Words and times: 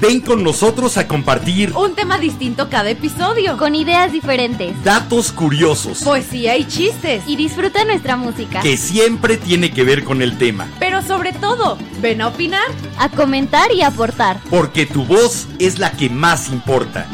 Ven 0.00 0.20
con 0.20 0.44
nosotros 0.44 0.96
a 0.96 1.08
compartir 1.08 1.72
Un 1.76 1.94
tema 1.94 2.18
distinto 2.18 2.68
cada 2.70 2.90
episodio. 2.90 3.56
Con 3.56 3.74
ideas 3.74 4.12
diferentes. 4.12 4.72
datos 4.84 5.32
curiosos 5.32 6.02
Poesía 6.02 6.56
y 6.56 6.66
chistes. 6.66 7.24
Y 7.26 7.34
disfruta 7.36 7.84
nuestra 7.84 8.16
música. 8.16 8.60
que 8.60 8.76
siempre 8.76 9.36
tiene 9.36 9.72
que 9.72 9.82
ver 9.84 10.04
con 10.04 10.22
el 10.22 10.38
tema, 10.38 10.68
Pero 10.78 11.02
sobre 11.02 11.32
todo, 11.32 11.78
ven 12.00 12.20
a 12.20 12.28
opinar. 12.28 12.66
A 12.98 13.08
comentar 13.08 13.72
y 13.72 13.82
aportar. 13.82 14.38
porque 14.50 14.86
tu 14.86 15.04
voz 15.04 15.46
es 15.58 15.78
la 15.78 15.90
que 15.92 16.08
más 16.10 16.48
importa. 16.48 17.06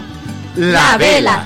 La, 0.57 0.91
La 0.93 0.97
vela. 0.99 1.45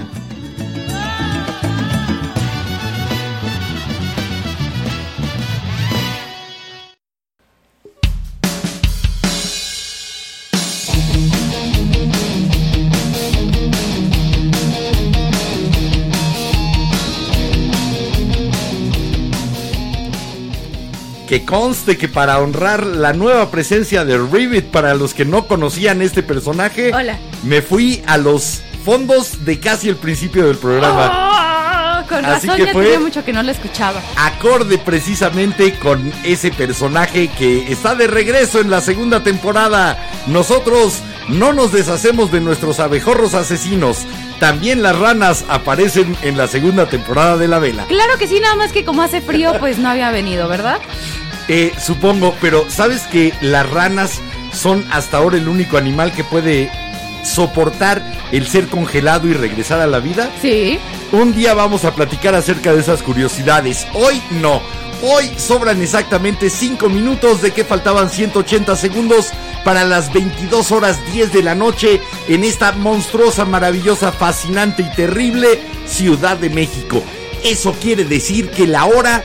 Que 21.28 21.44
conste 21.44 21.98
que 21.98 22.08
para 22.08 22.38
honrar 22.40 22.86
la 22.86 23.12
nueva 23.12 23.50
presencia 23.50 24.04
de 24.06 24.16
Rivet 24.16 24.70
para 24.70 24.94
los 24.94 25.12
que 25.12 25.26
no 25.26 25.46
conocían 25.46 26.00
este 26.00 26.22
personaje, 26.22 26.90
Hola. 26.94 27.18
me 27.42 27.60
fui 27.60 28.02
a 28.06 28.16
los 28.16 28.62
fondos 28.82 29.44
de 29.44 29.60
casi 29.60 29.90
el 29.90 29.96
principio 29.96 30.46
del 30.46 30.56
programa. 30.56 31.10
Ah, 31.12 32.04
con 32.08 32.24
Así 32.24 32.46
razón 32.46 32.56
que 32.56 32.66
ya 32.68 32.72
fue- 32.72 32.84
tenía 32.84 33.00
mucho 33.00 33.24
que 33.26 33.34
no 33.34 33.42
la 33.42 33.52
escuchaba. 33.52 34.00
Acorde 34.16 34.78
precisamente 34.78 35.74
con 35.78 36.10
ese 36.24 36.50
personaje 36.50 37.28
que 37.38 37.70
está 37.70 37.94
de 37.94 38.06
regreso 38.06 38.60
en 38.60 38.70
la 38.70 38.80
segunda 38.80 39.22
temporada. 39.22 39.98
Nosotros 40.28 41.00
no 41.28 41.52
nos 41.52 41.72
deshacemos 41.72 42.32
de 42.32 42.40
nuestros 42.40 42.80
abejorros 42.80 43.34
asesinos. 43.34 44.06
También 44.40 44.82
las 44.82 44.96
ranas 44.98 45.44
aparecen 45.50 46.16
en 46.22 46.38
la 46.38 46.46
segunda 46.46 46.86
temporada 46.86 47.36
de 47.36 47.48
La 47.48 47.58
Vela. 47.58 47.84
Claro 47.86 48.16
que 48.18 48.28
sí, 48.28 48.40
nada 48.40 48.54
más 48.54 48.72
que 48.72 48.84
como 48.84 49.02
hace 49.02 49.20
frío, 49.20 49.52
pues 49.58 49.76
no 49.78 49.90
había 49.90 50.10
venido, 50.10 50.48
¿verdad? 50.48 50.78
Eh, 51.48 51.72
supongo, 51.80 52.34
pero 52.40 52.66
¿sabes 52.68 53.02
que 53.02 53.32
las 53.40 53.68
ranas 53.68 54.20
son 54.52 54.86
hasta 54.90 55.16
ahora 55.16 55.38
el 55.38 55.48
único 55.48 55.78
animal 55.78 56.12
que 56.12 56.24
puede 56.24 56.70
soportar 57.24 58.02
el 58.32 58.46
ser 58.46 58.68
congelado 58.68 59.28
y 59.28 59.32
regresar 59.32 59.80
a 59.80 59.86
la 59.86 59.98
vida? 59.98 60.30
Sí. 60.42 60.78
Un 61.10 61.34
día 61.34 61.54
vamos 61.54 61.84
a 61.84 61.94
platicar 61.94 62.34
acerca 62.34 62.74
de 62.74 62.80
esas 62.80 63.02
curiosidades. 63.02 63.86
Hoy 63.94 64.22
no. 64.42 64.60
Hoy 65.02 65.30
sobran 65.36 65.80
exactamente 65.80 66.50
5 66.50 66.88
minutos 66.88 67.40
de 67.40 67.52
que 67.52 67.64
faltaban 67.64 68.10
180 68.10 68.74
segundos 68.76 69.30
para 69.64 69.84
las 69.84 70.12
22 70.12 70.72
horas 70.72 70.98
10 71.12 71.32
de 71.32 71.42
la 71.42 71.54
noche 71.54 72.00
en 72.26 72.42
esta 72.42 72.72
monstruosa, 72.72 73.44
maravillosa, 73.44 74.12
fascinante 74.12 74.82
y 74.82 74.96
terrible 74.96 75.60
Ciudad 75.86 76.36
de 76.36 76.50
México. 76.50 77.02
Eso 77.44 77.74
quiere 77.80 78.04
decir 78.04 78.50
que 78.50 78.66
la 78.66 78.84
hora 78.86 79.24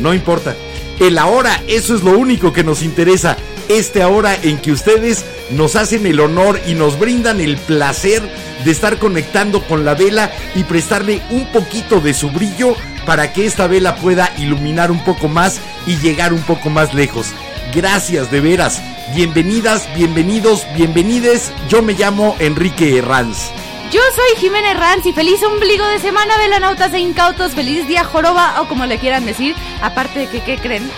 no 0.00 0.12
importa. 0.12 0.56
El 1.02 1.18
ahora, 1.18 1.60
eso 1.66 1.96
es 1.96 2.04
lo 2.04 2.16
único 2.16 2.52
que 2.52 2.62
nos 2.62 2.80
interesa. 2.80 3.36
Este 3.68 4.02
ahora 4.02 4.36
en 4.40 4.58
que 4.58 4.70
ustedes 4.70 5.24
nos 5.50 5.74
hacen 5.74 6.06
el 6.06 6.20
honor 6.20 6.60
y 6.64 6.74
nos 6.74 6.96
brindan 6.96 7.40
el 7.40 7.56
placer 7.56 8.22
de 8.64 8.70
estar 8.70 9.00
conectando 9.00 9.66
con 9.66 9.84
la 9.84 9.96
vela 9.96 10.30
y 10.54 10.62
prestarle 10.62 11.20
un 11.30 11.50
poquito 11.50 12.00
de 12.00 12.14
su 12.14 12.30
brillo 12.30 12.76
para 13.04 13.32
que 13.32 13.46
esta 13.46 13.66
vela 13.66 13.96
pueda 13.96 14.32
iluminar 14.38 14.92
un 14.92 15.02
poco 15.02 15.26
más 15.26 15.60
y 15.88 15.96
llegar 15.96 16.32
un 16.32 16.42
poco 16.42 16.70
más 16.70 16.94
lejos. 16.94 17.32
Gracias 17.74 18.30
de 18.30 18.40
veras. 18.40 18.80
Bienvenidas, 19.12 19.88
bienvenidos, 19.96 20.64
bienvenides. 20.76 21.50
Yo 21.68 21.82
me 21.82 21.94
llamo 21.94 22.36
Enrique 22.38 22.96
Herranz. 22.96 23.50
Yo 23.92 24.00
soy 24.14 24.40
Jiménez 24.40 24.76
Ranz 24.78 25.04
y 25.06 25.12
feliz 25.12 25.42
ombligo 25.42 25.86
de 25.86 25.98
semana, 25.98 26.36
velanautas 26.38 26.92
e 26.94 26.98
incautos. 26.98 27.52
Feliz 27.52 27.86
día 27.86 28.04
joroba 28.04 28.60
o 28.60 28.66
como 28.68 28.86
le 28.86 28.98
quieran 28.98 29.26
decir. 29.26 29.54
Aparte 29.82 30.20
de 30.20 30.28
que, 30.28 30.40
¿qué 30.40 30.56
creen? 30.58 30.90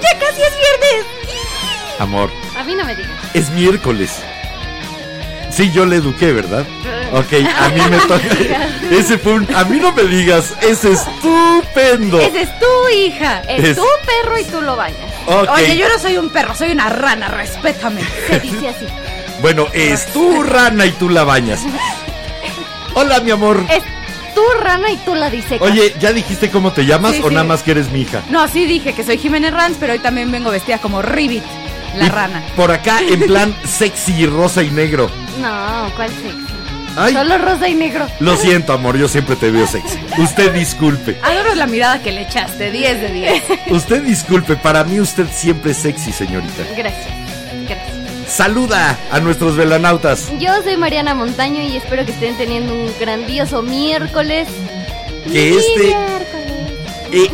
¡Ya 0.00 0.18
casi 0.20 0.40
es 0.42 0.52
viernes! 0.56 1.06
Amor, 1.98 2.30
A 2.56 2.62
mí 2.62 2.76
no 2.76 2.84
me 2.84 2.94
digas. 2.94 3.10
es 3.34 3.50
miércoles. 3.50 4.12
Sí, 5.50 5.72
yo 5.72 5.84
le 5.86 5.96
eduqué, 5.96 6.32
¿verdad? 6.32 6.64
Ok, 7.12 7.32
a 7.58 7.68
mí 7.70 7.80
me 7.90 7.98
toca. 8.06 8.20
Ese 8.92 9.18
fue 9.18 9.32
un. 9.32 9.48
A 9.56 9.64
mí 9.64 9.78
no 9.80 9.90
me 9.92 10.04
digas, 10.04 10.52
es 10.60 10.84
estupendo. 10.84 12.20
Esa 12.20 12.40
es 12.42 12.58
tu 12.60 12.88
hija. 12.94 13.40
Es, 13.48 13.64
Es- 13.64 13.76
tu 13.76 13.82
perro 14.06 14.38
y 14.38 14.44
tú 14.44 14.60
lo 14.60 14.76
bañas. 14.76 15.00
Oye, 15.26 15.76
yo 15.76 15.88
no 15.88 15.98
soy 15.98 16.16
un 16.18 16.30
perro, 16.30 16.54
soy 16.54 16.70
una 16.70 16.88
rana, 16.88 17.26
respétame. 17.28 18.02
Se 18.28 18.38
dice 18.38 18.68
así. 18.68 18.86
Bueno, 19.42 19.66
es 19.72 20.06
tu 20.12 20.42
rana 20.44 20.86
y 20.86 20.92
tú 20.92 21.08
la 21.08 21.24
bañas. 21.24 21.60
Hola, 23.00 23.20
mi 23.20 23.30
amor. 23.30 23.64
Es 23.70 23.82
tu 24.34 24.42
rana 24.60 24.90
y 24.90 24.96
tú 24.98 25.14
la 25.14 25.30
disecas. 25.30 25.60
Oye, 25.70 25.94
¿ya 26.00 26.12
dijiste 26.12 26.50
cómo 26.50 26.72
te 26.72 26.84
llamas 26.84 27.12
Sí, 27.14 27.20
o 27.22 27.28
sí. 27.28 27.34
nada 27.34 27.46
más 27.46 27.62
que 27.62 27.70
eres 27.70 27.90
mi 27.92 28.00
hija? 28.00 28.22
No, 28.28 28.48
sí 28.48 28.64
dije 28.64 28.92
que 28.92 29.04
soy 29.04 29.18
Jiménez 29.18 29.52
Ranz, 29.52 29.76
pero 29.78 29.92
hoy 29.92 30.00
también 30.00 30.32
vengo 30.32 30.50
vestida 30.50 30.78
como 30.78 31.00
Ribbit, 31.00 31.44
la 31.96 32.06
Y 32.06 32.08
rana. 32.08 32.42
Por 32.56 32.72
acá, 32.72 32.98
en 33.00 33.20
plan 33.26 33.54
sexy, 33.64 34.26
rosa 34.26 34.64
y 34.64 34.70
negro. 34.70 35.08
No, 35.40 35.92
¿cuál 35.94 36.08
sexy? 36.10 36.44
Ay, 36.96 37.14
Solo 37.14 37.38
rosa 37.38 37.68
y 37.68 37.74
negro. 37.74 38.04
lo 38.18 38.36
siento, 38.36 38.72
amor, 38.72 38.96
yo 38.96 39.06
siempre 39.06 39.36
te 39.36 39.52
veo 39.52 39.68
sexy. 39.68 39.96
Usted 40.18 40.52
disculpe. 40.52 41.16
Adoro 41.22 41.54
la 41.54 41.68
mirada 41.68 42.02
que 42.02 42.10
le 42.10 42.22
echaste, 42.22 42.72
10 42.72 43.00
de 43.00 43.08
10. 43.12 43.42
Usted 43.70 44.02
disculpe, 44.02 44.56
para 44.56 44.82
mí 44.82 44.98
usted 44.98 45.26
siempre 45.32 45.70
es 45.70 45.76
sexy, 45.78 46.10
señorita. 46.10 46.64
Gracias. 46.76 47.06
Saluda 48.28 48.98
a 49.10 49.20
nuestros 49.20 49.56
velanautas. 49.56 50.28
Yo 50.38 50.50
soy 50.62 50.76
Mariana 50.76 51.14
Montaño 51.14 51.62
y 51.62 51.76
espero 51.76 52.04
que 52.04 52.12
estén 52.12 52.36
teniendo 52.36 52.74
un 52.74 52.90
grandioso 53.00 53.62
miércoles. 53.62 54.46
Que 55.32 55.56
este- 55.56 55.86
Miércoles. 55.86 56.52
Eh, 57.10 57.30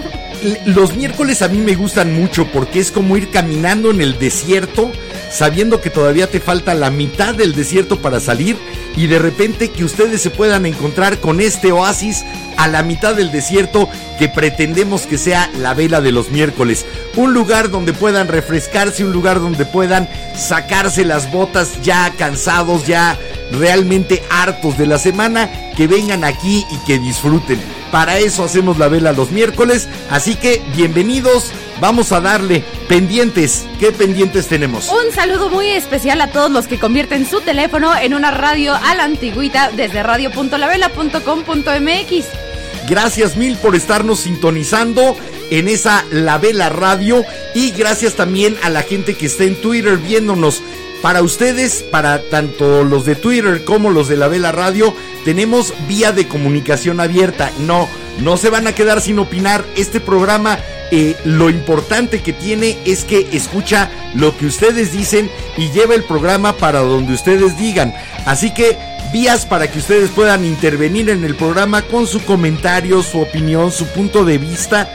los 0.66 0.94
miércoles 0.94 1.42
a 1.42 1.48
mí 1.48 1.58
me 1.58 1.74
gustan 1.74 2.14
mucho 2.14 2.46
porque 2.52 2.78
es 2.78 2.90
como 2.92 3.16
ir 3.16 3.30
caminando 3.30 3.90
en 3.90 4.00
el 4.00 4.18
desierto, 4.18 4.90
sabiendo 5.32 5.80
que 5.80 5.90
todavía 5.90 6.28
te 6.30 6.38
falta 6.40 6.74
la 6.74 6.90
mitad 6.90 7.34
del 7.34 7.54
desierto 7.54 8.00
para 8.00 8.20
salir 8.20 8.56
y 8.96 9.06
de 9.08 9.18
repente 9.18 9.70
que 9.70 9.84
ustedes 9.84 10.20
se 10.20 10.30
puedan 10.30 10.66
encontrar 10.66 11.18
con 11.18 11.40
este 11.40 11.72
oasis 11.72 12.24
a 12.56 12.68
la 12.68 12.82
mitad 12.82 13.14
del 13.16 13.32
desierto 13.32 13.88
que 14.18 14.28
pretendemos 14.28 15.06
que 15.06 15.18
sea 15.18 15.50
la 15.58 15.74
vela 15.74 16.00
de 16.00 16.12
los 16.12 16.30
miércoles. 16.30 16.86
Un 17.16 17.34
lugar 17.34 17.70
donde 17.70 17.92
puedan 17.92 18.28
refrescarse, 18.28 19.04
un 19.04 19.12
lugar 19.12 19.40
donde 19.40 19.66
puedan 19.66 20.08
sacarse 20.36 21.04
las 21.04 21.32
botas 21.32 21.82
ya 21.82 22.12
cansados, 22.16 22.86
ya 22.86 23.18
realmente 23.52 24.22
hartos 24.30 24.78
de 24.78 24.86
la 24.86 24.98
semana, 24.98 25.50
que 25.76 25.86
vengan 25.86 26.24
aquí 26.24 26.64
y 26.70 26.78
que 26.86 26.98
disfruten. 26.98 27.60
Para 27.90 28.16
eso 28.18 28.42
hacemos 28.42 28.78
la 28.78 28.88
vela 28.88 29.12
los 29.12 29.30
miércoles, 29.30 29.86
así 30.10 30.34
que 30.34 30.62
bienvenidos, 30.74 31.52
vamos 31.80 32.10
a 32.10 32.20
darle 32.20 32.64
pendientes. 32.88 33.66
¿Qué 33.78 33.92
pendientes 33.92 34.48
tenemos? 34.48 34.88
Un 34.88 35.12
saludo 35.14 35.48
muy 35.48 35.68
especial 35.68 36.20
a 36.20 36.32
todos 36.32 36.50
los 36.50 36.66
que 36.66 36.80
convierten 36.80 37.24
su 37.24 37.40
teléfono 37.40 37.96
en 37.96 38.14
una 38.14 38.32
radio 38.32 38.74
a 38.74 38.96
la 38.96 39.04
antigüita 39.04 39.70
desde 39.70 40.02
radio.lavela.com.mx. 40.02 42.53
Gracias 42.88 43.36
mil 43.36 43.56
por 43.56 43.76
estarnos 43.76 44.20
sintonizando 44.20 45.16
en 45.50 45.68
esa 45.68 46.04
La 46.10 46.38
Vela 46.38 46.68
Radio 46.68 47.24
y 47.54 47.70
gracias 47.70 48.14
también 48.14 48.56
a 48.62 48.68
la 48.68 48.82
gente 48.82 49.14
que 49.14 49.26
está 49.26 49.44
en 49.44 49.56
Twitter 49.56 49.96
viéndonos. 49.98 50.62
Para 51.00 51.22
ustedes, 51.22 51.84
para 51.90 52.22
tanto 52.30 52.82
los 52.82 53.04
de 53.04 53.14
Twitter 53.14 53.64
como 53.64 53.90
los 53.90 54.08
de 54.08 54.16
La 54.16 54.28
Vela 54.28 54.52
Radio, 54.52 54.94
tenemos 55.24 55.74
vía 55.86 56.12
de 56.12 56.28
comunicación 56.28 56.98
abierta. 56.98 57.50
No, 57.58 57.88
no 58.20 58.36
se 58.38 58.48
van 58.48 58.66
a 58.66 58.74
quedar 58.74 59.02
sin 59.02 59.18
opinar. 59.18 59.64
Este 59.76 60.00
programa, 60.00 60.58
eh, 60.90 61.14
lo 61.24 61.50
importante 61.50 62.22
que 62.22 62.32
tiene 62.32 62.78
es 62.86 63.04
que 63.04 63.28
escucha 63.32 63.90
lo 64.14 64.36
que 64.36 64.46
ustedes 64.46 64.92
dicen 64.92 65.30
y 65.58 65.70
lleva 65.72 65.94
el 65.94 66.04
programa 66.04 66.54
para 66.56 66.80
donde 66.80 67.12
ustedes 67.12 67.58
digan. 67.58 67.94
Así 68.24 68.54
que 68.54 68.78
vías 69.14 69.46
para 69.46 69.70
que 69.70 69.78
ustedes 69.78 70.10
puedan 70.10 70.44
intervenir 70.44 71.08
en 71.08 71.22
el 71.24 71.36
programa 71.36 71.82
con 71.82 72.04
su 72.08 72.20
comentario, 72.24 73.00
su 73.04 73.20
opinión, 73.20 73.70
su 73.70 73.86
punto 73.86 74.24
de 74.24 74.38
vista. 74.38 74.88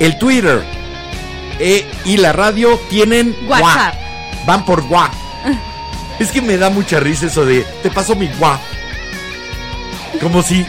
El 0.00 0.16
Twitter 0.16 0.64
eh, 1.58 1.84
y 2.06 2.16
la 2.16 2.32
radio 2.32 2.80
tienen 2.88 3.36
WhatsApp. 3.46 3.94
Van 4.46 4.64
por 4.64 4.80
WhatsApp. 4.84 5.14
Es 6.18 6.32
que 6.32 6.40
me 6.42 6.56
da 6.56 6.68
mucha 6.70 6.98
risa 7.00 7.26
eso 7.26 7.44
de 7.44 7.64
te 7.82 7.90
paso 7.90 8.16
mi 8.16 8.26
WhatsApp. 8.40 8.62
Como 10.22 10.42
si 10.42 10.66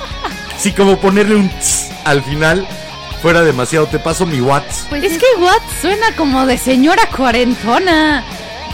Sí, 0.58 0.70
como 0.72 0.98
ponerle 0.98 1.34
un 1.34 1.50
tss 1.50 1.90
al 2.04 2.22
final 2.22 2.66
fuera 3.20 3.42
demasiado. 3.42 3.86
Te 3.86 3.98
paso 3.98 4.24
mi 4.26 4.40
WhatsApp. 4.40 4.88
Pues 4.90 5.02
es 5.02 5.12
es- 5.12 5.18
que 5.18 5.26
what 5.40 5.60
suena 5.82 6.06
como 6.16 6.46
de 6.46 6.56
señora 6.56 7.02
cuarentona. 7.14 8.24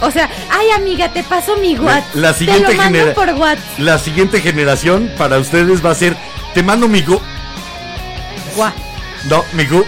O 0.03 0.11
sea, 0.11 0.29
ay 0.51 0.71
amiga, 0.71 1.13
te 1.13 1.23
paso 1.23 1.57
mi 1.57 1.77
WhatsApp. 1.79 2.15
la 2.17 2.35
siguiente 2.35 2.67
te 2.67 2.73
lo 2.73 2.77
mando 2.83 2.99
genera- 2.99 3.15
por 3.15 3.29
WhatsApp. 3.31 3.79
La 3.79 3.99
siguiente 3.99 4.41
generación 4.41 5.11
para 5.17 5.39
ustedes 5.39 5.85
va 5.85 5.91
a 5.93 5.95
ser, 5.95 6.17
te 6.55 6.63
mando 6.63 6.89
mi 6.89 7.01
gu... 7.03 7.19
Guau. 8.57 8.73
No, 9.31 9.45
mi 9.55 9.65
gu... 9.65 9.85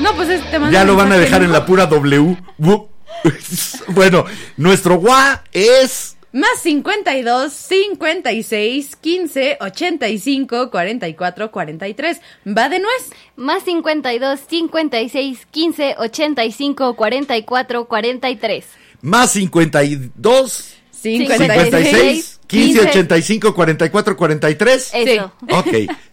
No, 0.00 0.12
pues 0.14 0.28
es- 0.28 0.50
te 0.50 0.58
mando 0.58 0.72
Ya 0.76 0.84
lo 0.84 0.96
van 0.96 1.12
a 1.12 1.16
dejar 1.16 1.42
en 1.42 1.52
la 1.52 1.64
pura 1.64 1.86
W. 1.86 2.36
Bueno, 3.88 4.24
nuestro 4.56 4.96
gua 4.96 5.42
es... 5.52 6.16
Más 6.32 6.60
52 6.62 7.52
56 7.52 8.96
15 8.96 9.58
85 9.60 10.70
44 10.70 11.50
43. 11.52 12.20
Va 12.46 12.68
de 12.68 12.80
nuez. 12.80 13.10
Más 13.36 13.62
52, 13.62 14.40
56, 14.50 15.46
15, 15.52 15.94
85, 15.96 16.96
44, 16.96 17.84
43. 17.84 18.64
Más 19.04 19.32
52, 19.32 20.74
56, 20.90 22.40
15, 22.46 22.80
15, 22.80 22.88
85, 22.88 23.54
44, 23.54 24.16
43. 24.16 24.90
Eso. 24.94 25.32
Ok, 25.50 25.68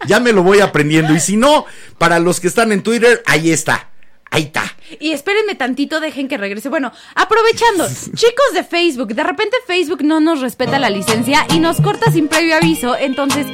ya 0.06 0.20
me 0.20 0.30
lo 0.34 0.42
voy 0.42 0.60
aprendiendo. 0.60 1.14
Y 1.14 1.20
si 1.20 1.38
no, 1.38 1.64
para 1.96 2.18
los 2.18 2.38
que 2.38 2.48
están 2.48 2.70
en 2.70 2.82
Twitter, 2.82 3.22
ahí 3.24 3.50
está. 3.50 3.88
Ahí 4.30 4.42
está. 4.42 4.64
Y 5.00 5.12
espérenme 5.12 5.54
tantito, 5.54 6.00
dejen 6.00 6.28
que 6.28 6.36
regrese. 6.36 6.68
Bueno, 6.68 6.92
aprovechando, 7.14 7.86
chicos 8.14 8.52
de 8.52 8.62
Facebook, 8.62 9.14
de 9.14 9.24
repente 9.24 9.56
Facebook 9.66 10.02
no 10.04 10.20
nos 10.20 10.42
respeta 10.42 10.78
la 10.78 10.90
licencia 10.90 11.46
y 11.54 11.60
nos 11.60 11.80
corta 11.80 12.12
sin 12.12 12.28
previo 12.28 12.56
aviso. 12.56 12.94
Entonces, 12.94 13.46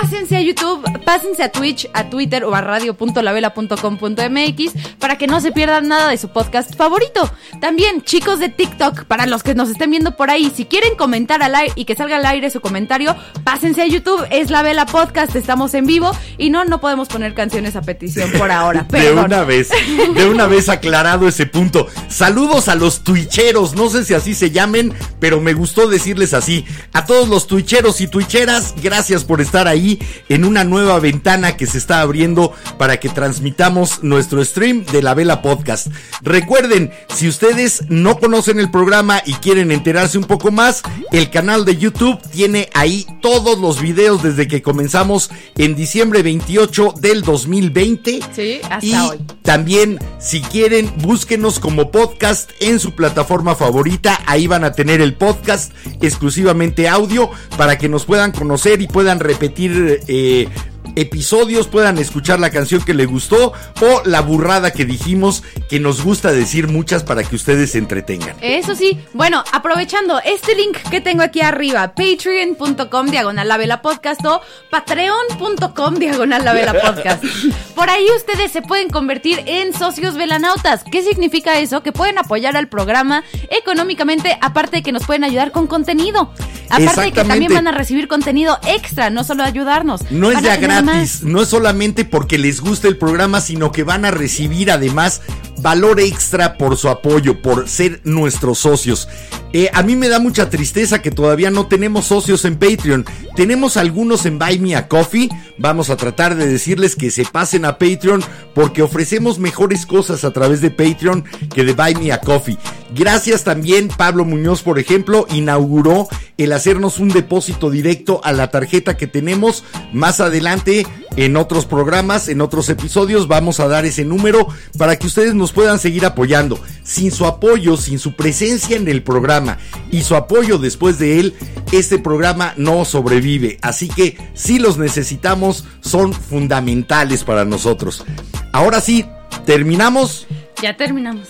pásense 0.00 0.36
a 0.36 0.40
YouTube, 0.40 0.82
pásense 1.04 1.44
a 1.44 1.52
Twitch, 1.52 1.88
a 1.94 2.10
Twitter 2.10 2.42
o 2.42 2.52
a 2.52 2.60
radio.lavela.com.mx 2.60 4.72
para 4.98 5.16
que 5.16 5.28
no 5.28 5.40
se 5.40 5.52
pierdan 5.52 5.86
nada 5.86 6.08
de 6.08 6.18
su 6.18 6.30
podcast 6.30 6.74
favorito. 6.74 7.30
También, 7.60 8.02
chicos 8.02 8.40
de 8.40 8.48
TikTok, 8.48 9.04
para 9.04 9.26
los 9.26 9.44
que 9.44 9.54
nos 9.54 9.70
estén 9.70 9.92
viendo 9.92 10.16
por 10.16 10.30
ahí, 10.30 10.50
si 10.52 10.64
quieren 10.64 10.96
comentar 10.96 11.44
al 11.44 11.54
aire 11.54 11.72
y 11.76 11.84
que 11.84 11.94
salga 11.94 12.16
al 12.16 12.26
aire 12.26 12.50
su 12.50 12.60
comentario, 12.60 13.14
pásense 13.44 13.82
a 13.82 13.86
YouTube, 13.86 14.26
es 14.30 14.50
La 14.50 14.62
Vela 14.62 14.86
Podcast, 14.86 15.36
estamos 15.36 15.74
en 15.74 15.86
vivo 15.86 16.10
y 16.38 16.50
no, 16.50 16.64
no 16.64 16.80
podemos 16.80 17.06
poner 17.06 17.32
canciones 17.34 17.76
a 17.76 17.82
petición 17.82 18.32
por 18.32 18.50
ahora. 18.50 18.82
De 18.90 19.12
una 19.12 19.44
vez, 19.44 19.70
de 20.14 20.28
una 20.28 20.48
vez 20.48 20.68
aclarado 20.68 21.28
ese 21.28 21.46
punto. 21.46 21.86
Saludos 22.08 22.66
a 22.66 22.74
los 22.74 23.04
twitcheros, 23.04 23.76
no 23.76 23.88
sé 23.90 24.04
si 24.04 24.14
así 24.14 24.34
se 24.34 24.50
llamen, 24.50 24.92
pero 25.20 25.40
me 25.40 25.54
gustó 25.54 25.86
decirles 25.88 26.34
así. 26.34 26.64
A 26.92 27.06
todos 27.06 27.28
los 27.28 27.46
twitcheros 27.46 28.00
y 28.00 28.08
twitcheras, 28.08 28.74
gracias 28.82 29.22
por 29.22 29.40
estar 29.40 29.68
ahí 29.68 29.83
en 30.28 30.44
una 30.44 30.64
nueva 30.64 30.98
ventana 30.98 31.56
que 31.56 31.66
se 31.66 31.78
está 31.78 32.00
abriendo 32.00 32.52
para 32.78 32.98
que 32.98 33.08
transmitamos 33.08 34.02
nuestro 34.02 34.44
stream 34.44 34.84
de 34.86 35.02
la 35.02 35.14
Vela 35.14 35.42
Podcast. 35.42 35.88
Recuerden, 36.22 36.90
si 37.14 37.28
ustedes 37.28 37.84
no 37.88 38.18
conocen 38.18 38.58
el 38.58 38.70
programa 38.70 39.22
y 39.24 39.34
quieren 39.34 39.70
enterarse 39.70 40.18
un 40.18 40.24
poco 40.24 40.50
más, 40.50 40.82
el 41.12 41.30
canal 41.30 41.64
de 41.64 41.76
YouTube 41.76 42.20
tiene 42.30 42.68
ahí 42.74 43.06
todos 43.20 43.58
los 43.58 43.80
videos 43.80 44.22
desde 44.22 44.48
que 44.48 44.62
comenzamos 44.62 45.30
en 45.56 45.74
diciembre 45.74 46.22
28 46.22 46.94
del 47.00 47.22
2020. 47.22 48.20
Sí, 48.34 48.60
hasta 48.68 48.86
y 48.86 48.94
hoy. 48.94 49.18
También, 49.42 49.98
si 50.18 50.40
quieren, 50.40 50.92
búsquenos 50.98 51.60
como 51.60 51.90
podcast 51.90 52.50
en 52.60 52.80
su 52.80 52.94
plataforma 52.94 53.54
favorita. 53.54 54.20
Ahí 54.26 54.46
van 54.46 54.64
a 54.64 54.72
tener 54.72 55.00
el 55.00 55.14
podcast 55.14 55.72
exclusivamente 56.00 56.88
audio 56.88 57.30
para 57.56 57.78
que 57.78 57.88
nos 57.88 58.04
puedan 58.04 58.32
conocer 58.32 58.80
y 58.80 58.86
puedan 58.86 59.20
repetir 59.20 59.73
eh, 59.74 60.48
episodios, 60.96 61.66
puedan 61.68 61.98
escuchar 61.98 62.40
la 62.40 62.50
canción 62.50 62.82
que 62.82 62.94
les 62.94 63.06
gustó 63.06 63.52
o 63.80 64.02
la 64.04 64.20
burrada 64.20 64.72
que 64.72 64.84
dijimos, 64.84 65.42
que 65.68 65.80
nos 65.80 66.02
gusta 66.02 66.32
decir 66.32 66.68
muchas 66.68 67.02
para 67.02 67.22
que 67.22 67.36
ustedes 67.36 67.72
se 67.72 67.78
entretengan. 67.78 68.36
Eso 68.40 68.74
sí, 68.74 68.98
bueno, 69.12 69.42
aprovechando 69.52 70.20
este 70.20 70.54
link 70.54 70.76
que 70.90 71.00
tengo 71.00 71.22
aquí 71.22 71.40
arriba, 71.40 71.94
patreon.com 71.94 73.06
diagonal 73.06 73.48
la 73.48 73.56
vela 73.56 73.82
podcast 73.82 74.24
o 74.24 74.40
patreon.com 74.70 75.94
diagonal 75.94 76.44
la 76.44 76.52
vela 76.52 76.72
podcast. 76.72 77.24
Por 77.74 77.90
ahí 77.90 78.06
ustedes 78.16 78.52
se 78.52 78.62
pueden 78.62 78.88
convertir 78.88 79.42
en 79.46 79.72
socios 79.74 80.14
velanautas. 80.14 80.84
¿Qué 80.90 81.02
significa 81.02 81.58
eso? 81.58 81.82
Que 81.82 81.92
pueden 81.92 82.18
apoyar 82.18 82.56
al 82.56 82.68
programa 82.68 83.24
económicamente, 83.50 84.38
aparte 84.40 84.76
de 84.76 84.82
que 84.82 84.92
nos 84.92 85.04
pueden 85.04 85.24
ayudar 85.24 85.50
con 85.50 85.66
contenido. 85.66 86.30
Aparte 86.70 87.02
de 87.02 87.12
que 87.12 87.24
también 87.24 87.52
van 87.52 87.68
a 87.68 87.72
recibir 87.72 88.08
contenido 88.08 88.58
extra, 88.66 89.10
no 89.10 89.24
solo 89.24 89.44
ayudarnos. 89.44 90.10
No 90.10 90.30
es 90.30 90.42
de 90.42 90.68
más. 90.68 90.83
No 91.22 91.42
es 91.42 91.48
solamente 91.48 92.04
porque 92.04 92.38
les 92.38 92.60
guste 92.60 92.88
el 92.88 92.96
programa, 92.96 93.40
sino 93.40 93.72
que 93.72 93.82
van 93.82 94.04
a 94.04 94.10
recibir 94.10 94.70
además 94.70 95.20
valor 95.58 96.00
extra 96.00 96.56
por 96.58 96.76
su 96.76 96.88
apoyo, 96.88 97.40
por 97.40 97.68
ser 97.68 98.00
nuestros 98.04 98.58
socios. 98.58 99.08
Eh, 99.52 99.70
a 99.72 99.84
mí 99.84 99.94
me 99.94 100.08
da 100.08 100.18
mucha 100.18 100.50
tristeza 100.50 101.00
que 101.00 101.12
todavía 101.12 101.50
no 101.50 101.66
tenemos 101.66 102.06
socios 102.06 102.44
en 102.44 102.56
Patreon. 102.56 103.04
Tenemos 103.36 103.76
algunos 103.76 104.26
en 104.26 104.38
Buy 104.38 104.58
Me 104.58 104.74
a 104.74 104.88
Coffee. 104.88 105.28
Vamos 105.58 105.90
a 105.90 105.96
tratar 105.96 106.34
de 106.34 106.48
decirles 106.48 106.96
que 106.96 107.12
se 107.12 107.24
pasen 107.24 107.64
a 107.64 107.78
Patreon 107.78 108.22
porque 108.52 108.82
ofrecemos 108.82 109.38
mejores 109.38 109.86
cosas 109.86 110.24
a 110.24 110.32
través 110.32 110.60
de 110.60 110.70
Patreon 110.70 111.24
que 111.54 111.64
de 111.64 111.72
Buy 111.72 111.94
Me 111.94 112.12
a 112.12 112.20
Coffee. 112.20 112.58
Gracias 112.94 113.44
también, 113.44 113.88
Pablo 113.88 114.24
Muñoz, 114.24 114.62
por 114.62 114.78
ejemplo, 114.78 115.26
inauguró 115.30 116.08
el 116.36 116.52
hacernos 116.52 116.98
un 116.98 117.08
depósito 117.08 117.70
directo 117.70 118.20
a 118.24 118.32
la 118.32 118.50
tarjeta 118.50 118.96
que 118.96 119.06
tenemos. 119.06 119.64
Más 119.92 120.20
adelante, 120.20 120.73
en 121.16 121.36
otros 121.36 121.66
programas, 121.66 122.28
en 122.28 122.40
otros 122.40 122.68
episodios, 122.68 123.28
vamos 123.28 123.60
a 123.60 123.68
dar 123.68 123.84
ese 123.84 124.04
número 124.04 124.48
para 124.76 124.96
que 124.98 125.06
ustedes 125.06 125.34
nos 125.34 125.52
puedan 125.52 125.78
seguir 125.78 126.04
apoyando. 126.04 126.58
Sin 126.82 127.10
su 127.10 127.26
apoyo, 127.26 127.76
sin 127.76 127.98
su 127.98 128.14
presencia 128.14 128.76
en 128.76 128.88
el 128.88 129.02
programa 129.02 129.58
y 129.90 130.02
su 130.02 130.16
apoyo 130.16 130.58
después 130.58 130.98
de 130.98 131.20
él, 131.20 131.34
este 131.72 131.98
programa 131.98 132.54
no 132.56 132.84
sobrevive. 132.84 133.58
Así 133.62 133.88
que 133.88 134.16
si 134.34 134.58
los 134.58 134.78
necesitamos, 134.78 135.64
son 135.80 136.12
fundamentales 136.12 137.24
para 137.24 137.44
nosotros. 137.44 138.04
Ahora 138.52 138.80
sí, 138.80 139.04
terminamos. 139.46 140.26
Ya 140.62 140.76
terminamos. 140.76 141.28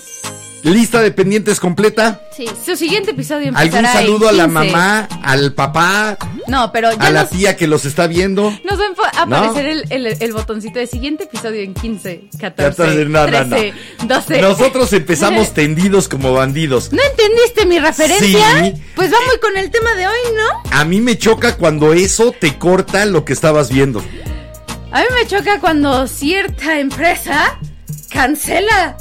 Lista 0.64 1.00
de 1.02 1.10
pendientes 1.12 1.60
completa. 1.60 2.20
Sí. 2.36 2.46
Su 2.64 2.74
siguiente 2.74 3.10
episodio 3.12 3.52
¿Algún 3.54 3.78
empezará 3.78 3.92
saludo 3.92 4.28
a 4.28 4.32
la 4.32 4.44
15. 4.46 4.52
mamá, 4.70 5.08
al 5.22 5.52
papá, 5.52 6.16
No, 6.48 6.72
pero 6.72 6.90
ya 6.92 6.98
a 6.98 7.10
la 7.10 7.28
tía 7.28 7.54
que 7.56 7.66
los 7.66 7.84
está 7.84 8.06
viendo? 8.06 8.50
Nos 8.64 8.78
va 8.80 8.84
a 9.14 9.22
aparecer 9.22 9.66
el, 9.66 9.84
el- 9.90 10.06
el 10.20 10.32
botoncito 10.32 10.78
de 10.78 10.86
siguiente 10.86 11.24
episodio 11.24 11.60
en 11.62 11.74
15, 11.74 12.28
14, 12.40 12.82
14, 12.82 13.04
no, 13.04 13.26
no, 13.26 13.44
no. 13.44 13.56
13, 13.56 13.74
12. 14.06 14.40
Nosotros 14.40 14.92
empezamos 14.94 15.52
tendidos 15.54 16.08
como 16.08 16.32
bandidos. 16.32 16.92
¿No 16.92 17.00
entendiste 17.10 17.66
mi 17.66 17.78
referencia? 17.78 18.64
Sí. 18.64 18.82
Pues 18.96 19.10
vamos 19.10 19.36
con 19.42 19.56
el 19.58 19.70
tema 19.70 19.92
de 19.94 20.06
hoy, 20.06 20.18
¿no? 20.36 20.70
A 20.76 20.84
mí 20.84 21.00
me 21.00 21.18
choca 21.18 21.56
cuando 21.56 21.92
eso 21.92 22.32
te 22.32 22.58
corta 22.58 23.04
lo 23.04 23.24
que 23.24 23.32
estabas 23.34 23.70
viendo. 23.70 24.02
A 24.92 25.00
mí 25.00 25.06
me 25.20 25.26
choca 25.26 25.60
cuando 25.60 26.06
cierta 26.06 26.78
empresa 26.78 27.58
cancela 28.10 28.96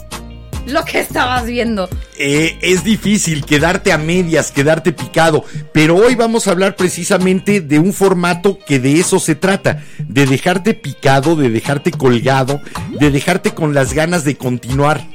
lo 0.66 0.86
que 0.86 1.00
estabas 1.00 1.46
viendo. 1.46 1.90
Eh, 2.18 2.58
es 2.62 2.84
difícil 2.84 3.46
quedarte 3.46 3.92
a 3.92 3.98
medias, 3.98 4.52
quedarte 4.52 4.94
picado, 4.94 5.44
pero 5.72 5.96
hoy 5.96 6.16
vamos 6.16 6.48
a 6.48 6.52
hablar 6.52 6.76
precisamente 6.76 7.62
de 7.62 7.80
un 7.80 7.94
formato 7.94 8.60
que 8.60 8.80
de 8.80 9.00
eso 9.00 9.20
se 9.20 9.36
trata, 9.36 9.84
de 10.00 10.26
dejarte 10.26 10.74
picado, 10.74 11.36
de 11.36 11.50
dejarte 11.50 11.92
colgado, 11.92 12.62
de 13.00 13.12
dejarte 13.12 13.54
con 13.54 13.74
las 13.74 13.94
ganas 13.94 14.24
de 14.24 14.38
continuar. 14.38 15.06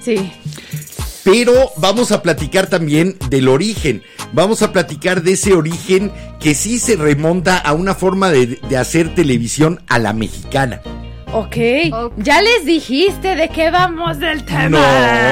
Sí. 0.00 0.32
Pero 1.22 1.70
vamos 1.76 2.12
a 2.12 2.22
platicar 2.22 2.68
también 2.68 3.16
del 3.28 3.48
origen. 3.48 4.02
Vamos 4.32 4.62
a 4.62 4.72
platicar 4.72 5.22
de 5.22 5.32
ese 5.32 5.52
origen 5.52 6.10
que 6.38 6.54
sí 6.54 6.78
se 6.78 6.96
remonta 6.96 7.58
a 7.58 7.72
una 7.74 7.94
forma 7.94 8.30
de, 8.30 8.58
de 8.68 8.76
hacer 8.76 9.14
televisión 9.14 9.82
a 9.86 9.98
la 9.98 10.14
mexicana. 10.14 10.80
Ok. 11.32 11.56
Ok. 11.92 12.12
Ya 12.18 12.40
les 12.42 12.64
dijiste 12.64 13.36
de 13.36 13.48
qué 13.48 13.70
vamos 13.70 14.18
del 14.18 14.44
tema. 14.44 14.68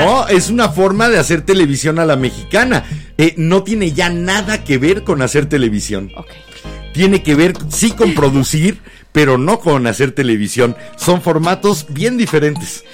No, 0.05 0.29
es 0.29 0.49
una 0.51 0.69
forma 0.69 1.09
de 1.09 1.19
hacer 1.19 1.43
televisión 1.43 1.99
a 1.99 2.05
la 2.07 2.17
mexicana. 2.17 2.85
Eh, 3.17 3.35
no 3.37 3.63
tiene 3.65 3.93
ya 3.93 4.09
nada 4.09 4.63
que 4.65 4.79
ver 4.79 5.03
con 5.05 5.23
hacer 5.23 5.47
televisión. 5.47 6.11
Ok. 6.17 6.29
Tiene 6.93 7.23
que 7.23 7.35
ver, 7.35 7.55
sí, 7.69 7.91
con 7.93 8.15
producir, 8.15 8.81
pero 9.13 9.39
no 9.39 9.61
con 9.61 9.87
hacer 9.87 10.13
televisión. 10.13 10.77
Son 10.97 11.21
formatos 11.23 11.87
bien 11.91 12.17
diferentes. 12.17 12.85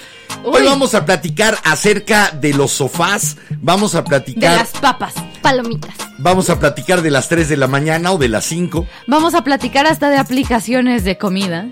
Hoy 0.42 0.64
vamos 0.64 0.94
a 0.94 1.04
platicar 1.04 1.56
acerca 1.64 2.30
de 2.30 2.54
los 2.54 2.72
sofás. 2.72 3.36
Vamos 3.60 3.94
a 3.94 4.02
De 4.02 4.08
platicar. 4.08 4.56
las 4.58 4.70
papas. 4.72 5.14
Palomitas. 5.42 5.94
Vamos 6.18 6.48
a 6.48 6.58
platicar 6.58 7.02
de 7.02 7.10
las 7.10 7.28
3 7.28 7.48
de 7.48 7.56
la 7.58 7.66
mañana 7.66 8.12
o 8.12 8.18
de 8.18 8.28
las 8.28 8.44
5. 8.46 8.86
Vamos 9.06 9.34
a 9.34 9.44
platicar 9.44 9.86
hasta 9.86 10.08
de 10.08 10.16
aplicaciones 10.16 11.04
de 11.04 11.18
comida. 11.18 11.68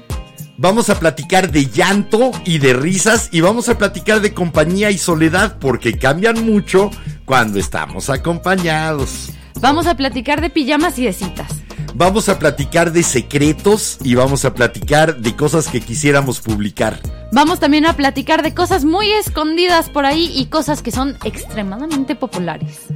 Vamos 0.59 0.90
a 0.90 1.00
platicar 1.00 1.50
de 1.50 1.66
llanto 1.66 2.30
y 2.44 2.59
de 2.59 2.75
risas. 2.75 3.28
Y 3.32 3.40
vamos 3.40 3.68
a 3.68 3.78
platicar 3.78 4.21
de 4.21 4.35
compañía 4.35 4.90
y 4.90 4.99
soledad 4.99 5.59
porque 5.59 5.99
cambian 5.99 6.44
mucho 6.44 6.90
cuando 7.25 7.59
estamos 7.59 8.11
acompañados. 8.11 9.30
Vamos 9.61 9.87
a 9.87 9.97
platicar 9.97 10.40
de 10.40 10.50
pijamas 10.50 10.99
y 10.99 11.04
de 11.04 11.12
citas. 11.12 11.49
Vamos 11.94 12.28
a 12.28 12.38
platicar 12.38 12.92
de 12.92 13.02
secretos 13.02 13.99
y 14.02 14.14
vamos 14.14 14.44
a 14.44 14.54
platicar 14.54 15.18
de 15.18 15.37
cosas 15.37 15.68
que 15.68 15.80
quisiéramos 15.80 16.40
publicar. 16.40 17.00
Vamos 17.32 17.61
también 17.61 17.87
a 17.87 17.94
platicar 17.94 18.42
de 18.42 18.54
cosas 18.54 18.85
muy 18.85 19.11
escondidas 19.12 19.90
por 19.90 20.06
ahí 20.06 20.32
y 20.35 20.47
cosas 20.47 20.82
que 20.82 20.90
son 20.90 21.16
extremadamente 21.25 22.14
populares. 22.14 22.87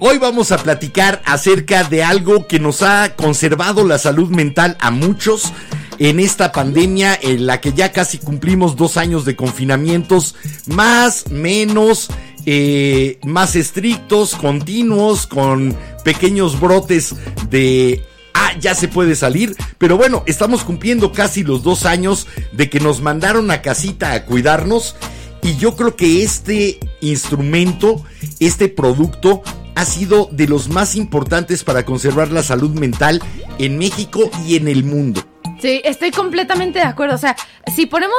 Hoy 0.00 0.18
vamos 0.18 0.52
a 0.52 0.58
platicar 0.58 1.22
acerca 1.24 1.84
de 1.84 2.04
algo 2.04 2.46
que 2.46 2.60
nos 2.60 2.82
ha 2.82 3.14
conservado 3.16 3.84
la 3.84 3.98
salud 3.98 4.28
mental 4.28 4.76
a 4.80 4.90
muchos 4.90 5.52
en 5.98 6.20
esta 6.20 6.52
pandemia 6.52 7.18
en 7.20 7.46
la 7.46 7.60
que 7.60 7.72
ya 7.72 7.92
casi 7.92 8.18
cumplimos 8.18 8.76
dos 8.76 8.96
años 8.96 9.24
de 9.24 9.36
confinamientos, 9.36 10.34
más, 10.66 11.30
menos, 11.30 12.08
eh, 12.44 13.18
más 13.24 13.56
estrictos, 13.56 14.34
continuos, 14.34 15.26
con 15.26 15.76
pequeños 16.04 16.60
brotes 16.60 17.14
de 17.50 18.04
ah, 18.34 18.52
ya 18.60 18.74
se 18.74 18.88
puede 18.88 19.14
salir. 19.16 19.56
Pero 19.78 19.96
bueno, 19.96 20.22
estamos 20.26 20.64
cumpliendo 20.64 21.12
casi 21.12 21.42
los 21.42 21.62
dos 21.62 21.86
años 21.86 22.26
de 22.52 22.70
que 22.70 22.80
nos 22.80 23.00
mandaron 23.00 23.50
a 23.50 23.62
casita 23.62 24.12
a 24.12 24.24
cuidarnos. 24.24 24.96
Y 25.42 25.56
yo 25.56 25.76
creo 25.76 25.94
que 25.96 26.22
este 26.22 26.80
instrumento, 27.00 28.02
este 28.40 28.68
producto, 28.68 29.42
ha 29.76 29.84
sido 29.84 30.28
de 30.32 30.48
los 30.48 30.68
más 30.68 30.96
importantes 30.96 31.62
para 31.62 31.84
conservar 31.84 32.32
la 32.32 32.42
salud 32.42 32.70
mental 32.70 33.22
en 33.58 33.78
México 33.78 34.30
y 34.46 34.56
en 34.56 34.68
el 34.68 34.82
mundo. 34.82 35.22
Sí, 35.60 35.80
estoy 35.84 36.10
completamente 36.10 36.78
de 36.78 36.84
acuerdo. 36.84 37.14
O 37.14 37.18
sea, 37.18 37.36
si 37.74 37.86
ponemos 37.86 38.16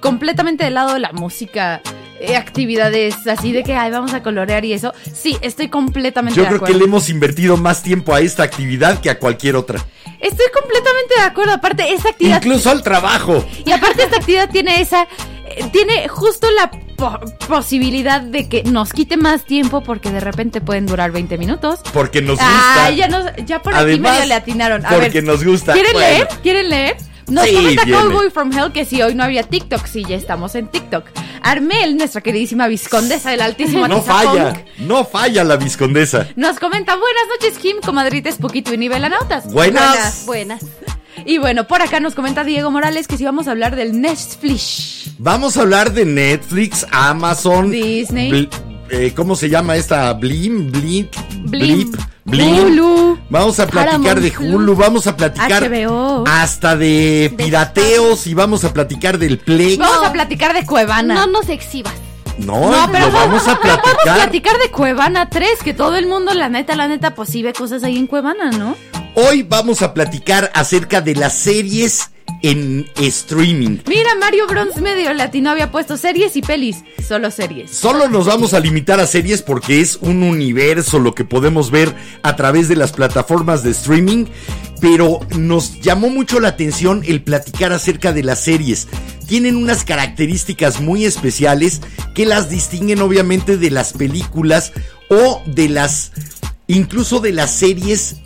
completamente 0.00 0.64
de 0.64 0.70
lado 0.70 0.98
la 0.98 1.12
música, 1.12 1.80
actividades 2.36 3.26
así 3.26 3.52
de 3.52 3.62
que 3.62 3.74
ay, 3.74 3.90
vamos 3.90 4.14
a 4.14 4.22
colorear 4.22 4.64
y 4.64 4.72
eso, 4.72 4.92
sí, 5.12 5.36
estoy 5.40 5.68
completamente 5.68 6.36
Yo 6.36 6.42
de 6.42 6.48
creo 6.48 6.56
acuerdo. 6.58 6.74
que 6.74 6.78
le 6.78 6.84
hemos 6.86 7.08
invertido 7.08 7.56
más 7.56 7.82
tiempo 7.82 8.14
a 8.14 8.20
esta 8.20 8.42
actividad 8.42 9.00
que 9.00 9.10
a 9.10 9.18
cualquier 9.18 9.56
otra. 9.56 9.84
Estoy 10.20 10.46
completamente 10.54 11.14
de 11.18 11.22
acuerdo. 11.22 11.52
Aparte, 11.52 11.92
esta 11.92 12.08
actividad. 12.10 12.36
Incluso 12.42 12.70
al 12.70 12.82
trabajo. 12.82 13.44
Y 13.66 13.70
aparte, 13.72 14.04
esta 14.04 14.16
actividad 14.16 14.48
tiene 14.48 14.80
esa. 14.80 15.02
eh, 15.46 15.64
Tiene 15.70 16.08
justo 16.08 16.46
la 16.52 16.70
po- 16.96 17.20
posibilidad 17.46 18.22
de 18.22 18.48
que 18.48 18.62
nos 18.62 18.94
quite 18.94 19.18
más 19.18 19.44
tiempo 19.44 19.82
porque 19.82 20.10
de 20.10 20.20
repente 20.20 20.62
pueden 20.62 20.86
durar 20.86 21.10
20 21.12 21.36
minutos. 21.36 21.80
Porque 21.92 22.22
nos 22.22 22.38
gusta. 22.38 22.86
Ah, 22.86 22.90
ya, 22.90 23.06
nos, 23.08 23.26
ya 23.44 23.60
por 23.60 23.74
aquí 23.74 23.98
medio 24.00 24.24
le 24.24 24.32
atinaron. 24.34 24.86
A 24.86 24.90
porque 24.90 25.10
ver, 25.10 25.24
nos 25.24 25.44
gusta. 25.44 25.74
¿Quieren 25.74 25.92
Bueno. 25.92 26.08
leer? 26.08 26.28
¿Quieren 26.42 26.68
leer? 26.70 26.96
Nos 27.28 27.44
Sí, 27.46 27.54
comenta 27.54 27.84
viene. 27.84 28.00
Cowboy 28.02 28.30
from 28.30 28.52
Hell 28.52 28.72
que 28.72 28.84
si 28.84 29.00
hoy 29.02 29.14
no 29.14 29.24
había 29.24 29.42
TikTok, 29.42 29.86
sí, 29.86 30.04
ya 30.08 30.16
estamos 30.16 30.54
en 30.54 30.68
TikTok. 30.68 31.04
Armel, 31.42 31.96
nuestra 31.96 32.20
queridísima 32.20 32.66
viscondesa 32.68 33.30
del 33.30 33.40
altísimo 33.42 33.86
No 33.88 34.02
falla, 34.02 34.64
no 34.78 35.04
falla 35.04 35.44
la 35.44 35.56
viscondesa. 35.56 36.28
Nos 36.36 36.58
comenta, 36.58 36.94
buenas 36.96 37.22
noches, 37.30 37.58
Kim, 37.58 37.76
comadrites, 37.84 38.36
poquito 38.36 38.72
y 38.74 38.78
nivelanautas. 38.78 39.52
Buenas. 39.52 40.24
Buenas. 40.26 40.62
Y 41.26 41.38
bueno, 41.38 41.66
por 41.66 41.80
acá 41.80 42.00
nos 42.00 42.14
comenta 42.14 42.44
Diego 42.44 42.70
Morales 42.70 43.06
que 43.06 43.16
si 43.16 43.24
vamos 43.24 43.46
a 43.48 43.52
hablar 43.52 43.76
del 43.76 44.00
Netflix. 44.00 45.10
Vamos 45.18 45.56
a 45.56 45.62
hablar 45.62 45.92
de 45.92 46.04
Netflix, 46.04 46.86
Amazon, 46.90 47.70
Disney. 47.70 48.30
Bl- 48.32 48.48
eh, 48.90 49.12
¿Cómo 49.14 49.36
se 49.36 49.48
llama 49.48 49.76
esta? 49.76 50.12
Blim, 50.12 50.70
Blip. 50.70 51.14
Blip, 51.44 51.94
Blim. 52.24 52.58
Hulu. 52.66 53.18
Vamos 53.30 53.58
a 53.60 53.66
platicar 53.66 54.20
de 54.20 54.32
Hulu, 54.36 54.74
vamos 54.76 55.06
a 55.06 55.16
platicar 55.16 55.68
HBO. 55.70 56.24
hasta 56.26 56.76
de 56.76 57.32
pirateos 57.36 58.26
y 58.26 58.34
vamos 58.34 58.64
a 58.64 58.72
platicar 58.72 59.18
del 59.18 59.38
Play. 59.38 59.76
Vamos 59.76 60.06
a 60.06 60.12
platicar 60.12 60.54
de 60.54 60.64
Cuevana. 60.66 61.14
No 61.14 61.26
nos 61.26 61.48
exhibas. 61.48 61.94
No, 62.38 62.70
No, 62.70 62.90
pero 62.90 63.06
lo 63.06 63.12
vamos 63.12 63.46
a 63.46 63.58
pero 63.62 63.76
podemos 63.80 63.94
platicar. 64.02 64.16
platicar 64.16 64.58
de 64.58 64.70
Cuevana 64.70 65.30
3, 65.30 65.48
que 65.62 65.72
todo 65.74 65.96
el 65.96 66.06
mundo, 66.06 66.34
la 66.34 66.48
neta, 66.48 66.74
la 66.74 66.88
neta, 66.88 67.14
pues 67.14 67.28
sí 67.30 67.42
ve 67.42 67.52
cosas 67.52 67.84
ahí 67.84 67.96
en 67.96 68.06
Cuevana, 68.08 68.50
¿no? 68.50 68.76
Hoy 69.14 69.42
vamos 69.44 69.82
a 69.82 69.94
platicar 69.94 70.50
acerca 70.54 71.00
de 71.00 71.14
las 71.14 71.34
series 71.34 72.10
en 72.42 72.86
streaming. 72.96 73.78
Mira, 73.86 74.14
Mario 74.20 74.46
Bronze 74.46 74.80
medio 74.80 75.12
latino 75.14 75.50
había 75.50 75.70
puesto 75.70 75.96
series 75.96 76.36
y 76.36 76.42
pelis. 76.42 76.84
Solo 77.06 77.30
series. 77.30 77.70
Solo 77.70 78.08
nos 78.08 78.26
vamos 78.26 78.52
a 78.52 78.60
limitar 78.60 79.00
a 79.00 79.06
series 79.06 79.42
porque 79.42 79.80
es 79.80 79.96
un 79.96 80.22
universo 80.22 80.98
lo 80.98 81.14
que 81.14 81.24
podemos 81.24 81.70
ver 81.70 81.94
a 82.22 82.36
través 82.36 82.68
de 82.68 82.76
las 82.76 82.92
plataformas 82.92 83.62
de 83.62 83.70
streaming, 83.70 84.26
pero 84.80 85.20
nos 85.36 85.80
llamó 85.80 86.10
mucho 86.10 86.38
la 86.38 86.48
atención 86.48 87.02
el 87.06 87.22
platicar 87.22 87.72
acerca 87.72 88.12
de 88.12 88.22
las 88.22 88.40
series. 88.40 88.88
Tienen 89.26 89.56
unas 89.56 89.84
características 89.84 90.82
muy 90.82 91.06
especiales 91.06 91.80
que 92.14 92.26
las 92.26 92.50
distinguen 92.50 93.00
obviamente 93.00 93.56
de 93.56 93.70
las 93.70 93.94
películas 93.94 94.72
o 95.08 95.42
de 95.46 95.70
las 95.70 96.12
incluso 96.66 97.20
de 97.20 97.32
las 97.32 97.54
series 97.54 98.16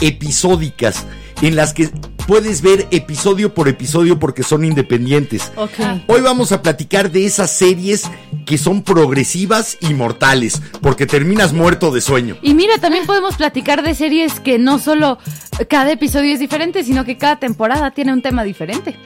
episódicas 0.00 1.04
en 1.42 1.56
las 1.56 1.74
que 1.74 1.90
puedes 2.26 2.60
ver 2.62 2.88
episodio 2.90 3.54
por 3.54 3.68
episodio 3.68 4.18
porque 4.18 4.42
son 4.42 4.64
independientes. 4.64 5.52
Hoy 6.06 6.20
vamos 6.20 6.52
a 6.52 6.62
platicar 6.62 7.10
de 7.10 7.24
esas 7.24 7.50
series 7.50 8.04
que 8.44 8.58
son 8.58 8.82
progresivas 8.82 9.78
y 9.80 9.94
mortales, 9.94 10.60
porque 10.80 11.06
terminas 11.06 11.52
muerto 11.52 11.90
de 11.90 12.00
sueño. 12.00 12.36
Y 12.42 12.54
mira, 12.54 12.78
también 12.78 13.06
podemos 13.06 13.36
platicar 13.36 13.82
de 13.82 13.94
series 13.94 14.40
que 14.40 14.58
no 14.58 14.78
solo 14.78 15.18
cada 15.68 15.92
episodio 15.92 16.32
es 16.32 16.40
diferente, 16.40 16.84
sino 16.84 17.04
que 17.04 17.16
cada 17.16 17.38
temporada 17.38 17.90
tiene 17.92 18.12
un 18.12 18.22
tema 18.22 18.44
diferente. 18.44 18.96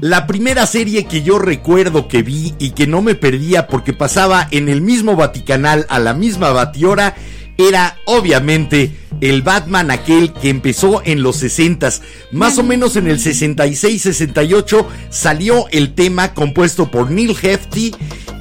La 0.00 0.28
primera 0.28 0.66
serie 0.66 1.06
que 1.06 1.22
yo 1.22 1.40
recuerdo 1.40 2.06
que 2.06 2.22
vi 2.22 2.54
y 2.58 2.70
que 2.70 2.86
no 2.86 3.02
me 3.02 3.16
perdía 3.16 3.66
porque 3.66 3.92
pasaba 3.92 4.46
en 4.52 4.68
el 4.68 4.80
mismo 4.80 5.16
Vaticanal 5.16 5.86
a 5.88 5.98
la 5.98 6.14
misma 6.14 6.50
batiora 6.50 7.16
era 7.58 7.98
obviamente 8.04 8.92
el 9.20 9.42
Batman 9.42 9.90
aquel 9.90 10.32
que 10.32 10.48
empezó 10.48 11.02
en 11.04 11.22
los 11.22 11.42
60s, 11.42 12.00
más 12.30 12.56
o 12.56 12.62
menos 12.62 12.94
en 12.96 13.08
el 13.08 13.18
66-68 13.18 14.86
salió 15.10 15.66
el 15.70 15.94
tema 15.94 16.34
compuesto 16.34 16.90
por 16.90 17.10
Neil 17.10 17.36
Hefti 17.42 17.92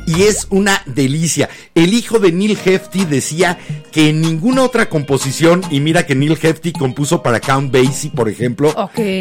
y 0.06 0.24
es 0.24 0.48
una 0.52 0.84
delicia. 0.86 1.50
El 1.74 1.94
hijo 1.94 2.20
de 2.20 2.32
Neil 2.32 2.58
Hefti 2.64 3.06
decía 3.06 3.58
que 3.92 4.10
en 4.10 4.22
ninguna 4.22 4.64
otra 4.64 4.88
composición, 4.88 5.62
y 5.72 5.80
mira 5.80 6.06
que 6.06 6.16
Neil 6.16 6.38
Hefti 6.42 6.72
compuso 6.72 7.24
para 7.24 7.42
Count 7.42 7.74
Basie, 7.74 8.12
por 8.12 8.30
ejemplo, 8.30 8.74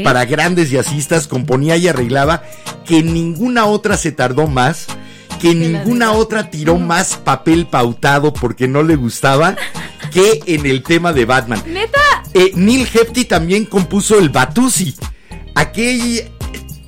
para 0.04 0.24
grandes 0.26 0.70
jazzistas, 0.70 1.26
componía 1.26 1.76
y 1.76 1.88
arreglaba, 1.88 2.42
que 2.84 2.98
en 2.98 3.14
ninguna 3.14 3.64
otra 3.64 3.96
se 3.96 4.12
tardó 4.12 4.46
más, 4.46 4.86
que 5.40 5.54
ninguna 5.54 6.12
otra 6.12 6.50
tiró 6.50 6.78
más 6.78 7.16
papel 7.16 7.66
pautado 7.66 8.32
porque 8.32 8.66
no 8.68 8.82
le 8.82 8.96
gustaba 8.96 9.56
que 10.12 10.40
en 10.46 10.66
el 10.66 10.82
tema 10.82 11.12
de 11.12 11.24
Batman. 11.24 11.62
Neta, 11.66 12.00
Eh, 12.34 12.52
Neil 12.54 12.86
Hefti 12.92 13.24
también 13.24 13.64
compuso 13.64 14.18
el 14.18 14.28
Batusi. 14.30 14.94
Aquel. 15.54 16.30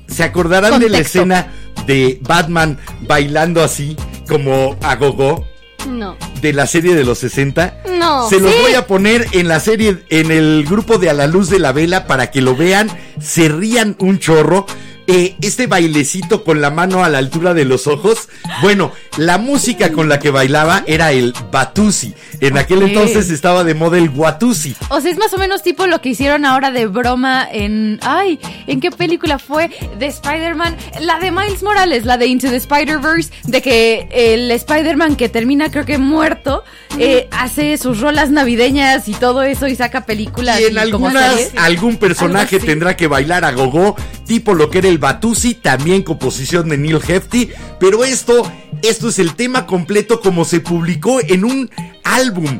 ¿Se 0.07 0.23
acordarán 0.23 0.79
de 0.79 0.89
la 0.89 0.99
escena 0.99 1.47
de 1.85 2.19
Batman 2.21 2.79
bailando 3.07 3.63
así, 3.63 3.95
como 4.27 4.75
a 4.81 4.95
gogo, 4.95 5.45
No. 5.87 6.17
de 6.41 6.53
la 6.53 6.65
serie 6.67 6.95
de 6.95 7.03
los 7.03 7.19
60? 7.19 7.77
No. 7.99 8.27
Se 8.29 8.39
los 8.39 8.51
Sí. 8.51 8.57
voy 8.61 8.73
a 8.73 8.85
poner 8.87 9.27
en 9.33 9.47
la 9.47 9.59
serie, 9.59 10.03
en 10.09 10.31
el 10.31 10.65
grupo 10.67 10.97
de 10.97 11.09
A 11.09 11.13
la 11.13 11.27
Luz 11.27 11.49
de 11.49 11.59
la 11.59 11.71
Vela 11.71 12.05
para 12.07 12.31
que 12.31 12.41
lo 12.41 12.55
vean, 12.55 12.89
se 13.21 13.49
rían 13.49 13.95
un 13.99 14.19
chorro. 14.19 14.65
Eh, 15.11 15.35
este 15.41 15.65
bailecito 15.65 16.43
con 16.43 16.61
la 16.61 16.69
mano 16.69 17.03
a 17.03 17.09
la 17.09 17.17
altura 17.17 17.55
de 17.55 17.65
los 17.65 17.87
ojos. 17.87 18.29
Bueno, 18.61 18.91
la 19.19 19.37
música 19.37 19.91
con 19.91 20.09
la 20.09 20.19
que 20.19 20.31
bailaba 20.31 20.83
era 20.87 21.11
el 21.11 21.33
Batusi. 21.51 22.13
En 22.39 22.57
aquel 22.57 22.81
entonces 22.83 23.29
estaba 23.29 23.63
de 23.63 23.73
moda 23.73 23.97
el 23.97 24.09
Guatusi. 24.09 24.75
o 24.89 25.01
sea, 25.01 25.11
es 25.11 25.17
más 25.17 25.33
o 25.33 25.37
menos 25.37 25.61
tipo 25.61 25.87
lo 25.87 26.01
que 26.01 26.09
hicieron 26.09 26.45
ahora 26.45 26.71
de 26.71 26.87
broma 26.87 27.47
en. 27.51 27.99
Ay, 28.01 28.39
¿en 28.67 28.79
qué 28.79 28.91
película 28.91 29.37
fue? 29.37 29.69
De 29.97 30.07
Spider-Man. 30.07 30.77
La 31.01 31.19
de 31.19 31.31
Miles 31.31 31.63
Morales, 31.63 32.05
la 32.05 32.17
de 32.17 32.27
Into 32.27 32.49
the 32.49 32.55
Spider-Verse. 32.55 33.31
De 33.43 33.61
que 33.61 34.07
el 34.11 34.49
Spider-Man 34.51 35.17
que 35.17 35.27
termina, 35.27 35.69
creo 35.69 35.85
que 35.85 35.97
muerto, 35.97 36.63
eh, 36.97 37.27
hace 37.31 37.77
sus 37.77 37.99
rolas 37.99 38.31
navideñas 38.31 39.07
y 39.09 39.13
todo 39.13 39.43
eso 39.43 39.67
y 39.67 39.75
saca 39.75 40.05
películas. 40.05 40.61
Y 40.61 40.65
en 40.65 40.75
y 40.75 40.77
algunas, 40.77 41.51
algún 41.57 41.97
personaje 41.97 42.59
tendrá 42.59 42.95
que 42.95 43.07
bailar 43.07 43.43
a 43.43 43.51
gogo, 43.51 43.95
tipo 44.25 44.53
lo 44.53 44.69
que 44.69 44.77
era 44.77 44.87
el 44.87 44.97
Batusi, 44.97 45.55
también 45.55 46.03
composición 46.03 46.69
de 46.69 46.77
Neil 46.77 46.99
Hefti. 47.05 47.49
Pero 47.79 48.03
esto, 48.03 48.49
esto 48.81 49.08
es 49.09 49.19
el 49.19 49.35
tema 49.35 49.65
completo 49.65 50.21
como 50.21 50.45
se 50.45 50.59
publicó 50.61 51.19
en 51.21 51.43
un 51.43 51.69
álbum. 52.03 52.59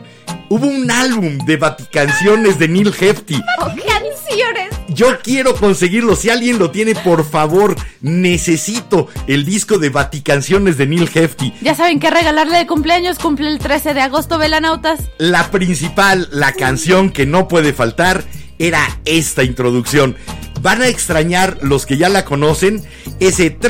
Hubo 0.50 0.65
un 0.65 0.89
álbum 0.89 1.38
de 1.46 1.58
Vaticanciones 1.58 2.58
de 2.58 2.68
Neil 2.68 2.94
Hefti. 3.00 3.39
canciones. 3.56 4.70
Yo 4.88 5.20
quiero 5.22 5.56
conseguirlo. 5.56 6.15
Si 6.15 6.29
alguien 6.29 6.58
lo 6.58 6.72
tiene, 6.72 6.96
por 6.96 7.29
favor, 7.29 7.75
necesito 8.01 9.08
el 9.27 9.46
disco 9.46 9.77
de 9.77 9.89
Vaticanciones 9.89 10.77
de 10.77 10.88
Neil 10.88 11.10
Hefti. 11.13 11.53
Ya 11.62 11.75
saben 11.75 12.00
qué 12.00 12.10
regalarle 12.10 12.58
de 12.58 12.68
cumpleaños. 12.68 13.20
Cumple 13.20 13.48
el 13.48 13.60
13 13.60 13.94
de 13.94 14.01
agosto, 14.01 14.38
Velanautas. 14.39 15.01
La 15.20 15.51
principal, 15.51 16.27
la 16.32 16.53
canción 16.53 17.12
que 17.12 17.25
no 17.25 17.48
puede 17.48 17.74
faltar, 17.74 18.24
era 18.58 19.00
esta 19.06 19.44
introducción. 19.44 20.15
Van 20.62 20.82
a 20.82 20.88
extrañar 20.88 21.60
los 21.62 21.86
que 21.86 21.98
ya 21.98 22.10
la 22.10 22.25
conocen 22.25 22.84
ese 23.20 23.51
to 23.51 23.68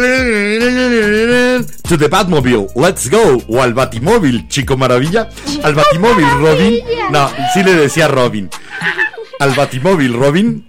the 1.97 2.07
Batmobile, 2.07 2.67
let's 2.75 3.09
go 3.09 3.41
o 3.47 3.61
al 3.61 3.73
Batimóvil, 3.73 4.47
chico 4.47 4.77
maravilla, 4.77 5.29
al 5.63 5.75
Batimóvil, 5.75 6.27
Robin. 6.39 6.79
No, 7.11 7.29
sí 7.53 7.63
le 7.63 7.73
decía 7.73 8.07
Robin. 8.07 8.49
al 9.39 9.53
Batimóvil, 9.53 10.13
Robin. 10.13 10.65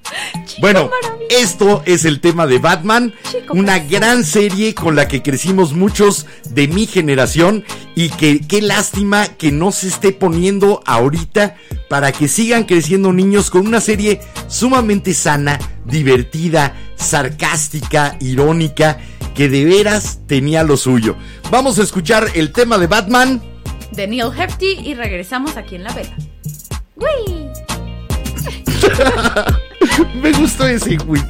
Bueno, 0.60 0.90
esto 1.28 1.82
es 1.86 2.04
el 2.04 2.20
tema 2.20 2.46
de 2.46 2.58
Batman, 2.58 3.14
una 3.50 3.78
gran 3.78 4.24
serie 4.24 4.74
con 4.74 4.96
la 4.96 5.08
que 5.08 5.22
crecimos 5.22 5.72
muchos 5.72 6.26
de 6.50 6.68
mi 6.68 6.86
generación 6.86 7.64
y 7.94 8.10
que 8.10 8.40
qué 8.40 8.62
lástima 8.62 9.26
que 9.26 9.52
no 9.52 9.72
se 9.72 9.88
esté 9.88 10.12
poniendo 10.12 10.82
ahorita 10.86 11.56
para 11.90 12.12
que 12.12 12.28
sigan 12.28 12.62
creciendo 12.62 13.12
niños 13.12 13.50
con 13.50 13.66
una 13.66 13.80
serie 13.80 14.20
sumamente 14.46 15.12
sana, 15.12 15.58
divertida, 15.84 16.76
sarcástica, 16.94 18.16
irónica, 18.20 18.98
que 19.34 19.48
de 19.48 19.64
veras 19.64 20.20
tenía 20.28 20.62
lo 20.62 20.76
suyo. 20.76 21.16
Vamos 21.50 21.80
a 21.80 21.82
escuchar 21.82 22.28
el 22.34 22.52
tema 22.52 22.78
de 22.78 22.86
Batman. 22.86 23.42
De 23.90 24.06
Neil 24.06 24.30
Hefti 24.38 24.78
y 24.84 24.94
regresamos 24.94 25.56
aquí 25.56 25.74
en 25.74 25.82
la 25.82 25.92
vela. 25.92 26.16
¡Uy! 26.94 27.48
Me 30.22 30.30
gustó 30.30 30.68
ese, 30.68 30.96
güey. 30.96 31.20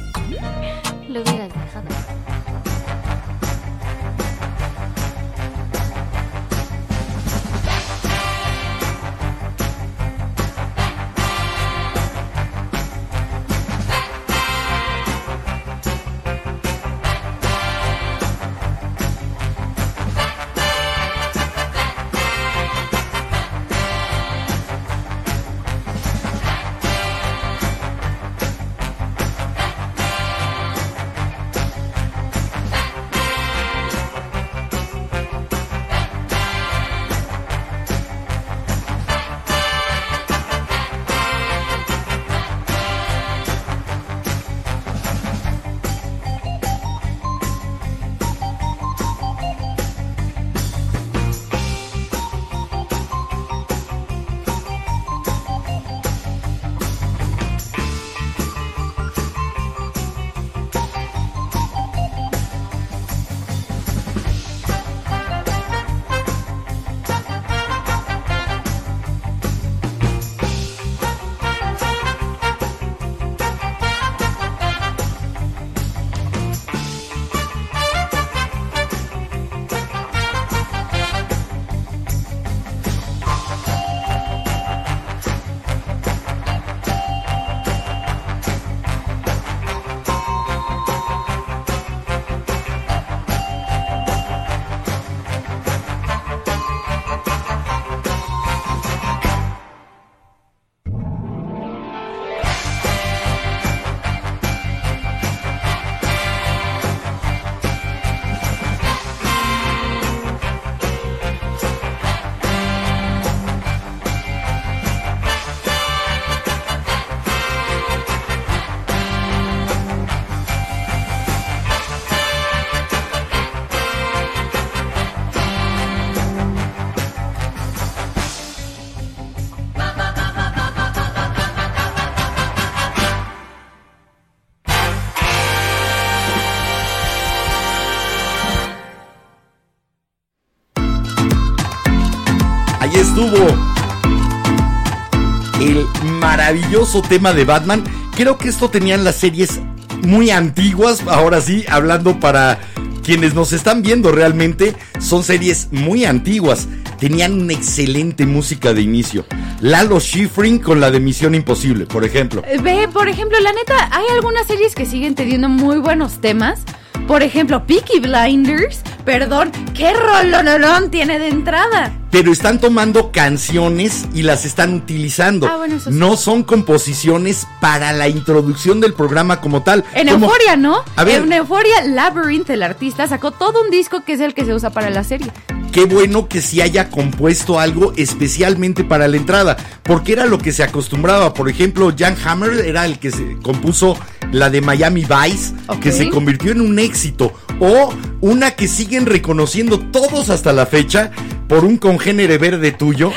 El 145.59 145.85
maravilloso 146.19 147.01
tema 147.01 147.33
de 147.33 147.45
Batman. 147.45 147.83
Creo 148.15 148.37
que 148.37 148.49
esto 148.49 148.69
tenían 148.69 149.03
las 149.03 149.15
series 149.15 149.61
muy 150.03 150.31
antiguas, 150.31 151.03
ahora 151.07 151.41
sí, 151.41 151.63
hablando 151.69 152.19
para 152.19 152.59
quienes 153.03 153.33
nos 153.33 153.53
están 153.53 153.81
viendo 153.81 154.11
realmente, 154.11 154.75
son 154.99 155.23
series 155.23 155.69
muy 155.71 156.05
antiguas. 156.05 156.67
Tenían 156.99 157.41
una 157.41 157.53
excelente 157.53 158.25
música 158.25 158.73
de 158.73 158.81
inicio. 158.81 159.25
Lalo 159.59 159.99
Schifrin 159.99 160.59
con 160.59 160.79
la 160.79 160.91
de 160.91 160.99
Misión 160.99 161.33
Imposible, 161.33 161.85
por 161.85 162.05
ejemplo. 162.05 162.43
Eh, 162.47 162.59
Ve, 162.61 162.87
por 162.91 163.07
ejemplo, 163.07 163.39
la 163.39 163.53
neta, 163.53 163.89
hay 163.91 164.05
algunas 164.13 164.45
series 164.47 164.75
que 164.75 164.85
siguen 164.85 165.15
teniendo 165.15 165.49
muy 165.49 165.77
buenos 165.77 166.21
temas. 166.21 166.61
Por 167.07 167.23
ejemplo, 167.23 167.65
Peaky 167.65 167.99
Blinders. 167.99 168.81
Perdón, 169.03 169.51
¿qué 169.81 169.93
rolonón 169.93 170.91
tiene 170.91 171.17
de 171.17 171.27
entrada? 171.29 171.91
Pero 172.11 172.31
están 172.31 172.59
tomando 172.59 173.11
canciones 173.11 174.05
y 174.13 174.21
las 174.21 174.45
están 174.45 174.75
utilizando. 174.75 175.47
Ah, 175.47 175.57
bueno, 175.57 175.77
eso 175.77 175.89
sí. 175.91 175.97
No 175.97 176.17
son 176.17 176.43
composiciones 176.43 177.47
para 177.59 177.91
la 177.93 178.07
introducción 178.07 178.79
del 178.79 178.93
programa 178.93 179.41
como 179.41 179.63
tal. 179.63 179.83
En 179.95 180.07
Como- 180.09 180.25
Euforia, 180.27 180.55
¿no? 180.55 180.83
A 180.95 181.03
ver. 181.03 181.21
En 181.23 181.33
Euforia, 181.33 181.83
Labyrinth, 181.85 182.49
el 182.51 182.63
artista, 182.63 183.07
sacó 183.07 183.31
todo 183.31 183.61
un 183.63 183.71
disco 183.71 184.03
que 184.03 184.13
es 184.13 184.19
el 184.19 184.33
que 184.33 184.45
se 184.45 184.53
usa 184.53 184.69
para 184.69 184.89
la 184.89 185.03
serie. 185.03 185.31
Qué 185.71 185.85
bueno 185.85 186.27
que 186.27 186.41
se 186.41 186.61
haya 186.61 186.89
compuesto 186.89 187.59
algo 187.59 187.93
especialmente 187.95 188.83
para 188.83 189.07
la 189.07 189.17
entrada, 189.17 189.57
porque 189.83 190.13
era 190.13 190.25
lo 190.25 190.37
que 190.37 190.51
se 190.51 190.63
acostumbraba. 190.63 191.33
Por 191.33 191.49
ejemplo, 191.49 191.93
Jan 191.97 192.15
Hammer 192.23 192.65
era 192.65 192.85
el 192.85 192.99
que 192.99 193.11
se 193.11 193.37
compuso 193.41 193.97
la 194.31 194.49
de 194.49 194.61
Miami 194.61 195.05
Vice, 195.05 195.53
que 195.81 195.91
se 195.91 196.09
convirtió 196.09 196.51
en 196.51 196.61
un 196.61 196.79
éxito, 196.79 197.33
o 197.59 197.93
una 198.19 198.51
que 198.51 198.67
siguen 198.67 199.05
reconociendo 199.05 199.79
todos 199.79 200.29
hasta 200.29 200.53
la 200.53 200.65
fecha 200.65 201.11
por 201.47 201.65
un 201.65 201.77
congénere 201.77 202.37
verde 202.37 202.71
tuyo. 202.71 203.11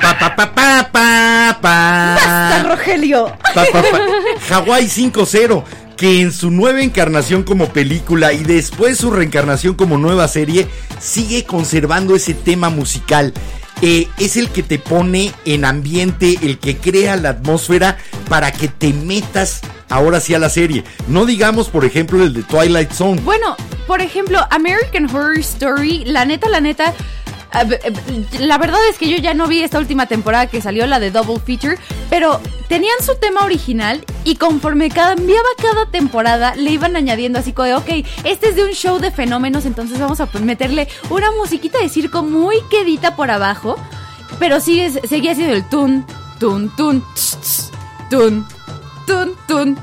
Pa 0.00 0.18
pa 0.18 0.36
pa 0.36 0.54
pa 0.54 0.88
pa 0.92 1.58
pa. 1.60 2.14
¡Basta, 2.14 2.68
Rogelio! 2.68 3.32
Pa, 3.54 3.64
pa, 3.72 3.82
pa. 3.82 4.00
Hawaii 4.50 4.86
5-0, 4.86 5.64
que 5.96 6.20
en 6.20 6.32
su 6.32 6.50
nueva 6.50 6.82
encarnación 6.82 7.42
como 7.42 7.72
película 7.72 8.32
y 8.32 8.42
después 8.42 8.98
su 8.98 9.10
reencarnación 9.10 9.74
como 9.74 9.98
nueva 9.98 10.28
serie, 10.28 10.66
sigue 11.00 11.44
conservando 11.44 12.16
ese 12.16 12.34
tema 12.34 12.70
musical. 12.70 13.32
Eh, 13.82 14.08
es 14.18 14.36
el 14.36 14.48
que 14.50 14.62
te 14.62 14.78
pone 14.78 15.32
en 15.44 15.64
ambiente, 15.64 16.38
el 16.42 16.58
que 16.58 16.76
crea 16.76 17.16
la 17.16 17.30
atmósfera 17.30 17.98
para 18.28 18.52
que 18.52 18.68
te 18.68 18.92
metas 18.92 19.60
ahora 19.88 20.20
sí 20.20 20.34
a 20.34 20.38
la 20.38 20.48
serie. 20.48 20.84
No 21.08 21.26
digamos, 21.26 21.68
por 21.68 21.84
ejemplo, 21.84 22.22
el 22.22 22.32
de 22.32 22.42
Twilight 22.42 22.92
Zone. 22.92 23.20
Bueno, 23.22 23.56
por 23.86 24.00
ejemplo, 24.00 24.40
American 24.50 25.06
Horror 25.06 25.38
Story, 25.38 26.04
la 26.04 26.24
neta, 26.24 26.48
la 26.48 26.60
neta. 26.60 26.94
Eh, 27.54 27.92
La 28.40 28.58
verdad 28.58 28.80
es 28.90 28.98
que 28.98 29.08
yo 29.08 29.16
ya 29.16 29.34
no 29.34 29.46
vi 29.46 29.62
esta 29.62 29.78
última 29.78 30.06
temporada 30.06 30.46
que 30.46 30.60
salió, 30.60 30.86
la 30.86 31.00
de 31.00 31.10
Double 31.10 31.40
Feature, 31.40 31.78
pero 32.10 32.40
tenían 32.68 32.96
su 33.04 33.14
tema 33.16 33.44
original 33.44 34.04
y 34.24 34.36
conforme 34.36 34.90
cambiaba 34.90 35.48
cada 35.60 35.86
temporada 35.86 36.54
le 36.56 36.70
iban 36.70 36.96
añadiendo 36.96 37.38
así 37.38 37.52
como 37.52 37.66
de, 37.66 37.74
ok, 37.74 38.06
este 38.24 38.48
es 38.48 38.56
de 38.56 38.64
un 38.64 38.72
show 38.72 38.98
de 38.98 39.10
fenómenos, 39.10 39.66
entonces 39.66 39.98
vamos 39.98 40.20
a 40.20 40.28
meterle 40.40 40.88
una 41.10 41.30
musiquita 41.32 41.78
de 41.78 41.88
circo 41.88 42.22
muy 42.22 42.56
quedita 42.70 43.16
por 43.16 43.30
abajo, 43.30 43.76
pero 44.38 44.60
seguía 44.60 44.90
siendo 45.34 45.54
el 45.54 45.68
tun, 45.68 46.04
tun, 46.38 46.74
tun, 46.76 47.04
tss, 47.14 47.38
tss, 47.40 47.70
tun, 48.10 48.46
tun, 49.06 49.36
tun. 49.46 49.78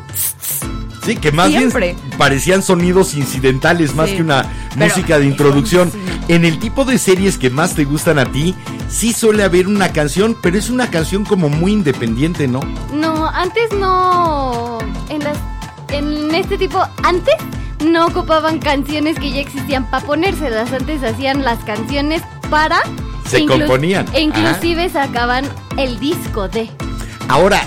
Sí, 1.05 1.15
que 1.15 1.31
más 1.31 1.47
Siempre. 1.49 1.95
bien 1.95 2.17
parecían 2.17 2.61
sonidos 2.61 3.15
incidentales 3.15 3.95
más 3.95 4.09
Sí. 4.09 4.17
que 4.17 4.21
una 4.21 4.47
música 4.75 5.17
de 5.17 5.25
introducción. 5.25 5.91
En 6.27 6.45
el 6.45 6.59
tipo 6.59 6.85
de 6.85 6.97
series 6.99 7.37
que 7.39 7.49
más 7.49 7.73
te 7.73 7.85
gustan 7.85 8.19
a 8.19 8.25
ti, 8.25 8.53
sí 8.87 9.11
suele 9.11 9.43
haber 9.43 9.67
una 9.67 9.91
canción, 9.91 10.37
pero 10.41 10.57
es 10.59 10.69
una 10.69 10.91
canción 10.91 11.25
como 11.25 11.49
muy 11.49 11.71
independiente, 11.73 12.47
¿no? 12.47 12.59
No, 12.93 13.27
antes 13.27 13.71
no. 13.73 14.77
En, 15.09 15.23
las, 15.23 15.37
en 15.89 16.33
este 16.35 16.57
tipo, 16.57 16.83
antes 17.03 17.33
no 17.83 18.05
ocupaban 18.05 18.59
canciones 18.59 19.17
que 19.19 19.31
ya 19.31 19.41
existían 19.41 19.89
para 19.89 20.05
ponérselas. 20.05 20.71
Antes 20.71 21.03
hacían 21.03 21.43
las 21.43 21.57
canciones 21.63 22.21
para. 22.51 22.79
Se 23.27 23.39
inclu- 23.41 23.59
componían. 23.61 24.05
E 24.13 24.21
inclusive 24.21 24.87
sacaban 24.89 25.45
el 25.77 25.99
disco 25.99 26.47
de. 26.47 26.69
Ahora, 27.27 27.61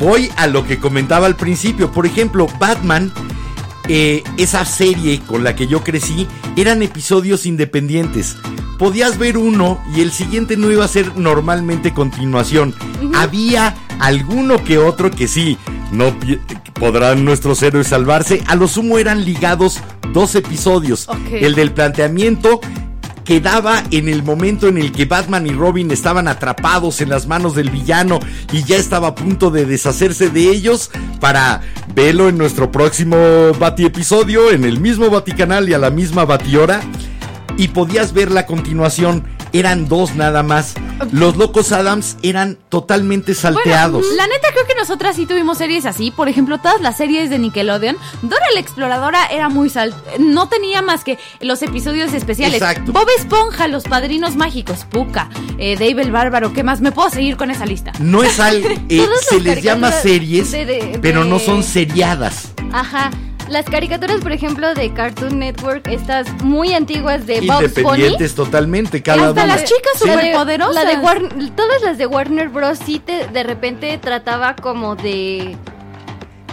voy 0.00 0.32
a 0.36 0.48
lo 0.48 0.66
que 0.66 0.80
comentaba 0.80 1.26
al 1.26 1.36
principio. 1.36 1.92
Por 1.92 2.06
ejemplo, 2.06 2.48
Batman, 2.58 3.12
eh, 3.88 4.24
esa 4.38 4.64
serie 4.64 5.20
con 5.20 5.44
la 5.44 5.54
que 5.54 5.68
yo 5.68 5.84
crecí, 5.84 6.26
eran 6.56 6.82
episodios 6.82 7.46
independientes. 7.46 8.36
Podías 8.78 9.18
ver 9.18 9.36
uno 9.36 9.78
y 9.94 10.00
el 10.00 10.10
siguiente 10.10 10.56
no 10.56 10.70
iba 10.70 10.84
a 10.84 10.88
ser 10.88 11.16
normalmente 11.16 11.92
continuación. 11.92 12.74
Había 13.14 13.76
alguno 14.00 14.64
que 14.64 14.78
otro 14.78 15.10
que 15.10 15.28
sí, 15.28 15.58
no 15.92 16.14
podrán 16.74 17.24
nuestros 17.24 17.62
héroes 17.62 17.88
salvarse. 17.88 18.42
A 18.46 18.56
lo 18.56 18.66
sumo 18.66 18.98
eran 18.98 19.24
ligados 19.26 19.80
dos 20.14 20.34
episodios. 20.34 21.08
El 21.30 21.54
del 21.54 21.72
planteamiento 21.72 22.60
quedaba 23.24 23.82
en 23.90 24.08
el 24.08 24.22
momento 24.22 24.68
en 24.68 24.78
el 24.78 24.92
que 24.92 25.04
Batman 25.04 25.46
y 25.46 25.50
Robin 25.50 25.90
estaban 25.90 26.28
atrapados 26.28 27.00
en 27.00 27.08
las 27.08 27.26
manos 27.26 27.54
del 27.54 27.70
villano 27.70 28.20
y 28.52 28.64
ya 28.64 28.76
estaba 28.76 29.08
a 29.08 29.14
punto 29.14 29.50
de 29.50 29.66
deshacerse 29.66 30.30
de 30.30 30.50
ellos 30.50 30.90
para 31.20 31.60
verlo 31.94 32.28
en 32.28 32.38
nuestro 32.38 32.70
próximo 32.70 33.16
Bati 33.58 33.86
episodio 33.86 34.50
en 34.50 34.64
el 34.64 34.80
mismo 34.80 35.10
Vaticanal 35.10 35.68
y 35.68 35.74
a 35.74 35.78
la 35.78 35.90
misma 35.90 36.24
Batiora 36.24 36.80
y 37.56 37.68
podías 37.68 38.12
ver 38.12 38.30
la 38.30 38.46
continuación 38.46 39.24
eran 39.52 39.88
dos 39.88 40.14
nada 40.14 40.42
más 40.42 40.74
los 41.12 41.36
locos 41.36 41.72
Adams 41.72 42.16
eran 42.22 42.58
totalmente 42.68 43.34
salteados 43.34 44.02
Bueno, 44.02 44.16
la 44.16 44.26
neta 44.26 44.48
creo 44.52 44.66
que 44.66 44.74
nosotras 44.74 45.16
sí 45.16 45.26
tuvimos 45.26 45.58
series 45.58 45.86
así. 45.86 46.10
Por 46.10 46.28
ejemplo, 46.28 46.58
todas 46.58 46.80
las 46.80 46.96
series 46.98 47.30
de 47.30 47.38
Nickelodeon. 47.38 47.96
Dora 48.22 48.44
la 48.54 48.60
Exploradora 48.60 49.26
era 49.26 49.48
muy 49.48 49.70
sal... 49.70 49.94
No 50.18 50.48
tenía 50.48 50.82
más 50.82 51.04
que 51.04 51.18
los 51.40 51.62
episodios 51.62 52.12
especiales. 52.12 52.60
Exacto. 52.60 52.92
Bob 52.92 53.06
Esponja, 53.18 53.66
Los 53.68 53.84
Padrinos 53.84 54.36
Mágicos, 54.36 54.84
Puka, 54.90 55.28
eh, 55.58 55.74
Dave 55.78 56.02
el 56.02 56.12
Bárbaro. 56.12 56.52
¿Qué 56.52 56.62
más? 56.62 56.80
Me 56.80 56.92
puedo 56.92 57.08
seguir 57.10 57.36
con 57.36 57.50
esa 57.50 57.64
lista. 57.66 57.92
no 57.98 58.22
es 58.22 58.38
algo 58.40 58.68
eh, 58.88 59.06
se 59.28 59.40
les 59.40 59.62
llama 59.62 59.90
series 59.92 60.50
de- 60.52 60.64
de- 60.66 60.98
pero 61.00 61.24
no 61.24 61.38
son 61.38 61.62
seriadas 61.62 62.52
Ajá. 62.72 63.10
Las 63.50 63.64
caricaturas, 63.66 64.20
por 64.20 64.30
ejemplo, 64.30 64.74
de 64.74 64.92
Cartoon 64.94 65.40
Network, 65.40 65.88
estas 65.88 66.28
muy 66.44 66.72
antiguas 66.72 67.26
de 67.26 67.40
Bugs 67.40 67.48
Bunny. 67.48 67.64
independientes 67.66 68.34
totalmente 68.36 69.02
cada 69.02 69.28
Hasta 69.30 69.42
una 69.44 69.56
las 69.56 69.64
chicas 69.64 70.00
La 70.06 70.06
de- 70.06 70.12
superpoderosas. 70.22 70.74
La 70.84 70.84
de 70.90 70.96
Warner, 70.98 71.50
todas 71.56 71.82
las 71.82 71.98
de 71.98 72.06
Warner 72.06 72.48
Bros. 72.48 72.78
sí 72.78 73.00
te, 73.00 73.26
de 73.26 73.42
repente 73.42 73.98
trataba 73.98 74.54
como 74.54 74.94
de 74.94 75.56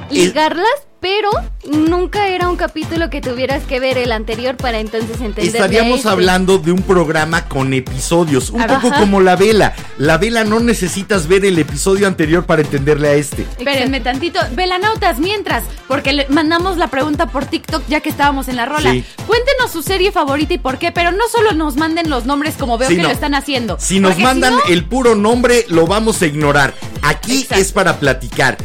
ligarlas, 0.09 0.86
pero 1.07 1.29
nunca 1.71 2.27
era 2.27 2.49
un 2.49 2.57
capítulo 2.57 3.09
que 3.09 3.21
tuvieras 3.21 3.63
que 3.63 3.79
ver 3.79 3.97
el 3.97 4.11
anterior 4.11 4.57
para 4.57 4.79
entonces 4.79 5.21
entender. 5.21 5.45
Estaríamos 5.55 5.99
este. 5.99 6.09
hablando 6.09 6.57
de 6.57 6.73
un 6.73 6.81
programa 6.81 7.47
con 7.47 7.73
episodios, 7.73 8.49
un 8.49 8.61
Ajá. 8.61 8.81
poco 8.81 8.93
como 8.93 9.21
la 9.21 9.37
vela. 9.37 9.73
La 9.97 10.17
vela 10.17 10.43
no 10.43 10.59
necesitas 10.59 11.29
ver 11.29 11.45
el 11.45 11.57
episodio 11.59 12.07
anterior 12.07 12.45
para 12.45 12.61
entenderle 12.61 13.07
a 13.07 13.13
este. 13.13 13.43
Espérenme 13.57 14.01
tantito. 14.01 14.41
Velanautas, 14.51 15.19
mientras, 15.19 15.63
porque 15.87 16.11
le 16.11 16.27
mandamos 16.27 16.75
la 16.75 16.89
pregunta 16.89 17.27
por 17.27 17.45
TikTok 17.45 17.83
ya 17.87 18.01
que 18.01 18.09
estábamos 18.09 18.49
en 18.49 18.57
la 18.57 18.65
rola. 18.65 18.91
Sí. 18.91 19.05
Cuéntenos 19.25 19.71
su 19.71 19.83
serie 19.83 20.11
favorita 20.11 20.55
y 20.55 20.57
por 20.57 20.77
qué, 20.77 20.91
pero 20.91 21.13
no 21.13 21.23
solo 21.31 21.53
nos 21.53 21.77
manden 21.77 22.09
los 22.09 22.25
nombres 22.25 22.55
como 22.55 22.77
veo 22.77 22.89
Sí, 22.89 22.97
que 22.97 23.03
no. 23.03 23.07
lo 23.07 23.13
están 23.13 23.33
haciendo. 23.33 23.77
Si 23.79 24.01
nos 24.01 24.19
mandan 24.19 24.55
no, 24.55 24.59
el 24.67 24.83
puro 24.83 25.15
nombre, 25.15 25.65
lo 25.69 25.87
vamos 25.87 26.21
a 26.21 26.25
ignorar. 26.25 26.73
Aquí 27.01 27.43
Exacto. 27.43 27.61
es 27.61 27.71
para 27.71 27.97
platicar. 27.97 28.57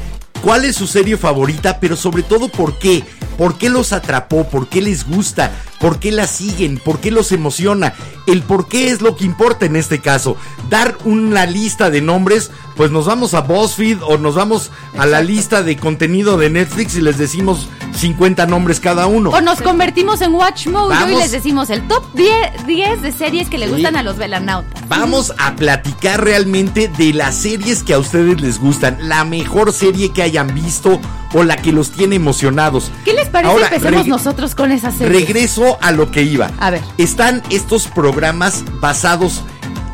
¿Cuál 0.43 0.65
es 0.65 0.75
su 0.75 0.89
serie 0.89 1.17
favorita? 1.17 1.79
Pero 1.79 1.97
sobre 1.97 2.25
todo, 2.25 2.49
¿por 2.49 2.77
qué? 2.79 3.05
¿Por 3.39 3.59
qué 3.59 3.69
los 3.69 3.93
atrapó? 3.93 4.49
¿Por 4.49 4.69
qué 4.69 4.83
les 4.83 5.07
gusta? 5.07 5.53
¿Por 5.81 6.01
qué 6.01 6.11
la 6.11 6.27
siguen? 6.27 6.79
¿Por 6.79 6.99
qué 6.99 7.13
los 7.13 7.31
emociona? 7.31 7.95
El 8.27 8.43
por 8.43 8.69
qué 8.69 8.91
es 8.91 9.01
lo 9.01 9.15
que 9.15 9.25
importa 9.25 9.67
en 9.67 9.77
este 9.77 10.01
caso. 10.01 10.37
Dar 10.69 10.99
una 11.05 11.47
lista 11.47 11.91
de 11.91 12.01
nombres, 12.01 12.51
pues 12.77 12.91
nos 12.91 13.07
vamos 13.07 13.35
a 13.35 13.41
BuzzFeed 13.41 13.99
o 14.03 14.19
nos 14.19 14.35
vamos 14.35 14.71
a 14.99 15.07
la 15.07 15.21
lista 15.23 15.63
de 15.63 15.77
contenido 15.77 16.37
de 16.37 16.51
Netflix 16.51 16.97
y 16.97 17.01
les 17.01 17.19
decimos 17.19 17.69
50 17.95 18.47
nombres 18.47 18.81
cada 18.81 19.07
uno. 19.07 19.31
O 19.31 19.41
nos 19.41 19.61
convertimos 19.61 20.21
en 20.23 20.35
Watch 20.35 20.67
Mode 20.69 20.95
y 21.13 21.17
les 21.17 21.31
decimos 21.33 21.71
el 21.71 21.87
top 21.89 22.05
10, 22.15 22.67
10 22.67 23.03
de 23.03 23.13
series 23.13 23.49
que 23.49 23.59
le 23.59 23.67
Sí. 23.67 23.73
gustan 23.73 23.97
a 23.97 24.03
los 24.03 24.17
velanautas. 24.17 24.89
Vamos 24.89 25.33
a 25.39 25.55
platicar 25.57 26.23
realmente 26.25 26.89
de 26.89 27.13
las 27.13 27.35
series 27.37 27.83
que 27.83 27.95
a 27.95 27.99
ustedes 27.99 28.41
les 28.41 28.59
gustan, 28.59 28.97
la 29.09 29.25
mejor 29.25 29.73
serie 29.73 30.13
que 30.13 30.23
hayan 30.23 30.55
visto 30.55 31.01
o 31.35 31.43
la 31.45 31.57
que 31.57 31.73
los 31.73 31.91
tiene 31.91 32.17
emocionados. 32.17 32.91
¿Qué 33.05 33.13
les 33.13 33.29
parece 33.29 33.53
Ahora, 33.53 33.69
empecemos 33.69 34.07
nosotros 34.07 34.55
con 34.55 34.71
esa 34.73 34.91
serie? 34.91 35.21
Regreso 35.21 35.79
a 35.81 35.93
lo 35.93 36.11
que 36.11 36.23
iba. 36.23 36.51
A 36.59 36.71
ver. 36.71 36.83
Están 36.99 37.43
estos 37.51 37.87
programas 37.89 38.65
basados 38.81 39.43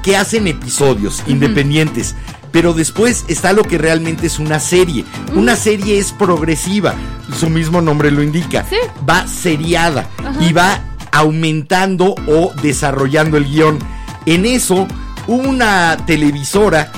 que 0.02 0.16
hacen 0.16 0.46
episodios 0.46 1.22
independientes. 1.26 2.14
Pero 2.52 2.72
después 2.72 3.24
está 3.28 3.52
lo 3.52 3.62
que 3.62 3.78
realmente 3.78 4.26
es 4.26 4.38
una 4.38 4.60
serie. 4.60 5.04
Una 5.34 5.56
serie 5.56 5.98
es 5.98 6.12
progresiva. 6.12 6.94
Su 7.38 7.50
mismo 7.50 7.80
nombre 7.80 8.10
lo 8.10 8.22
indica. 8.22 8.64
Sí. 8.68 8.76
Va 9.08 9.26
seriada 9.26 10.08
y 10.40 10.52
va 10.52 10.80
aumentando 11.12 12.14
o 12.26 12.52
desarrollando 12.62 13.36
el 13.36 13.44
guion. 13.44 13.78
En 14.26 14.46
eso, 14.46 14.86
una 15.26 15.96
televisora 16.06 16.90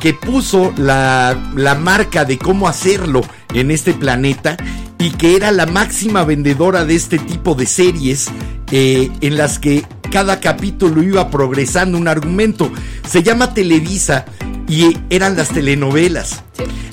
que 0.00 0.14
puso 0.14 0.72
la, 0.76 1.36
la 1.56 1.74
marca 1.74 2.24
de 2.24 2.38
cómo 2.38 2.68
hacerlo 2.68 3.22
en 3.54 3.70
este 3.70 3.94
planeta 3.94 4.56
y 4.98 5.10
que 5.10 5.36
era 5.36 5.52
la 5.52 5.66
máxima 5.66 6.24
vendedora 6.24 6.84
de 6.84 6.94
este 6.94 7.18
tipo 7.18 7.54
de 7.54 7.66
series 7.66 8.28
eh, 8.70 9.10
en 9.20 9.36
las 9.36 9.58
que 9.58 9.84
cada 10.10 10.40
capítulo 10.40 11.02
iba 11.02 11.30
progresando 11.30 11.96
un 11.98 12.08
argumento. 12.08 12.70
Se 13.08 13.22
llama 13.22 13.54
Televisa 13.54 14.24
y 14.68 14.98
eran 15.10 15.36
las 15.36 15.48
telenovelas. 15.48 16.44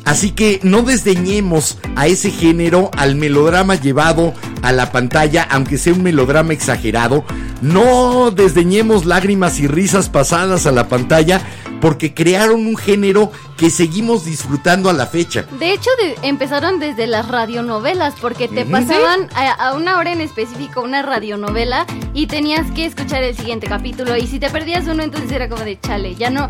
Así 0.04 0.32
que 0.32 0.60
no 0.64 0.82
desdeñemos 0.84 1.78
a 1.96 2.08
ese 2.08 2.30
género, 2.32 2.92
al 2.98 3.16
melodrama 3.16 3.76
llevado 3.76 4.34
a 4.62 4.72
la 4.72 4.92
pantalla, 4.92 5.48
aunque 5.50 5.78
sea 5.78 5.94
un 5.94 6.04
melodrama 6.04 6.54
exagerado. 6.54 7.24
No 7.62 8.32
desdeñemos 8.32 9.06
lágrimas 9.06 9.60
y 9.60 9.68
risas 9.68 10.10
pasadas 10.10 10.66
a 10.68 10.72
la 10.72 10.88
pantalla, 10.88 11.42
porque 11.82 12.14
crearon 12.14 12.66
un 12.68 12.78
género 12.78 13.32
que 13.58 13.70
seguimos 13.70 14.26
disfrutando 14.26 14.90
a 14.90 14.94
la 14.94 15.06
fecha. 15.08 15.46
De 15.60 15.72
hecho, 15.72 15.90
de- 16.02 16.28
empezaron 16.28 16.80
desde 16.80 17.08
las 17.08 17.28
radionovelas, 17.28 18.14
porque 18.20 18.48
te 18.48 18.66
pasaban 18.66 19.30
a, 19.34 19.52
a 19.52 19.74
una 19.76 19.98
hora 19.98 20.12
en 20.12 20.20
específico 20.22 20.82
una 20.82 21.02
radionovela 21.02 21.86
y 22.14 22.28
tenías 22.28 22.70
que 22.72 22.86
escuchar 22.86 23.24
el 23.24 23.36
siguiente 23.36 23.68
capítulo. 23.68 24.18
Y 24.18 24.28
si 24.28 24.40
te 24.40 24.50
perdías 24.50 24.88
uno, 24.88 25.04
entonces 25.04 25.32
era 25.32 25.48
como 25.48 25.64
de 25.64 25.80
chale, 25.80 26.16
ya 26.16 26.30
no, 26.30 26.50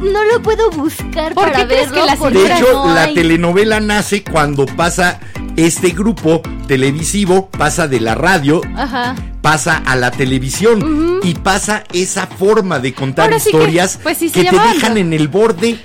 no 0.00 0.24
lo 0.24 0.42
puedo 0.42 0.70
buscar 0.70 1.32
¿Por 1.34 1.44
para 1.50 1.60
qué 1.60 1.66
crees 1.66 1.90
verlo. 1.90 2.00
que 2.02 2.06
las 2.10 2.18
porque 2.18 2.38
De 2.54 2.60
hecho, 2.60 2.86
no 2.86 2.94
la 2.94 3.12
telenovela 3.12 3.80
nace 3.80 4.22
cuando 4.24 4.66
pasa 4.66 5.20
este 5.56 5.90
grupo 5.90 6.40
televisivo, 6.66 7.48
pasa 7.50 7.88
de 7.88 8.00
la 8.00 8.14
radio, 8.14 8.60
Ajá. 8.76 9.14
pasa 9.42 9.82
a 9.84 9.96
la 9.96 10.10
televisión 10.10 11.20
y 11.22 11.34
pasa 11.34 11.84
esa 11.92 12.26
forma 12.26 12.78
de 12.78 12.94
contar 12.94 13.24
Ahora 13.26 13.38
sí 13.38 13.50
que, 13.50 13.56
historias 13.56 13.98
pues 14.02 14.18
sí, 14.18 14.30
que 14.30 14.44
te 14.44 14.58
dejan 14.58 14.96
en 14.96 15.12
el 15.12 15.28
borde. 15.28 15.78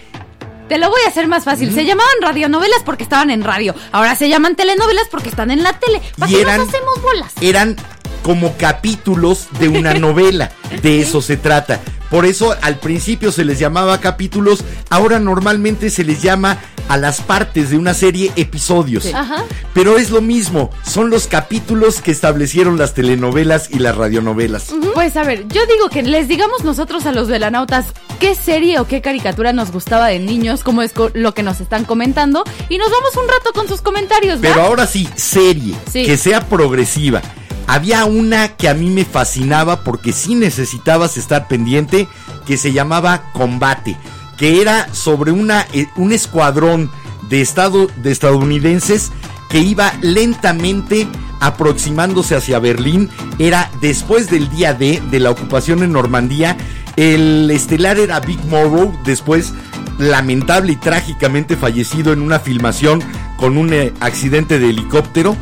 Te 0.69 0.77
lo 0.77 0.89
voy 0.89 0.99
a 1.05 1.09
hacer 1.09 1.27
más 1.27 1.45
fácil. 1.45 1.73
Se 1.73 1.85
llamaban 1.85 2.11
radionovelas 2.21 2.81
porque 2.85 3.03
estaban 3.03 3.29
en 3.31 3.41
radio. 3.43 3.73
Ahora 3.93 4.15
se 4.17 4.27
llaman 4.27 4.55
telenovelas 4.57 5.05
porque 5.09 5.29
están 5.29 5.49
en 5.49 5.63
la 5.63 5.71
tele. 5.73 6.01
¿Para 6.19 6.29
Y 6.31 6.35
qué 6.35 6.41
eran- 6.41 6.57
nos 6.59 6.67
hacemos 6.69 7.01
bolas? 7.01 7.33
eran 7.39 7.75
como 8.21 8.57
capítulos 8.57 9.47
de 9.59 9.69
una 9.69 9.93
novela. 9.99 10.51
De 10.81 10.99
eso 11.01 11.21
se 11.21 11.37
trata. 11.37 11.79
Por 12.09 12.25
eso 12.25 12.55
al 12.61 12.79
principio 12.79 13.31
se 13.31 13.43
les 13.45 13.59
llamaba 13.59 13.99
capítulos, 13.99 14.63
ahora 14.89 15.19
normalmente 15.19 15.89
se 15.89 16.03
les 16.03 16.21
llama 16.21 16.57
a 16.87 16.95
las 16.95 17.19
partes 17.19 17.69
de 17.69 17.77
una 17.77 17.93
serie 17.93 18.31
episodios. 18.37 19.13
Ajá. 19.13 19.43
Pero 19.73 19.97
es 19.97 20.09
lo 20.09 20.21
mismo, 20.21 20.69
son 20.85 21.09
los 21.09 21.27
capítulos 21.27 21.99
que 22.01 22.11
establecieron 22.11 22.77
las 22.77 22.93
telenovelas 22.93 23.69
y 23.71 23.79
las 23.79 23.97
radionovelas. 23.97 24.67
Pues 24.93 25.17
a 25.17 25.23
ver, 25.23 25.45
yo 25.49 25.61
digo 25.65 25.89
que 25.89 26.01
les 26.03 26.27
digamos 26.29 26.63
nosotros 26.63 27.05
a 27.05 27.11
los 27.11 27.27
velanautas 27.27 27.87
qué 28.19 28.35
serie 28.35 28.79
o 28.79 28.87
qué 28.87 29.01
caricatura 29.01 29.51
nos 29.51 29.71
gustaba 29.71 30.07
de 30.07 30.19
niños, 30.19 30.63
como 30.63 30.81
es 30.81 30.93
lo 31.13 31.33
que 31.33 31.43
nos 31.43 31.59
están 31.59 31.83
comentando, 31.83 32.43
y 32.69 32.77
nos 32.77 32.89
vamos 32.89 33.15
un 33.17 33.27
rato 33.27 33.51
con 33.53 33.67
sus 33.67 33.81
comentarios, 33.81 34.37
¿va? 34.37 34.41
Pero 34.43 34.61
ahora 34.61 34.87
sí, 34.87 35.09
serie, 35.15 35.75
Sí. 35.91 36.05
que 36.05 36.15
sea 36.17 36.47
progresiva. 36.47 37.21
Había 37.69 38.05
una 38.05 38.55
que 38.55 38.69
a 38.69 38.73
mí 38.73 38.89
me 38.89 39.03
fascinaba 39.03 39.83
porque 39.83 40.13
sí 40.13 40.35
necesitabas 40.35 41.17
estar 41.17 41.49
pendiente, 41.49 41.96
que 42.45 42.57
se 42.57 42.73
llamaba 42.73 43.31
Combate, 43.33 43.97
que 44.37 44.61
era 44.61 44.93
sobre 44.93 45.31
una, 45.31 45.65
eh, 45.73 45.87
un 45.95 46.11
escuadrón 46.11 46.91
de, 47.29 47.41
estado, 47.41 47.87
de 48.03 48.11
estadounidenses 48.11 49.11
que 49.49 49.59
iba 49.59 49.93
lentamente 50.01 51.07
aproximándose 51.39 52.35
hacia 52.35 52.59
Berlín. 52.59 53.09
Era 53.39 53.71
después 53.81 54.29
del 54.29 54.49
día 54.49 54.73
D 54.73 55.01
de 55.09 55.19
la 55.19 55.31
ocupación 55.31 55.83
en 55.83 55.93
Normandía 55.93 56.57
El 56.95 57.49
estelar 57.51 57.99
era 57.99 58.19
Big 58.19 58.43
Morrow, 58.45 58.91
después 59.05 59.53
lamentable 59.99 60.73
y 60.73 60.75
trágicamente 60.75 61.55
fallecido 61.55 62.13
en 62.13 62.21
una 62.21 62.39
filmación 62.39 63.01
con 63.37 63.57
un 63.57 63.73
eh, 63.73 63.93
accidente 63.99 64.59
de 64.59 64.69
helicóptero 64.69 65.35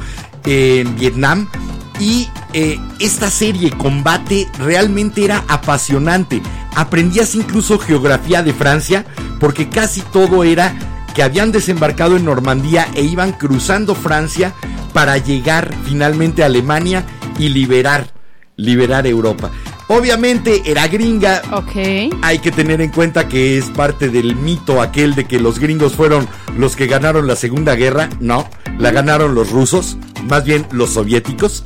en 0.46 0.96
Vietnam. 0.96 1.48
Y 2.00 2.30
eh, 2.54 2.80
esta 3.00 3.30
serie 3.30 3.72
Combate 3.72 4.48
realmente 4.60 5.24
era 5.24 5.44
apasionante. 5.48 6.42
Aprendías 6.76 7.36
incluso 7.36 7.80
geografía 7.80 8.44
de 8.44 8.54
Francia 8.54 9.06
porque 9.40 9.70
casi 9.70 10.02
todo 10.02 10.44
era 10.44 10.74
que 11.14 11.24
habían 11.24 11.52
desembarcado 11.52 12.18
en 12.18 12.26
Normandía 12.26 12.88
e 12.94 13.04
iban 13.04 13.32
cruzando 13.32 13.96
Francia 13.96 14.54
para 14.94 15.18
llegar 15.18 15.74
finalmente 15.86 16.44
a 16.44 16.48
Alemania 16.48 17.06
y 17.40 17.50
liberar, 17.50 18.08
liberar 18.58 19.08
Europa. 19.08 19.50
Obviamente 19.88 20.64
era 20.66 20.88
gringa. 20.88 21.42
Ok. 21.52 22.14
Hay 22.22 22.40
que 22.40 22.52
tener 22.52 22.82
en 22.82 22.90
cuenta 22.90 23.28
que 23.28 23.58
es 23.58 23.66
parte 23.66 24.10
del 24.10 24.36
mito 24.36 24.82
aquel 24.82 25.14
de 25.14 25.26
que 25.26 25.40
los 25.40 25.60
gringos 25.60 25.94
fueron 25.94 26.28
los 26.58 26.76
que 26.76 26.88
ganaron 26.88 27.28
la 27.28 27.36
Segunda 27.36 27.76
Guerra. 27.76 28.10
No, 28.20 28.50
la 28.80 28.92
ganaron 28.92 29.36
los 29.36 29.52
rusos, 29.52 29.98
más 30.28 30.44
bien 30.44 30.66
los 30.72 30.92
soviéticos. 30.92 31.64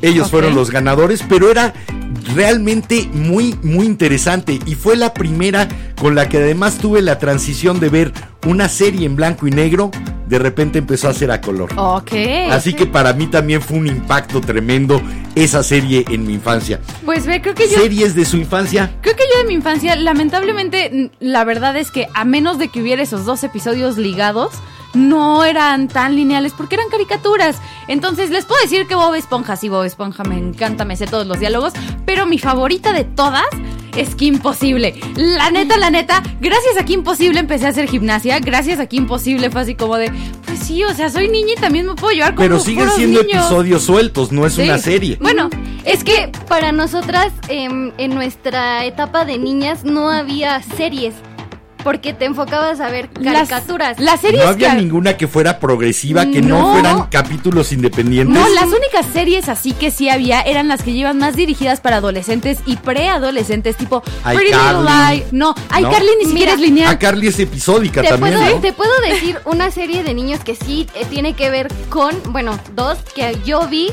Ellos 0.00 0.30
fueron 0.30 0.56
los 0.56 0.72
ganadores, 0.72 1.24
pero 1.28 1.50
era 1.50 1.72
realmente 2.34 3.08
muy, 3.12 3.56
muy 3.62 3.86
interesante. 3.86 4.58
Y 4.66 4.74
fue 4.74 4.96
la 4.96 5.14
primera 5.14 5.68
con 6.00 6.14
la 6.14 6.28
que 6.28 6.38
además 6.38 6.78
tuve 6.78 7.02
la 7.02 7.18
transición 7.18 7.80
de 7.80 7.88
ver 7.88 8.12
una 8.46 8.68
serie 8.68 9.06
en 9.06 9.16
blanco 9.16 9.46
y 9.46 9.50
negro. 9.50 9.90
De 10.26 10.38
repente 10.38 10.78
empezó 10.78 11.08
a 11.08 11.12
ser 11.12 11.30
a 11.30 11.40
color. 11.40 11.70
Ok. 11.76 12.12
Así 12.50 12.74
que 12.74 12.86
para 12.86 13.12
mí 13.12 13.26
también 13.26 13.60
fue 13.60 13.78
un 13.78 13.86
impacto 13.86 14.40
tremendo 14.40 15.00
esa 15.34 15.62
serie 15.62 16.04
en 16.08 16.26
mi 16.26 16.34
infancia. 16.34 16.80
Pues 17.04 17.26
ve, 17.26 17.42
creo 17.42 17.54
que 17.54 17.68
yo. 17.68 17.78
¿Series 17.78 18.14
de 18.14 18.24
su 18.24 18.36
infancia? 18.36 18.90
Creo 19.02 19.14
que 19.14 19.24
yo 19.32 19.40
de 19.40 19.48
mi 19.48 19.54
infancia, 19.54 19.94
lamentablemente, 19.96 21.10
la 21.20 21.44
verdad 21.44 21.76
es 21.76 21.90
que 21.90 22.08
a 22.14 22.24
menos 22.24 22.58
de 22.58 22.68
que 22.68 22.80
hubiera 22.80 23.02
esos 23.02 23.26
dos 23.26 23.44
episodios 23.44 23.98
ligados, 23.98 24.52
no 24.94 25.44
eran 25.44 25.88
tan 25.88 26.16
lineales 26.16 26.52
porque 26.52 26.76
eran 26.76 26.88
caricaturas. 26.90 27.56
Entonces, 27.88 28.30
les 28.30 28.44
puedo 28.44 28.60
decir 28.62 28.86
que 28.86 28.94
Bob 28.94 29.14
Esponja, 29.14 29.56
sí, 29.56 29.68
Bob 29.68 29.84
Esponja 29.84 30.24
me 30.24 30.38
encanta, 30.38 30.84
me 30.84 30.96
sé 30.96 31.06
todos 31.06 31.26
los 31.26 31.38
diálogos, 31.40 31.72
pero 32.06 32.26
mi 32.26 32.38
favorita 32.38 32.92
de 32.92 33.04
todas 33.04 33.44
es 33.96 34.14
Kim 34.14 34.38
Possible. 34.38 34.94
La 35.16 35.50
neta, 35.50 35.76
la 35.76 35.90
neta, 35.90 36.22
gracias 36.40 36.78
a 36.78 36.84
Kim 36.84 37.02
Possible 37.04 37.38
empecé 37.38 37.66
a 37.66 37.68
hacer 37.70 37.88
gimnasia, 37.88 38.38
gracias 38.40 38.80
a 38.80 38.86
Kim 38.86 39.06
Possible 39.06 39.50
fue 39.50 39.60
así 39.60 39.74
como 39.74 39.96
de, 39.98 40.10
pues 40.46 40.60
sí, 40.60 40.82
o 40.84 40.94
sea, 40.94 41.10
soy 41.10 41.28
niña 41.28 41.52
y 41.56 41.60
también 41.60 41.86
me 41.86 41.94
puedo 41.94 42.14
llevar 42.14 42.34
como 42.34 42.42
Pero 42.48 42.58
siguen 42.58 42.88
siendo 42.96 43.22
niños. 43.22 43.44
episodios 43.44 43.82
sueltos, 43.82 44.32
no 44.32 44.46
es 44.46 44.54
Sí. 44.54 44.62
una 44.62 44.78
serie. 44.78 45.18
Bueno, 45.20 45.50
es 45.84 46.04
que 46.04 46.30
Para 46.48 46.70
nosotras, 46.72 47.32
em, 47.48 47.92
en 47.98 48.14
nuestra 48.14 48.84
etapa 48.84 49.24
de 49.24 49.38
niñas, 49.38 49.84
no 49.84 50.10
había 50.10 50.62
series. 50.62 51.14
Porque 51.82 52.12
te 52.12 52.24
enfocabas 52.26 52.80
a 52.80 52.88
ver 52.88 53.08
caricaturas. 53.10 53.98
Las, 53.98 54.20
series 54.20 54.44
no 54.44 54.50
había 54.50 54.70
que- 54.70 54.76
ninguna 54.82 55.16
que 55.16 55.26
fuera 55.28 55.58
progresiva, 55.58 56.26
que 56.26 56.40
no, 56.42 56.58
No. 56.60 56.72
fueran 56.72 57.02
capítulos 57.08 57.72
independientes. 57.72 58.36
No, 58.38 58.48
las 58.48 58.66
únicas 58.66 59.06
series 59.12 59.48
así 59.48 59.72
que 59.72 59.90
sí 59.90 60.08
había 60.08 60.40
eran 60.42 60.68
las 60.68 60.82
que 60.82 60.92
llevan 60.92 61.18
más 61.18 61.34
dirigidas 61.36 61.80
para 61.80 61.96
adolescentes 61.96 62.58
y 62.66 62.76
preadolescentes, 62.76 63.76
tipo 63.76 64.02
Pretty 64.24 64.44
Little 64.44 64.58
iCarly. 64.58 65.16
Lie. 65.18 65.26
No, 65.32 65.54
No. 65.70 65.78
iCarly 65.78 66.10
ni 66.20 66.24
siquiera 66.26 66.52
Mira, 66.52 66.54
es 66.54 66.60
lineal. 66.60 66.90
A 66.92 66.98
Carly 66.98 67.26
es 67.28 67.38
episódica 67.40 68.02
Te 68.02 68.08
también, 68.08 68.34
puedo, 68.38 68.54
¿no? 68.54 68.60
te 68.60 68.72
puedo 68.72 68.92
decir 69.08 69.38
una 69.44 69.70
serie 69.70 70.02
de 70.04 70.14
niños 70.14 70.40
que 70.44 70.54
sí 70.54 70.86
eh, 70.94 71.04
tiene 71.10 71.34
que 71.34 71.50
ver 71.50 71.68
con, 71.88 72.14
bueno, 72.32 72.58
dos 72.74 72.98
que 73.14 73.36
yo 73.44 73.66
vi, 73.68 73.90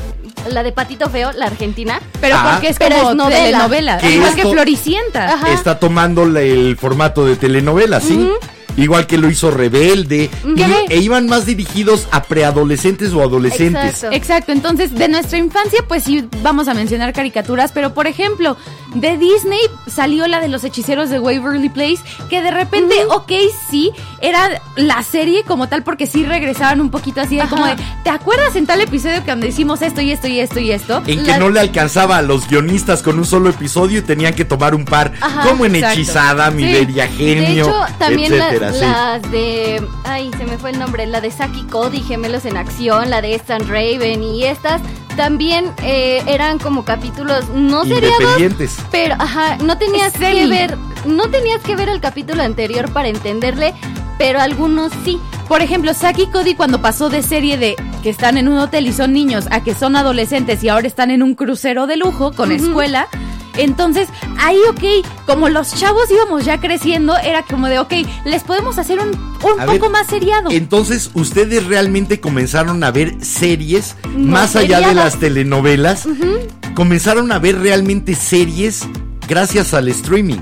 la 0.48 0.62
de 0.62 0.72
Patito 0.72 1.10
Feo, 1.10 1.32
la 1.32 1.46
argentina. 1.46 2.00
pero 2.20 2.36
Ah. 2.38 2.50
porque 2.52 2.68
es 2.68 2.78
Pero 2.78 2.96
como 2.96 3.10
es 3.10 3.16
novela. 3.16 3.44
telenovela. 3.44 4.08
Igual 4.10 4.34
que 4.34 4.42
Floricienta. 4.42 5.34
Ajá. 5.34 5.52
Está 5.52 5.78
tomando 5.78 6.22
el 6.24 6.76
formato 6.76 7.24
de 7.26 7.36
telenovela, 7.36 7.79
¿sí? 8.00 8.28
Igual 8.76 9.06
que 9.06 9.18
lo 9.18 9.28
hizo 9.28 9.50
Rebelde. 9.50 10.30
y- 10.56 10.92
e 10.92 10.98
iban 10.98 11.26
más 11.26 11.44
dirigidos 11.44 12.06
a 12.12 12.22
preadolescentes 12.22 13.12
o 13.12 13.20
adolescentes. 13.20 13.84
Exacto. 13.94 14.16
Exacto, 14.16 14.52
entonces 14.52 14.94
de 14.94 15.08
nuestra 15.08 15.38
infancia 15.38 15.84
pues 15.88 16.04
sí 16.04 16.24
vamos 16.42 16.68
a 16.68 16.74
mencionar 16.74 17.12
caricaturas, 17.12 17.72
pero 17.72 17.92
por 17.94 18.06
ejemplo, 18.06 18.56
de 18.94 19.16
Disney 19.18 19.60
salió 19.86 20.26
la 20.26 20.40
de 20.40 20.48
los 20.48 20.64
hechiceros 20.64 21.10
de 21.10 21.18
Waverly 21.20 21.68
Place, 21.68 21.98
que 22.28 22.42
de 22.42 22.50
repente, 22.50 22.94
ok, 23.10 23.30
sí, 23.70 23.92
era 24.20 24.60
la 24.76 25.02
serie 25.02 25.44
como 25.44 25.68
tal, 25.68 25.82
porque 25.82 26.06
sí 26.06 26.24
regresaban 26.24 26.80
un 26.80 26.90
poquito 26.90 27.20
así 27.20 27.36
de 27.36 27.46
como 27.48 27.66
de. 27.66 27.76
¿te 28.02 28.10
acuerdas 28.10 28.56
en 28.56 28.66
tal 28.66 28.80
episodio 28.80 29.24
que 29.24 29.30
donde 29.30 29.48
hicimos 29.48 29.82
esto 29.82 30.00
y 30.00 30.10
esto 30.10 30.26
y 30.28 30.40
esto 30.40 30.58
y 30.60 30.72
esto? 30.72 31.02
En 31.06 31.24
que 31.24 31.38
no 31.38 31.50
le 31.50 31.60
alcanzaba 31.60 32.16
a 32.18 32.22
los 32.22 32.48
guionistas 32.48 33.02
con 33.02 33.18
un 33.18 33.24
solo 33.24 33.48
episodio 33.50 33.98
y 34.00 34.02
tenían 34.02 34.34
que 34.34 34.44
tomar 34.44 34.74
un 34.74 34.84
par. 34.84 35.12
Ajá, 35.20 35.48
como 35.48 35.64
en 35.66 35.76
exacto. 35.76 36.00
Hechizada, 36.00 36.50
Mi 36.50 36.64
Sí. 36.64 36.72
Beria 36.72 37.04
De 37.04 37.08
Genio, 37.10 37.64
hecho, 37.66 37.84
también 37.98 38.36
la- 38.38 38.48
etcétera, 38.48 38.72
sí. 38.72 38.80
las 38.80 39.30
de. 39.30 39.86
Ay, 40.04 40.30
se 40.36 40.44
me 40.44 40.58
fue 40.58 40.70
el 40.70 40.78
nombre. 40.78 41.06
La 41.06 41.20
de 41.20 41.30
Saki 41.30 41.62
Cody, 41.64 42.00
Gemelos 42.00 42.44
en 42.44 42.56
Acción, 42.56 43.08
la 43.10 43.22
de 43.22 43.34
Stan 43.34 43.66
Raven 43.68 44.22
y 44.22 44.44
estas 44.44 44.80
también 45.20 45.70
eh, 45.82 46.22
eran 46.28 46.58
como 46.58 46.82
capítulos 46.86 47.46
no 47.50 47.84
seriados. 47.84 48.20
Independientes. 48.20 48.78
Pero, 48.90 49.16
ajá, 49.18 49.58
no 49.58 49.76
tenías 49.76 50.14
que 50.14 50.46
ver. 50.46 50.78
No 51.04 51.28
tenías 51.28 51.60
que 51.60 51.76
ver 51.76 51.90
el 51.90 52.00
capítulo 52.00 52.42
anterior 52.42 52.90
para 52.90 53.08
entenderle, 53.08 53.74
pero 54.16 54.40
algunos 54.40 54.90
sí. 55.04 55.20
Por 55.46 55.60
ejemplo, 55.60 55.92
Saki 55.92 56.22
y 56.22 56.26
Cody 56.28 56.54
cuando 56.54 56.80
pasó 56.80 57.10
de 57.10 57.22
serie 57.22 57.58
de 57.58 57.76
que 58.02 58.08
están 58.08 58.38
en 58.38 58.48
un 58.48 58.56
hotel 58.56 58.86
y 58.86 58.94
son 58.94 59.12
niños 59.12 59.44
a 59.50 59.62
que 59.62 59.74
son 59.74 59.94
adolescentes 59.94 60.64
y 60.64 60.70
ahora 60.70 60.86
están 60.86 61.10
en 61.10 61.22
un 61.22 61.34
crucero 61.34 61.86
de 61.86 61.98
lujo 61.98 62.32
con 62.32 62.50
escuela. 62.50 63.06
Entonces, 63.60 64.08
ahí, 64.38 64.58
ok, 64.68 65.06
como 65.26 65.48
los 65.48 65.74
chavos 65.74 66.10
íbamos 66.10 66.44
ya 66.44 66.60
creciendo, 66.60 67.16
era 67.18 67.42
como 67.42 67.68
de, 67.68 67.78
ok, 67.78 67.92
les 68.24 68.42
podemos 68.42 68.78
hacer 68.78 68.98
un, 68.98 69.08
un 69.08 69.60
A 69.60 69.66
poco 69.66 69.82
ver, 69.82 69.90
más 69.90 70.06
seriado. 70.06 70.50
Entonces, 70.50 71.10
ustedes 71.14 71.66
realmente 71.66 72.20
comenzaron 72.20 72.82
a 72.82 72.90
ver 72.90 73.14
series 73.24 73.96
No 74.14 74.32
más 74.32 74.56
allá 74.56 74.80
de 74.80 74.94
las 74.94 75.18
telenovelas. 75.18 76.08
Comenzaron 76.74 77.30
a 77.32 77.38
ver 77.38 77.58
realmente 77.58 78.14
series 78.14 78.86
gracias 79.28 79.74
al 79.74 79.88
streaming, 79.88 80.40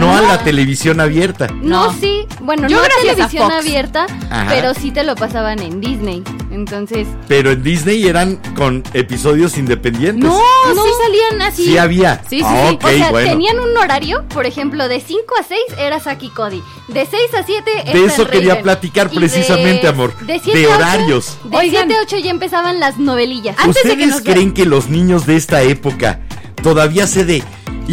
no 0.00 0.10
a 0.14 0.18
Ah. 0.18 0.22
la 0.22 0.38
televisión 0.44 1.00
abierta. 1.00 1.46
No, 1.48 1.86
No. 1.86 1.92
sí. 2.00 2.26
Bueno, 2.40 2.68
Yo 2.68 2.76
no 2.78 2.82
gracias 2.82 3.12
a 3.12 3.14
televisión 3.14 3.50
Fox. 3.50 3.54
abierta, 3.60 4.06
Ajá. 4.30 4.46
pero 4.50 4.74
sí 4.74 4.90
te 4.90 5.04
lo 5.04 5.14
pasaban 5.16 5.60
en 5.60 5.80
Disney. 5.80 6.22
Entonces. 6.50 7.06
Pero 7.28 7.50
en 7.52 7.62
Disney 7.62 8.06
eran 8.06 8.36
con 8.56 8.82
episodios 8.94 9.56
independientes. 9.56 10.24
no, 10.28 10.38
No. 10.74 10.82
sí 10.84 10.90
salían 11.02 11.42
así. 11.42 11.64
Sí 11.64 11.78
había. 11.78 12.22
Sí, 12.28 12.38
sí, 12.38 12.42
Ah, 12.44 12.66
sí. 12.70 12.74
ok, 12.76 12.84
o 12.84 12.88
sea, 12.88 13.10
bueno. 13.10 13.28
tenían 13.30 13.58
un 13.60 13.76
horario, 13.76 14.24
por 14.28 14.46
ejemplo, 14.46 14.88
de 14.88 15.00
5 15.00 15.34
a 15.40 15.42
6 15.44 15.60
era 15.78 15.98
Saki 16.00 16.28
Cody. 16.30 16.62
De 16.88 17.06
6 17.06 17.34
a 17.38 17.42
7 17.44 17.70
De 17.92 18.04
eso 18.04 18.26
quería 18.28 18.60
platicar 18.62 19.08
precisamente, 19.10 19.88
amor. 19.88 20.16
De, 20.20 20.34
De 20.34 20.40
7 20.40 20.64
a 20.64 20.68
8, 20.68 20.76
horarios. 20.76 21.38
De 21.44 21.56
Oigan. 21.56 21.88
7 21.88 21.96
a 21.96 22.02
8 22.02 22.16
ya 22.18 22.30
empezaban 22.30 22.80
las 22.80 22.98
novelillas. 22.98 23.56
Ah, 23.58 23.64
Antes 23.64 23.82
de 23.84 23.90
que 23.96 24.04
¿Ustedes 24.06 24.24
nos- 24.24 24.34
creen 24.34 24.52
que 24.52 24.66
los 24.66 24.88
niños 24.88 25.26
de 25.26 25.36
esta 25.36 25.62
época 25.62 26.20
todavía 26.62 27.06
se 27.06 27.24
de... 27.24 27.42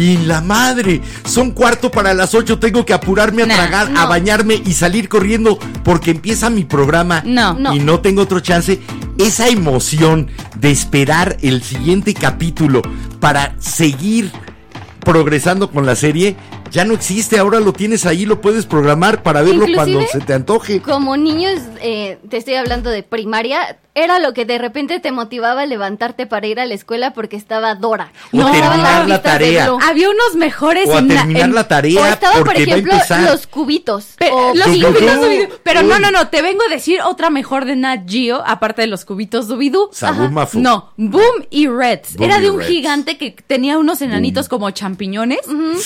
Y 0.00 0.16
la 0.16 0.40
madre, 0.40 1.02
son 1.26 1.50
cuarto 1.50 1.90
para 1.90 2.14
las 2.14 2.34
ocho, 2.34 2.58
tengo 2.58 2.86
que 2.86 2.94
apurarme 2.94 3.42
a 3.42 3.46
Nah, 3.46 3.54
tragar, 3.54 3.90
a 3.94 4.06
bañarme 4.06 4.54
y 4.54 4.72
salir 4.72 5.10
corriendo 5.10 5.58
porque 5.84 6.10
empieza 6.10 6.48
mi 6.48 6.64
programa 6.64 7.22
No. 7.26 7.52
No. 7.52 7.74
y 7.74 7.80
no 7.80 8.00
tengo 8.00 8.22
otro 8.22 8.40
chance. 8.40 8.80
Esa 9.18 9.48
emoción 9.48 10.28
de 10.58 10.70
esperar 10.70 11.36
el 11.42 11.62
siguiente 11.62 12.14
capítulo 12.14 12.80
para 13.20 13.54
seguir 13.58 14.32
progresando 15.00 15.70
con 15.70 15.84
la 15.84 15.94
serie 15.96 16.34
ya 16.70 16.84
no 16.84 16.94
existe. 16.94 17.38
Ahora 17.38 17.60
lo 17.60 17.72
tienes 17.74 18.06
ahí, 18.06 18.24
lo 18.24 18.40
puedes 18.40 18.64
programar 18.64 19.22
para 19.22 19.42
verlo 19.42 19.66
Inclusive, 19.68 19.74
cuando 19.74 20.06
se 20.10 20.20
te 20.20 20.32
antoje. 20.32 20.80
Como 20.80 21.16
niños, 21.18 21.60
eh, 21.82 22.18
te 22.30 22.38
estoy 22.38 22.54
hablando 22.54 22.88
de 22.90 23.02
primaria, 23.02 23.78
era 24.04 24.18
lo 24.18 24.32
que 24.34 24.44
de 24.44 24.58
repente 24.58 25.00
te 25.00 25.12
motivaba 25.12 25.62
a 25.62 25.66
levantarte 25.66 26.26
para 26.26 26.46
ir 26.46 26.60
a 26.60 26.66
la 26.66 26.74
escuela 26.74 27.12
porque 27.12 27.36
estaba 27.36 27.74
Dora. 27.74 28.12
O 28.32 28.36
Estaban 28.38 28.52
terminar 28.60 29.08
la 29.08 29.22
tarea. 29.22 29.70
Había 29.82 30.10
unos 30.10 30.34
mejores 30.36 30.88
O 30.88 30.94
a 30.96 30.98
en 30.98 31.08
la- 31.08 31.14
terminar 31.16 31.42
en- 31.48 31.54
la 31.54 31.60
O 31.62 31.66
tarea 31.66 32.08
estaba, 32.10 32.44
por 32.44 32.56
ejemplo, 32.56 32.92
los 33.30 33.46
cubitos. 33.46 34.04
Pe- 34.18 34.30
o 34.30 34.54
los 34.54 34.66
cubitos 34.66 34.94
Scooby-Doo. 34.94 35.48
Pero 35.62 35.82
no, 35.82 35.98
no, 35.98 36.10
no, 36.10 36.28
te 36.28 36.42
vengo 36.42 36.62
a 36.64 36.68
decir 36.68 37.00
otra 37.02 37.30
mejor 37.30 37.64
de 37.64 37.76
Nat 37.76 38.08
Geo, 38.08 38.42
aparte 38.46 38.82
de 38.82 38.88
los 38.88 39.04
cubitos. 39.04 39.46
Mafu. 40.30 40.60
No, 40.60 40.92
Boom 40.96 41.46
y 41.50 41.66
Reds. 41.68 42.16
Boom 42.16 42.24
Era 42.30 42.38
de 42.40 42.50
un 42.50 42.58
Reds. 42.58 42.70
gigante 42.70 43.18
que 43.18 43.30
tenía 43.46 43.78
unos 43.78 44.02
enanitos 44.02 44.48
como 44.48 44.70
champiñones 44.70 45.40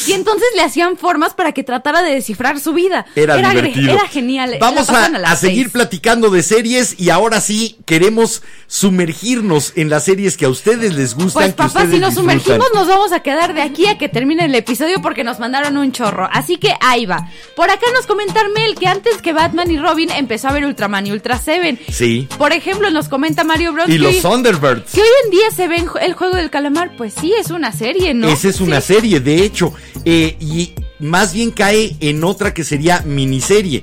y 0.06 0.12
entonces 0.12 0.48
le 0.56 0.62
hacían 0.62 0.96
formas 0.96 1.34
para 1.34 1.52
que 1.52 1.62
tratara 1.64 2.02
de 2.02 2.12
descifrar 2.14 2.60
su 2.60 2.72
vida. 2.72 3.06
Era, 3.14 3.36
divertido. 3.36 3.92
Era 3.92 4.06
genial. 4.08 4.56
Vamos 4.60 4.88
a, 4.90 5.06
a 5.06 5.36
seguir 5.36 5.70
platicando 5.70 6.30
de 6.30 6.42
series 6.42 6.98
y 7.00 7.10
ahora 7.10 7.40
sí 7.40 7.76
queremos 7.86 8.03
queremos 8.04 8.42
sumergirnos 8.66 9.72
en 9.76 9.88
las 9.88 10.04
series 10.04 10.36
que 10.36 10.44
a 10.44 10.48
ustedes 10.50 10.94
les 10.94 11.14
gustan. 11.14 11.52
Pues 11.52 11.54
papá, 11.54 11.80
si 11.90 11.98
nos 11.98 12.10
disfrutan. 12.10 12.14
sumergimos 12.14 12.66
nos 12.74 12.86
vamos 12.86 13.12
a 13.12 13.20
quedar 13.20 13.54
de 13.54 13.62
aquí 13.62 13.86
a 13.86 13.96
que 13.96 14.10
termine 14.10 14.44
el 14.44 14.54
episodio 14.54 15.00
porque 15.00 15.24
nos 15.24 15.38
mandaron 15.38 15.78
un 15.78 15.90
chorro. 15.90 16.28
Así 16.30 16.58
que 16.58 16.74
ahí 16.80 17.06
va. 17.06 17.30
Por 17.56 17.70
acá 17.70 17.86
nos 17.94 18.06
comenta 18.06 18.42
Mel 18.54 18.74
que 18.74 18.86
antes 18.88 19.22
que 19.22 19.32
Batman 19.32 19.70
y 19.70 19.78
Robin 19.78 20.10
empezó 20.10 20.48
a 20.48 20.52
ver 20.52 20.66
Ultraman 20.66 21.06
y 21.06 21.12
Ultra 21.12 21.38
Seven. 21.38 21.78
Sí. 21.90 22.28
Por 22.36 22.52
ejemplo, 22.52 22.90
nos 22.90 23.08
comenta 23.08 23.42
Mario 23.42 23.72
Bros. 23.72 23.88
Y 23.88 23.96
los 23.96 24.20
Thunderbirds. 24.20 24.92
que 24.92 25.00
hoy 25.00 25.08
en 25.24 25.30
día 25.30 25.50
se 25.54 25.66
ve 25.66 25.76
en 25.78 25.86
ju- 25.86 25.98
el 26.02 26.12
juego 26.12 26.36
del 26.36 26.50
calamar, 26.50 26.94
pues 26.96 27.14
sí, 27.18 27.32
es 27.40 27.50
una 27.50 27.72
serie, 27.72 28.12
¿no? 28.12 28.28
Esa 28.28 28.48
es 28.48 28.60
una 28.60 28.80
serie, 28.82 29.20
de 29.20 29.42
hecho, 29.44 29.72
eh, 30.04 30.36
y 30.40 30.74
más 31.00 31.32
bien 31.32 31.50
cae 31.52 31.96
en 32.00 32.22
otra 32.22 32.52
que 32.52 32.64
sería 32.64 33.00
miniserie. 33.00 33.80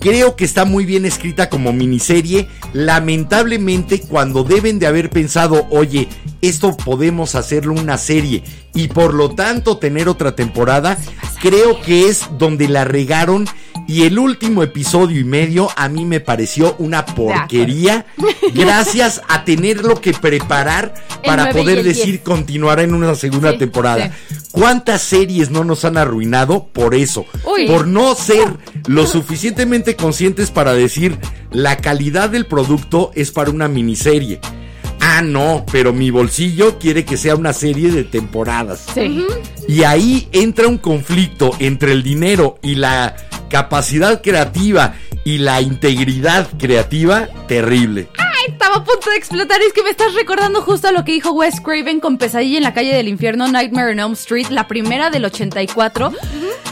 Creo 0.00 0.34
que 0.34 0.44
está 0.44 0.64
muy 0.64 0.86
bien 0.86 1.04
escrita 1.04 1.50
como 1.50 1.72
miniserie. 1.72 2.48
Lamentablemente, 2.72 4.00
cuando 4.00 4.44
deben 4.44 4.78
de 4.78 4.86
haber 4.86 5.10
pensado, 5.10 5.66
oye, 5.70 6.08
esto 6.42 6.76
podemos 6.76 7.34
hacerlo 7.34 7.74
una 7.74 7.98
serie 7.98 8.42
y 8.74 8.88
por 8.88 9.14
lo 9.14 9.30
tanto 9.30 9.78
tener 9.78 10.08
otra 10.08 10.34
temporada, 10.34 10.96
creo 11.40 11.80
que 11.82 12.08
es 12.08 12.26
donde 12.38 12.68
la 12.68 12.84
regaron. 12.84 13.46
Y 13.86 14.04
el 14.04 14.20
último 14.20 14.62
episodio 14.62 15.18
y 15.18 15.24
medio 15.24 15.68
a 15.74 15.88
mí 15.88 16.04
me 16.04 16.20
pareció 16.20 16.76
una 16.78 17.04
porquería. 17.06 18.06
Gracias 18.54 19.20
a 19.26 19.44
tenerlo 19.44 20.00
que 20.00 20.12
preparar 20.12 20.94
para 21.24 21.50
poder 21.50 21.82
decir 21.82 22.20
continuará 22.22 22.82
en 22.82 22.94
una 22.94 23.16
segunda 23.16 23.52
Sí, 23.52 23.58
temporada. 23.58 24.14
¿Cuántas 24.52 25.02
series 25.02 25.50
no 25.50 25.64
nos 25.64 25.84
han 25.84 25.96
arruinado 25.96 26.68
por 26.72 26.94
eso? 26.94 27.26
Uy. 27.44 27.66
Por 27.66 27.88
no 27.88 28.14
ser 28.14 28.46
lo 28.86 29.06
suficientemente 29.06 29.89
conscientes 29.96 30.50
para 30.50 30.72
decir 30.72 31.18
la 31.52 31.76
calidad 31.76 32.30
del 32.30 32.46
producto 32.46 33.10
es 33.14 33.30
para 33.30 33.50
una 33.50 33.68
miniserie. 33.68 34.40
Ah, 35.00 35.22
no, 35.22 35.64
pero 35.72 35.92
mi 35.92 36.10
bolsillo 36.10 36.78
quiere 36.78 37.04
que 37.04 37.16
sea 37.16 37.34
una 37.34 37.52
serie 37.52 37.90
de 37.90 38.04
temporadas. 38.04 38.86
Sí. 38.94 39.24
Y 39.66 39.82
ahí 39.82 40.28
entra 40.32 40.68
un 40.68 40.78
conflicto 40.78 41.50
entre 41.58 41.92
el 41.92 42.02
dinero 42.02 42.58
y 42.62 42.74
la 42.74 43.16
capacidad 43.48 44.22
creativa 44.22 44.94
y 45.24 45.38
la 45.38 45.60
integridad 45.60 46.48
creativa 46.58 47.28
terrible. 47.48 48.08
Ay, 48.40 48.52
estaba 48.52 48.76
a 48.76 48.84
punto 48.84 49.10
de 49.10 49.16
explotar. 49.16 49.60
Es 49.60 49.72
que 49.72 49.82
me 49.82 49.90
estás 49.90 50.14
recordando 50.14 50.62
justo 50.62 50.88
a 50.88 50.92
lo 50.92 51.04
que 51.04 51.12
dijo 51.12 51.32
Wes 51.32 51.60
Craven 51.60 52.00
con 52.00 52.16
Pesadilla 52.16 52.58
en 52.58 52.62
la 52.62 52.72
calle 52.72 52.94
del 52.94 53.08
infierno, 53.08 53.48
Nightmare 53.48 53.92
on 53.92 54.00
Elm 54.00 54.12
Street, 54.12 54.48
la 54.48 54.66
primera 54.66 55.10
del 55.10 55.24
84. 55.24 56.12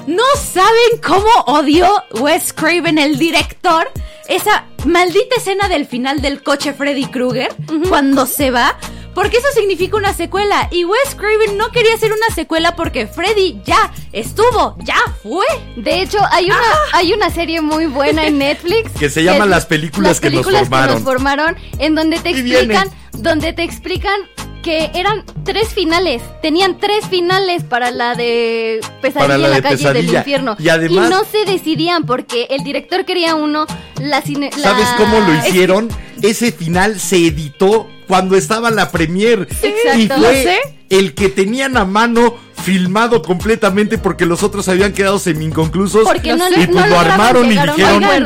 No 0.06 0.22
saben 0.40 1.00
cómo 1.06 1.28
odió 1.46 1.90
Wes 2.20 2.52
Craven, 2.52 2.96
el 2.98 3.18
director, 3.18 3.90
esa 4.28 4.64
maldita 4.86 5.36
escena 5.36 5.68
del 5.68 5.86
final 5.86 6.22
del 6.22 6.42
coche 6.42 6.72
Freddy 6.72 7.06
Krueger, 7.06 7.54
cuando 7.88 8.24
se 8.24 8.50
va. 8.50 8.78
Porque 9.18 9.38
eso 9.38 9.48
significa 9.52 9.96
una 9.96 10.14
secuela. 10.14 10.68
Y 10.70 10.84
Wes 10.84 11.16
Craven 11.16 11.58
no 11.58 11.72
quería 11.72 11.92
hacer 11.92 12.12
una 12.12 12.32
secuela 12.36 12.76
porque 12.76 13.08
Freddy 13.08 13.60
ya 13.64 13.90
estuvo, 14.12 14.76
ya 14.84 14.94
fue. 15.24 15.44
De 15.74 16.02
hecho, 16.02 16.18
hay 16.30 16.46
una, 16.46 16.60
hay 16.92 17.12
una 17.12 17.28
serie 17.28 17.60
muy 17.60 17.86
buena 17.86 18.28
en 18.28 18.38
Netflix. 18.38 18.92
Que 18.98 19.10
se 19.10 19.24
llama 19.24 19.44
Las 19.44 19.66
películas 19.66 20.10
Las 20.10 20.20
que 20.20 20.30
nos 20.30 20.46
películas 20.46 20.68
formaron. 20.68 20.94
nos 20.94 21.02
formaron, 21.02 21.56
en 21.80 21.96
donde 21.96 22.20
te 22.20 22.30
explican, 22.30 22.90
donde 23.22 23.52
te 23.52 23.62
explican 23.62 24.14
que 24.62 24.90
eran 24.94 25.24
tres 25.44 25.68
finales. 25.68 26.20
Tenían 26.42 26.78
tres 26.78 27.06
finales 27.06 27.62
para 27.62 27.90
la 27.90 28.14
de 28.14 28.80
Pesadilla 29.00 29.28
la 29.28 29.34
en 29.46 29.50
la 29.50 29.56
de 29.56 29.62
calle 29.62 29.92
del 29.92 30.14
infierno. 30.14 30.56
Y 30.58 30.68
además- 30.68 31.10
no 31.10 31.22
se 31.24 31.44
decidían 31.50 32.04
porque 32.04 32.48
el 32.50 32.64
director 32.64 33.04
quería 33.04 33.34
uno, 33.34 33.66
la 34.00 34.20
cine. 34.22 34.50
la- 34.56 34.62
¿Sabes 34.62 34.88
cómo 34.96 35.20
lo 35.20 35.32
es- 35.34 35.48
hicieron? 35.48 35.88
Ese 36.22 36.50
final 36.52 36.98
se 36.98 37.16
editó 37.28 37.88
cuando 38.08 38.36
estaba 38.36 38.70
la 38.70 38.90
premier. 38.90 39.46
Exacto. 39.62 39.98
Y 39.98 40.08
fue 40.08 40.42
sé. 40.42 40.58
el 40.90 41.14
que 41.14 41.28
tenían 41.28 41.76
a 41.76 41.84
mano 41.84 42.34
filmado 42.68 43.22
completamente 43.22 43.98
porque 43.98 44.26
los 44.26 44.42
otros 44.42 44.68
habían 44.68 44.92
quedado 44.92 45.18
semi-inconclusos. 45.18 46.04
Porque 46.04 46.36
no, 46.36 46.48
y 46.50 46.66
pues 46.66 46.68
no 46.68 46.86
lo 46.86 46.98
armaron 46.98 47.46
y 47.46 47.50
dijeron, 47.50 47.76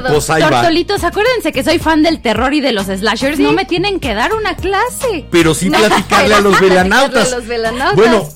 pues 0.08 0.30
ahí 0.30 0.42
va. 0.42 0.50
Tortolitos, 0.50 1.04
acuérdense 1.04 1.52
que 1.52 1.62
soy 1.62 1.78
fan 1.78 2.02
del 2.02 2.20
terror 2.20 2.52
y 2.52 2.60
de 2.60 2.72
los 2.72 2.86
slashers. 2.86 3.36
Sí. 3.36 3.42
No 3.44 3.52
me 3.52 3.64
tienen 3.64 4.00
que 4.00 4.14
dar 4.14 4.32
una 4.34 4.56
clase. 4.56 5.26
Pero 5.30 5.54
sí 5.54 5.70
platicarle 5.70 6.34
a 6.34 6.40
los 6.40 6.58
velanautas. 6.60 7.36
Bueno, 7.94 8.28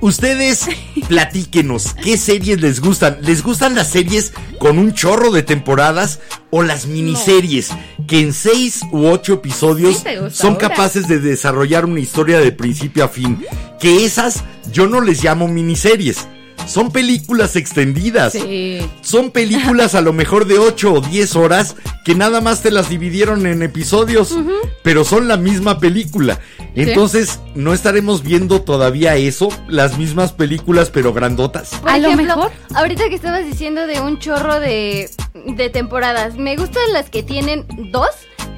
ustedes 0.00 0.66
platíquenos, 1.08 1.94
¿qué 1.94 2.16
series 2.16 2.60
les 2.60 2.80
gustan? 2.80 3.18
¿Les 3.22 3.42
gustan 3.42 3.74
las 3.74 3.88
series 3.90 4.32
con 4.58 4.78
un 4.78 4.94
chorro 4.94 5.30
de 5.30 5.42
temporadas 5.42 6.20
o 6.50 6.62
las 6.62 6.86
miniseries 6.86 7.70
que 8.06 8.20
en 8.20 8.32
seis 8.32 8.80
u 8.92 9.06
ocho 9.06 9.34
episodios 9.34 9.98
Sí 9.98 10.08
son 10.30 10.54
ahora. 10.54 10.68
capaces 10.68 11.08
de 11.08 11.18
desarrollar 11.18 11.84
una 11.84 12.00
historia 12.00 12.38
de 12.38 12.52
principio 12.52 13.04
a 13.04 13.08
fin? 13.08 13.44
Que 13.80 14.04
esas 14.04 14.44
yo 14.72 14.86
no 14.86 15.00
les 15.00 15.22
llamo 15.22 15.48
miniseries. 15.48 16.26
Son 16.68 16.92
películas 16.92 17.56
extendidas. 17.56 18.34
Sí. 18.34 18.80
Son 19.00 19.30
películas 19.30 19.94
a 19.94 20.00
lo 20.02 20.12
mejor 20.12 20.46
de 20.46 20.58
8 20.58 20.92
o 20.92 21.00
10 21.00 21.36
horas 21.36 21.76
que 22.04 22.14
nada 22.14 22.40
más 22.40 22.62
te 22.62 22.70
las 22.70 22.88
dividieron 22.88 23.46
en 23.46 23.62
episodios, 23.62 24.36
pero 24.82 25.04
son 25.04 25.28
la 25.28 25.36
misma 25.36 25.78
película. 25.80 26.38
Entonces, 26.74 27.40
¿no 27.54 27.72
estaremos 27.72 28.22
viendo 28.22 28.62
todavía 28.62 29.16
eso? 29.16 29.48
Las 29.66 29.98
mismas 29.98 30.32
películas 30.32 30.90
pero 30.90 31.12
grandotas. 31.12 31.70
Por 31.80 31.90
A 31.90 31.98
lo 31.98 32.08
ejemplo, 32.08 32.36
mejor. 32.36 32.52
ahorita 32.74 33.08
que 33.08 33.14
estabas 33.14 33.44
diciendo 33.46 33.86
de 33.86 34.00
un 34.00 34.18
chorro 34.18 34.60
de, 34.60 35.10
de 35.46 35.70
temporadas, 35.70 36.36
me 36.36 36.56
gustan 36.56 36.92
las 36.92 37.10
que 37.10 37.22
tienen 37.22 37.66
dos, 37.90 38.10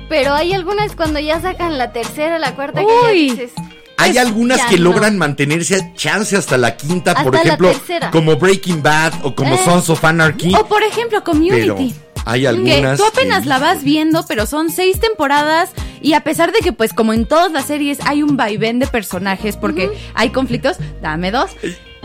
pero 0.09 0.35
hay 0.35 0.53
algunas 0.53 0.95
cuando 0.97 1.21
ya 1.21 1.41
sacan 1.41 1.79
la 1.79 1.93
tercera, 1.93 2.39
la 2.39 2.55
cuarta, 2.55 2.81
que 2.81 2.87
ya 3.05 3.11
dices. 3.11 3.53
Hay 4.01 4.13
pues, 4.13 4.27
algunas 4.27 4.61
que 4.67 4.77
no. 4.79 4.85
logran 4.85 5.19
mantenerse 5.19 5.77
a 5.77 5.95
chance 5.95 6.37
hasta 6.37 6.57
la 6.59 6.77
quinta, 6.77 7.15
por 7.23 7.37
Hasta 7.37 7.49
la 7.49 7.55
ejemplo, 7.71 8.11
como 8.11 8.37
Breaking 8.37 8.83
Bad 8.83 9.13
o 9.23 9.35
como 9.35 9.55
Eh. 9.55 9.61
Sons 9.65 9.89
of 9.91 10.05
Anarchy. 10.05 10.55
O 10.55 10.67
por 10.67 10.83
ejemplo, 10.83 11.23
Pero 11.23 11.25
Community. 11.25 11.95
hay 12.25 12.41
Que 12.43 12.49
algunas. 12.49 12.99
tú 12.99 13.05
apenas 13.05 13.43
que- 13.43 13.49
la 13.49 13.59
vas 13.59 13.83
viendo, 13.85 14.25
pero 14.27 14.47
son 14.47 14.71
seis 14.71 14.99
temporadas 15.01 15.71
y 16.03 16.15
a 16.15 16.21
pesar 16.25 16.53
de 16.53 16.61
que 16.61 16.73
pues 16.73 16.93
como 16.93 17.13
en 17.13 17.27
todas 17.27 17.53
las 17.53 17.67
series 17.67 17.99
hay 18.07 18.23
un 18.23 18.37
vaivén 18.37 18.79
de 18.79 18.87
personajes 18.87 19.57
porque 19.57 19.91
hay 20.15 20.31
conflictos, 20.31 20.77
dame 21.03 21.31
dos. 21.31 21.51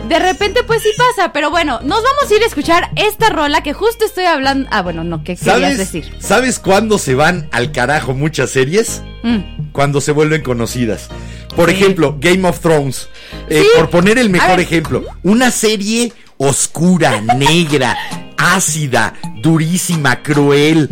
De 0.08 0.18
repente 0.18 0.60
pues 0.62 0.82
sí 0.82 0.90
pasa, 0.96 1.32
pero 1.32 1.50
bueno, 1.50 1.80
nos 1.82 2.02
vamos 2.02 2.30
a 2.30 2.34
ir 2.34 2.42
a 2.42 2.46
escuchar 2.46 2.90
esta 2.96 3.30
rola 3.30 3.62
que 3.62 3.72
justo 3.72 4.04
estoy 4.04 4.24
hablando. 4.26 4.68
Ah, 4.70 4.82
bueno, 4.82 5.02
no, 5.04 5.24
¿qué 5.24 5.36
querías 5.36 5.56
¿Sabes, 5.60 5.78
decir? 5.78 6.12
¿Sabes 6.20 6.58
cuándo 6.58 6.98
se 6.98 7.14
van 7.14 7.48
al 7.50 7.72
carajo 7.72 8.12
muchas 8.14 8.50
series? 8.50 9.02
Mm. 9.22 9.72
cuando 9.72 10.00
se 10.00 10.12
vuelven 10.12 10.42
conocidas. 10.42 11.08
Por 11.56 11.70
Sí. 11.70 11.76
ejemplo, 11.76 12.16
Game 12.20 12.46
of 12.48 12.60
Thrones. 12.60 13.08
Eh, 13.48 13.62
Sí. 13.62 13.68
Por 13.76 13.90
poner 13.90 14.18
el 14.18 14.30
mejor 14.30 14.60
ejemplo. 14.60 15.04
Una 15.22 15.50
serie 15.50 16.12
oscura, 16.36 17.20
negra, 17.20 17.96
ácida, 18.36 19.14
durísima, 19.40 20.22
cruel. 20.22 20.90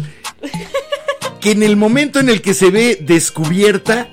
Que 1.41 1.51
en 1.53 1.63
el 1.63 1.77
momento 1.77 2.19
en 2.21 2.31
el 2.31 2.41
que 2.41 2.55
se 2.55 2.71
ve 2.71 2.99
descubierta, 3.01 4.09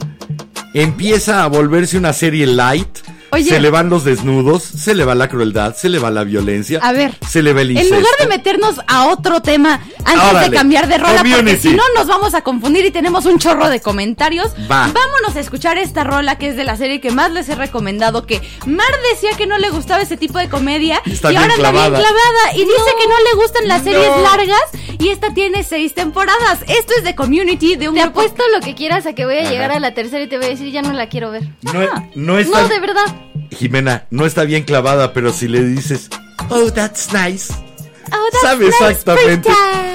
empieza 0.73 1.43
a 1.43 1.47
volverse 1.47 1.97
una 1.97 2.11
serie 2.13 2.45
light. 2.45 2.99
Oye. 3.34 3.50
Se 3.50 3.60
le 3.60 3.70
van 3.70 3.89
los 3.89 4.04
desnudos, 4.04 4.62
se 4.63 4.94
le 4.94 5.06
va 5.06 5.15
la 5.15 5.28
crueldad, 5.30 5.76
se 5.76 5.88
le 5.89 6.00
va 6.00 6.12
la 6.12 6.24
violencia. 6.24 6.80
A 6.82 6.91
ver, 6.91 7.17
se 7.28 7.41
le 7.41 7.54
va 7.54 7.62
el 7.62 7.72
En 7.72 7.78
incesto. 7.78 7.96
lugar 7.96 8.12
de 8.20 8.28
meternos 8.28 8.76
a 8.88 9.08
otro 9.08 9.41
tema 9.41 9.80
antes 10.04 10.30
Órale, 10.32 10.50
de 10.50 10.56
cambiar 10.56 10.88
de 10.88 10.98
rola, 10.98 11.24
porque 11.24 11.58
si 11.58 11.70
no 11.74 11.84
nos 11.96 12.08
vamos 12.08 12.34
a 12.34 12.41
confundir 12.41 12.86
y 12.86 12.91
tenemos 12.91 13.26
un 13.26 13.39
chorro 13.39 13.70
de 13.70 13.80
comentarios, 13.82 14.52
Va. 14.70 14.91
vámonos 14.94 15.36
a 15.36 15.39
escuchar 15.39 15.78
esta 15.78 16.04
rola 16.04 16.38
que 16.38 16.50
es 16.50 16.56
de 16.58 16.63
la 16.65 16.76
serie 16.76 17.00
que 17.00 17.12
más 17.12 17.32
les 17.32 17.48
he 17.50 17.56
recomendado, 17.56 18.26
que 18.26 18.41
Mar 18.65 18.91
decía 19.13 19.32
que 19.38 19.48
no 19.48 19.58
le 19.58 19.70
gustaba 19.70 20.02
ese 20.02 20.17
tipo 20.17 20.38
de 20.38 20.50
comedia 20.50 21.02
Y 21.06 21.12
está 21.13 21.30
y 21.30 21.32
bien 21.38 21.41
ahora 21.44 21.54
está 21.56 21.72
bien 21.72 21.84
clavada. 21.86 22.54
y 22.56 22.60
dice 22.60 22.91
que 23.02 23.08
no 23.08 23.15
le 23.17 23.41
gustan 23.41 23.67
las 23.67 23.84
series 23.84 24.08
No. 24.10 24.22
largas 24.24 24.62
y 25.00 25.10
esta 25.10 25.34
tiene 25.34 25.63
seis 25.63 25.94
temporadas. 25.94 26.60
Esto 26.67 26.94
es 26.98 27.04
de 27.04 27.15
Community, 27.15 27.76
de 27.76 27.88
un 27.89 27.96
Te 27.96 28.02
grupo- 28.02 28.20
apuesto 28.22 28.44
lo 28.54 28.60
que 28.60 28.76
quieras 28.76 29.06
a 29.06 29.13
que 29.13 29.26
voy 29.26 29.38
a 29.38 29.41
Ajá. 29.41 29.50
llegar 29.52 29.72
a 29.72 29.80
la 29.80 29.94
tercera 29.94 30.24
y 30.24 30.28
te 30.28 30.38
voy 30.38 30.48
a 30.48 30.50
decir, 30.50 30.72
ya 30.72 30.82
no 30.82 30.91
la 30.94 31.08
quiero 31.08 31.32
ver. 31.32 31.44
No, 31.62 31.74
no 32.15 32.38
está, 32.39 32.62
No, 32.63 32.67
de 32.67 32.80
verdad. 32.80 33.06
Jimena, 33.51 34.05
no 34.10 34.25
está 34.25 34.43
bien 34.43 34.63
clavada, 34.63 35.13
pero 35.13 35.31
si 35.31 35.47
le 35.47 35.63
dices, 35.63 36.10
oh, 36.49 36.71
that's 36.71 37.12
nice. 37.13 37.53
Oh, 38.12 38.27
that's 38.31 38.41
Sabe 38.41 38.65
nice, 38.65 38.75
exactamente. 38.75 39.49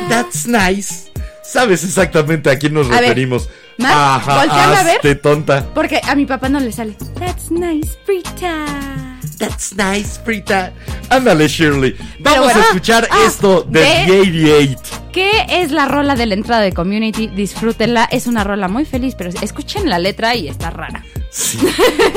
That's 0.08 0.46
nice. 0.46 1.10
Sabes 1.42 1.84
exactamente 1.84 2.50
a 2.50 2.58
quién 2.58 2.74
nos 2.74 2.86
A 2.88 2.92
ver, 2.92 3.00
referimos. 3.02 3.48
Mar, 3.78 4.22
volteame 4.24 4.76
a 4.76 4.98
ver. 5.02 5.20
tonta. 5.20 5.64
Porque 5.74 6.00
a 6.02 6.14
mi 6.14 6.26
papá 6.26 6.48
no 6.48 6.60
le 6.60 6.72
sale. 6.72 6.96
That's 7.18 7.50
nice, 7.50 7.96
Brita. 8.06 9.05
That's 9.38 9.74
nice, 9.76 10.20
Frita. 10.24 10.72
Ándale, 11.10 11.48
Shirley. 11.48 11.96
Vamos 12.20 12.44
bueno, 12.44 12.60
a 12.60 12.62
escuchar 12.64 13.08
ah, 13.10 13.24
esto 13.26 13.62
de 13.68 13.80
de- 13.80 14.04
The 14.06 14.20
88. 14.20 14.78
¿Qué 15.12 15.46
es 15.48 15.70
la 15.70 15.86
rola 15.86 16.14
de 16.14 16.26
la 16.26 16.34
entrada 16.34 16.62
de 16.62 16.72
Community? 16.72 17.28
Disfrútenla. 17.28 18.04
Es 18.10 18.26
una 18.26 18.44
rola 18.44 18.68
muy 18.68 18.84
feliz, 18.84 19.14
pero 19.16 19.30
escuchen 19.40 19.88
la 19.88 19.98
letra 19.98 20.34
y 20.34 20.48
está 20.48 20.70
rara. 20.70 21.04
Sí. 21.30 21.58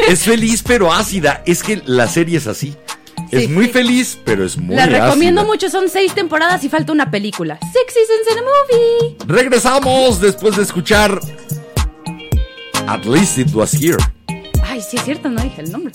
es 0.07 0.24
feliz, 0.24 0.64
pero 0.66 0.91
ácida. 0.93 1.41
Es 1.45 1.64
que 1.64 1.82
la 1.86 2.07
serie 2.07 2.38
es 2.38 2.47
así. 2.47 2.76
Es 3.32 3.49
muy 3.49 3.66
sí. 3.66 3.72
feliz, 3.72 4.18
pero 4.26 4.43
es 4.45 4.57
muy 4.57 4.76
la 4.76 4.86
recomiendo 4.86 5.41
ácida. 5.41 5.53
mucho. 5.53 5.70
Son 5.70 5.89
seis 5.89 6.14
temporadas 6.14 6.64
y 6.64 6.70
falta 6.70 6.91
una 6.91 7.12
película. 7.12 7.60
Six 7.62 7.93
Seasons 7.93 8.32
in 8.32 8.38
a 8.38 8.41
Movie. 8.41 9.18
Regresamos 9.41 10.20
después 10.20 10.55
de 10.55 10.64
escuchar 10.64 11.20
At 12.88 13.05
least 13.05 13.38
it 13.38 13.53
was 13.53 13.72
here. 13.74 13.97
Ay, 14.64 14.82
sí 14.82 14.97
es 14.97 15.03
cierto, 15.03 15.30
no 15.30 15.41
dije 15.41 15.62
el 15.62 15.72
nombre. 15.72 15.93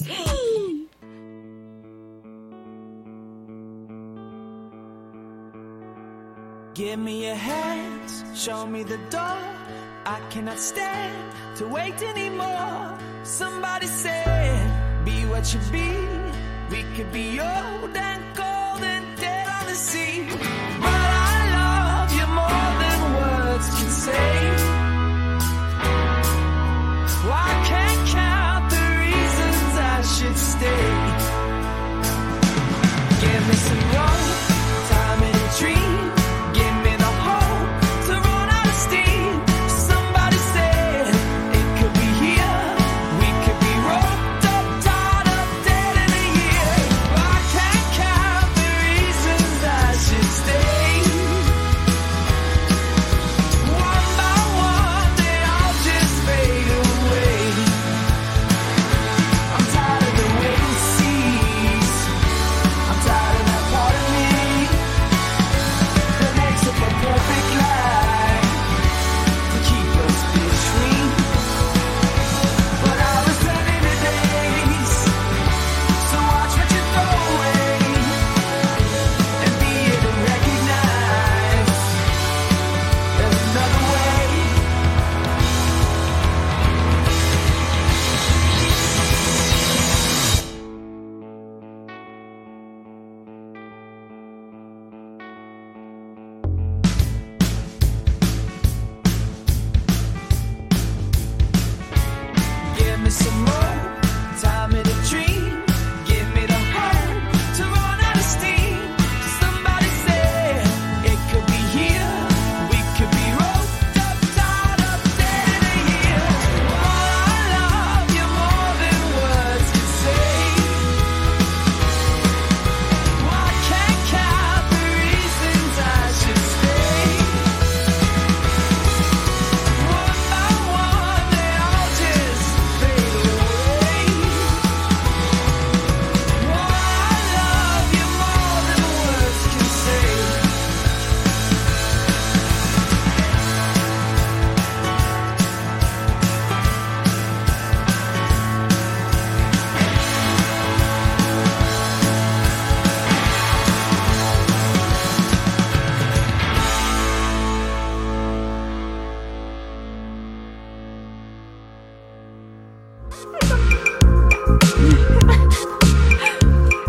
Give 6.75 6.99
me 6.99 7.27
your 7.27 7.37
hands, 7.37 8.25
show 8.35 8.67
me 8.67 8.83
the 8.83 8.99
door. 9.09 9.39
I 10.05 10.19
cannot 10.31 10.59
stand 10.59 11.33
to 11.59 11.69
wait 11.69 12.03
anymore. 12.03 12.99
Somebody 13.23 13.87
said, 13.87 15.05
be 15.05 15.25
what 15.27 15.55
you 15.55 15.61
be. 15.71 15.89
We 16.73 16.83
could 16.97 17.13
be 17.13 17.39
old 17.39 17.97
and 17.97 18.23
cold 18.35 18.83
and 18.83 19.07
dead 19.17 19.47
on 19.61 19.67
the 19.67 19.75
sea. 19.77 20.27
But 20.83 21.01
I 21.31 21.37
love 21.61 22.13
you 22.19 22.27
more 22.41 22.69
than 22.83 22.99
words 23.23 23.69
can 23.79 23.91
say. 23.91 24.35
Well, 27.23 27.39
I 27.39 27.55
can't 27.71 28.03
count 28.19 28.65
the 28.75 28.87
reasons 29.05 29.79
I 29.79 30.03
should 30.15 30.39
stay. 30.53 30.87
Give 33.23 33.43
me 33.49 33.55
some 33.69 33.83
rope, 33.95 34.34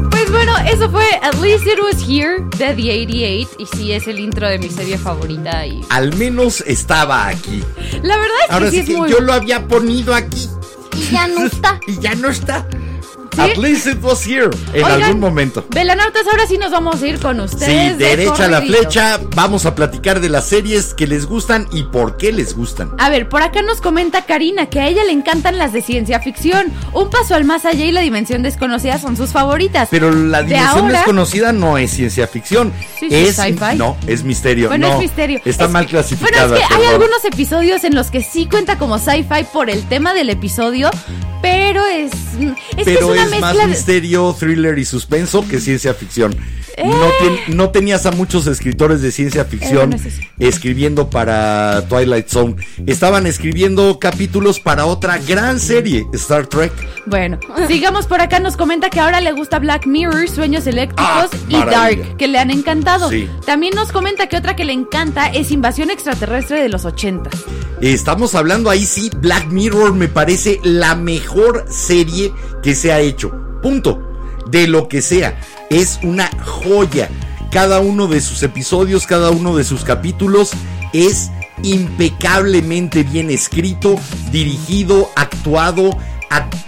Pues 0.10 0.32
bueno, 0.32 0.54
eso 0.68 0.90
fue 0.90 1.06
At 1.22 1.36
Least 1.42 1.66
It 1.66 1.80
Was 1.82 2.02
Here 2.08 2.44
de 2.58 2.74
The 2.74 3.04
88 3.06 3.50
y 3.60 3.66
sí 3.66 3.92
es 3.92 4.08
el 4.08 4.20
intro 4.20 4.48
de 4.48 4.60
mi 4.60 4.70
serie 4.70 4.98
favorita 4.98 5.66
y 5.66 5.82
Al 5.90 6.16
menos 6.16 6.62
estaba 6.68 7.28
aquí. 7.28 7.64
la 8.02 8.18
verdad 8.18 8.38
es 8.42 8.48
que 8.48 8.54
Ahora 8.54 8.66
sí 8.72 8.76
sí 8.78 8.80
es 8.82 8.88
que 8.90 8.98
muy 8.98 9.10
yo 9.10 9.20
lo 9.20 9.34
había 9.34 9.68
ponido 9.68 10.14
aquí. 10.16 10.48
Y 10.98 11.12
ya 11.12 11.28
no 11.28 11.46
está. 11.46 11.80
y 11.88 12.00
ya 12.00 12.16
no 12.16 12.30
está. 12.30 12.66
¿Sí? 13.36 13.42
At 13.42 13.58
least 13.58 13.88
it 13.88 14.02
was 14.04 14.26
here. 14.26 14.50
En 14.74 14.84
Oigan, 14.84 15.04
algún 15.04 15.20
momento. 15.20 15.66
Velanautas, 15.70 16.26
ahora 16.28 16.48
sí 16.48 16.58
nos 16.58 16.72
vamos 16.72 17.02
a 17.02 17.08
ir 17.08 17.20
con 17.20 17.40
ustedes. 17.40 17.92
Sí, 17.94 17.98
de 17.98 18.06
derecha 18.16 18.46
a 18.46 18.48
la 18.48 18.62
flecha. 18.62 19.20
Vamos 19.36 19.66
a 19.66 19.76
platicar 19.76 20.20
de 20.22 20.30
las 20.30 20.46
series 20.48 20.94
que 20.94 21.08
les 21.08 21.26
gustan 21.26 21.68
y 21.72 21.84
por 21.84 22.18
qué 22.18 22.32
les 22.32 22.56
gustan. 22.56 22.92
A 22.98 23.10
ver, 23.10 23.28
por 23.30 23.42
acá 23.42 23.62
nos 23.62 23.82
comenta 23.82 24.26
Karina 24.26 24.68
que 24.68 24.80
a 24.80 24.88
ella 24.88 25.04
le 25.04 25.12
encantan 25.12 25.58
las 25.58 25.74
de 25.74 25.82
ciencia 25.82 26.20
ficción. 26.20 26.72
Un 26.94 27.10
paso 27.10 27.36
al 27.36 27.44
más 27.46 27.66
allá 27.66 27.86
y 27.86 27.92
la 27.92 28.02
dimensión 28.02 28.44
desconocida 28.44 28.98
son 29.00 29.18
sus 29.18 29.32
favoritas. 29.32 29.88
Pero 29.92 30.12
la 30.12 30.40
De 30.42 30.50
dimensión 30.54 30.86
ahora- 30.86 30.98
desconocida 31.00 31.52
no 31.52 31.78
es 31.78 31.92
ciencia 31.92 32.28
ficción. 32.28 32.72
Sí, 33.00 33.10
sí, 33.10 33.16
es 33.16 33.36
sci-fi. 33.36 33.76
No, 33.78 33.98
es 34.08 34.24
misterio. 34.24 34.70
Bueno, 34.70 34.88
no, 34.88 34.94
es 34.96 35.00
misterio. 35.00 35.42
Está 35.46 35.66
Es- 35.66 35.72
mal 35.72 35.86
clasificada. 35.88 36.48
Bueno, 36.48 36.62
es 36.64 36.68
que 36.68 36.74
hay 36.76 36.86
algunos 36.86 37.26
episodios 37.26 37.84
en 37.84 37.96
los 37.96 38.12
que 38.12 38.24
sí 38.24 38.48
cuenta 38.48 38.78
como 38.78 38.98
sci-fi 39.00 39.44
por 39.52 39.70
el 39.70 39.84
tema 39.88 40.14
del 40.14 40.30
episodio, 40.30 40.90
pero 41.42 41.86
es. 41.86 42.12
Es 42.12 42.36
que 42.40 42.82
es 42.82 42.86
Pero 42.86 43.08
una 43.28 43.36
es, 43.36 43.42
mezcla. 43.42 43.62
más 43.62 43.68
misterio, 43.70 44.36
thriller 44.38 44.78
y 44.78 44.86
suspenso 44.86 45.48
que 45.48 45.60
ciencia 45.60 45.94
ficción. 45.94 46.36
No, 46.84 47.06
Eh. 47.06 47.44
no 47.50 47.70
tenías 47.70 48.06
a 48.06 48.12
muchos 48.12 48.48
escritores 48.48 49.02
de 49.02 49.12
ciencia 49.12 49.46
ficción 49.46 49.96
escribiendo 50.40 51.10
para 51.10 51.84
Twilight 51.88 52.28
Zone. 52.28 52.56
Estaban 52.86 53.28
escribiendo 53.28 53.98
capítulos 54.00 54.60
para 54.60 54.86
otra 54.86 55.18
gran 55.20 55.60
serie, 55.60 56.06
Star 56.14 56.48
Trek. 56.48 56.72
Bueno, 57.06 57.40
sigamos 57.68 58.08
por 58.08 58.20
acá. 58.22 58.40
Nos 58.40 58.58
comenta 58.58 58.90
que 58.90 59.00
ahora 59.00 59.22
le 59.22 59.32
gusta 59.32 59.60
Black 59.60 59.86
Mirror, 59.88 60.28
Sueños 60.28 60.68
Eléctricos 60.68 61.06
Ah, 61.08 61.30
y. 61.48 61.54
Dark, 61.56 62.18
que 62.18 62.28
le 62.28 62.40
han 62.40 62.52
encantado. 62.52 63.10
Sí. 63.10 63.30
También 63.46 63.74
nos 63.76 63.92
comenta 63.92 64.28
que 64.28 64.36
otra 64.38 64.56
que 64.56 64.66
le 64.66 64.74
encanta 64.74 65.28
es 65.28 65.52
Invasión 65.52 65.90
Extraterrestre 65.92 66.62
de 66.62 66.70
los 66.70 66.84
80. 66.86 67.30
Estamos 67.82 68.36
hablando 68.36 68.70
ahí 68.70 68.86
sí, 68.86 69.12
Black 69.18 69.48
Mirror 69.48 69.94
me 69.94 70.08
parece 70.08 70.60
la 70.64 70.96
mejor 70.96 71.66
serie 71.70 72.32
que 72.64 72.76
se 72.76 72.92
ha 72.92 73.00
hecho. 73.00 73.32
Punto. 73.62 74.02
De 74.46 74.68
lo 74.68 74.88
que 74.88 75.02
sea. 75.02 75.38
Es 75.70 76.00
una 76.04 76.30
joya. 76.44 77.10
Cada 77.52 77.80
uno 77.80 78.08
de 78.08 78.22
sus 78.22 78.44
episodios, 78.44 79.08
cada 79.08 79.30
uno 79.30 79.56
de 79.56 79.64
sus 79.64 79.84
capítulos 79.84 80.52
es 80.94 81.32
impecablemente 81.64 83.04
bien 83.04 83.30
escrito, 83.30 83.96
dirigido, 84.32 85.10
actuado, 85.16 85.98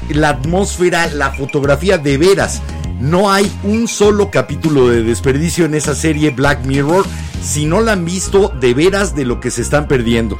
la 0.09 0.29
atmósfera, 0.29 1.07
la 1.07 1.31
fotografía 1.31 1.97
de 1.97 2.17
veras. 2.17 2.61
No 2.99 3.31
hay 3.31 3.51
un 3.63 3.87
solo 3.87 4.31
capítulo 4.31 4.87
de 4.89 5.03
desperdicio 5.03 5.65
en 5.65 5.75
esa 5.75 5.93
serie 5.93 6.31
Black 6.31 6.65
Mirror. 6.65 7.05
Si 7.43 7.65
no 7.65 7.81
la 7.81 7.93
han 7.93 8.05
visto, 8.05 8.49
de 8.49 8.73
veras 8.73 9.15
de 9.15 9.25
lo 9.25 9.39
que 9.39 9.51
se 9.51 9.61
están 9.61 9.87
perdiendo. 9.87 10.39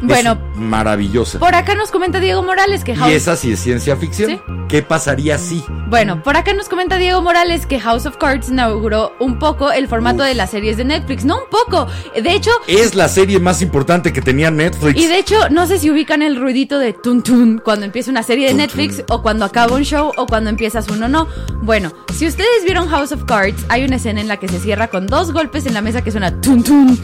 Es 0.00 0.06
Bueno, 0.06 0.38
maravillosa. 0.54 1.38
Por 1.38 1.54
acá 1.54 1.74
nos 1.74 1.90
comenta 1.90 2.20
Diego 2.20 2.42
Morales 2.42 2.84
que 2.84 2.92
Y 2.92 2.96
House... 2.96 3.12
esa 3.12 3.36
sí 3.36 3.52
es 3.52 3.60
ciencia 3.60 3.96
ficción. 3.96 4.30
Sí. 4.30 4.40
¿Qué 4.68 4.82
pasaría 4.82 5.36
si? 5.36 5.64
Bueno, 5.88 6.22
por 6.22 6.36
acá 6.36 6.52
nos 6.54 6.68
comenta 6.68 6.96
Diego 6.96 7.20
Morales 7.22 7.66
que 7.66 7.80
House 7.80 8.06
of 8.06 8.16
Cards 8.18 8.48
inauguró 8.48 9.12
un 9.18 9.38
poco 9.38 9.72
el 9.72 9.88
formato 9.88 10.22
Uf. 10.22 10.28
de 10.28 10.34
las 10.34 10.50
series 10.50 10.76
de 10.76 10.84
Netflix. 10.84 11.24
No 11.24 11.36
un 11.36 11.50
poco. 11.50 11.86
De 12.14 12.32
hecho, 12.32 12.50
Es 12.66 12.94
la 12.94 13.08
serie 13.08 13.38
más 13.40 13.62
importante 13.62 14.12
que 14.12 14.22
tenía 14.22 14.50
Netflix. 14.50 14.98
y 15.00 15.06
de 15.06 15.18
hecho, 15.18 15.48
no 15.50 15.66
sé 15.66 15.78
si 15.78 15.90
ubican 15.90 16.22
el 16.22 16.36
ruidito 16.40 16.78
de 16.78 16.92
tun 16.92 17.22
tun 17.22 17.60
cuando 17.62 17.84
empieza 17.84 18.10
una 18.10 18.22
serie 18.22 18.44
de 18.46 18.50
Tun, 18.52 18.58
Netflix 18.58 18.96
tun. 18.98 19.06
o 19.10 19.22
cuando 19.22 19.44
acaba 19.44 19.74
un 19.74 19.82
show 19.84 20.12
o 20.16 20.26
cuando 20.26 20.50
empiezas 20.50 20.88
uno 20.88 21.08
no. 21.08 21.26
Bueno, 21.62 21.92
si 22.14 22.26
ustedes 22.26 22.64
vieron 22.64 22.88
House 22.88 23.12
of 23.12 23.24
Cards, 23.24 23.64
hay 23.68 23.84
una 23.84 23.96
escena 23.96 24.20
en 24.20 24.28
la 24.28 24.36
que 24.38 24.48
se 24.48 24.60
cierra 24.60 24.88
con 24.88 25.06
dos 25.08 25.32
golpes 25.32 25.66
en 25.66 25.74
la 25.74 25.82
mesa 25.82 26.02
que 26.02 26.10
suena 26.12 26.40
tun 26.40 26.62
tun. 26.62 26.98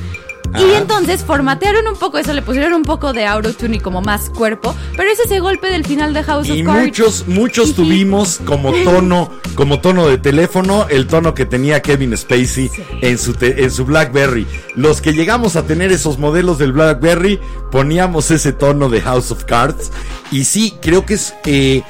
Y 0.59 0.75
entonces 0.75 1.23
formatearon 1.25 1.87
un 1.87 1.97
poco 1.97 2.19
eso, 2.19 2.33
le 2.33 2.43
pusieron 2.43 2.73
un 2.73 2.83
poco 2.83 3.13
de 3.13 3.27
autotune 3.27 3.77
y 3.77 3.81
como 3.81 4.01
más 4.01 4.31
cuerpo, 4.31 4.75
pero 4.97 5.11
es 5.11 5.19
ese 5.21 5.41
golpe 5.41 5.69
del 5.69 5.85
final 5.85 6.15
de 6.15 6.23
House 6.23 6.49
Y 6.49 6.61
of 6.63 6.67
Cards. 6.67 6.85
muchos, 6.87 7.25
muchos 7.29 7.75
tuvimos 7.75 8.39
como 8.45 8.73
tono, 8.73 9.31
como 9.55 9.81
tono 9.81 10.07
de 10.07 10.19
teléfono, 10.19 10.87
el 10.89 11.07
tono 11.07 11.35
que 11.35 11.47
tenía 11.47 11.83
Kevin 11.83 12.17
Spacey 12.17 12.71
en 13.03 13.19
su 13.19 13.35
te- 13.35 13.63
en 13.65 13.71
su 13.71 13.85
BlackBerry. 13.85 14.47
Los 14.75 15.01
que 15.01 15.13
llegamos 15.13 15.57
a 15.57 15.65
tener 15.67 15.93
esos 15.93 16.19
modelos 16.19 16.59
del 16.59 16.73
BlackBerry, 16.73 17.39
poníamos 17.71 18.31
ese 18.31 18.53
tono 18.53 18.89
de 18.89 19.01
House 19.03 19.31
of 19.31 19.45
Cards. 19.45 19.91
Y 20.31 20.45
sí, 20.45 20.75
creo 20.81 21.05
que 21.07 21.15
es. 21.15 21.35
eh, 21.45 21.83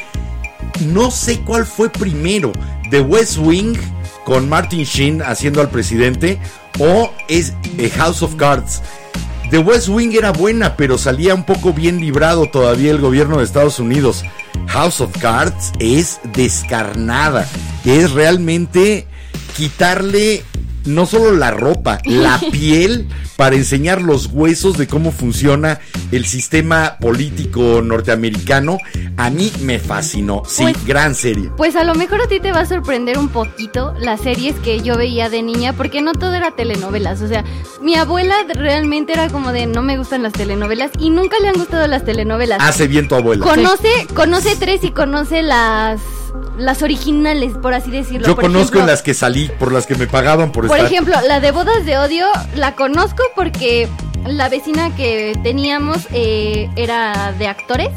no 0.81 1.11
sé 1.11 1.41
cuál 1.45 1.65
fue 1.67 1.89
primero, 1.89 2.53
The 2.91 3.01
West 3.01 3.39
Wing 3.39 3.77
con 4.25 4.49
Martin 4.49 4.83
Sheen 4.85 5.23
haciendo 5.23 5.61
al 5.61 5.71
presidente 5.71 6.41
o 6.79 7.11
es 7.29 7.53
eh, 7.79 7.91
House 7.91 8.23
of 8.23 8.37
Cards. 8.37 8.83
The 9.51 9.59
West 9.59 9.89
Wing 9.89 10.13
era 10.13 10.33
buena, 10.33 10.77
pero 10.77 10.99
salía 10.99 11.35
un 11.35 11.45
poco 11.45 11.73
bien 11.73 12.01
librado 12.01 12.51
todavía 12.51 12.91
el 12.91 13.01
gobierno 13.01 13.39
de 13.39 13.45
Estados 13.45 13.79
Unidos. 13.79 14.25
House 14.67 15.01
of 15.01 15.17
Cards 15.19 15.73
es 15.79 16.19
descarnada, 16.35 17.49
es 17.85 18.11
realmente 18.11 19.07
quitarle 19.57 20.43
no 20.87 21.07
solo 21.07 21.33
la 21.33 21.51
ropa, 21.51 21.99
la 22.05 22.41
piel 22.53 23.09
para 23.37 23.57
enseñar 23.57 24.01
los 24.03 24.27
huesos 24.27 24.79
de 24.79 24.87
cómo 24.87 25.13
funciona 25.13 25.79
el 26.13 26.25
sistema 26.27 26.97
político 27.01 27.83
norteamericano. 27.83 28.79
A 29.17 29.31
mí 29.31 29.53
me 29.61 29.79
fascinó. 29.79 30.43
Sí, 30.47 30.63
Pues- 30.63 30.87
gran 30.87 31.15
serie. 31.15 31.51
Pues 31.57 31.77
a 31.77 31.85
lo 31.85 31.95
mejor 31.95 32.23
a 32.23 32.29
ti 32.29 32.41
te 32.41 32.53
va 32.53 32.61
a 32.61 32.67
sorprender 32.67 33.19
un 33.19 33.29
poquito 33.29 33.95
las 34.01 34.21
series 34.21 34.55
que 34.57 34.81
yo 34.83 34.97
veía 34.97 35.29
de 35.29 35.43
niña, 35.43 35.73
porque 35.75 36.01
no 36.03 36.13
todo 36.13 36.35
era 36.35 36.53
telenovelas. 36.53 37.21
O 37.23 37.29
sea, 37.29 37.45
mi 37.83 37.95
abuela 37.97 38.35
realmente 38.55 39.13
era 39.13 39.29
como 39.29 39.53
de 39.53 39.67
no 39.67 39.83
me 39.83 39.99
gustan 39.99 40.23
las 40.23 40.33
telenovelas 40.33 40.91
y 40.99 41.11
nunca 41.11 41.37
le 41.41 41.49
han 41.49 41.55
gustado 41.55 41.87
las 41.87 42.05
telenovelas. 42.05 42.59
Hace 42.63 42.87
bien 42.87 43.09
tu 43.09 43.15
abuela. 43.15 43.45
Conoce, 43.45 43.89
conoce 44.15 44.57
tres 44.57 44.83
y 44.85 44.91
conoce 44.91 45.43
las 45.43 46.01
las 46.59 46.83
originales, 46.83 47.53
por 47.61 47.75
así 47.75 47.91
decirlo. 47.91 48.27
Yo 48.27 48.35
Por 48.35 48.45
conozco 48.45 48.61
ejemplo, 48.61 48.81
en 48.81 48.87
las 48.87 49.03
que 49.03 49.15
salí, 49.15 49.51
por 49.59 49.73
las 49.73 49.87
que 49.87 49.95
me 49.95 50.07
pagaban 50.07 50.53
por, 50.53 50.67
Por 50.67 50.77
estar. 50.77 50.93
ejemplo, 50.93 51.17
la 51.27 51.41
de 51.41 51.51
bodas 51.53 51.85
de 51.85 51.99
odio 51.99 52.27
la 52.55 52.75
conozco 52.75 53.23
porque 53.35 53.89
la 54.27 54.49
vecina 54.49 54.95
que 54.95 55.39
teníamos 55.43 56.07
eh, 56.13 56.71
era 56.77 57.33
de 57.39 57.49
actores. 57.49 57.91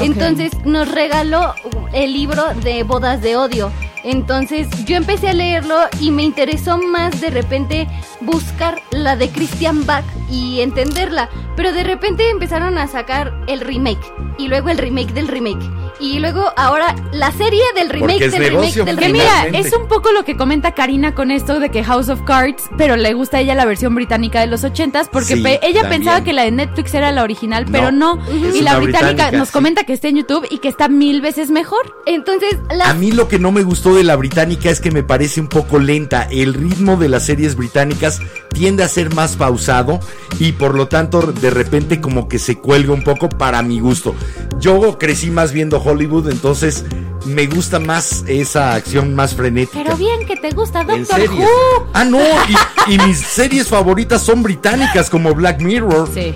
Entonces 0.00 0.52
nos 0.64 0.90
regaló 0.90 1.54
el 1.92 2.12
libro 2.12 2.44
de 2.62 2.82
bodas 2.82 3.20
de 3.22 3.36
odio. 3.36 3.70
Entonces 4.02 4.68
yo 4.84 4.96
empecé 4.96 5.30
a 5.30 5.32
leerlo 5.32 5.76
y 5.98 6.10
me 6.10 6.22
interesó 6.22 6.76
más 6.76 7.20
de 7.20 7.30
repente 7.30 7.88
buscar 8.20 8.80
la 8.90 9.16
de 9.16 9.30
Christian 9.30 9.86
Bach 9.86 10.04
y 10.30 10.60
entenderla. 10.60 11.30
Pero 11.56 11.72
de 11.72 11.84
repente 11.84 12.28
empezaron 12.28 12.76
a 12.76 12.86
sacar 12.86 13.32
el 13.46 13.60
remake 13.60 14.04
y 14.38 14.48
luego 14.48 14.68
el 14.68 14.78
remake 14.78 15.12
del 15.14 15.28
remake. 15.28 15.64
Y 16.00 16.18
luego 16.18 16.52
ahora 16.56 16.94
la 17.12 17.30
serie 17.32 17.62
del 17.76 17.88
remake 17.88 18.10
Porque 18.12 18.24
es 18.26 18.32
del 18.32 18.44
remake 18.50 18.74
del 18.84 18.96
Que 18.98 19.06
remake. 19.06 19.12
mira, 19.52 19.58
es 19.60 19.72
un 19.72 19.86
poco 19.88 20.10
lo 20.12 20.24
que 20.24 20.36
comenta 20.36 20.72
Karina 20.74 21.14
con 21.14 21.30
esto 21.30 21.60
de 21.60 21.70
que 21.70 21.84
House 21.84 22.08
of 22.08 22.22
Cards, 22.22 22.64
pero 22.76 22.96
le 22.96 23.14
gusta 23.14 23.36
a 23.36 23.40
ella 23.40 23.54
la 23.54 23.64
versión 23.64 23.94
británica 23.94 24.40
de 24.40 24.48
los 24.48 24.64
ochentas, 24.64 25.08
porque 25.10 25.36
Sí, 25.36 25.42
pe- 25.42 25.60
ella 25.62 25.82
también. 25.82 26.02
pensaba 26.02 26.24
que 26.24 26.32
la 26.32 26.42
de 26.42 26.50
Netflix 26.50 26.94
era 26.94 27.12
la 27.12 27.22
original, 27.22 27.64
No, 27.66 27.72
pero 27.72 27.92
no. 27.92 28.18
Y 28.28 28.60
la 28.60 28.76
británica, 28.78 28.80
británica, 28.80 29.30
nos 29.32 29.48
sí. 29.48 29.52
comenta 29.52 29.84
que 29.84 29.92
está 29.92 30.08
en 30.08 30.16
YouTube 30.16 30.46
y 30.50 30.58
que 30.58 30.68
está 30.68 30.88
mil 30.88 31.20
veces 31.20 31.50
mejor. 31.50 31.94
Entonces, 32.06 32.56
la 32.74 32.90
A 32.90 32.94
mí 32.94 33.12
lo 33.12 33.28
que 33.28 33.38
no 33.38 33.52
me 33.52 33.62
gustó 33.62 33.94
de 33.94 34.02
la 34.04 34.16
británica 34.16 34.70
es 34.70 34.80
que 34.80 34.90
me 34.90 35.02
parece 35.04 35.40
un 35.40 35.48
poco 35.48 35.78
lenta. 35.78 36.26
El 36.30 36.54
ritmo 36.54 36.96
de 36.96 37.08
las 37.08 37.24
series 37.26 37.54
británicas 37.56 38.20
tiende 38.52 38.82
a 38.82 38.88
ser 38.88 39.14
más 39.14 39.36
pausado 39.36 40.00
y 40.38 40.52
por 40.52 40.74
lo 40.74 40.86
tanto 40.88 41.22
de 41.22 41.50
repente 41.50 42.00
como 42.00 42.28
que 42.28 42.38
se 42.38 42.58
cuelga 42.58 42.92
un 42.92 43.02
poco 43.04 43.28
para 43.28 43.62
mi 43.62 43.80
gusto. 43.80 44.14
Yo 44.60 44.98
crecí 44.98 45.30
más 45.30 45.52
viendo 45.52 45.80
Hollywood, 45.84 46.30
entonces 46.30 46.84
me 47.26 47.46
gusta 47.46 47.78
más 47.78 48.24
esa 48.26 48.74
acción 48.74 49.14
más 49.14 49.34
frenética. 49.34 49.82
Pero 49.82 49.96
bien 49.96 50.26
que 50.26 50.36
te 50.36 50.50
gusta 50.50 50.80
en 50.80 50.86
Doctor 50.86 51.20
series. 51.20 51.40
Who. 51.40 51.86
Ah, 51.92 52.04
no, 52.04 52.18
y, 52.88 52.94
y 52.94 52.98
mis 52.98 53.18
series 53.26 53.68
favoritas 53.68 54.22
son 54.22 54.42
británicas 54.42 55.10
como 55.10 55.34
Black 55.34 55.60
Mirror. 55.60 56.08
Sí. 56.12 56.34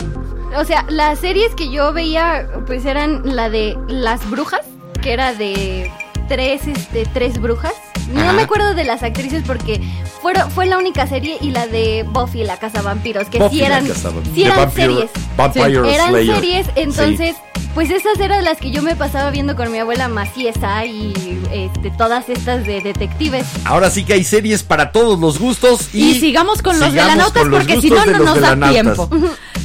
O 0.57 0.64
sea, 0.64 0.84
las 0.88 1.18
series 1.18 1.55
que 1.55 1.70
yo 1.70 1.92
veía, 1.92 2.49
pues 2.66 2.84
eran 2.84 3.36
la 3.36 3.51
de 3.51 3.76
Las 3.88 4.28
Brujas, 4.30 4.62
que 5.03 5.12
era 5.12 5.34
de 5.34 5.92
tres, 6.28 6.66
este, 6.66 7.06
tres 7.06 7.40
brujas. 7.40 7.72
No 8.12 8.20
Ajá. 8.22 8.32
me 8.32 8.42
acuerdo 8.42 8.74
de 8.74 8.84
las 8.84 9.02
actrices 9.02 9.42
porque 9.46 9.80
fueron, 10.22 10.50
fue 10.50 10.66
la 10.66 10.78
única 10.78 11.06
serie 11.06 11.36
y 11.40 11.50
la 11.50 11.66
de 11.66 12.04
Buffy 12.08 12.42
la 12.44 12.56
Casa 12.56 12.80
Vampiros, 12.82 13.28
que 13.28 13.38
Buffy 13.38 13.56
sí 13.56 13.60
la 13.62 13.66
eran, 13.66 13.86
sí 14.34 14.44
eran 14.44 14.58
Vampire- 14.58 14.72
series. 14.72 15.10
Vampire 15.36 15.94
eran 15.94 16.08
Slayer. 16.10 16.34
series, 16.36 16.66
Sí. 16.66 16.72
entonces, 16.76 17.36
pues 17.74 17.90
esas 17.90 18.18
eran 18.18 18.44
las 18.44 18.56
que 18.58 18.70
yo 18.70 18.82
me 18.82 18.96
pasaba 18.96 19.30
viendo 19.30 19.54
con 19.56 19.70
mi 19.70 19.78
abuela 19.78 20.08
Maciesa 20.08 20.86
y 20.86 21.12
este, 21.52 21.90
todas 21.90 22.28
estas 22.30 22.64
de 22.66 22.80
detectives. 22.80 23.44
Ahora 23.64 23.90
sí 23.90 24.04
que 24.04 24.14
hay 24.14 24.24
series 24.24 24.62
para 24.62 24.90
todos 24.90 25.20
los 25.20 25.38
gustos 25.38 25.90
y, 25.94 26.12
Y, 26.12 26.20
sigamos 26.20 26.62
con 26.62 26.78
los 26.80 26.88
sigamos 26.90 27.10
velanautas 27.12 27.42
con 27.42 27.50
los 27.50 27.60
porque 27.64 27.80
si 27.82 27.90
no, 27.90 28.04
de 28.06 28.12
no 28.12 28.18
nos 28.24 28.40
da 28.40 28.70
tiempo. 28.70 29.10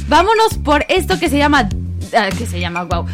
Vámonos 0.06 0.58
por 0.62 0.84
esto 0.90 1.18
que 1.18 1.30
se 1.30 1.38
llama. 1.38 1.68
Ah, 2.16 2.28
que 2.36 2.46
se 2.46 2.60
llama, 2.60 2.84
wow. 2.84 3.06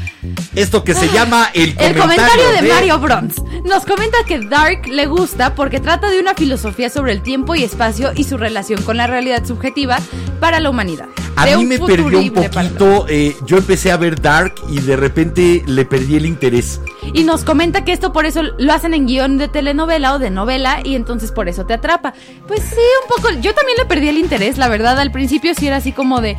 Esto 0.54 0.84
que 0.84 0.94
se 0.94 1.08
llama 1.08 1.50
el 1.54 1.74
comentario, 1.74 1.94
El 1.94 2.02
comentario 2.02 2.48
de, 2.62 2.68
Mario 2.68 2.98
Bronx 2.98 3.42
nos 3.64 3.84
comenta 3.84 4.18
que 4.26 4.40
Dark 4.40 4.86
le 4.86 5.06
gusta 5.06 5.54
porque 5.54 5.80
trata 5.80 6.10
de 6.10 6.18
una 6.18 6.34
filosofía 6.34 6.90
sobre 6.90 7.12
el 7.12 7.22
tiempo 7.22 7.54
y 7.54 7.62
espacio 7.62 8.12
y 8.14 8.24
su 8.24 8.36
relación 8.36 8.82
con 8.82 8.96
la 8.96 9.06
realidad 9.06 9.44
subjetiva 9.44 9.98
para 10.40 10.60
la 10.60 10.70
humanidad. 10.70 11.06
A 11.36 11.46
De 11.46 11.56
mí 11.56 11.64
me 11.64 11.78
perdió 11.78 12.18
un 12.18 12.30
poquito, 12.30 13.06
eh, 13.08 13.36
yo 13.46 13.58
empecé 13.58 13.92
a 13.92 13.96
ver 13.96 14.20
Dark 14.20 14.54
y 14.68 14.80
de 14.80 14.96
repente 14.96 15.62
le 15.66 15.84
perdí 15.84 16.16
el 16.16 16.26
interés. 16.26 16.80
Y 17.14 17.24
nos 17.24 17.44
comenta 17.44 17.84
que 17.84 17.92
esto 17.92 18.12
por 18.12 18.26
eso 18.26 18.42
lo 18.42 18.72
hacen 18.72 18.94
en 18.94 19.06
guion 19.06 19.38
de 19.38 19.48
telenovela 19.48 20.14
o 20.14 20.18
de 20.18 20.30
novela 20.30 20.80
y 20.84 20.94
entonces 20.94 21.32
por 21.32 21.48
eso 21.48 21.64
te 21.66 21.74
atrapa. 21.74 22.14
Pues 22.46 22.60
sí, 22.62 22.80
un 23.02 23.16
poco. 23.16 23.30
Yo 23.40 23.54
también 23.54 23.78
le 23.78 23.84
perdí 23.86 24.08
el 24.08 24.18
interés, 24.18 24.58
la 24.58 24.68
verdad. 24.68 24.98
Al 24.98 25.10
principio 25.10 25.54
sí 25.54 25.66
era 25.66 25.76
así 25.76 25.92
como 25.92 26.20
de. 26.20 26.36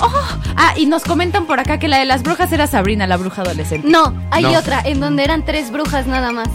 Oh. 0.00 0.38
Ah, 0.56 0.74
y 0.76 0.86
nos 0.86 1.04
comentan 1.04 1.46
por 1.46 1.60
acá 1.60 1.78
que 1.78 1.87
la 1.88 1.98
de 1.98 2.04
las 2.04 2.22
brujas 2.22 2.52
era 2.52 2.66
Sabrina, 2.66 3.06
la 3.06 3.16
bruja 3.16 3.42
adolescente. 3.42 3.88
No, 3.88 4.14
hay 4.30 4.44
No. 4.44 4.52
otra 4.58 4.80
en 4.84 5.00
donde 5.00 5.24
eran 5.24 5.44
tres 5.44 5.70
brujas 5.70 6.06
nada 6.06 6.30
más. 6.32 6.48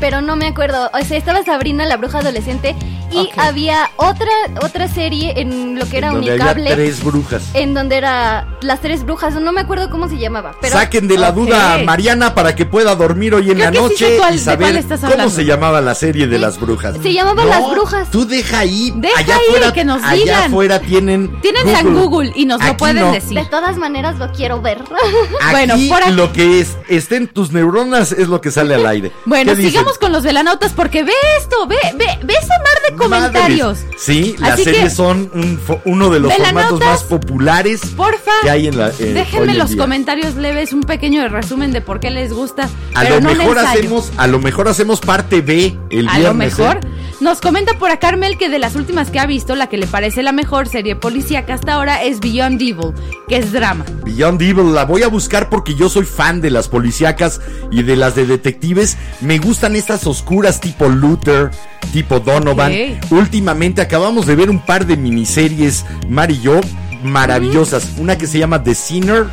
Pero 0.00 0.20
no 0.20 0.34
me 0.36 0.46
acuerdo. 0.48 0.90
O 0.92 1.04
sea, 1.04 1.16
estaba 1.16 1.42
Sabrina, 1.44 1.86
la 1.86 1.96
bruja 1.96 2.18
adolescente, 2.18 2.74
y 3.10 3.28
había 3.36 3.90
otra 3.96 4.30
otra 4.62 4.88
serie 4.88 5.34
en 5.40 5.78
lo 5.78 5.86
que 5.88 5.98
era 5.98 6.10
donde 6.10 6.30
Unicable, 6.30 6.62
había 6.72 6.74
tres 6.74 7.02
brujas. 7.04 7.42
en 7.54 7.74
donde 7.74 7.96
era 7.96 8.46
las 8.62 8.80
tres 8.80 9.04
brujas. 9.04 9.34
No 9.34 9.52
me 9.52 9.60
acuerdo 9.62 9.90
cómo 9.90 10.08
se 10.08 10.18
llamaba. 10.18 10.54
Pero 10.60 10.76
Saquen 10.76 11.08
de 11.08 11.18
la 11.18 11.32
duda 11.32 11.74
a 11.74 11.78
Mariana 11.78 12.34
para 12.34 12.54
que 12.54 12.64
pueda 12.66 12.94
dormir 12.94 13.34
hoy 13.34 13.50
en 13.50 13.56
Creo 13.58 13.70
la 13.70 13.72
sí 13.72 13.78
noche 13.78 14.16
cuál- 14.18 14.34
y 14.34 14.38
saber 14.38 14.84
cómo 15.10 15.30
se 15.30 15.44
llamaba 15.44 15.80
la 15.80 15.94
serie 15.94 16.26
de 16.26 16.38
las 16.38 16.58
brujas. 16.60 16.96
se 17.02 17.12
llamaba 17.12 17.44
No, 17.44 17.48
Las 17.50 17.70
Brujas. 17.70 18.10
Tú 18.10 18.26
deja 18.26 18.60
ahí. 18.60 18.92
Deja 18.96 19.18
allá 19.18 19.36
ahí, 19.36 19.42
afuera, 19.48 19.72
que 19.72 19.84
nos 19.84 20.02
allá 20.02 20.14
digan. 20.14 20.42
afuera 20.44 20.80
tienen. 20.80 21.40
Tienen 21.40 21.66
San 21.74 21.94
Google 21.94 22.32
y 22.34 22.46
nos 22.46 22.64
lo 22.64 22.76
pueden 22.76 22.96
no. 23.00 23.12
decir. 23.12 23.38
De 23.38 23.44
todas 23.46 23.76
maneras 23.76 24.18
lo 24.18 24.30
quiero 24.32 24.60
ver. 24.62 24.78
Aquí 24.82 25.50
Bueno, 25.50 25.74
por 25.88 26.02
aquí- 26.02 26.12
lo 26.12 26.32
que 26.32 26.60
es, 26.60 26.76
estén 26.88 27.28
tus 27.28 27.52
neuronas 27.52 28.12
es 28.12 28.28
lo 28.28 28.40
que 28.40 28.50
sale 28.50 28.74
al 28.74 28.86
aire. 28.86 29.12
Bueno, 29.26 29.54
sigamos 29.56 29.98
con 29.98 30.12
los 30.12 30.22
velanautas 30.22 30.72
porque 30.72 31.02
ve 31.02 31.12
esto, 31.38 31.66
ve, 31.66 31.76
ve, 31.96 32.06
ve 32.22 32.34
ese 32.34 32.48
mar 32.48 32.90
de 32.90 32.93
comentarios. 32.96 33.82
Madres. 33.82 34.00
Sí, 34.02 34.36
las 34.38 34.52
Así 34.52 34.64
series 34.64 34.92
son 34.94 35.30
un 35.34 35.60
uno 35.84 36.10
de 36.10 36.20
los 36.20 36.32
formatos 36.32 36.80
más 36.80 37.02
populares 37.04 37.80
Porfa, 37.96 38.30
que 38.42 38.50
hay 38.50 38.66
en 38.68 38.78
la. 38.78 38.88
eh, 38.90 39.12
déjenme 39.14 39.52
en 39.52 39.58
los 39.58 39.70
día. 39.70 39.78
comentarios 39.78 40.34
leves 40.36 40.72
un 40.72 40.82
pequeño 40.82 41.26
resumen 41.28 41.72
de 41.72 41.80
por 41.80 42.00
qué 42.00 42.10
les 42.10 42.32
gusta. 42.32 42.68
A 42.94 43.02
pero 43.02 43.16
lo 43.16 43.20
no 43.22 43.34
mejor 43.34 43.58
hacemos, 43.58 44.12
a 44.16 44.26
lo 44.26 44.38
mejor 44.38 44.68
hacemos 44.68 45.00
parte 45.00 45.40
B 45.40 45.76
el 45.90 46.08
A 46.08 46.18
viernes. 46.18 46.22
lo 46.58 46.64
mejor. 46.64 46.76
¿eh? 46.84 46.88
Nos 47.20 47.40
comenta 47.40 47.78
por 47.78 47.90
acá 47.90 48.04
Carmel 48.04 48.36
que 48.36 48.50
de 48.50 48.58
las 48.58 48.76
últimas 48.76 49.10
que 49.10 49.18
ha 49.18 49.24
visto, 49.24 49.54
la 49.56 49.68
que 49.68 49.78
le 49.78 49.86
parece 49.86 50.22
la 50.22 50.32
mejor 50.32 50.68
serie 50.68 50.94
policíaca 50.94 51.54
hasta 51.54 51.72
ahora 51.72 52.02
es 52.02 52.20
Beyond 52.20 52.60
Evil, 52.60 52.92
que 53.28 53.38
es 53.38 53.50
drama. 53.52 53.82
Beyond 54.04 54.42
Evil, 54.42 54.74
la 54.74 54.84
voy 54.84 55.04
a 55.04 55.08
buscar 55.08 55.48
porque 55.48 55.74
yo 55.74 55.88
soy 55.88 56.04
fan 56.04 56.42
de 56.42 56.50
las 56.50 56.68
policíacas 56.68 57.40
y 57.70 57.82
de 57.82 57.96
las 57.96 58.14
de 58.14 58.26
detectives. 58.26 58.98
Me 59.22 59.38
gustan 59.38 59.74
estas 59.74 60.06
oscuras 60.06 60.60
tipo 60.60 60.86
Luther, 60.90 61.50
tipo 61.94 62.20
Donovan. 62.20 62.70
Últimamente 63.10 63.80
acabamos 63.82 64.26
de 64.26 64.36
ver 64.36 64.50
un 64.50 64.60
par 64.60 64.86
de 64.86 64.96
miniseries, 64.96 65.84
Mar 66.08 66.30
y 66.30 66.40
yo, 66.40 66.60
maravillosas. 67.02 67.92
Una 67.98 68.16
que 68.18 68.26
se 68.26 68.38
llama 68.38 68.62
The 68.62 68.74
Sinner 68.74 69.26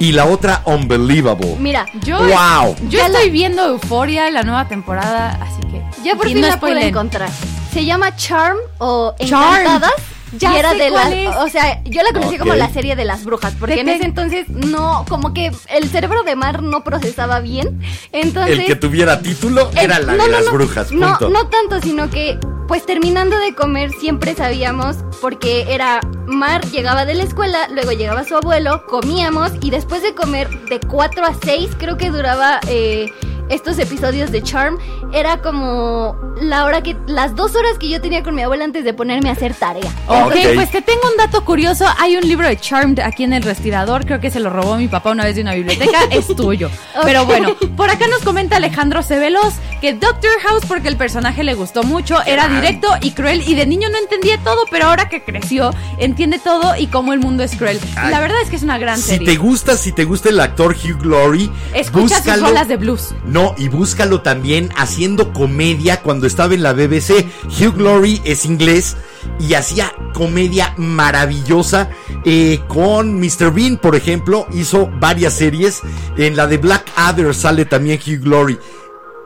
y 0.00 0.12
la 0.12 0.24
otra 0.26 0.62
Unbelievable. 0.64 1.56
Mira, 1.60 1.86
yo, 2.02 2.18
¡Wow! 2.18 2.76
yo 2.88 2.98
Ya 2.98 3.08
la- 3.08 3.18
estoy 3.18 3.30
viendo 3.30 3.64
Euforia, 3.66 4.30
la 4.30 4.42
nueva 4.42 4.66
temporada, 4.68 5.38
así 5.40 5.60
que. 5.68 5.82
ya 6.02 6.16
por 6.16 6.26
fin 6.26 6.40
no 6.40 6.48
la 6.48 6.58
pude 6.58 6.70
spoilen. 6.72 6.88
encontrar. 6.88 7.30
Se 7.72 7.84
llama 7.84 8.14
Charm 8.16 8.56
o 8.78 9.14
Charm. 9.24 9.60
Encantadas. 9.60 9.92
Ya 10.36 10.52
y 10.52 10.56
era 10.56 10.70
sé 10.72 10.78
de 10.78 10.88
cuál 10.90 11.10
las, 11.10 11.36
es. 11.36 11.42
o 11.42 11.48
sea, 11.48 11.80
yo 11.84 12.02
la 12.02 12.10
conocí 12.12 12.38
como 12.38 12.54
la 12.54 12.68
serie 12.68 12.96
de 12.96 13.04
las 13.04 13.22
brujas, 13.24 13.54
porque 13.60 13.76
Te 13.76 13.80
en 13.82 13.88
ese 13.88 14.04
entonces 14.04 14.48
no, 14.48 15.04
como 15.08 15.32
que 15.32 15.52
el 15.68 15.88
cerebro 15.88 16.24
de 16.24 16.34
Mar 16.34 16.60
no 16.60 16.82
procesaba 16.82 17.38
bien, 17.38 17.80
entonces 18.10 18.58
El 18.58 18.64
que 18.66 18.74
tuviera 18.74 19.20
título 19.20 19.70
era 19.80 20.00
la 20.00 20.14
no, 20.16 20.24
de 20.24 20.30
no, 20.30 20.36
las 20.36 20.46
no, 20.46 20.52
brujas. 20.52 20.90
No, 20.90 21.10
punto. 21.10 21.28
no 21.28 21.46
tanto, 21.46 21.80
sino 21.80 22.10
que 22.10 22.36
pues 22.66 22.86
terminando 22.86 23.38
de 23.38 23.54
comer 23.54 23.90
siempre 23.92 24.34
sabíamos, 24.34 24.96
porque 25.20 25.72
era 25.74 26.00
Mar 26.26 26.64
llegaba 26.66 27.04
de 27.04 27.14
la 27.14 27.24
escuela, 27.24 27.68
luego 27.70 27.92
llegaba 27.92 28.24
su 28.24 28.36
abuelo, 28.36 28.84
comíamos 28.86 29.52
y 29.60 29.70
después 29.70 30.02
de 30.02 30.14
comer 30.14 30.48
de 30.66 30.80
4 30.80 31.24
a 31.24 31.34
6 31.34 31.70
creo 31.78 31.96
que 31.96 32.10
duraba 32.10 32.60
eh, 32.68 33.12
estos 33.48 33.78
episodios 33.78 34.30
de 34.32 34.42
Charm, 34.42 34.78
era 35.12 35.42
como 35.42 36.16
la 36.40 36.64
hora 36.64 36.82
que, 36.82 36.96
las 37.06 37.34
dos 37.36 37.54
horas 37.54 37.78
que 37.78 37.88
yo 37.88 38.00
tenía 38.00 38.22
con 38.22 38.34
mi 38.34 38.42
abuela 38.42 38.64
antes 38.64 38.84
de 38.84 38.92
ponerme 38.94 39.28
a 39.28 39.32
hacer 39.32 39.54
tarea. 39.54 39.90
Ok, 40.06 40.26
Ok. 40.26 40.36
pues 40.54 40.70
te 40.70 40.82
tengo 40.82 41.02
un 41.10 41.16
dato 41.16 41.44
curioso. 41.44 41.86
Hay 41.98 42.16
un 42.16 42.22
libro 42.26 42.48
de 42.48 42.56
Charmed 42.56 42.98
aquí 43.00 43.24
en 43.24 43.32
el 43.32 43.42
respirador. 43.42 44.04
Creo 44.06 44.20
que 44.20 44.30
se 44.30 44.40
lo 44.40 44.50
robó 44.50 44.76
mi 44.76 44.88
papá 44.88 45.10
una 45.10 45.24
vez 45.24 45.36
de 45.36 45.42
una 45.42 45.54
biblioteca. 45.54 45.98
es 46.10 46.26
tuyo. 46.28 46.70
Pero 47.04 47.24
bueno, 47.26 47.54
por 47.76 47.90
acá 47.90 48.06
nos 48.08 48.22
comenta 48.22 48.56
Alejandro 48.56 49.02
Cebelos 49.02 49.54
que 49.80 49.92
Doctor 49.92 50.30
House, 50.42 50.64
porque 50.66 50.88
el 50.88 50.96
personaje 50.96 51.42
le 51.44 51.54
gustó 51.54 51.82
mucho, 51.82 52.22
era 52.24 52.48
directo 52.48 52.88
y 53.02 53.10
cruel. 53.12 53.42
Y 53.46 53.54
de 53.54 53.66
niño 53.66 53.88
no 53.90 53.98
entendía 53.98 54.38
todo, 54.38 54.64
pero 54.70 54.86
ahora 54.86 55.08
que 55.08 55.22
creció, 55.22 55.72
entiende 55.98 56.38
todo 56.38 56.74
y 56.76 56.86
cómo 56.86 57.12
el 57.12 57.20
mundo 57.20 57.42
es 57.42 57.54
cruel. 57.56 57.78
Ay. 57.96 58.10
la 58.10 58.20
verdad 58.20 58.40
es 58.42 58.48
que 58.50 58.56
es 58.56 58.62
una 58.62 58.78
gran 58.78 58.96
Si 58.96 59.10
serie. 59.10 59.26
te 59.26 59.36
gusta, 59.36 59.76
si 59.76 59.92
te 59.92 60.04
gusta 60.04 60.30
el 60.30 60.40
actor 60.40 60.74
Hugh 60.74 61.00
Glory, 61.02 61.50
Escucha 61.74 62.22
sus 62.22 62.40
rolas 62.40 62.68
de 62.68 62.76
blues. 62.76 63.14
No, 63.34 63.52
y 63.58 63.66
búscalo 63.66 64.20
también 64.20 64.70
haciendo 64.76 65.32
comedia 65.32 66.00
cuando 66.02 66.28
estaba 66.28 66.54
en 66.54 66.62
la 66.62 66.72
BBC. 66.72 67.26
Hugh 67.46 67.74
Glory 67.76 68.20
es 68.24 68.44
inglés 68.44 68.96
y 69.40 69.54
hacía 69.54 69.92
comedia 70.12 70.72
maravillosa 70.76 71.90
eh, 72.24 72.60
con 72.68 73.18
Mr. 73.18 73.52
Bean, 73.52 73.76
por 73.78 73.96
ejemplo. 73.96 74.46
Hizo 74.52 74.88
varias 75.00 75.34
series. 75.34 75.80
En 76.16 76.36
la 76.36 76.46
de 76.46 76.58
Black 76.58 76.88
Adder 76.94 77.34
sale 77.34 77.64
también 77.64 77.98
Hugh 77.98 78.20
Glory. 78.22 78.56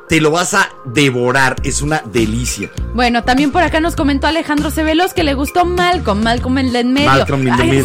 Te 0.08 0.22
lo 0.22 0.30
vas 0.30 0.54
a 0.54 0.70
devorar, 0.86 1.56
es 1.62 1.82
una 1.82 2.02
delicia. 2.10 2.70
Bueno, 2.94 3.24
también 3.24 3.50
por 3.52 3.62
acá 3.62 3.78
nos 3.78 3.94
comentó 3.94 4.26
Alejandro 4.26 4.70
Cebelos 4.70 5.12
que 5.12 5.22
le 5.22 5.34
gustó 5.34 5.66
Malcolm, 5.66 6.22
Malcolm 6.22 6.56
en 6.56 6.74
el 6.74 6.86
medio. 6.86 7.10
Malcolm. 7.10 7.42
Sí, 7.42 7.50
mira, 7.50 7.76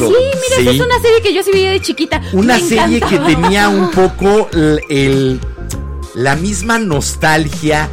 Sí. 0.57 0.69
es 0.69 0.79
una 0.79 1.01
serie 1.01 1.21
que 1.21 1.33
yo 1.33 1.43
sí 1.43 1.51
veía 1.51 1.71
de 1.71 1.81
chiquita. 1.81 2.21
Una 2.31 2.53
Me 2.55 2.61
serie 2.61 3.01
que 3.01 3.19
tenía 3.19 3.67
un 3.67 3.91
poco 3.91 4.47
el, 4.53 4.79
el- 4.87 5.39
la 6.15 6.35
misma 6.35 6.77
nostalgia 6.77 7.89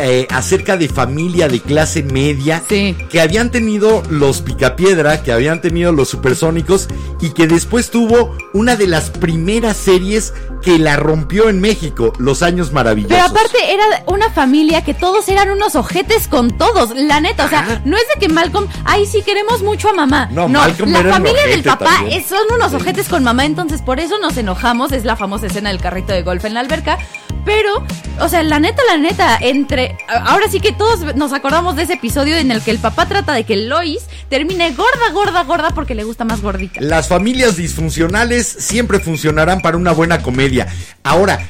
eh, 0.00 0.26
acerca 0.30 0.76
de 0.76 0.88
familia 0.88 1.48
de 1.48 1.60
clase 1.60 2.02
media 2.02 2.62
Sí. 2.68 2.96
que 3.10 3.20
habían 3.20 3.50
tenido 3.50 4.02
los 4.10 4.40
Picapiedra, 4.40 5.22
que 5.22 5.32
habían 5.32 5.60
tenido 5.60 5.92
los 5.92 6.08
Supersónicos 6.08 6.88
y 7.20 7.30
que 7.30 7.46
después 7.46 7.90
tuvo 7.90 8.36
una 8.52 8.76
de 8.76 8.86
las 8.86 9.10
primeras 9.10 9.76
series 9.76 10.32
que 10.62 10.78
la 10.78 10.96
rompió 10.96 11.48
en 11.48 11.60
México, 11.60 12.12
Los 12.18 12.42
Años 12.42 12.72
Maravillosos. 12.72 13.16
Pero 13.16 13.28
aparte 13.28 13.72
era 13.72 13.84
una 14.06 14.30
familia 14.30 14.84
que 14.84 14.92
todos 14.94 15.28
eran 15.28 15.50
unos 15.50 15.74
ojetes 15.76 16.28
con 16.28 16.56
todos, 16.58 16.90
la 16.94 17.20
neta, 17.20 17.46
o 17.46 17.48
sea, 17.48 17.80
no 17.84 17.96
es 17.96 18.04
de 18.14 18.20
que 18.20 18.28
Malcolm, 18.32 18.66
ay, 18.84 19.06
sí 19.06 19.22
queremos 19.22 19.62
mucho 19.62 19.88
a 19.88 19.92
mamá. 19.92 20.26
No, 20.32 20.48
No, 20.48 20.60
Malcolm 20.60 20.92
la 20.92 21.00
era 21.00 21.12
familia 21.14 21.46
del 21.46 21.62
papá 21.62 21.84
también. 21.96 22.24
son 22.28 22.40
unos 22.54 22.74
ojetes 22.74 23.08
con 23.08 23.22
mamá, 23.24 23.44
entonces 23.46 23.80
por 23.82 24.00
eso 24.00 24.18
nos 24.18 24.36
enojamos, 24.36 24.92
es 24.92 25.04
la 25.04 25.16
famosa 25.16 25.46
escena 25.46 25.70
del 25.70 25.80
carrito 25.80 26.12
de 26.12 26.22
golf 26.22 26.44
en 26.44 26.54
la 26.54 26.60
alberca. 26.60 26.98
Pero, 27.44 27.82
o 28.20 28.28
sea, 28.28 28.42
la 28.42 28.60
neta, 28.60 28.82
la 28.86 28.98
neta, 28.98 29.38
entre. 29.40 29.89
Ahora 30.08 30.46
sí 30.50 30.60
que 30.60 30.72
todos 30.72 31.14
nos 31.16 31.32
acordamos 31.32 31.76
de 31.76 31.82
ese 31.82 31.94
episodio 31.94 32.36
en 32.36 32.50
el 32.50 32.62
que 32.62 32.70
el 32.70 32.78
papá 32.78 33.06
trata 33.06 33.32
de 33.32 33.44
que 33.44 33.56
Lois 33.56 34.02
termine 34.28 34.72
gorda, 34.72 35.10
gorda, 35.12 35.44
gorda 35.44 35.70
porque 35.74 35.94
le 35.94 36.04
gusta 36.04 36.24
más 36.24 36.40
gordita. 36.40 36.80
Las 36.80 37.08
familias 37.08 37.56
disfuncionales 37.56 38.46
siempre 38.46 39.00
funcionarán 39.00 39.60
para 39.60 39.76
una 39.76 39.92
buena 39.92 40.22
comedia. 40.22 40.66
Ahora, 41.02 41.48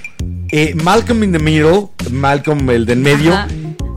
eh, 0.50 0.74
Malcolm 0.82 1.22
in 1.24 1.32
the 1.32 1.38
Middle, 1.38 1.88
Malcolm 2.10 2.68
el 2.70 2.86
del 2.86 2.98
medio, 2.98 3.32
Ajá. 3.34 3.48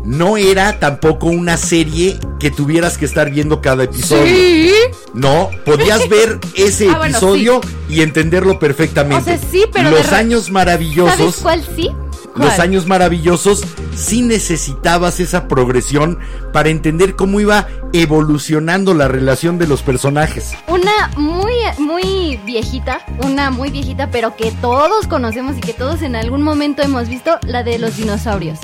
no 0.06 0.38
era 0.38 0.80
tampoco 0.80 1.28
una 1.28 1.58
serie 1.58 2.18
que 2.39 2.52
tuvieras 2.52 2.98
que 2.98 3.06
estar 3.06 3.30
viendo 3.32 3.62
cada 3.62 3.84
episodio. 3.86 4.26
Sí. 4.26 4.72
No, 5.14 5.50
podías 5.66 6.08
ver 6.10 6.39
ese 6.56 6.89
Ah, 6.89 6.98
bueno, 6.98 7.18
episodio 7.18 7.62
y 7.89 8.02
entenderlo 8.02 8.60
perfectamente. 8.60 9.22
O 9.34 9.38
sea, 9.38 9.50
sí, 9.52 9.66
pero 9.72 9.91
Los 9.91 10.10
de 10.10 10.16
años 10.16 10.41
¿Sabes 10.41 10.52
maravillosos. 10.54 11.38
cuál 11.38 11.64
sí? 11.76 11.89
Los 12.36 12.59
años 12.59 12.88
maravillosos 12.88 13.63
sí 13.95 14.21
necesitabas 14.21 15.19
esa 15.19 15.47
progresión 15.47 16.19
para 16.51 16.69
entender 16.69 17.15
cómo 17.15 17.39
iba 17.39 17.67
evolucionando 17.93 18.93
la 18.93 19.07
relación 19.07 19.57
de 19.59 19.67
los 19.67 19.81
personajes. 19.84 20.53
Una 20.67 21.11
muy, 21.15 21.53
muy 21.77 22.39
viejita, 22.45 23.01
una 23.23 23.51
muy 23.51 23.69
viejita, 23.69 24.09
pero 24.11 24.36
que 24.36 24.51
todos 24.61 25.07
conocemos 25.07 25.57
y 25.57 25.61
que 25.61 25.73
todos 25.73 26.01
en 26.01 26.15
algún 26.15 26.41
momento 26.41 26.81
hemos 26.81 27.07
visto, 27.09 27.38
la 27.43 27.63
de 27.63 27.77
los 27.79 27.97
dinosaurios. 27.97 28.59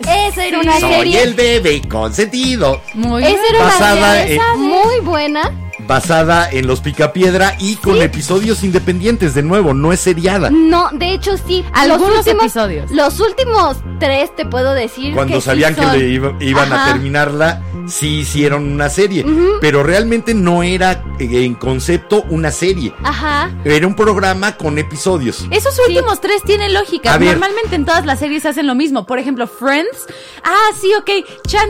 Esa 0.00 0.46
era 0.46 0.60
una 0.60 0.78
Soy 0.80 0.90
serie. 0.92 1.22
el 1.22 1.34
bebé 1.34 1.82
consentido. 1.88 2.80
Muy 2.94 3.22
Esa 3.24 3.42
era 3.50 3.64
Basada 3.64 3.94
una 3.96 4.14
serie 4.16 4.40
en- 4.54 4.60
muy 4.60 5.00
buena. 5.02 5.52
Basada 5.86 6.48
en 6.50 6.66
los 6.66 6.80
Picapiedra 6.80 7.56
y 7.58 7.76
con 7.76 8.00
episodios 8.00 8.64
independientes. 8.64 9.34
De 9.34 9.42
nuevo, 9.42 9.74
no 9.74 9.92
es 9.92 10.00
seriada. 10.00 10.50
No, 10.50 10.88
de 10.92 11.12
hecho 11.12 11.36
sí. 11.36 11.64
Algunos 11.72 12.08
los 12.08 12.18
últimos, 12.26 12.42
episodios. 12.44 12.90
Los 12.90 13.20
últimos 13.20 13.76
tres 14.00 14.34
te 14.34 14.46
puedo 14.46 14.72
decir. 14.72 15.14
Cuando 15.14 15.34
que 15.34 15.40
sí 15.40 15.44
sabían 15.46 15.74
que 15.74 15.82
son. 15.82 15.98
le 15.98 16.08
iba- 16.08 16.34
iban 16.40 16.72
a 16.72 16.86
terminarla, 16.86 17.62
sí 17.86 18.20
hicieron 18.20 18.70
una 18.72 18.88
serie. 18.88 19.24
Pero 19.60 19.82
realmente 19.82 20.34
no 20.34 20.62
era 20.62 21.04
eh, 21.18 21.44
en 21.44 21.54
concepto 21.54 22.22
una 22.30 22.50
serie. 22.50 22.94
Ajá. 23.02 23.50
Era 23.64 23.86
un 23.86 23.94
programa 23.94 24.56
con 24.56 24.78
episodios. 24.78 25.46
Esos 25.50 25.78
últimos 25.86 26.20
tres 26.20 26.42
tienen 26.44 26.72
lógica. 26.74 27.12
A 27.14 27.18
ver. 27.18 27.32
Normalmente 27.32 27.76
en 27.76 27.84
todas 27.84 28.06
las 28.06 28.18
series 28.18 28.46
hacen 28.46 28.66
lo 28.66 28.74
mismo. 28.74 29.06
Por 29.06 29.18
ejemplo, 29.18 29.46
Friends. 29.46 30.06
Ah, 30.42 30.70
sí, 30.80 30.92
ok. 30.98 31.10
Chan, 31.46 31.68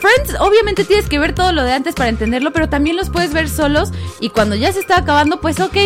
Friends, 0.00 0.36
obviamente 0.40 0.84
tienes 0.84 1.08
que 1.08 1.18
ver 1.18 1.34
todo 1.34 1.52
lo 1.52 1.62
de 1.64 1.72
antes 1.72 1.94
para 1.94 2.08
entenderlo, 2.08 2.52
pero 2.52 2.68
también 2.68 2.96
los 2.96 3.10
puedes 3.10 3.25
ver 3.32 3.48
solos. 3.48 3.90
Y 4.20 4.30
cuando 4.30 4.54
ya 4.54 4.72
se 4.72 4.80
está 4.80 4.98
acabando, 4.98 5.40
pues 5.40 5.60
ok, 5.60 5.76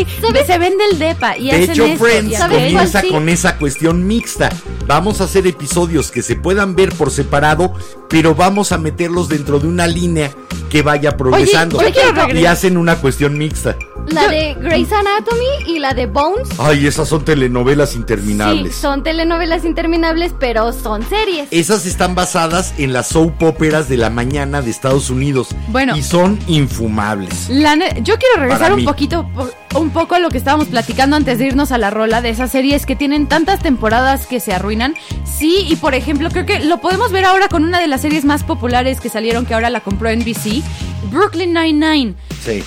se 0.46 0.58
vende 0.58 0.84
el 0.90 0.98
depa 0.98 1.36
y 1.36 1.46
De 1.46 1.52
hacen 1.52 1.70
hecho, 1.70 1.84
esto, 1.86 2.04
Friends 2.04 2.36
¿sabes 2.38 2.58
comienza 2.58 3.00
sí? 3.00 3.08
con 3.10 3.28
esa 3.28 3.56
cuestión 3.58 4.06
mixta. 4.06 4.50
Vamos 4.86 5.20
a 5.20 5.24
hacer 5.24 5.46
episodios 5.46 6.10
que 6.10 6.22
se 6.22 6.36
puedan 6.36 6.74
ver 6.74 6.92
por 6.94 7.10
separado, 7.10 7.72
pero 8.08 8.34
vamos 8.34 8.72
a 8.72 8.78
meterlos 8.78 9.28
dentro 9.28 9.58
de 9.58 9.68
una 9.68 9.86
línea 9.86 10.30
que 10.70 10.82
vaya 10.82 11.16
progresando. 11.16 11.80
y 12.34 12.46
hacen 12.46 12.76
una 12.76 12.96
cuestión 12.96 13.36
mixta. 13.36 13.76
La 14.08 14.26
de 14.28 14.54
Grey's 14.54 14.90
Anatomy 14.92 15.46
y 15.68 15.78
la 15.78 15.94
de 15.94 16.06
Bones. 16.06 16.48
Ay, 16.58 16.86
esas 16.86 17.08
son 17.08 17.24
telenovelas 17.24 17.90
Sí, 17.90 17.98
interminables. 17.98 18.74
son 18.74 19.04
telenovelas 19.04 19.64
interminables, 19.64 20.32
pero 20.40 20.72
son 20.72 21.08
series. 21.08 21.46
Esas 21.52 21.86
están 21.86 22.16
basadas 22.16 22.74
en 22.78 22.92
las 22.92 23.08
soap 23.08 23.40
operas 23.42 23.88
de 23.88 23.96
la 23.96 24.10
mañana 24.10 24.62
de 24.62 24.70
Estados 24.70 25.10
Unidos. 25.10 25.48
Bueno. 25.68 25.96
Y 25.96 26.02
son 26.02 26.40
infumables. 26.48 27.48
La 27.50 27.76
yo 28.00 28.16
quiero 28.16 28.40
regresar 28.40 28.72
un 28.72 28.84
poquito, 28.84 29.28
po- 29.32 29.78
un 29.78 29.90
poco 29.90 30.16
a 30.16 30.18
lo 30.18 30.30
que 30.30 30.38
estábamos 30.38 30.66
platicando 30.68 31.14
antes 31.14 31.38
de 31.38 31.46
irnos 31.46 31.70
a 31.70 31.78
la 31.78 31.90
rola 31.90 32.20
de 32.20 32.30
esas 32.30 32.50
series 32.50 32.86
que 32.86 32.96
tienen 32.96 33.28
tantas 33.28 33.60
temporadas 33.60 34.26
que 34.26 34.40
se 34.40 34.52
arruinan. 34.52 34.94
Sí, 35.24 35.66
y 35.68 35.76
por 35.76 35.94
ejemplo, 35.94 36.30
creo 36.30 36.46
que 36.46 36.60
lo 36.64 36.80
podemos 36.80 37.12
ver 37.12 37.24
ahora 37.26 37.48
con 37.48 37.62
una 37.64 37.80
de 37.80 37.86
las 37.86 38.00
series 38.00 38.24
más 38.24 38.42
populares 38.42 39.00
que 39.00 39.08
salieron, 39.08 39.46
que 39.46 39.54
ahora 39.54 39.70
la 39.70 39.80
compró 39.82 40.10
NBC, 40.10 40.62
Brooklyn 41.12 41.52
Nine-Nine. 41.54 42.14
Sí. 42.44 42.64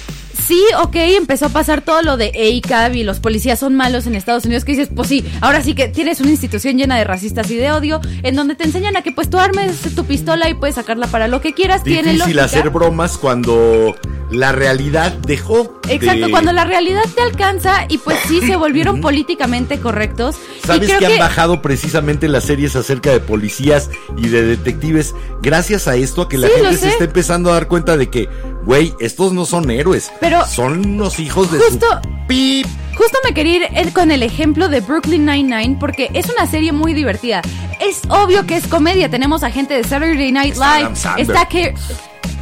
Sí, 0.48 0.62
ok, 0.82 0.96
empezó 0.96 1.46
a 1.46 1.50
pasar 1.50 1.82
todo 1.82 2.02
lo 2.02 2.18
de 2.18 2.28
ACAB 2.64 2.96
y 2.96 3.04
los 3.04 3.20
policías 3.20 3.60
son 3.60 3.76
malos 3.76 4.08
en 4.08 4.16
Estados 4.16 4.44
Unidos, 4.46 4.66
que 4.66 4.74
dices, 4.74 4.90
pues 4.94 5.08
sí, 5.08 5.24
ahora 5.42 5.62
sí 5.62 5.74
que 5.74 5.88
tienes 5.88 6.20
una 6.22 6.32
institución 6.32 6.78
llena 6.78 6.98
de 6.98 7.04
racistas 7.06 7.50
y 7.52 7.56
de 7.56 7.72
odio, 7.72 8.02
en 8.24 8.36
donde 8.36 8.56
te 8.56 8.64
enseñan 8.66 8.98
a 8.98 9.02
que 9.04 9.12
pues 9.12 9.30
tú 9.30 9.38
armes 9.38 9.78
tu 9.96 10.06
pistola 10.06 10.50
y 10.50 10.54
puedes 10.54 10.76
sacarla 10.76 11.08
para 11.08 11.28
lo 11.28 11.40
que 11.40 11.54
quieras, 11.54 11.84
tiene 11.84 12.14
Difícil 12.14 12.20
lógica. 12.38 12.44
hacer 12.44 12.70
bromas 12.72 13.18
cuando 13.18 13.96
la 14.32 14.52
realidad 14.52 15.14
dejó. 15.26 15.80
de- 15.88 15.94
Exacto, 15.96 16.28
cuando 16.32 16.52
la 16.54 16.66
realidad 16.66 17.04
te 17.16 17.22
alcanza 17.22 17.86
y 17.88 17.98
pues 18.00 18.18
sí 18.28 18.42
se 18.42 18.56
volvieron 18.56 19.00
políticamente 19.02 19.80
correctos. 19.80 20.36
y 20.64 20.68
¿Sabes 20.68 20.88
creo 20.90 21.00
que 21.00 21.06
han 21.06 21.20
bajado 21.20 21.62
precisamente 21.62 22.28
las 22.28 22.44
series 22.46 22.76
acerca 22.76 23.12
de 23.12 23.20
policías 23.20 23.90
y 24.18 24.28
de 24.30 24.44
detectives 24.44 25.14
gracias 25.42 25.88
a 25.88 25.96
esto, 25.96 26.24
a 26.24 26.30
que 26.30 26.38
la 26.38 26.48
Sí, 26.48 26.54
gente 26.56 26.78
se 26.78 26.90
está 26.90 27.04
empezando 27.06 27.50
a 27.52 27.54
dar 27.54 27.68
cuenta 27.68 27.96
de 27.98 28.10
que, 28.10 28.28
güey, 28.66 28.94
estos 29.00 29.34
no 29.34 29.46
son 29.46 29.70
héroes, 29.70 30.12
Pero- 30.20 30.46
son 30.46 30.86
unos 30.86 31.20
hijos 31.20 31.52
de 31.52 31.60
Justo- 31.60 31.86
su 32.04 32.28
pip. 32.28 32.66
Justo 32.96 33.18
me 33.26 33.34
quería 33.34 33.56
ir 33.58 33.64
eh, 33.64 33.92
con 33.92 34.12
el 34.12 34.22
ejemplo 34.22 34.68
de 34.70 34.80
Brooklyn 34.82 35.26
Nine-Nine 35.26 35.78
porque 35.80 36.12
es 36.14 36.30
una 36.30 36.46
serie 36.46 36.72
muy 36.72 36.94
divertida. 36.94 37.42
Es 37.80 38.02
obvio 38.08 38.46
que 38.46 38.56
es 38.56 38.68
comedia. 38.68 39.10
Tenemos 39.10 39.42
a 39.44 39.50
gente 39.50 39.74
de 39.74 39.84
Saturday 39.84 40.32
Night 40.32 40.56
Live. 40.56 40.92
Está, 41.18 41.46
que, 41.48 41.74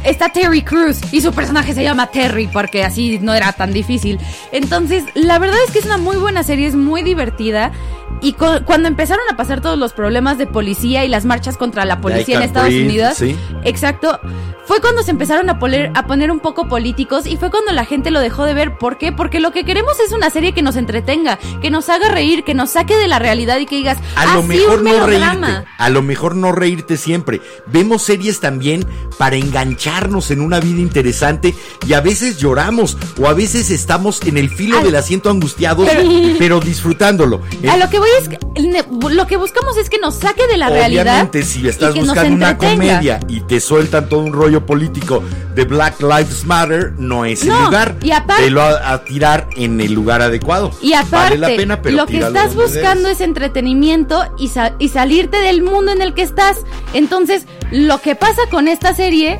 está 0.04 0.28
Terry 0.28 0.60
Crews 0.62 1.00
y 1.10 1.22
su 1.22 1.32
personaje 1.32 1.72
se 1.72 1.82
llama 1.82 2.08
Terry 2.08 2.48
porque 2.48 2.84
así 2.84 3.18
no 3.22 3.32
era 3.32 3.52
tan 3.52 3.72
difícil. 3.72 4.18
Entonces, 4.52 5.04
la 5.14 5.38
verdad 5.38 5.56
es 5.66 5.72
que 5.72 5.78
es 5.78 5.86
una 5.86 5.96
muy 5.96 6.16
buena 6.16 6.42
serie, 6.42 6.66
es 6.66 6.74
muy 6.76 7.02
divertida. 7.02 7.72
Y 8.20 8.34
cu- 8.34 8.62
cuando 8.64 8.86
empezaron 8.88 9.24
a 9.30 9.36
pasar 9.36 9.60
todos 9.60 9.78
los 9.78 9.92
problemas 9.92 10.38
de 10.38 10.46
policía 10.46 11.04
y 11.04 11.08
las 11.08 11.24
marchas 11.24 11.56
contra 11.56 11.84
la 11.84 12.00
policía 12.00 12.36
en 12.36 12.42
Estados 12.42 12.68
Breathe, 12.68 12.84
Unidos, 12.86 13.14
sí. 13.16 13.36
exacto, 13.64 14.20
fue 14.64 14.80
cuando 14.80 15.02
se 15.02 15.10
empezaron 15.10 15.50
a 15.50 15.58
poner, 15.58 15.90
a 15.96 16.06
poner 16.06 16.30
un 16.30 16.38
poco 16.38 16.68
políticos 16.68 17.26
y 17.26 17.36
fue 17.36 17.50
cuando 17.50 17.72
la 17.72 17.84
gente 17.84 18.12
lo 18.12 18.20
dejó 18.20 18.44
de 18.44 18.54
ver. 18.54 18.78
¿Por 18.78 18.96
qué? 18.96 19.10
Porque 19.10 19.40
lo 19.40 19.50
que 19.50 19.64
queremos 19.64 19.98
es 19.98 20.12
una 20.12 20.30
serie 20.30 20.52
que 20.52 20.62
nos 20.62 20.76
entretenga, 20.76 21.36
que 21.60 21.68
nos 21.70 21.88
haga 21.88 22.08
reír, 22.10 22.44
que 22.44 22.54
nos 22.54 22.70
saque 22.70 22.96
de 22.96 23.08
la 23.08 23.18
realidad 23.18 23.58
y 23.58 23.66
que 23.66 23.74
digas, 23.76 23.98
A 24.14 24.22
"Ah, 24.22 24.34
lo 24.36 24.42
sí, 24.42 24.48
mejor 24.48 24.78
un 24.78 24.84
no 24.84 24.90
melodrama". 24.92 25.46
reírte. 25.48 25.68
A 25.78 25.90
lo 25.90 26.02
mejor 26.02 26.36
no 26.36 26.52
reírte 26.52 26.96
siempre. 26.96 27.40
Vemos 27.66 28.02
series 28.02 28.38
también 28.38 28.86
para 29.18 29.34
engancharnos 29.34 30.30
en 30.30 30.40
una 30.40 30.60
vida 30.60 30.80
interesante 30.80 31.56
y 31.86 31.92
a 31.94 32.00
veces 32.00 32.38
lloramos 32.38 32.96
o 33.20 33.26
a 33.26 33.34
veces 33.34 33.70
estamos 33.70 34.22
en 34.22 34.36
el 34.38 34.48
filo 34.48 34.80
del 34.80 34.94
asiento 34.94 35.28
angustiados, 35.28 35.88
pero, 36.38 36.60
disfrutándolo. 36.60 37.40
A 37.68 37.76
lo 37.76 37.90
que 37.90 37.98
voy 38.02 38.38
es 38.54 38.86
lo 39.14 39.26
que 39.26 39.36
buscamos 39.36 39.76
es 39.76 39.88
que 39.88 39.98
nos 39.98 40.16
saque 40.16 40.46
de 40.46 40.56
la 40.56 40.68
realidad. 40.68 41.02
Obviamente, 41.04 41.42
si 41.42 41.66
estás 41.68 41.94
buscando 41.94 42.34
una 42.34 42.58
comedia 42.58 43.20
y 43.28 43.40
te 43.42 43.60
sueltan 43.60 44.08
todo 44.08 44.20
un 44.20 44.32
rollo 44.32 44.64
político 44.66 45.22
de 45.54 45.64
Black 45.64 46.00
Lives 46.00 46.44
Matter, 46.44 46.92
no 46.98 47.24
es 47.24 47.42
el 47.42 47.48
lugar. 47.50 47.96
y 48.02 48.10
aparte- 48.10 48.42
Velo 48.44 48.62
a, 48.62 48.92
a 48.92 49.04
tirar 49.04 49.48
en 49.56 49.80
el 49.80 49.92
lugar 49.92 50.22
adecuado. 50.22 50.70
Y 50.82 50.92
aparte, 50.94 51.36
vale 51.36 51.38
la 51.38 51.46
pena, 51.48 51.82
pero 51.82 51.96
lo 51.96 52.06
que 52.06 52.18
estás 52.18 52.54
buscando 52.54 53.08
es 53.08 53.20
entretenimiento 53.20 54.24
y, 54.38 54.48
sa- 54.48 54.74
y 54.78 54.88
salirte 54.88 55.38
del 55.38 55.62
mundo 55.62 55.92
en 55.92 56.02
el 56.02 56.14
que 56.14 56.22
estás. 56.22 56.58
Entonces, 56.94 57.44
lo 57.70 58.00
que 58.00 58.14
pasa 58.16 58.42
con 58.50 58.68
esta 58.68 58.94
serie... 58.94 59.38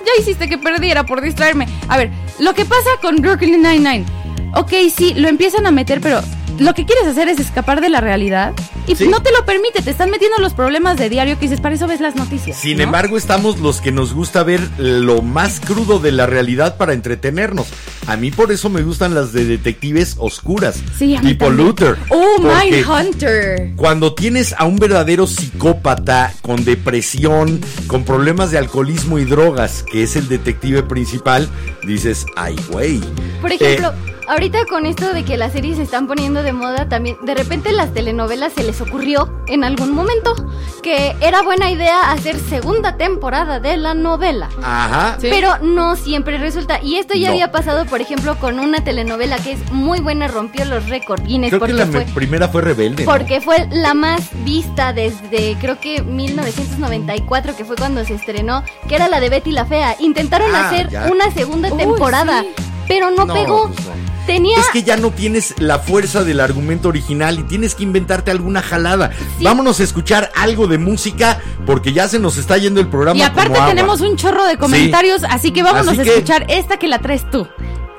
Ya 0.00 0.22
hiciste 0.22 0.48
que 0.48 0.56
perdiera 0.58 1.04
por 1.04 1.20
distraerme. 1.20 1.66
A 1.88 1.98
ver, 1.98 2.10
lo 2.38 2.54
que 2.54 2.64
pasa 2.64 2.88
con 3.02 3.16
Brooklyn 3.16 3.60
Nine-Nine. 3.62 4.06
Ok, 4.54 4.72
sí, 4.94 5.12
lo 5.14 5.28
empiezan 5.28 5.66
a 5.66 5.70
meter, 5.70 6.00
pero 6.00 6.22
lo 6.58 6.74
que 6.74 6.84
quieres 6.84 7.06
hacer 7.06 7.28
es 7.28 7.38
escapar 7.40 7.80
de 7.80 7.88
la 7.88 8.00
realidad. 8.00 8.52
Y 8.86 8.96
Sí. 8.96 9.06
no 9.08 9.20
te 9.22 9.30
lo 9.32 9.44
permite, 9.44 9.82
te 9.82 9.90
están 9.90 10.10
metiendo 10.10 10.38
los 10.38 10.54
problemas 10.54 10.96
de 10.96 11.08
diario 11.10 11.34
que 11.38 11.42
dices, 11.42 11.60
para 11.60 11.74
eso 11.74 11.86
ves 11.86 12.00
las 12.00 12.16
noticias. 12.16 12.56
Sin 12.56 12.78
¿no? 12.78 12.84
embargo, 12.84 13.16
estamos 13.18 13.58
los 13.60 13.80
que 13.80 13.92
nos 13.92 14.14
gusta 14.14 14.42
ver 14.42 14.60
lo 14.78 15.20
más 15.22 15.60
crudo 15.60 15.98
de 15.98 16.12
la 16.12 16.26
realidad 16.26 16.76
para 16.76 16.94
entretenernos. 16.94 17.66
A 18.06 18.16
mí 18.16 18.30
por 18.30 18.50
eso 18.50 18.70
me 18.70 18.82
gustan 18.82 19.14
las 19.14 19.32
de 19.32 19.44
detectives 19.44 20.14
oscuras. 20.18 20.76
Sí, 20.98 21.14
a 21.14 21.20
mí 21.20 21.28
tipo 21.30 21.46
también. 21.46 21.66
Luther. 21.68 21.96
Oh, 22.08 22.36
Porque 22.40 22.70
Mindhunter. 22.70 23.72
Cuando 23.76 24.14
tienes 24.14 24.54
a 24.56 24.64
un 24.64 24.76
verdadero 24.76 25.26
psicópata 25.26 26.32
con 26.40 26.64
depresión, 26.64 27.60
con 27.86 28.04
problemas 28.04 28.50
de 28.50 28.58
alcoholismo 28.58 29.18
y 29.18 29.24
drogas, 29.24 29.82
que 29.82 30.02
es 30.02 30.16
el 30.16 30.28
detective 30.28 30.82
principal, 30.82 31.48
dices, 31.86 32.24
ay, 32.36 32.56
güey. 32.70 33.00
Por 33.42 33.52
Eh, 33.52 33.56
ejemplo, 33.56 33.92
ahorita 34.28 34.66
con 34.66 34.86
esto 34.86 35.12
de 35.12 35.24
que 35.24 35.36
las 35.36 35.52
series 35.52 35.76
se 35.76 35.82
están 35.82 36.06
poniendo 36.06 36.42
de 36.42 36.52
moda, 36.52 36.88
también 36.88 37.16
de 37.22 37.34
repente 37.34 37.72
las 37.72 37.92
telenovelas 37.94 38.52
se 38.52 38.62
les 38.64 38.80
ocurrió 38.80 39.32
en 39.46 39.64
algún 39.64 39.92
momento 39.92 40.34
que 40.82 41.16
era 41.20 41.42
buena 41.42 41.70
idea 41.70 42.10
hacer 42.12 42.38
segunda 42.38 42.96
temporada 42.96 43.60
de 43.60 43.76
la 43.76 43.94
novela. 43.94 44.48
ajá. 44.62 45.16
Sí. 45.20 45.28
Pero 45.30 45.58
no 45.62 45.96
siempre 45.96 46.38
resulta. 46.38 46.80
Y 46.82 46.96
esto 46.96 47.14
ya 47.14 47.28
No. 47.28 47.32
había 47.34 47.50
pasado, 47.52 47.84
por 47.86 48.00
ejemplo, 48.00 48.36
con 48.38 48.58
una 48.60 48.82
telenovela 48.84 49.36
que 49.38 49.52
es 49.52 49.72
muy 49.72 50.00
buena, 50.00 50.28
rompió 50.28 50.64
los 50.64 50.88
récords 50.88 51.24
Guinness 51.24 51.50
Creo 51.50 51.60
que 51.62 51.72
la 51.72 51.86
fue 51.86 52.02
primera 52.14 52.48
fue 52.48 52.62
Rebelde. 52.62 53.04
¿no? 53.04 53.10
porque 53.10 53.40
fue 53.40 53.66
la 53.70 53.94
más 53.94 54.28
vista 54.44 54.92
desde 54.92 55.56
creo 55.60 55.80
que 55.80 56.02
1994, 56.02 57.56
que 57.56 57.64
fue 57.64 57.76
cuando 57.76 58.04
se 58.04 58.14
estrenó, 58.14 58.62
que 58.88 58.94
era 58.94 59.08
la 59.08 59.20
de 59.20 59.28
Betty 59.28 59.50
la 59.52 59.64
Fea. 59.66 59.96
Intentaron 59.98 60.54
Ah, 60.54 60.68
hacer 60.68 60.88
ya. 60.90 61.06
una 61.10 61.30
segunda 61.32 61.70
Uy, 61.72 61.78
temporada, 61.78 62.42
sí. 62.42 62.48
pero 62.86 63.10
no, 63.10 63.24
No, 63.26 63.34
pegó. 63.34 63.68
pues. 63.74 63.87
Tenía 64.28 64.58
Es 64.60 64.68
que 64.68 64.82
ya 64.82 64.98
no 64.98 65.10
tienes 65.10 65.54
la 65.58 65.78
fuerza 65.78 66.22
del 66.22 66.40
argumento 66.40 66.88
original 66.90 67.38
y 67.38 67.44
tienes 67.44 67.74
que 67.74 67.82
inventarte 67.82 68.30
alguna 68.30 68.60
jalada. 68.62 69.10
Sí. 69.38 69.44
Vámonos 69.44 69.80
a 69.80 69.84
escuchar 69.84 70.30
algo 70.36 70.66
de 70.66 70.76
música 70.76 71.40
porque 71.64 71.94
ya 71.94 72.08
se 72.08 72.18
nos 72.18 72.36
está 72.36 72.58
yendo 72.58 72.78
el 72.78 72.88
programa. 72.88 73.18
Y 73.18 73.22
aparte 73.22 73.48
como 73.48 73.56
agua. 73.62 73.68
tenemos 73.74 74.02
un 74.02 74.16
chorro 74.16 74.44
de 74.46 74.58
comentarios, 74.58 75.22
así 75.30 75.50
que 75.50 75.62
vámonos 75.62 75.88
Así 75.88 76.00
a 76.00 76.04
que- 76.04 76.10
escuchar 76.10 76.44
esta 76.50 76.76
que 76.78 76.88
la 76.88 76.98
traes 76.98 77.28
tú. 77.30 77.48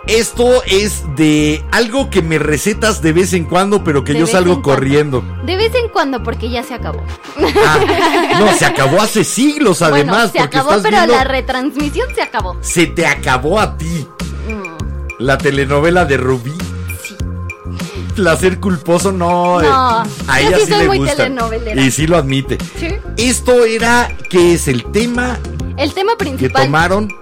Esto 0.07 0.63
es 0.65 1.03
de 1.15 1.63
algo 1.71 2.09
que 2.09 2.21
me 2.21 2.39
recetas 2.39 3.01
de 3.01 3.11
vez 3.13 3.33
en 3.33 3.45
cuando, 3.45 3.83
pero 3.83 4.03
que 4.03 4.13
De 4.13 4.19
yo 4.19 4.27
salgo 4.27 4.61
corriendo. 4.63 5.23
de 5.45 5.55
vez 5.55 5.73
en 5.75 5.89
cuando 5.89 6.23
porque 6.23 6.49
ya 6.49 6.63
se 6.63 6.73
acabó. 6.75 7.03
Ah, 7.65 7.79
no, 8.39 8.53
se 8.53 8.65
acabó 8.65 9.01
hace 9.01 9.23
siglos 9.23 9.81
además. 9.81 10.31
bueno, 10.31 10.31
se 10.31 10.39
acabó, 10.39 10.69
pero 10.81 10.89
viendo- 10.97 11.13
la 11.15 11.23
retransmisión 11.23 12.07
se 12.15 12.21
acabó. 12.21 12.57
Se 12.61 12.87
te 12.87 13.05
acabó 13.05 13.59
a 13.59 13.77
ti. 13.77 14.07
La 15.19 15.37
telenovela 15.37 16.05
de 16.05 16.17
Rubí. 16.17 16.53
sí. 17.03 17.15
Placer 18.15 18.59
culposo, 18.59 19.11
no. 19.11 19.61
No, 19.61 20.03
eh, 20.03 20.07
a 20.27 20.41
ella 20.41 20.57
sí 20.57 20.65
sí 20.65 20.71
soy 20.71 20.79
le 20.81 20.87
muy 20.87 20.97
gusta. 20.99 21.29
Y 21.75 21.91
sí 21.91 22.07
lo 22.07 22.17
admite. 22.17 22.57
Sí. 22.77 22.89
Esto 23.17 23.63
era, 23.65 24.09
¿qué 24.29 24.53
es 24.55 24.67
el 24.67 24.83
tema 24.91 25.37
El 25.77 25.93
tema 25.93 26.13
que 26.13 26.25
principal. 26.25 26.65
tomaron? 26.65 27.13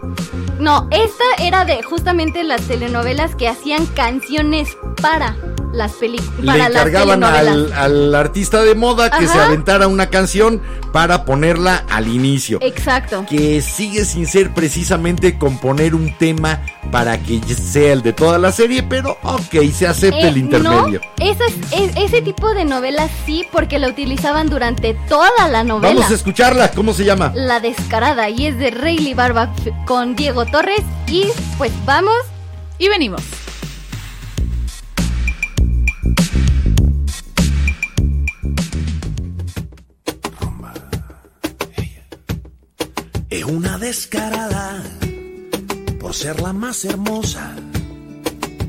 No, 0.60 0.88
esta 0.90 1.24
era 1.40 1.66
de 1.66 1.84
justamente 1.84 2.44
las 2.44 2.62
telenovelas 2.62 3.36
que 3.36 3.48
hacían 3.48 3.86
canciones 3.88 4.76
para 5.02 5.36
las 5.74 5.92
películas. 5.94 6.40
Le 6.40 6.46
Para 6.52 6.68
encargaban 6.68 7.24
al, 7.24 7.74
al 7.74 8.16
artista 8.16 8.64
de 8.64 8.74
moda 8.76 9.10
que 9.10 9.26
Ajá. 9.26 9.34
se 9.34 9.40
aventara 9.40 9.88
una 9.88 10.08
canción 10.10 10.62
para 10.94 11.26
ponerla 11.26 11.84
al 11.90 12.08
inicio. 12.08 12.58
Exacto. 12.62 13.26
que 13.30 13.62
sigue 13.62 14.06
sin 14.06 14.26
ser 14.26 14.54
precisamente 14.54 15.38
componer 15.38 15.94
un 15.94 16.18
tema 16.18 16.62
para 16.92 17.18
que 17.22 17.42
sea 17.54 17.94
el 17.94 18.02
de 18.02 18.14
toda 18.14 18.38
la 18.38 18.52
serie, 18.52 18.82
pero 18.84 19.18
ok, 19.24 19.56
se 19.74 19.86
acepta 19.88 20.20
Eh, 20.22 20.30
el 20.30 20.38
intermedio. 20.38 21.02
No, 21.20 21.26
esas, 21.26 21.52
es- 21.72 21.96
ese 21.98 22.22
tipo 22.22 22.54
de 22.54 22.64
novelas 22.66 23.12
sí, 23.26 23.46
porque 23.52 23.78
la 23.78 23.90
utilizaban 23.90 24.50
durante 24.50 24.94
toda 25.10 25.30
la 25.52 25.64
novela. 25.64 25.94
Vamos 25.96 26.12
a 26.12 26.16
escucharla, 26.16 26.72
¿cómo 26.72 26.94
se 26.94 27.04
llama? 27.06 27.32
La 27.36 27.60
descarada 27.60 28.30
y 28.30 28.48
es 28.48 28.58
de 28.58 28.72
Rayleigh 28.72 29.14
Barba 29.16 29.54
con 29.86 30.16
Diego 30.16 30.46
Torres 30.46 30.82
y 31.08 31.28
pues 31.58 31.72
vamos. 31.86 32.16
Y 32.80 32.90
venimos. 32.90 33.22
Es 43.30 43.44
una 43.44 43.78
descarada 43.78 44.82
por 46.00 46.14
ser 46.14 46.40
la 46.42 46.54
más 46.54 46.86
hermosa. 46.86 47.56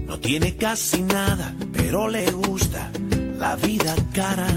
No 0.06 0.18
tiene 0.18 0.56
casi 0.56 1.02
nada, 1.02 1.54
pero 1.72 2.08
le 2.08 2.28
gusta 2.32 2.90
la 3.38 3.54
vida 3.54 3.94
cara. 4.12 4.48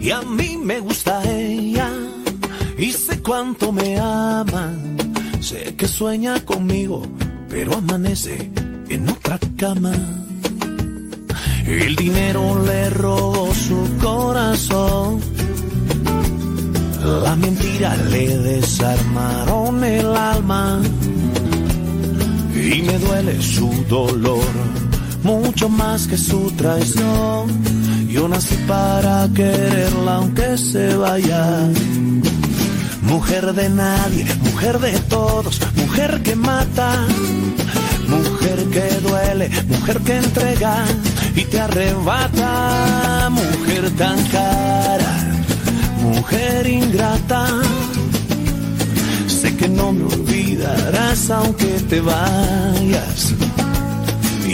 Y 0.00 0.10
a 0.10 0.22
mí 0.22 0.56
me 0.56 0.80
gusta 0.80 1.22
ella 1.30 1.90
y 2.78 2.92
sé 2.92 3.20
cuánto 3.20 3.70
me 3.70 3.98
ama. 3.98 4.72
Sé 5.40 5.74
que 5.76 5.86
sueña 5.86 6.42
conmigo, 6.46 7.02
pero 7.50 7.74
amanece 7.74 8.50
en 8.88 9.08
otra 9.10 9.38
cama. 9.58 9.92
El 11.66 11.96
dinero 11.96 12.64
le 12.64 12.88
robó 12.90 13.52
su 13.52 13.98
corazón. 14.02 15.20
La 17.04 17.34
mentira 17.34 17.96
le 17.96 18.38
desarmaron 18.38 19.82
el 19.82 20.14
alma 20.16 20.80
y 22.54 22.82
me 22.82 22.98
duele 22.98 23.42
su 23.42 23.68
dolor 23.88 24.44
mucho 25.24 25.68
más 25.68 26.06
que 26.06 26.16
su 26.16 26.50
traición. 26.52 27.48
Yo 28.08 28.28
nací 28.28 28.54
para 28.68 29.28
quererla 29.34 30.16
aunque 30.16 30.56
se 30.56 30.94
vaya. 30.94 31.68
Mujer 33.02 33.52
de 33.52 33.68
nadie, 33.68 34.24
mujer 34.44 34.78
de 34.78 34.92
todos, 35.00 35.60
mujer 35.76 36.22
que 36.22 36.36
mata, 36.36 37.06
mujer 38.08 38.64
que 38.70 39.00
duele, 39.00 39.50
mujer 39.68 39.98
que 40.00 40.16
entrega 40.16 40.84
y 41.34 41.44
te 41.44 41.60
arrebata, 41.60 43.28
mujer 43.30 43.90
tan 43.96 44.22
cara 44.28 45.01
mujer 46.22 46.66
ingrata. 46.68 47.42
Sé 49.26 49.56
que 49.56 49.68
no 49.68 49.92
me 49.92 50.04
olvidarás 50.04 51.30
aunque 51.30 51.72
te 51.90 52.00
vayas. 52.00 53.34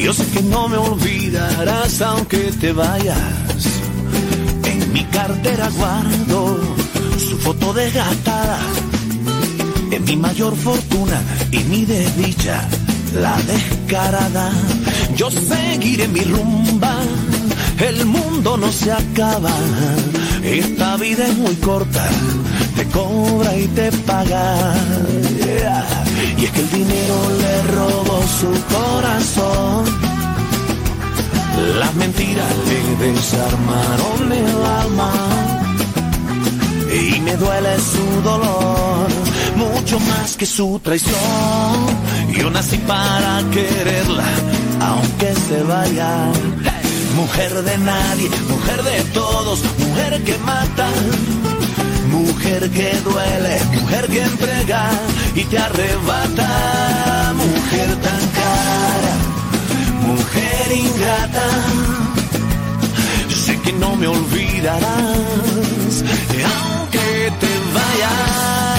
Yo 0.05 0.13
sé 0.15 0.25
que 0.35 0.43
no 0.55 0.69
me 0.69 0.79
olvidarás 0.79 2.01
aunque 2.01 2.43
te 2.63 2.73
vayas. 2.73 3.63
En 4.73 4.93
mi 4.95 5.05
cartera 5.17 5.69
guardo 5.81 6.59
su 7.29 7.37
foto 7.45 7.75
desgastada. 7.75 8.59
En 9.91 10.03
mi 10.05 10.17
mayor 10.17 10.55
fortuna 10.57 11.19
y 11.51 11.59
mi 11.71 11.85
desdicha, 11.85 12.67
la 13.25 13.37
descarada. 13.53 14.47
Yo 15.17 15.31
seguiré 15.31 16.09
mi 16.09 16.23
rumba, 16.33 16.95
el 17.81 18.07
mundo 18.07 18.57
no 18.57 18.71
se 18.73 18.93
acaba. 18.93 19.53
Esta 20.43 20.97
vida 20.97 21.27
es 21.27 21.37
muy 21.37 21.55
corta, 21.57 22.07
te 22.77 22.85
cobra 22.87 23.57
y 23.57 23.67
te 23.69 23.93
paga. 23.93 24.75
Y 26.37 26.45
es 26.45 26.51
que 26.51 26.61
el 26.61 26.71
dinero 26.71 27.17
le 27.41 27.63
robó 27.75 28.23
su 28.41 28.51
corazón. 28.75 29.85
Las 31.79 31.95
mentiras 31.95 32.53
le 32.69 33.07
desarmaron 33.07 34.33
el 34.33 34.65
alma. 34.83 35.13
Y 36.91 37.21
me 37.21 37.37
duele 37.37 37.77
su 37.79 38.23
dolor 38.23 39.09
mucho 39.57 40.01
más 40.01 40.37
que 40.37 40.47
su 40.47 40.81
traición. 40.83 41.19
Yo 42.33 42.51
nací 42.51 42.79
para 42.79 43.43
quererla, 43.51 44.25
aunque 44.81 45.35
se 45.35 45.63
vaya. 45.65 46.33
Mujer 47.19 47.53
de 47.65 47.79
nadie, 47.79 48.31
mujer 48.49 48.81
de 48.85 49.03
todos, 49.13 49.65
mujer 49.77 50.23
que 50.23 50.39
mata. 50.39 50.89
Mujer 52.13 52.71
que 52.71 52.93
duele, 53.01 53.61
mujer 53.75 54.07
que 54.07 54.23
entrega 54.23 54.89
y 55.35 55.43
te 55.43 55.59
arrebata. 55.59 57.35
Mujer 57.35 57.89
tan 58.07 58.23
cara, 58.41 59.15
mujer 60.07 60.67
ingrata. 60.85 61.47
Sé 63.45 63.61
que 63.63 63.73
no 63.73 63.97
me 63.97 64.07
olvidarás, 64.07 64.85
aunque 66.55 67.33
te 67.41 67.53
vayas. 67.75 68.78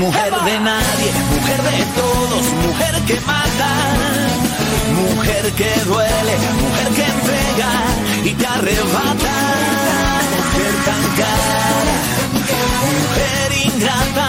Mujer 0.00 0.32
de 0.32 0.60
nadie, 0.60 1.10
mujer 1.30 1.60
de 1.62 1.84
todos, 2.00 2.44
mujer 2.66 2.94
que 3.06 3.20
mata, 3.20 3.70
mujer 4.96 5.52
que 5.52 5.70
duele, 5.84 6.34
mujer 6.62 6.88
que 6.96 7.04
entrega 7.04 7.70
y 8.24 8.30
te 8.30 8.46
arrebata, 8.46 9.36
mujer 10.40 10.74
tan 10.86 11.02
cara, 11.20 11.96
mujer 12.32 13.48
ingrata. 13.66 14.28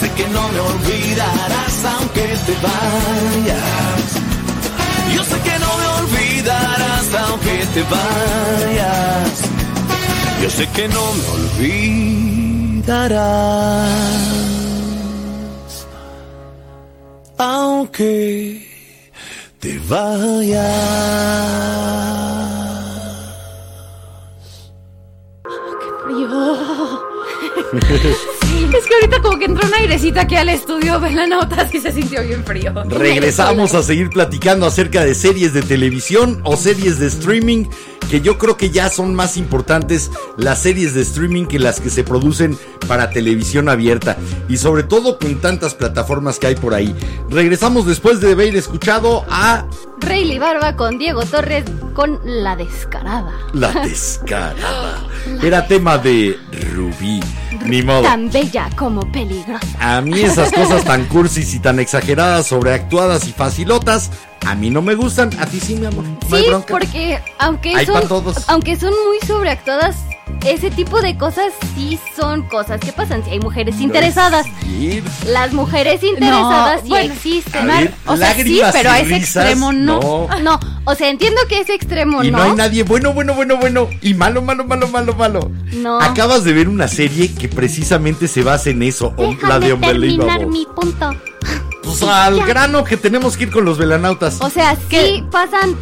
Sé 0.00 0.10
que 0.18 0.28
no 0.28 0.48
me 0.48 0.60
olvidarás 0.60 1.84
aunque 1.96 2.26
te 2.46 2.54
vayas. 2.66 4.06
Yo 5.14 5.24
sé 5.24 5.40
que 5.46 5.58
no 5.58 5.70
me 5.78 5.86
olvidarás 6.02 7.14
aunque 7.26 7.66
te 7.72 7.82
vayas. 7.94 9.34
Yo 10.42 10.50
sé 10.50 10.68
que 10.68 10.88
no 10.88 11.04
me 11.14 11.24
olvidarás, 11.36 12.61
aunque 17.38 18.66
te 19.60 19.78
vayas. 19.88 20.62
Es 27.72 28.18
que 29.42 29.46
que 29.46 29.50
entró 29.50 29.66
un 29.66 29.74
airecito 29.74 30.20
aquí 30.20 30.36
al 30.36 30.48
estudio, 30.48 31.00
Velanautas, 31.00 31.74
y 31.74 31.80
se 31.80 31.90
sintió 31.90 32.22
bien 32.22 32.44
frío. 32.44 32.72
Regresamos 32.88 33.74
a 33.74 33.82
seguir 33.82 34.08
platicando 34.10 34.66
acerca 34.66 35.04
de 35.04 35.16
series 35.16 35.52
de 35.52 35.62
televisión 35.62 36.40
o 36.44 36.56
series 36.56 37.00
de 37.00 37.08
streaming, 37.08 37.66
que 38.08 38.20
yo 38.20 38.38
creo 38.38 38.56
que 38.56 38.70
ya 38.70 38.88
son 38.88 39.16
más 39.16 39.36
importantes 39.36 40.12
las 40.36 40.60
series 40.60 40.94
de 40.94 41.02
streaming 41.02 41.46
que 41.46 41.58
las 41.58 41.80
que 41.80 41.90
se 41.90 42.04
producen 42.04 42.56
para 42.86 43.10
televisión 43.10 43.68
abierta. 43.68 44.16
Y 44.48 44.58
sobre 44.58 44.84
todo 44.84 45.18
con 45.18 45.40
tantas 45.40 45.74
plataformas 45.74 46.38
que 46.38 46.48
hay 46.48 46.54
por 46.54 46.74
ahí. 46.74 46.94
Regresamos 47.28 47.86
después 47.86 48.20
de 48.20 48.32
haber 48.32 48.54
escuchado 48.54 49.24
a 49.28 49.66
Rayleigh 49.98 50.38
Barba 50.38 50.76
con 50.76 50.98
Diego 50.98 51.24
Torres 51.24 51.64
con 51.94 52.20
La 52.24 52.56
Descarada. 52.56 53.32
La 53.52 53.72
Descarada. 53.72 55.04
Era 55.42 55.66
tema 55.66 55.98
de 55.98 56.38
Rubí. 56.74 57.20
Ni 57.64 57.82
modo. 57.82 58.02
Tan 58.02 58.30
bella 58.30 58.68
como 58.76 59.10
peligrosa. 59.12 59.66
A 59.80 60.00
mí 60.00 60.20
esas 60.20 60.52
cosas 60.54 60.84
tan 60.84 61.04
cursis 61.06 61.54
y 61.54 61.58
tan 61.60 61.78
exageradas, 61.80 62.46
sobreactuadas 62.46 63.26
y 63.28 63.32
facilotas, 63.32 64.10
a 64.46 64.54
mí 64.54 64.70
no 64.70 64.82
me 64.82 64.94
gustan. 64.94 65.30
A 65.38 65.46
ti 65.46 65.60
sí, 65.60 65.74
mi 65.76 65.86
amor. 65.86 66.04
No 66.04 66.18
Sí, 66.36 66.44
porque 66.68 67.20
aunque 67.38 67.74
Hay 67.74 67.86
son, 67.86 68.06
todos. 68.08 68.48
aunque 68.48 68.76
son 68.76 68.92
muy 69.06 69.18
sobreactuadas, 69.26 69.96
ese 70.44 70.70
tipo 70.70 71.00
de 71.00 71.16
cosas 71.16 71.52
sí 71.74 71.98
son 72.16 72.42
cosas 72.48 72.80
que 72.80 72.92
pasan. 72.92 73.24
Si 73.24 73.30
hay 73.30 73.40
mujeres 73.40 73.80
interesadas, 73.80 74.46
las 75.26 75.52
mujeres 75.52 76.02
interesadas 76.02 76.80
sí 76.82 76.88
bueno, 76.88 77.12
existen. 77.14 77.66
Ver, 77.66 77.94
o 78.06 78.16
sea, 78.16 78.34
sí, 78.34 78.60
pero 78.72 78.90
a 78.90 78.98
ese 79.00 79.14
risas, 79.14 79.36
extremo 79.44 79.72
no. 79.72 80.28
No, 80.42 80.58
o 80.84 80.94
sea, 80.94 81.08
entiendo 81.10 81.40
que 81.48 81.60
ese 81.60 81.74
extremo 81.74 82.22
Y 82.24 82.30
no. 82.30 82.38
no. 82.38 82.44
hay 82.44 82.52
nadie 82.52 82.82
bueno, 82.82 83.12
bueno, 83.12 83.34
bueno, 83.34 83.56
bueno. 83.56 83.88
Y 84.00 84.14
malo, 84.14 84.42
malo, 84.42 84.64
malo, 84.64 84.88
malo, 84.88 85.14
malo. 85.14 85.50
No. 85.72 86.00
Acabas 86.00 86.44
de 86.44 86.52
ver 86.52 86.68
una 86.68 86.88
serie 86.88 87.32
que 87.32 87.48
precisamente 87.48 88.28
se 88.28 88.42
basa 88.42 88.70
en 88.70 88.82
eso, 88.82 89.14
o- 89.16 89.34
la 89.46 89.58
de 89.58 89.66
Déjame 89.68 89.86
terminar 89.86 90.46
mi 90.46 90.66
punto. 90.74 91.10
Pues 91.82 92.02
al 92.02 92.44
grano 92.46 92.84
que 92.84 92.96
tenemos 92.96 93.36
que 93.36 93.44
ir 93.44 93.50
con 93.50 93.64
los 93.64 93.76
velanautas. 93.78 94.40
O 94.40 94.48
sea, 94.50 94.76
sí 94.88 95.24
pasan 95.30 95.76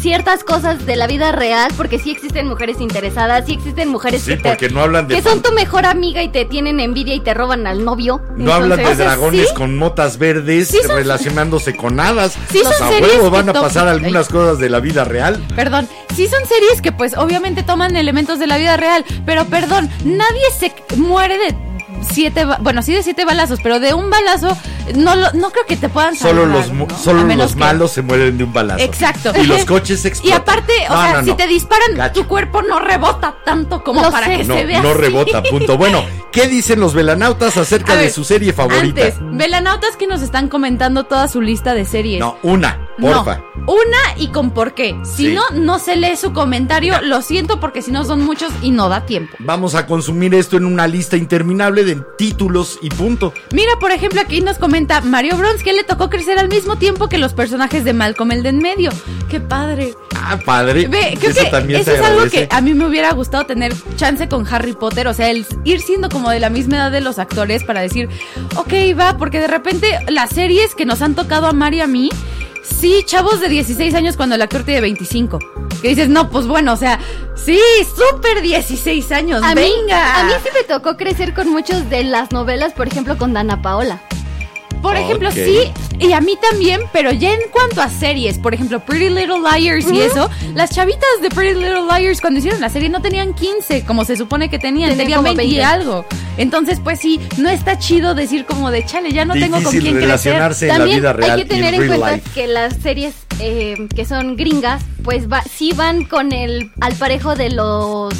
ciertas 0.00 0.44
cosas 0.44 0.86
de 0.86 0.96
la 0.96 1.06
vida 1.06 1.32
real, 1.32 1.70
porque 1.76 1.98
sí 1.98 2.10
existen 2.10 2.48
mujeres 2.48 2.80
interesadas, 2.80 3.46
sí 3.46 3.52
existen 3.52 3.88
mujeres 3.88 4.22
Sí, 4.22 4.30
que, 4.32 4.36
te- 4.38 4.48
porque 4.48 4.68
no 4.70 4.80
hablan 4.82 5.06
de 5.08 5.16
que 5.16 5.22
son 5.22 5.42
tu 5.42 5.52
mejor 5.52 5.86
amiga 5.86 6.22
y 6.22 6.28
te 6.28 6.44
tienen 6.44 6.80
envidia 6.80 7.14
y 7.14 7.20
te 7.20 7.34
roban 7.34 7.66
al 7.66 7.84
novio. 7.84 8.20
No 8.36 8.52
hablan 8.52 8.78
de 8.82 8.94
dragones 8.94 9.48
sí. 9.48 9.54
con 9.54 9.76
motas 9.76 10.18
verdes 10.18 10.68
Sí 10.68 10.78
son- 10.86 10.96
relacionándose 10.96 11.76
con 11.76 12.00
hadas. 12.00 12.36
Sí 12.50 12.60
son 12.62 12.72
a 12.86 12.90
huevo 13.00 13.30
van 13.30 13.48
a 13.48 13.52
pasar 13.52 13.88
algunas 13.88 14.28
cosas 14.28 14.58
de 14.58 14.68
la 14.70 14.80
vida 14.80 15.04
real. 15.04 15.42
Perdón, 15.54 15.88
sí 16.14 16.26
son 16.28 16.44
series 16.46 16.80
que 16.82 16.92
pues 16.92 17.16
obviamente 17.16 17.62
toman 17.62 17.96
elementos 17.96 18.38
de 18.38 18.46
la 18.46 18.56
vida 18.56 18.76
real, 18.76 19.04
pero 19.26 19.44
perdón, 19.46 19.90
nadie 20.04 20.42
se 20.58 20.72
muere 20.96 21.36
de 21.38 21.54
siete, 22.10 22.46
bueno, 22.60 22.82
sí 22.82 22.92
de 22.94 23.02
siete 23.02 23.24
balazos, 23.24 23.58
pero 23.62 23.78
de 23.80 23.92
un 23.94 24.08
balazo 24.10 24.56
no 24.94 25.14
lo- 25.16 25.32
no 25.32 25.50
creo 25.50 25.66
que 25.66 25.76
te 25.76 25.88
puedan 25.88 26.14
Solo 26.16 26.42
salvar, 26.42 26.56
los, 26.88 27.00
solo 27.00 27.22
los 27.24 27.52
que- 27.54 27.58
malos 27.58 27.90
se 27.92 28.02
mueren 28.02 28.38
de 28.38 28.44
un 28.44 28.52
balazo. 28.52 28.82
Exacto. 28.84 29.32
Y 29.40 29.46
los 29.46 29.64
coches 29.64 30.04
Y 30.04 30.08
explotan. 30.08 30.40
aparte, 30.40 30.72
o 30.88 30.92
No, 30.94 31.02
sea, 31.02 31.22
no, 31.22 31.24
si 31.24 31.32
te 31.34 31.46
disparan, 31.46 31.94
Gacho. 31.94 32.20
tu 32.22 32.28
cuerpo 32.28 32.62
no 32.62 32.78
rebota 32.80 33.36
tanto 33.44 33.82
como 33.84 34.02
Lo 34.02 34.10
para 34.10 34.26
sé. 34.26 34.36
que 34.38 34.44
No, 34.44 34.54
se 34.56 34.64
vea 34.66 34.82
no 34.82 34.90
así. 34.90 34.98
rebota, 34.98 35.42
punto. 35.42 35.76
Bueno, 35.76 36.04
¿qué 36.32 36.46
dicen 36.48 36.80
los 36.80 36.94
velanautas 36.94 37.56
acerca 37.56 37.96
de 37.96 38.10
su 38.10 38.24
serie 38.24 38.52
favorita? 38.52 39.02
Antes, 39.06 39.14
velanautas 39.20 39.96
que 39.96 40.06
nos 40.06 40.22
están 40.22 40.48
comentando 40.48 41.04
toda 41.04 41.28
su 41.28 41.40
lista 41.40 41.74
de 41.74 41.84
series. 41.84 42.20
No, 42.20 42.36
una, 42.42 42.88
porfa. 43.00 43.38
No, 43.56 43.72
una 43.72 43.98
y 44.16 44.28
con 44.28 44.50
por 44.50 44.74
qué. 44.74 44.96
Si 45.04 45.28
Sí. 45.28 45.34
no, 45.34 45.42
no 45.52 45.78
se 45.78 45.96
lee 45.96 46.16
su 46.16 46.32
comentario. 46.32 47.00
Lo 47.02 47.22
siento 47.22 47.60
porque 47.60 47.82
si 47.82 47.90
no 47.90 48.04
son 48.04 48.20
muchos 48.24 48.52
y 48.62 48.70
no 48.70 48.88
da 48.88 49.06
tiempo. 49.06 49.36
Vamos 49.38 49.74
a 49.74 49.86
consumir 49.86 50.34
esto 50.34 50.56
en 50.56 50.64
una 50.66 50.86
lista 50.86 51.16
interminable 51.16 51.84
de 51.84 51.96
títulos 52.18 52.78
y 52.82 52.88
punto. 52.90 53.32
Mira, 53.52 53.72
por 53.80 53.92
ejemplo, 53.92 54.20
aquí 54.20 54.40
nos 54.40 54.58
comenta 54.80 55.02
Mario 55.02 55.36
Bronx 55.36 55.62
que 55.62 55.74
le 55.74 55.84
tocó 55.84 56.08
crecer 56.08 56.38
al 56.38 56.48
mismo 56.48 56.76
tiempo 56.76 57.10
que 57.10 57.18
los 57.18 57.34
personajes 57.34 57.84
de 57.84 57.92
Malcolm 57.92 58.32
el 58.32 58.42
de 58.42 58.48
en 58.48 58.58
medio. 58.60 58.90
¡Qué 59.28 59.38
padre! 59.38 59.94
Ah, 60.16 60.38
padre. 60.42 60.86
Ve, 60.88 61.18
creo 61.18 61.32
eso 61.32 61.44
que 61.44 61.50
también 61.50 61.80
eso 61.82 61.90
se 61.90 61.98
es 61.98 62.02
algo 62.02 62.24
que 62.30 62.48
a 62.50 62.62
mí 62.62 62.72
me 62.72 62.86
hubiera 62.86 63.12
gustado 63.12 63.44
tener 63.44 63.74
chance 63.96 64.26
con 64.26 64.46
Harry 64.50 64.72
Potter, 64.72 65.06
o 65.06 65.12
sea, 65.12 65.28
el 65.28 65.44
ir 65.64 65.82
siendo 65.82 66.08
como 66.08 66.30
de 66.30 66.40
la 66.40 66.48
misma 66.48 66.76
edad 66.76 66.90
de 66.90 67.02
los 67.02 67.18
actores 67.18 67.62
para 67.62 67.82
decir, 67.82 68.08
ok, 68.56 68.72
va, 68.98 69.18
porque 69.18 69.38
de 69.38 69.48
repente 69.48 69.98
las 70.08 70.30
series 70.30 70.74
que 70.74 70.86
nos 70.86 71.02
han 71.02 71.14
tocado 71.14 71.46
a 71.46 71.52
Mario 71.52 71.80
y 71.80 71.82
a 71.82 71.86
mí, 71.86 72.08
sí, 72.62 73.02
chavos 73.04 73.38
de 73.40 73.50
16 73.50 73.92
años 73.94 74.16
cuando 74.16 74.36
el 74.36 74.40
actor 74.40 74.62
tiene 74.62 74.80
25. 74.80 75.38
Que 75.82 75.88
dices, 75.88 76.08
no, 76.08 76.30
pues 76.30 76.46
bueno, 76.46 76.72
o 76.72 76.76
sea, 76.76 76.98
sí, 77.36 77.60
súper 77.94 78.40
16 78.40 79.12
años, 79.12 79.42
A 79.42 79.54
mí, 79.54 79.60
venga. 79.60 80.20
a 80.20 80.24
mí 80.24 80.32
sí 80.42 80.48
me 80.54 80.62
tocó 80.64 80.96
crecer 80.96 81.34
con 81.34 81.50
muchos 81.50 81.90
de 81.90 82.02
las 82.02 82.32
novelas, 82.32 82.72
por 82.72 82.86
ejemplo, 82.86 83.18
con 83.18 83.34
Dana 83.34 83.60
Paola. 83.60 84.00
Por 84.82 84.96
ejemplo, 84.96 85.30
sí, 85.30 85.70
y 85.98 86.12
a 86.12 86.20
mí 86.20 86.36
también, 86.50 86.80
pero 86.92 87.12
ya 87.12 87.32
en 87.32 87.40
cuanto 87.52 87.82
a 87.82 87.88
series, 87.90 88.38
por 88.38 88.54
ejemplo, 88.54 88.80
Pretty 88.80 89.10
Little 89.10 89.40
Liars 89.40 89.86
y 89.92 90.00
eso, 90.00 90.30
las 90.54 90.70
chavitas 90.70 91.08
de 91.20 91.28
Pretty 91.30 91.54
Little 91.60 91.82
Liars 91.86 92.20
cuando 92.20 92.38
hicieron 92.38 92.60
la 92.60 92.70
serie 92.70 92.88
no 92.88 93.02
tenían 93.02 93.34
15, 93.34 93.84
como 93.84 94.04
se 94.04 94.16
supone 94.16 94.48
que 94.48 94.58
tenían, 94.58 94.90
Tenían 94.90 94.98
tenían 95.06 95.18
como 95.24 95.34
20 95.36 95.44
y 95.44 95.56
20. 95.58 95.64
algo. 95.64 96.04
Entonces, 96.38 96.80
pues 96.82 96.98
sí, 97.00 97.20
no 97.36 97.50
está 97.50 97.78
chido 97.78 98.14
decir 98.14 98.46
como 98.46 98.70
de 98.70 98.84
chale, 98.86 99.12
ya 99.12 99.24
no 99.26 99.34
tengo 99.34 99.62
con 99.62 99.70
quién 99.72 99.82
crecer. 99.82 100.00
relacionarse 100.02 100.64
en 100.66 100.68
la 100.72 100.78
También 100.78 100.98
vida 101.00 101.12
real 101.12 101.30
hay 101.32 101.42
que 101.42 101.48
tener 101.48 101.74
en 101.74 101.82
en 101.82 101.88
cuenta 101.88 102.12
life. 102.16 102.30
que 102.34 102.46
las 102.46 102.74
series 102.76 103.14
eh, 103.40 103.74
que 103.94 104.04
son 104.06 104.36
gringas, 104.36 104.82
pues 105.04 105.30
va, 105.30 105.42
sí 105.42 105.72
van 105.74 106.04
con 106.04 106.32
el 106.32 106.70
al 106.80 106.94
parejo 106.94 107.34
de 107.36 107.50
los 107.50 108.14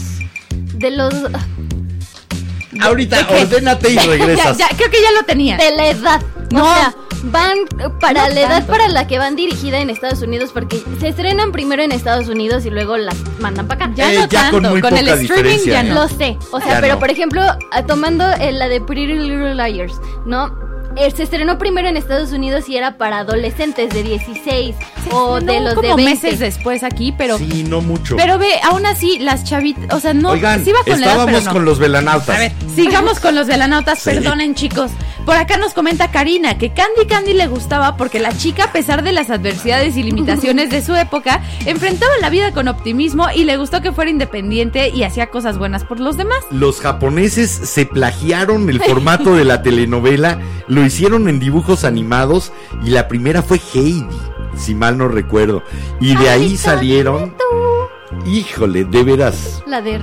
de 0.75 0.91
los 0.91 1.15
Ahorita, 2.81 3.27
ordénate 3.31 3.91
y 3.93 3.97
regresas. 3.99 4.59
ya, 4.59 4.69
creo 4.69 4.91
que 4.91 5.03
ya 5.03 5.11
lo 5.13 5.23
tenía. 5.25 5.57
de 5.57 5.71
la 5.77 5.89
edad. 5.89 6.21
No. 6.53 6.63
O 6.65 6.75
sea, 6.75 6.95
van 7.25 7.59
para 8.01 8.29
No 8.29 8.35
la 8.35 8.41
edad 8.41 8.49
tanto. 8.59 8.73
para 8.73 8.89
la 8.89 9.07
que 9.07 9.19
van 9.19 9.37
dirigida 9.37 9.79
en 9.81 9.91
Estados 9.91 10.23
Unidos 10.23 10.51
porque 10.53 10.83
se 11.01 11.09
estrenan 11.09 11.53
primero 11.53 11.83
en 11.83 11.93
Estados 11.93 12.29
Unidos 12.29 12.65
y 12.67 12.71
luego 12.71 12.97
las 12.97 13.17
mandan 13.41 13.67
para 13.69 13.85
acá. 13.87 13.95
Ya 13.95 14.13
Eh, 14.13 14.19
no 14.19 14.27
ya 14.29 14.51
con 14.51 14.63
tanto, 14.63 14.71
muy 14.71 14.81
con 14.81 14.97
el 14.97 15.09
streaming 15.09 15.59
ya 15.67 15.83
no. 15.83 15.95
Lo 15.95 16.09
sé, 16.09 16.39
o 16.51 16.61
sea, 16.61 16.75
Ya 16.75 16.81
pero 16.81 16.95
no. 16.95 17.01
por 17.01 17.11
ejemplo, 17.11 17.43
a- 17.73 17.83
tomando 17.87 18.25
eh, 18.33 18.53
la 18.53 18.69
de 18.69 18.81
Pretty 18.81 19.07
Little 19.07 19.55
Liars, 19.55 20.01
¿no? 20.25 20.55
Eh, 20.97 21.11
se 21.11 21.23
estrenó 21.23 21.59
primero 21.59 21.89
en 21.89 21.97
Estados 21.97 22.33
Unidos 22.33 22.69
y 22.69 22.77
era 22.77 22.97
para 22.99 23.19
adolescentes 23.21 23.91
de 23.91 24.03
16 24.03 24.75
o 25.13 25.41
No, 25.41 25.53
de 25.53 25.61
los 25.61 25.75
como 25.75 25.89
de 25.97 26.05
20. 26.05 26.11
meses 26.27 26.39
después 26.41 26.83
aquí, 26.83 27.13
pero 27.17 27.39
Sí, 27.39 27.65
no 27.69 27.81
mucho. 27.81 28.17
pero 28.17 28.39
ve, 28.39 28.49
aún 28.65 28.85
así 28.87 29.19
las 29.19 29.45
chavitas, 29.45 29.95
o 29.95 30.01
sea, 30.01 30.15
no 30.15 30.31
Oigan, 30.31 30.65
sí 30.65 30.73
va 30.73 30.81
con 30.85 31.01
la 31.01 31.07
edad, 31.07 31.15
estábamos 31.15 31.33
pero 31.41 31.45
no. 31.45 31.53
con 31.53 31.65
los 31.65 31.79
velanautas. 31.79 32.37
A 32.37 32.39
ver, 32.39 32.53
sigamos 32.75 33.21
con 33.21 33.35
los 33.35 33.47
velanautas, 33.47 33.99
Sí. 34.01 34.11
perdonen 34.11 34.55
chicos. 34.55 34.91
Por 35.27 35.37
acá 35.37 35.59
nos 35.59 35.75
comenta 35.75 36.11
Karina 36.11 36.57
que 36.59 36.73
Candy 36.73 37.07
Candy 37.07 37.35
le 37.35 37.47
gustaba 37.47 37.97
porque 37.97 38.19
la 38.19 38.37
chica, 38.37 38.65
a 38.65 38.73
pesar 38.73 39.03
de 39.05 39.13
las 39.13 39.29
adversidades 39.31 39.97
y 39.97 40.03
limitaciones 40.03 40.71
de 40.71 40.83
su 40.83 40.95
época, 40.97 41.43
enfrentaba 41.67 42.11
la 42.23 42.31
vida 42.31 42.53
con 42.53 42.69
optimismo 42.69 43.27
y 43.35 43.45
le 43.45 43.57
gustó 43.59 43.83
que 43.83 43.93
fuera 43.93 44.11
independiente 44.11 44.89
y 44.89 45.03
hacía 45.03 45.27
cosas 45.29 45.59
buenas 45.59 45.85
por 45.85 46.01
los 46.01 46.17
demás. 46.17 46.39
Los 46.51 46.81
japoneses 46.81 47.51
se 47.51 47.85
plagiaron 47.87 48.69
el 48.71 48.81
formato 48.83 49.35
de 49.37 49.45
la 49.45 49.63
telenovela, 49.63 50.39
lo 50.69 50.80
hicieron 50.85 51.29
en 51.29 51.41
dibujos 51.41 51.85
animados 51.85 52.53
y 52.85 52.91
la 52.91 53.09
primera 53.09 53.43
fue 53.43 53.61
Heidi, 53.75 54.07
si 54.57 54.75
mal 54.75 54.99
no 54.99 55.09
recuerdo. 55.09 55.63
Y 56.01 56.17
de 56.17 56.29
ahí 56.29 56.57
salieron, 56.57 57.35
híjole, 58.27 58.85
de 58.85 59.03
veras, 59.03 59.63
La 59.67 59.81
de... 59.83 60.01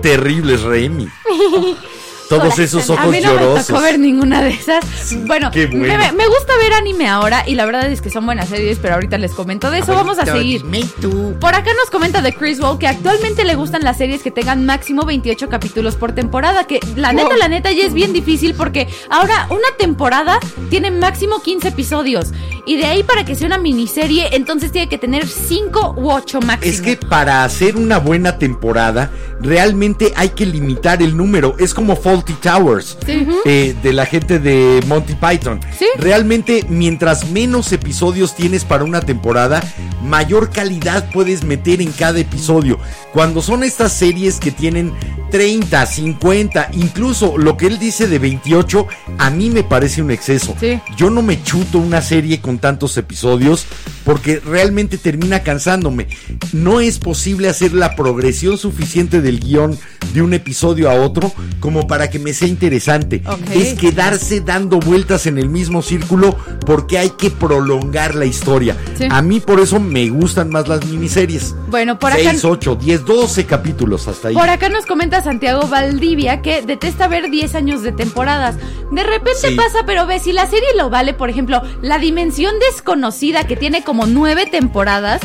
terribles 0.00 0.62
Remy. 0.62 1.08
Todos 2.38 2.58
esos 2.58 2.88
A 2.90 2.94
ojos 2.94 3.06
mí 3.10 3.20
no 3.20 3.32
me 3.34 3.40
llorosos. 3.40 3.66
tocó 3.66 3.80
ver 3.80 3.98
ninguna 3.98 4.42
de 4.42 4.50
esas. 4.50 4.84
bueno. 5.26 5.50
Me, 5.54 6.12
me 6.12 6.26
gusta 6.26 6.56
ver 6.60 6.72
anime 6.74 7.08
ahora 7.08 7.44
y 7.46 7.54
la 7.54 7.66
verdad 7.66 7.90
es 7.90 8.00
que 8.00 8.10
son 8.10 8.24
buenas 8.26 8.48
series, 8.48 8.78
pero 8.80 8.94
ahorita 8.94 9.18
les 9.18 9.32
comento 9.32 9.70
de 9.70 9.80
eso. 9.80 9.94
Vamos 9.94 10.18
a 10.18 10.26
seguir. 10.26 10.62
dime 10.62 10.84
tú. 11.00 11.34
Por 11.40 11.54
acá 11.54 11.70
nos 11.74 11.90
comenta 11.90 12.22
de 12.22 12.32
Chris 12.34 12.60
Wall 12.60 12.78
que 12.78 12.86
actualmente 12.86 13.44
le 13.44 13.54
gustan 13.54 13.82
las 13.82 13.98
series 13.98 14.22
que 14.22 14.30
tengan 14.30 14.64
máximo 14.66 15.04
28 15.04 15.48
capítulos 15.48 15.96
por 15.96 16.12
temporada, 16.12 16.64
que 16.66 16.80
la 16.96 17.12
neta, 17.12 17.36
la 17.36 17.48
neta 17.48 17.70
ya 17.72 17.84
es 17.84 17.94
bien 17.94 18.12
difícil 18.12 18.54
porque 18.54 18.88
ahora 19.10 19.46
una 19.50 19.68
temporada 19.78 20.38
tiene 20.70 20.90
máximo 20.90 21.42
15 21.42 21.68
episodios 21.68 22.32
y 22.66 22.76
de 22.76 22.86
ahí 22.86 23.02
para 23.02 23.24
que 23.24 23.34
sea 23.34 23.46
una 23.46 23.58
miniserie 23.58 24.28
entonces 24.32 24.70
tiene 24.72 24.88
que 24.88 24.98
tener 24.98 25.26
5 25.26 25.94
u 25.96 26.10
8 26.10 26.40
máximo. 26.40 26.72
Es 26.72 26.80
que 26.80 26.96
para 26.96 27.44
hacer 27.44 27.76
una 27.76 27.98
buena 27.98 28.38
temporada, 28.38 29.10
realmente 29.40 30.12
hay 30.16 30.30
que 30.30 30.46
limitar 30.46 31.02
el 31.02 31.16
número. 31.16 31.54
Es 31.58 31.74
como 31.74 31.96
Towers, 32.34 32.96
Sí. 33.06 33.26
eh, 33.44 33.74
de 33.82 33.92
la 33.92 34.06
gente 34.06 34.38
de 34.38 34.80
Monty 34.86 35.14
Python. 35.14 35.60
Sí. 35.78 35.86
Realmente, 35.98 36.64
mientras 36.68 37.28
menos 37.30 37.72
episodios 37.72 38.34
tienes 38.36 38.64
para 38.64 38.84
una 38.84 39.00
temporada, 39.00 39.62
mayor 40.04 40.50
calidad 40.50 41.08
puedes 41.12 41.42
meter 41.44 41.80
en 41.82 41.90
cada 41.92 42.18
episodio. 42.20 42.78
Cuando 43.12 43.42
son 43.42 43.62
estas 43.64 43.92
series 43.92 44.38
que 44.40 44.50
tienen 44.50 44.92
30, 45.30 45.84
50, 45.86 46.68
incluso 46.74 47.38
lo 47.38 47.56
que 47.56 47.66
él 47.66 47.78
dice 47.78 48.06
de 48.06 48.18
28, 48.18 48.86
a 49.18 49.30
mí 49.30 49.50
me 49.50 49.62
parece 49.64 50.02
un 50.02 50.10
exceso. 50.10 50.54
Sí. 50.60 50.78
Yo 50.96 51.10
no 51.10 51.22
me 51.22 51.42
chuto 51.42 51.78
una 51.78 52.02
serie 52.02 52.40
con 52.40 52.58
tantos 52.58 52.96
episodios 52.98 53.64
porque 54.04 54.40
realmente 54.40 54.98
termina 54.98 55.42
cansándome. 55.42 56.08
No 56.52 56.80
es 56.80 56.98
posible 56.98 57.48
hacer 57.48 57.72
la 57.72 57.94
progresión 57.96 58.58
suficiente 58.58 59.20
del 59.22 59.40
guion 59.40 59.78
de 60.12 60.20
un 60.22 60.34
episodio 60.34 60.90
a 60.90 60.94
otro 60.94 61.32
como 61.60 61.86
para 61.86 62.10
que 62.12 62.18
me 62.18 62.32
sea 62.34 62.46
interesante. 62.46 63.22
Es 63.54 63.74
quedarse 63.78 64.40
dando 64.40 64.78
vueltas 64.78 65.26
en 65.26 65.38
el 65.38 65.48
mismo 65.48 65.82
círculo 65.82 66.36
porque 66.66 66.98
hay 66.98 67.10
que 67.10 67.30
prolongar 67.30 68.14
la 68.14 68.26
historia. 68.26 68.76
Sí. 68.96 69.08
A 69.10 69.22
mí 69.22 69.40
por 69.40 69.58
eso 69.60 69.80
me 69.80 70.08
gustan 70.10 70.50
más 70.50 70.68
las 70.68 70.84
miniseries. 70.86 71.54
Bueno, 71.68 71.98
por 71.98 72.12
acá 72.12 72.20
6, 72.30 72.44
8, 72.44 72.76
10, 72.76 73.04
12 73.06 73.46
capítulos 73.46 74.06
hasta 74.08 74.28
ahí. 74.28 74.34
Por 74.34 74.48
acá 74.48 74.68
nos 74.68 74.84
comenta 74.86 75.22
Santiago 75.22 75.66
Valdivia 75.66 76.42
que 76.42 76.62
detesta 76.62 77.08
ver 77.08 77.30
10 77.30 77.54
años 77.54 77.82
de 77.82 77.92
temporadas. 77.92 78.56
De 78.92 79.02
repente 79.02 79.48
Sí. 79.48 79.54
pasa, 79.56 79.80
pero 79.86 80.06
ve, 80.06 80.18
si 80.20 80.32
la 80.32 80.46
serie 80.46 80.68
lo 80.76 80.90
vale, 80.90 81.14
por 81.14 81.30
ejemplo, 81.30 81.62
La 81.80 81.98
Dimensión 81.98 82.54
Desconocida, 82.70 83.46
que 83.46 83.56
tiene 83.56 83.82
como 83.82 84.06
9 84.06 84.46
temporadas. 84.46 85.20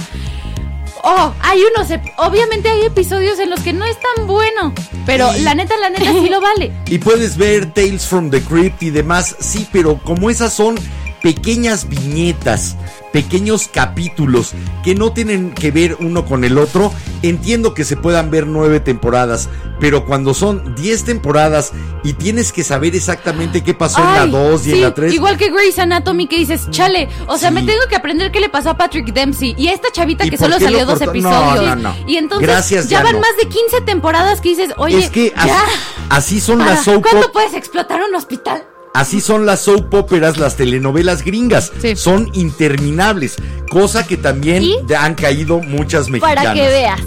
Oh, 1.10 1.34
hay 1.40 1.62
unos, 1.64 1.88
obviamente 2.18 2.68
hay 2.68 2.82
episodios 2.86 3.40
en 3.40 3.50
los 3.50 3.62
que 3.62 3.72
no 3.72 3.86
es 3.86 3.96
tan 4.16 4.28
bueno, 4.28 4.74
pero 5.06 5.32
Sí. 5.34 5.42
la 5.44 5.56
neta, 5.56 5.76
la 5.78 5.90
neta 5.90 6.12
sí 6.12 6.28
lo 6.28 6.42
vale. 6.42 6.72
Y 6.88 6.98
puedes 6.98 7.38
ver 7.38 7.72
Tales 7.74 8.06
from 8.06 8.30
the 8.30 8.42
Crypt 8.42 8.84
y 8.84 8.90
demás, 8.90 9.36
sí, 9.40 9.66
pero 9.72 9.98
como 10.04 10.30
esas 10.30 10.52
son 10.54 10.76
pequeñas 11.22 11.88
viñetas, 11.88 12.76
pequeños 13.12 13.68
capítulos 13.72 14.54
que 14.84 14.96
no 14.96 15.12
tienen 15.14 15.52
que 15.52 15.72
ver 15.72 15.98
uno 16.00 16.26
con 16.26 16.44
el 16.44 16.58
otro, 16.58 16.92
entiendo 17.22 17.74
que 17.74 17.84
se 17.84 17.96
puedan 17.98 18.30
ver 18.32 18.48
nueve 18.48 18.80
temporadas, 18.80 19.50
pero 19.80 20.06
cuando 20.06 20.34
son 20.34 20.76
diez 20.76 21.04
temporadas 21.04 21.72
y 22.04 22.14
tienes 22.14 22.52
que 22.52 22.64
saber 22.64 22.96
exactamente 22.96 23.64
qué 23.64 23.74
pasó 23.74 24.00
en 24.00 24.14
la 24.14 24.26
dos 24.28 24.62
y 24.68 24.72
sí, 24.72 24.76
en 24.78 24.82
la 24.82 24.94
tres, 24.94 25.14
Igual 25.14 25.38
que 25.38 25.50
Grey's 25.50 25.80
Anatomy 25.80 26.28
que 26.28 26.38
dices, 26.38 26.70
chale, 26.70 27.10
o 27.28 27.38
sea, 27.38 27.50
Sí. 27.50 27.56
me 27.56 27.64
tengo 27.64 27.82
que 27.90 27.96
aprender 27.96 28.32
qué 28.32 28.40
le 28.40 28.50
pasó 28.50 28.72
a 28.72 28.78
Patrick 28.78 29.14
Dempsey 29.14 29.56
y 29.58 29.68
a 29.70 29.74
esta 29.74 29.90
chavita 29.92 30.26
¿Y 30.26 30.30
que 30.30 30.38
solo 30.38 30.60
salió 30.60 30.86
dos 30.86 31.00
cortó? 31.00 31.06
No, 31.06 31.30
episodios. 31.30 31.76
no, 31.78 31.94
no. 31.94 31.96
Y 32.08 32.18
entonces 32.18 32.48
Gracias, 32.48 32.90
ya 32.90 33.00
ya 33.00 33.04
van 33.04 33.20
más 33.20 33.36
de 33.38 33.48
15 33.48 33.82
temporadas 33.82 34.42
que 34.42 34.50
dices, 34.50 34.72
oye, 34.78 35.00
es 35.00 35.10
que 35.10 35.34
así, 35.36 35.48
ya. 35.48 35.64
así 36.10 36.40
son 36.42 36.60
para, 36.60 36.72
las 36.72 36.84
soap 36.84 37.02
¿Cuándo 37.04 37.32
puedes 37.32 37.54
explotar 37.54 38.02
un 38.04 38.14
hospital? 38.16 38.64
Así 38.98 39.22
son 39.22 39.46
las 39.46 39.62
soap 39.62 39.94
operas, 39.94 40.40
las 40.40 40.56
telenovelas 40.56 41.24
gringas. 41.24 41.72
Sí. 41.80 41.96
Son 41.96 42.32
interminables, 42.34 43.36
cosa 43.70 44.08
que 44.08 44.18
también 44.18 44.64
han 44.98 45.14
caído 45.14 45.60
muchas 45.60 46.10
mexicanas. 46.10 46.44
Para 46.44 46.54
que 46.56 46.68
veas, 46.68 47.00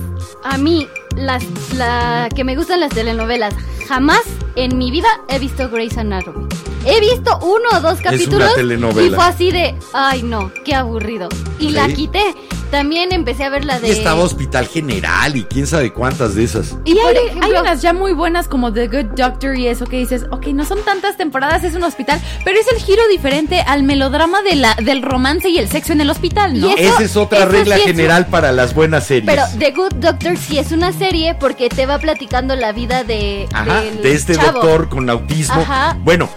a 0.44 0.56
mí, 0.56 0.86
las, 1.16 1.42
la 1.76 2.28
que 2.32 2.44
me 2.44 2.54
gustan 2.54 2.78
las 2.78 2.90
telenovelas, 2.90 3.54
jamás 3.88 4.22
en 4.54 4.78
mi 4.78 4.92
vida 4.92 5.08
he 5.28 5.40
visto 5.40 5.68
Grey's 5.68 5.98
Anatomy. 5.98 6.46
He 6.84 7.00
visto 7.00 7.38
uno 7.42 7.68
o 7.76 7.80
dos 7.80 8.00
una 8.00 8.10
capítulos 8.10 8.54
telenovela. 8.54 9.06
y 9.08 9.10
fue 9.10 9.24
así 9.24 9.50
de, 9.50 9.74
ay 9.92 10.22
no, 10.22 10.50
qué 10.64 10.74
aburrido. 10.74 11.28
Y 11.58 11.70
la 11.70 11.86
Sí. 11.86 11.94
quité. 11.94 12.22
También 12.70 13.10
empecé 13.12 13.42
a 13.42 13.48
ver 13.48 13.64
la 13.64 13.80
de... 13.80 13.88
Y 13.88 13.90
estaba 13.90 14.22
Hospital 14.22 14.68
General 14.68 15.34
y 15.36 15.42
quién 15.42 15.66
sabe 15.66 15.92
cuántas 15.92 16.36
de 16.36 16.44
esas. 16.44 16.76
Y 16.84 16.94
Por 16.94 17.04
hay, 17.10 17.16
ejemplo- 17.16 17.44
hay 17.46 17.52
unas 17.60 17.82
ya 17.82 17.92
muy 17.92 18.12
buenas 18.12 18.46
como 18.46 18.72
The 18.72 18.86
Good 18.86 19.16
Doctor 19.16 19.58
y 19.58 19.66
eso 19.66 19.86
que 19.86 19.96
dices, 19.96 20.22
ok, 20.30 20.46
no 20.54 20.64
son 20.64 20.78
tantas 20.84 21.16
temporadas, 21.16 21.64
es 21.64 21.74
un 21.74 21.82
hospital, 21.82 22.20
pero 22.44 22.60
es 22.60 22.66
el 22.72 22.78
giro 22.80 23.02
diferente 23.10 23.60
al 23.66 23.82
melodrama 23.82 24.40
de 24.42 24.54
la, 24.54 24.76
del 24.76 25.02
romance 25.02 25.48
y 25.48 25.58
el 25.58 25.68
sexo 25.68 25.94
en 25.94 26.00
el 26.00 26.10
hospital, 26.10 26.60
¿no? 26.60 26.68
Y 26.68 26.74
Eso- 26.74 26.94
Esa 26.94 27.02
es 27.02 27.16
otra 27.16 27.40
eso 27.40 27.48
regla 27.48 27.74
sí 27.74 27.80
es 27.80 27.86
general 27.88 28.26
para 28.28 28.52
las 28.52 28.72
buenas 28.72 29.04
series. 29.04 29.26
Pero 29.26 29.42
The 29.58 29.72
Good 29.72 29.94
Doctor 29.96 30.36
sí 30.36 30.58
es 30.60 30.70
una 30.70 30.92
serie 30.92 31.34
porque 31.34 31.70
te 31.70 31.86
va 31.86 31.98
platicando 31.98 32.54
la 32.54 32.70
vida 32.70 33.02
de, 33.02 33.48
Ajá, 33.52 33.80
del 33.80 34.00
de 34.00 34.12
este 34.12 34.36
chavo. 34.36 34.52
doctor 34.52 34.88
con 34.88 35.10
autismo. 35.10 35.60
Ajá. 35.60 35.98
Bueno, 36.04 36.30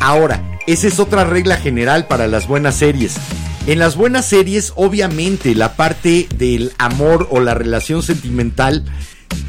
ahora, 0.00 0.58
esa 0.66 0.86
es 0.86 0.98
otra 0.98 1.24
regla 1.24 1.56
general 1.56 2.06
para 2.06 2.26
las 2.26 2.46
buenas 2.46 2.74
series. 2.76 3.14
En 3.66 3.78
las 3.78 3.94
buenas 3.96 4.26
series, 4.26 4.72
obviamente, 4.76 5.54
la 5.54 5.76
parte 5.76 6.26
del 6.36 6.72
amor 6.78 7.28
o 7.30 7.40
la 7.40 7.54
relación 7.54 8.02
sentimental 8.02 8.84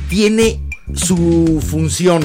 tiene 0.10 0.62
su 0.93 1.64
función. 1.66 2.22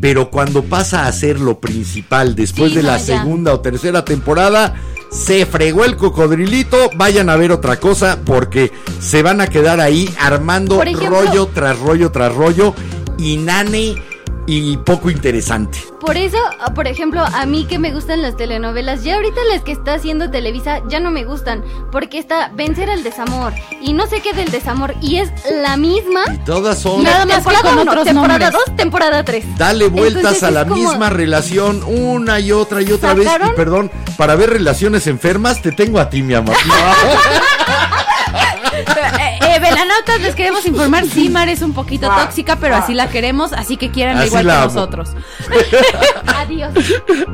Pero 0.00 0.30
cuando 0.30 0.62
pasa 0.64 1.06
a 1.06 1.12
ser 1.12 1.40
lo 1.40 1.58
principal 1.58 2.34
después 2.34 2.70
Sí, 2.70 2.76
de 2.76 2.82
no, 2.82 2.90
la 2.90 2.98
ya. 2.98 3.18
segunda 3.20 3.54
o 3.54 3.60
tercera 3.60 4.04
temporada, 4.04 4.74
se 5.10 5.46
fregó 5.46 5.84
el 5.86 5.96
cocodrilito. 5.96 6.90
Vayan 6.96 7.30
a 7.30 7.36
ver 7.36 7.50
otra 7.52 7.80
cosa 7.80 8.18
porque 8.24 8.70
se 9.00 9.22
van 9.22 9.40
a 9.40 9.46
quedar 9.46 9.80
ahí 9.80 10.08
armando 10.20 10.82
ejemplo- 10.82 11.08
rollo 11.08 11.46
tras 11.46 11.78
rollo 11.78 12.12
tras 12.12 12.34
rollo, 12.34 12.74
inane 13.18 13.94
y 14.46 14.76
poco 14.78 15.10
interesante. 15.10 15.78
Por 16.00 16.16
eso, 16.16 16.36
ah, 16.60 16.72
por 16.74 16.86
ejemplo, 16.86 17.20
a 17.24 17.46
mí 17.46 17.64
que 17.66 17.78
me 17.78 17.92
gustan 17.92 18.22
las 18.22 18.36
telenovelas, 18.36 19.02
ya 19.02 19.16
ahorita 19.16 19.40
las 19.52 19.62
que 19.62 19.72
está 19.72 19.94
haciendo 19.94 20.30
Televisa 20.30 20.82
ya 20.88 21.00
no 21.00 21.10
me 21.10 21.24
gustan, 21.24 21.64
porque 21.90 22.18
está 22.18 22.50
Vencer 22.54 22.90
al 22.90 23.02
desamor 23.02 23.52
y 23.80 23.92
no 23.92 24.06
sé 24.06 24.20
qué 24.20 24.32
del 24.32 24.50
desamor 24.50 24.94
y 25.00 25.16
es 25.16 25.30
la 25.50 25.76
misma. 25.76 26.22
Y 26.32 26.38
todas 26.38 26.78
son. 26.78 27.02
Nada 27.02 27.26
más 27.26 27.36
temporada 27.36 27.62
con 27.62 27.78
uno, 27.78 27.90
otros 27.90 28.04
temporada 28.04 28.38
nombres. 28.50 28.66
2, 28.68 28.76
temporada 28.76 29.24
3. 29.24 29.44
Dale 29.58 29.88
vueltas 29.88 30.16
Entonces 30.22 30.42
a 30.44 30.50
la 30.50 30.64
como- 30.66 30.76
misma 30.76 31.10
relación 31.10 31.82
una 31.84 32.38
y 32.40 32.52
otra 32.52 32.82
y 32.82 32.92
otra 32.92 33.14
vez. 33.14 33.28
Y 33.46 33.56
perdón, 33.56 33.90
para 34.16 34.36
ver 34.36 34.50
relaciones 34.50 35.06
enfermas 35.06 35.60
te 35.62 35.72
tengo 35.72 35.98
a 35.98 36.08
ti, 36.08 36.22
mi 36.22 36.34
amor. 36.34 36.56
eh, 38.76 39.38
eh, 39.40 39.58
Velanautas, 39.60 40.20
les 40.20 40.34
queremos 40.34 40.64
informar, 40.66 41.04
sí, 41.06 41.28
Mar 41.28 41.48
es 41.48 41.62
un 41.62 41.72
poquito 41.72 42.08
tóxica, 42.08 42.56
pero 42.56 42.76
así 42.76 42.94
la 42.94 43.08
queremos, 43.08 43.52
así 43.52 43.76
que 43.76 43.90
quieran 43.90 44.18
Así 44.18 44.28
igual 44.28 44.46
la 44.46 44.52
que 44.52 44.58
amo. 44.58 44.66
nosotros. 44.74 45.10
Adiós. 46.36 46.72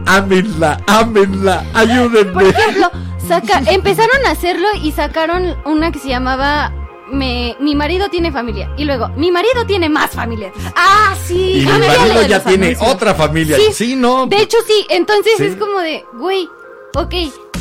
ámenla, 0.07 0.81
ámenla, 0.87 1.65
Por 1.73 1.81
ayúdenme. 1.81 2.49
ejemplo, 2.49 2.91
saca, 3.27 3.63
empezaron 3.71 4.27
a 4.27 4.31
hacerlo 4.31 4.67
y 4.83 4.93
sacaron 4.93 5.57
una 5.65 5.91
que 5.93 5.99
se 5.99 6.09
llamaba 6.09 6.73
me, 7.11 7.57
Mi 7.61 7.75
marido 7.75 8.09
tiene 8.09 8.33
familia. 8.33 8.71
Y 8.79 8.85
luego, 8.85 9.09
Mi 9.17 9.31
marido 9.31 9.67
tiene 9.67 9.91
más 9.91 10.13
familia. 10.13 10.51
Ah, 10.75 11.15
sí. 11.27 11.63
Y 11.63 11.67
Ah, 11.69 11.79
mi 11.79 11.87
marido 11.87 12.23
ya 12.27 12.41
tiene 12.43 12.67
anuncios. 12.69 12.91
otra 12.91 13.15
familia. 13.15 13.59
Sí, 13.75 13.97
no. 13.97 14.27
De 14.27 14.41
hecho, 14.41 14.57
sí. 14.67 14.87
Entonces 14.89 15.35
Sí. 15.37 15.45
es 15.45 15.57
como 15.57 15.81
de, 15.81 16.07
güey, 16.15 16.49
Ok, 16.95 17.15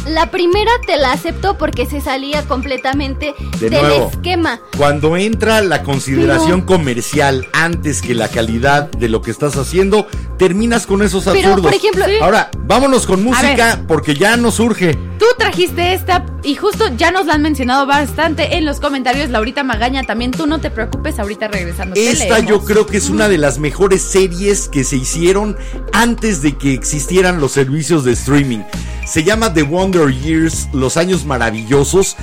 la 0.10 0.30
primera 0.30 0.72
te 0.86 0.98
la 0.98 1.14
acepto 1.14 1.58
porque 1.58 1.86
se 1.86 2.02
salía 2.02 2.44
completamente 2.48 3.34
De 3.60 3.70
del 3.70 3.82
nuevo. 3.82 4.10
esquema. 4.12 4.60
Cuando 4.78 5.16
entra 5.16 5.62
la 5.62 5.84
consideración 5.84 6.62
Pero- 6.62 6.78
comercial 6.78 7.48
antes 7.54 8.02
que 8.02 8.14
la 8.14 8.28
calidad 8.28 8.92
de 8.92 9.08
lo 9.08 9.22
que 9.22 9.32
estás 9.32 9.56
haciendo, 9.56 10.08
terminas 10.38 10.86
con 10.88 11.02
esos 11.02 11.24
Pero, 11.24 11.38
absurdos. 11.50 11.62
por 11.62 11.74
ejemplo, 11.74 12.06
Ahora, 12.22 12.50
vámonos 12.66 13.06
con 13.06 13.24
música 13.24 13.82
porque 13.88 14.16
ya 14.16 14.36
nos 14.38 14.56
surge. 14.56 14.98
Tú 15.20 15.26
trajiste 15.38 15.94
esta 15.94 16.26
y 16.44 16.56
justo 16.56 16.86
ya 16.98 17.12
nos 17.12 17.28
la 17.28 17.36
han 17.36 17.44
mencionado 17.44 17.86
bastante 17.86 18.58
en 18.58 18.66
los 18.66 18.80
comentarios. 18.80 19.30
Laurita 19.30 19.64
Magaña, 19.64 20.04
también 20.04 20.32
tú 20.32 20.48
no 20.48 20.60
te 20.60 20.72
preocupes, 20.72 21.20
ahorita 21.20 21.48
regresando. 21.48 21.96
Esta 21.96 22.40
yo 22.40 22.66
creo 22.66 22.86
que 22.88 22.98
es 22.98 23.10
una 23.10 23.30
de 23.30 23.38
las 23.38 23.60
mejores 23.60 24.02
series 24.02 24.68
que 24.68 24.84
se 24.84 24.98
hicieron 24.98 25.56
antes 25.94 26.42
de 26.42 26.58
que 26.58 26.74
existieran 26.74 27.40
los 27.40 27.52
servicios 27.52 28.04
de 28.04 28.14
streaming. 28.14 28.60
Se 29.06 29.21
llama 29.24 29.54
The 29.54 29.64
Wonder 29.64 30.10
Years, 30.10 30.70
los 30.74 30.98
años 30.98 31.26
maravillosos, 31.26 32.18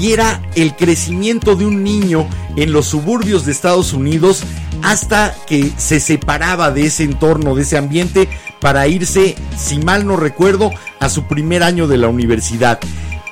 y 0.00 0.12
era 0.12 0.42
el 0.54 0.74
crecimiento 0.74 1.56
de 1.56 1.66
un 1.66 1.82
niño 1.82 2.26
en 2.56 2.72
los 2.72 2.86
suburbios 2.86 3.44
de 3.44 3.52
Estados 3.52 3.92
Unidos 3.92 4.42
hasta 4.82 5.34
que 5.46 5.72
se 5.76 6.00
separaba 6.00 6.70
de 6.70 6.86
ese 6.86 7.04
entorno, 7.04 7.54
de 7.54 7.62
ese 7.62 7.76
ambiente, 7.76 8.28
para 8.60 8.86
irse, 8.86 9.36
si 9.56 9.78
mal 9.78 10.06
no 10.06 10.16
recuerdo, 10.16 10.70
a 10.98 11.08
su 11.08 11.24
primer 11.24 11.62
año 11.62 11.86
de 11.86 11.98
la 11.98 12.08
universidad. 12.08 12.78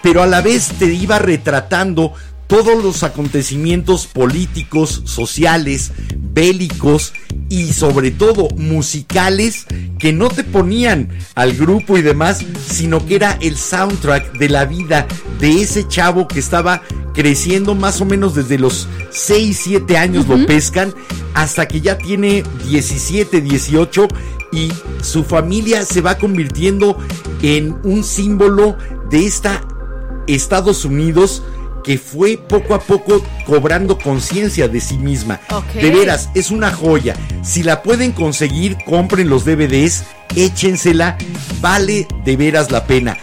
Pero 0.03 0.23
a 0.23 0.27
la 0.27 0.41
vez 0.41 0.69
te 0.79 0.87
iba 0.87 1.19
retratando 1.19 2.12
todos 2.49 2.82
los 2.82 3.03
acontecimientos 3.05 4.07
políticos, 4.07 5.03
sociales, 5.05 5.92
bélicos 6.16 7.12
y 7.51 7.72
sobre 7.72 8.11
todo 8.11 8.49
musicales 8.57 9.66
que 9.99 10.12
no 10.12 10.28
te 10.28 10.44
ponían 10.44 11.11
al 11.34 11.55
grupo 11.55 11.99
y 11.99 12.03
demás, 12.03 12.44
sino 12.66 13.05
que 13.07 13.16
era 13.16 13.38
el 13.40 13.57
soundtrack 13.57 14.38
de 14.38 14.49
la 14.49 14.64
vida 14.64 15.07
de 15.40 15.62
ese 15.62 15.86
chavo 15.86 16.26
que 16.26 16.40
estaba 16.40 16.82
creciendo 17.12 17.74
más 17.74 18.01
o 18.01 18.07
menos 18.07 18.34
desde 18.34 18.59
los 18.59 18.88
6, 19.11 19.61
7 19.64 19.99
años 19.99 20.26
lo 20.26 20.46
pescan 20.46 20.94
hasta 21.34 21.68
que 21.68 21.80
ya 21.80 21.99
tiene 21.99 22.44
17, 22.68 23.42
18 23.42 24.09
y 24.53 24.72
su 25.03 25.22
familia 25.22 25.84
se 25.84 26.01
va 26.01 26.16
convirtiendo 26.16 26.96
en 27.42 27.76
un 27.84 28.05
símbolo 28.05 28.76
de 29.11 29.26
esta 29.26 29.62
Estados 30.26 30.84
Unidos 30.84 31.42
que 31.89 31.97
fue 31.97 32.36
poco 32.36 32.74
a 32.74 32.80
poco 32.80 33.24
cobrando 33.47 33.97
conciencia 33.97 34.68
de 34.68 34.78
sí 34.78 34.99
misma. 34.99 35.41
De 35.72 35.91
veras, 35.91 36.28
es 36.34 36.51
una 36.51 36.70
joya. 36.70 37.16
Si 37.43 37.62
la 37.62 37.82
pueden 37.82 38.12
conseguir, 38.12 38.76
compren 38.84 39.30
los 39.30 39.47
DVDs, 39.47 40.05
échensela, 40.36 41.16
vale 41.62 42.07
de 42.26 42.36
veras 42.36 42.70
la 42.70 42.84
pena. 42.86 43.16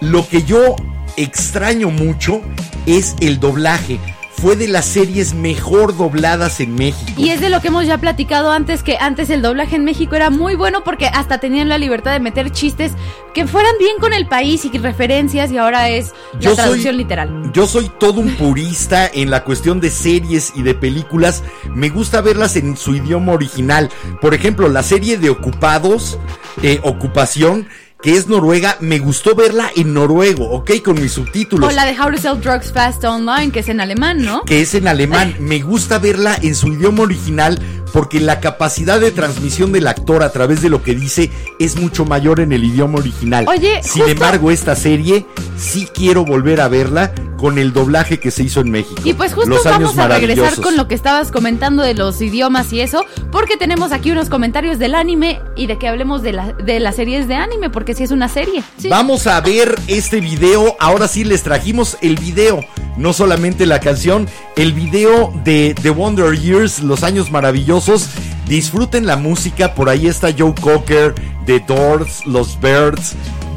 Lo 0.00 0.26
que 0.26 0.42
yo 0.44 0.76
extraño 1.18 1.90
mucho 1.90 2.40
es 2.86 3.14
el 3.20 3.38
doblaje. 3.38 4.00
Fue 4.40 4.54
de 4.54 4.68
las 4.68 4.84
series 4.84 5.32
mejor 5.34 5.96
dobladas 5.96 6.60
en 6.60 6.74
México. 6.74 7.10
Y 7.20 7.30
es 7.30 7.40
de 7.40 7.48
lo 7.48 7.60
que 7.62 7.68
hemos 7.68 7.86
ya 7.86 7.96
platicado 7.98 8.50
antes, 8.52 8.82
que 8.82 8.98
antes 8.98 9.30
el 9.30 9.40
doblaje 9.40 9.76
en 9.76 9.84
México 9.84 10.14
era 10.14 10.28
muy 10.28 10.54
bueno 10.54 10.84
porque 10.84 11.06
hasta 11.06 11.38
tenían 11.40 11.68
la 11.70 11.78
libertad 11.78 12.12
de 12.12 12.20
meter 12.20 12.50
chistes 12.52 12.92
que 13.32 13.46
fueran 13.46 13.72
bien 13.78 13.96
con 13.98 14.12
el 14.12 14.26
país 14.28 14.64
y 14.66 14.76
referencias 14.78 15.50
y 15.50 15.58
ahora 15.58 15.88
es 15.88 16.12
la 16.34 16.40
Yo 16.40 16.50
soy- 16.50 16.56
traducción 16.56 16.96
literal. 16.98 17.50
Yo 17.54 17.66
soy 17.66 17.90
todo 17.98 18.20
un 18.20 18.34
purista 18.36 19.06
en 19.12 19.30
la 19.30 19.42
cuestión 19.42 19.80
de 19.80 19.90
series 19.90 20.52
y 20.54 20.62
de 20.62 20.74
películas. 20.74 21.42
Me 21.74 21.88
gusta 21.88 22.20
verlas 22.20 22.56
en 22.56 22.76
su 22.76 22.94
idioma 22.94 23.32
original. 23.32 23.88
Por 24.20 24.34
ejemplo, 24.34 24.68
la 24.68 24.82
serie 24.82 25.16
de 25.16 25.30
Ocupados, 25.30 26.18
eh, 26.62 26.78
Ocupación, 26.82 27.68
que 28.06 28.12
es 28.14 28.28
noruega, 28.28 28.76
me 28.78 29.00
gustó 29.00 29.34
verla 29.34 29.68
en 29.74 29.92
noruego, 29.92 30.48
¿ok? 30.50 30.80
Con 30.84 30.94
mis 31.02 31.10
subtítulos. 31.10 31.68
O 31.68 31.74
la 31.74 31.84
de 31.84 32.00
How 32.00 32.12
to 32.12 32.18
Sell 32.18 32.40
Drugs 32.40 32.70
Fast 32.72 33.02
Online, 33.02 33.50
que 33.50 33.58
es 33.58 33.68
en 33.68 33.80
alemán, 33.80 34.22
¿no? 34.22 34.42
que 34.44 34.60
es 34.60 34.76
en 34.76 34.86
alemán. 34.86 35.34
Me 35.40 35.58
gusta 35.58 35.98
verla 35.98 36.38
en 36.40 36.54
su 36.54 36.68
idioma 36.68 37.02
original 37.02 37.58
porque 37.92 38.20
la 38.20 38.38
capacidad 38.38 39.00
de 39.00 39.10
transmisión 39.10 39.72
del 39.72 39.88
actor 39.88 40.22
a 40.22 40.30
través 40.30 40.62
de 40.62 40.68
lo 40.68 40.84
que 40.84 40.94
dice 40.94 41.32
es 41.58 41.76
mucho 41.80 42.04
mayor 42.04 42.38
en 42.38 42.52
el 42.52 42.62
idioma 42.62 42.98
original. 42.98 43.44
Oye, 43.48 43.82
Sin 43.82 44.02
justo- 44.02 44.08
embargo, 44.08 44.50
esta 44.52 44.76
serie 44.76 45.26
sí 45.58 45.88
quiero 45.92 46.24
volver 46.24 46.60
a 46.60 46.68
verla 46.68 47.12
con 47.38 47.58
el 47.58 47.72
doblaje 47.72 48.18
que 48.18 48.30
se 48.30 48.42
hizo 48.42 48.60
en 48.60 48.70
México. 48.70 49.00
Y 49.04 49.14
pues 49.14 49.34
justo 49.34 49.50
Los 49.50 49.64
vamos 49.64 49.96
a 49.98 50.08
regresar 50.08 50.60
con 50.60 50.76
lo 50.76 50.88
que 50.88 50.94
estabas 50.94 51.30
comentando 51.30 51.82
de 51.82 51.94
los 51.94 52.20
idiomas 52.20 52.72
y 52.72 52.80
eso, 52.80 53.04
porque 53.30 53.56
tenemos 53.56 53.92
aquí 53.92 54.10
unos 54.10 54.28
comentarios 54.28 54.78
del 54.78 54.94
anime 54.94 55.40
y 55.54 55.66
de 55.66 55.78
que 55.78 55.88
hablemos 55.88 56.22
de, 56.22 56.32
la, 56.32 56.52
de 56.52 56.80
las 56.80 56.96
series 56.96 57.28
de 57.28 57.34
anime, 57.34 57.68
porque 57.70 57.94
sí 57.96 58.04
es 58.04 58.10
una 58.10 58.28
serie. 58.28 58.62
Vamos 58.90 59.26
a 59.26 59.40
ver 59.40 59.74
este 59.86 60.20
video. 60.20 60.76
Ahora 60.78 61.08
sí 61.08 61.24
les 61.24 61.42
trajimos 61.42 61.96
el 62.02 62.16
video, 62.16 62.60
no 62.96 63.12
solamente 63.12 63.64
la 63.64 63.80
canción, 63.80 64.28
el 64.56 64.72
video 64.72 65.32
de 65.44 65.74
The 65.80 65.90
Wonder 65.90 66.38
Years, 66.38 66.80
los 66.80 67.02
años 67.02 67.30
maravillosos. 67.30 68.10
Disfruten 68.46 69.06
la 69.06 69.16
música, 69.16 69.74
por 69.74 69.88
ahí 69.88 70.06
está 70.06 70.28
Joe 70.36 70.54
Cocker, 70.60 71.14
The 71.46 71.60
Doors, 71.60 72.26
Los 72.26 72.60
Birds. 72.60 73.14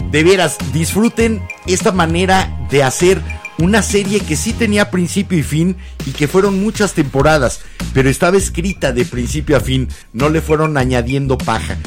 De 0.10 0.24
veras, 0.24 0.58
disfruten 0.74 1.42
esta 1.68 1.92
manera 1.92 2.50
de 2.72 2.82
hacer 2.82 3.22
una 3.60 3.82
serie 3.82 4.22
que 4.22 4.36
sí 4.36 4.54
tenía 4.54 4.90
principio 4.90 5.38
y 5.38 5.44
fin 5.44 5.76
y 6.06 6.12
que 6.12 6.28
fueron 6.28 6.60
muchas 6.62 6.94
temporadas, 6.94 7.62
pero 7.94 8.10
estaba 8.10 8.38
escrita 8.38 8.92
de 8.92 9.06
principio 9.06 9.58
a 9.58 9.60
fin, 9.60 9.90
no 10.14 10.30
le 10.30 10.42
fueron 10.42 10.78
añadiendo 10.78 11.38
paja. 11.38 11.78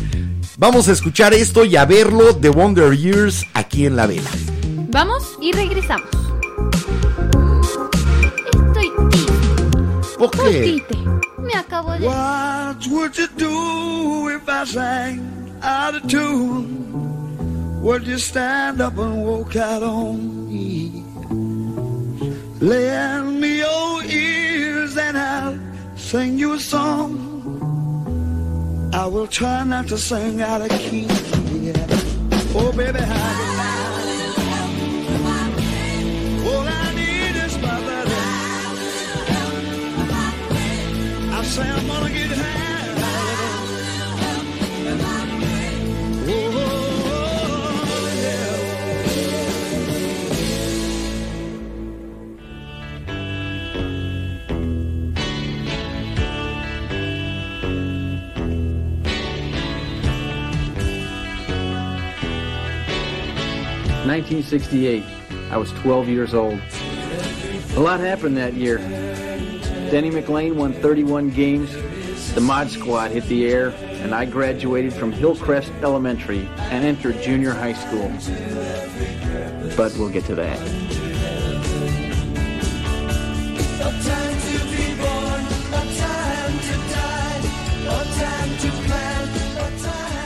Vamos 0.59 0.89
a 0.89 0.93
escuchar 0.93 1.33
esto 1.33 1.65
y 1.65 1.77
a 1.77 1.87
verlo 1.87 2.37
The 2.37 2.51
Wonder 2.51 2.97
Years 2.97 3.47
aquí 3.55 3.87
en 3.87 3.97
la 3.97 4.07
vela. 4.07 4.31
¿Vamos? 4.91 5.39
Y 5.41 5.53
regresamos. 5.53 6.09
Estoy 8.53 8.93
triste. 9.11 10.19
¿Por 10.19 10.31
qué? 10.31 10.61
Triste. 10.61 10.97
Me 11.39 11.55
acabo 11.55 11.93
de... 11.93 12.07
What 12.07 12.87
would 12.91 13.15
you 13.15 13.27
do 13.37 14.29
if 14.29 14.43
I 14.47 14.67
sang 14.67 15.21
out 15.63 15.97
of 15.97 16.07
tune? 16.07 16.83
Would 17.81 18.07
you 18.07 18.19
stand 18.19 18.81
up 18.81 18.99
and 18.99 19.25
walk 19.25 19.57
out 19.57 19.83
on 19.83 20.49
me? 20.49 21.02
Lend 22.63 23.41
me 23.41 23.59
your 23.59 24.05
ears 24.05 24.97
and 24.97 25.19
I'll 25.19 25.59
sing 25.97 26.39
you 26.39 26.53
a 26.53 26.61
song. 26.61 27.19
I 28.95 29.05
will 29.07 29.27
try 29.27 29.65
not 29.65 29.89
to 29.89 29.99
sing 29.99 30.41
out 30.41 30.61
of 30.61 30.71
key. 30.71 31.09
Yeah. 31.61 31.87
Oh, 32.55 32.73
baby, 32.77 33.01
how 33.01 33.53
say 41.53 41.69
I'm 41.69 41.87
gonna 41.87 42.09
get 42.09 42.31
high. 42.31 42.42
1968. 64.13 65.03
I 65.51 65.57
was 65.57 65.73
12 65.73 66.07
years 66.07 66.35
old. 66.35 66.61
A 67.77 67.81
lot 67.81 67.99
happened 67.99 68.37
that 68.37 68.53
year. 68.53 68.77
Denny 69.91 70.11
McLean 70.11 70.55
won 70.55 70.75
31 70.75 71.31
games. 71.31 71.75
The 72.35 72.43
Mod 72.43 72.69
Squad 72.69 73.13
hit 73.13 73.25
the 73.25 73.47
air, 73.47 73.71
and 74.03 74.15
I 74.15 74.27
graduated 74.27 74.93
from 74.93 75.13
Hillcrest 75.13 75.73
Elementary 75.81 76.47
and 76.59 76.85
entered 76.85 77.23
junior 77.23 77.55
high 77.55 77.73
school. 77.73 78.13
But 79.79 79.97
we'll 79.97 80.11
get 80.11 80.27
to 80.27 80.35
that. 80.35 80.59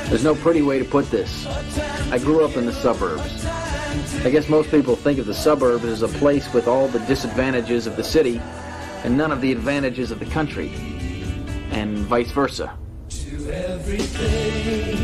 There's 0.09 0.25
no 0.25 0.35
pretty 0.35 0.63
way 0.63 0.81
to 0.81 0.85
put 0.85 1.09
this. 1.13 1.47
I 2.11 2.19
grew 2.19 2.45
up 2.45 2.57
in 2.57 2.67
the 2.67 2.73
suburbs. 2.73 3.46
I 4.27 4.31
guess 4.31 4.49
most 4.49 4.73
people 4.73 4.97
think 4.97 5.21
of 5.21 5.27
the 5.27 5.35
suburbs 5.35 5.85
as 5.85 6.03
a 6.03 6.09
place 6.09 6.53
with 6.53 6.67
all 6.67 6.89
the 6.89 6.99
disadvantages 6.99 7.87
of 7.87 7.95
the 7.95 8.03
city 8.03 8.41
and 9.05 9.17
none 9.17 9.31
of 9.31 9.41
the 9.41 9.53
advantages 9.53 10.11
of 10.11 10.19
the 10.19 10.27
country, 10.27 10.73
and 11.71 11.97
vice 11.99 12.33
versa. 12.33 12.77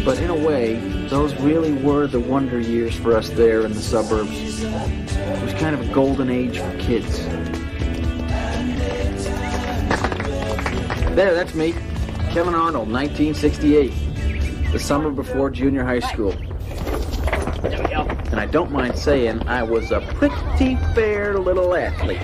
But 0.05 0.19
in 0.19 0.29
a 0.29 0.35
way, 0.35 0.75
those 1.07 1.37
really 1.37 1.73
were 1.73 2.09
the 2.09 2.19
wonder 2.19 2.59
years 2.59 2.97
for 2.97 3.17
us 3.17 3.31
there 3.31 3.61
in 3.65 3.73
the 3.75 3.81
suburbs. 3.81 4.65
It 4.65 5.43
was 5.45 5.55
kind 5.55 5.77
of 5.77 5.89
a 5.89 5.95
golden 5.95 6.29
age 6.29 6.59
for 6.59 6.77
kids. 6.79 7.25
There, 11.15 11.33
that's 11.33 11.55
me. 11.55 11.75
Kevin 12.33 12.57
Arnold, 12.57 12.91
1968. 12.91 14.73
The 14.73 14.81
summer 14.81 15.13
before 15.13 15.49
junior 15.49 15.85
high 15.85 16.01
school. 16.01 16.35
And 18.33 18.41
I 18.41 18.47
don't 18.47 18.73
mind 18.73 18.97
saying 18.97 19.47
I 19.47 19.63
was 19.63 19.93
a 19.93 20.01
pretty 20.01 20.77
fair 20.95 21.39
little 21.39 21.75
athlete. 21.75 22.19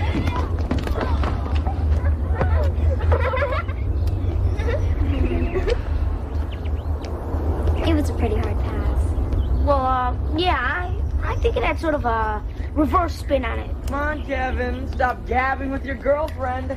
It 7.87 7.93
was 7.93 8.09
a 8.09 8.13
pretty 8.13 8.37
hard 8.37 8.57
pass. 8.59 9.03
Well, 9.63 9.85
uh, 9.85 10.17
yeah, 10.35 10.57
I, 10.57 10.99
I 11.21 11.35
think 11.35 11.55
it 11.55 11.63
had 11.63 11.79
sort 11.79 11.93
of 11.93 12.05
a 12.05 12.43
reverse 12.73 13.13
spin 13.13 13.45
on 13.45 13.59
it. 13.59 13.75
Come 13.85 13.95
on, 13.99 14.25
Kevin. 14.25 14.91
Stop 14.91 15.27
gabbing 15.27 15.69
with 15.69 15.85
your 15.85 15.93
girlfriend. 15.93 16.75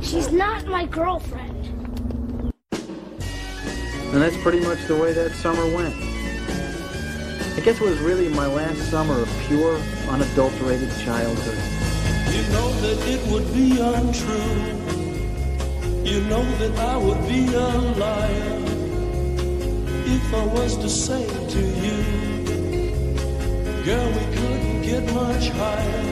She's 0.00 0.32
not 0.32 0.64
my 0.68 0.86
girlfriend. 0.86 1.66
And 2.72 4.22
that's 4.22 4.38
pretty 4.38 4.60
much 4.60 4.86
the 4.86 4.96
way 4.96 5.12
that 5.12 5.32
summer 5.32 5.66
went. 5.74 6.15
I 7.56 7.60
guess 7.60 7.80
it 7.80 7.84
was 7.84 7.98
really 8.00 8.28
my 8.28 8.46
last 8.46 8.90
summer 8.90 9.22
of 9.22 9.28
pure, 9.48 9.78
unadulterated 10.10 10.90
childhood. 11.02 11.58
You 12.34 12.42
know 12.52 12.70
that 12.82 12.98
it 13.08 13.26
would 13.32 13.50
be 13.54 13.80
untrue. 13.80 14.84
You 16.04 16.20
know 16.28 16.44
that 16.58 16.78
I 16.78 16.98
would 16.98 17.26
be 17.26 17.46
a 17.54 17.68
liar 17.96 18.60
if 20.04 20.34
I 20.34 20.44
was 20.44 20.76
to 20.76 20.88
say 20.90 21.26
to 21.26 21.60
you, 21.82 21.96
girl, 23.84 24.08
we 24.12 24.24
couldn't 24.36 24.82
get 24.82 25.14
much 25.14 25.48
higher. 25.48 26.02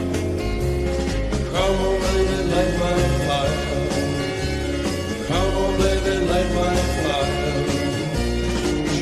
Come 1.53 1.77
on, 1.89 2.01
baby, 2.01 2.39
light 2.55 2.75
my 2.81 2.97
fire. 3.29 3.65
Come 5.29 5.57
on, 5.62 5.73
baby, 5.79 6.15
light 6.25 6.51
my 6.55 6.77
fire. 7.05 7.45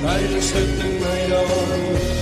Try 0.01 0.19
to 0.27 0.43
set 0.43 0.69
the 0.79 0.89
night 0.99 1.33
on 1.33 2.22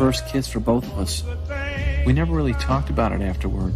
First 0.00 0.26
kiss 0.28 0.48
for 0.48 0.60
both 0.60 0.82
of 0.84 0.98
us. 0.98 1.22
We 2.06 2.14
never 2.14 2.34
really 2.34 2.54
talked 2.54 2.88
about 2.88 3.12
it 3.12 3.20
afterward. 3.20 3.74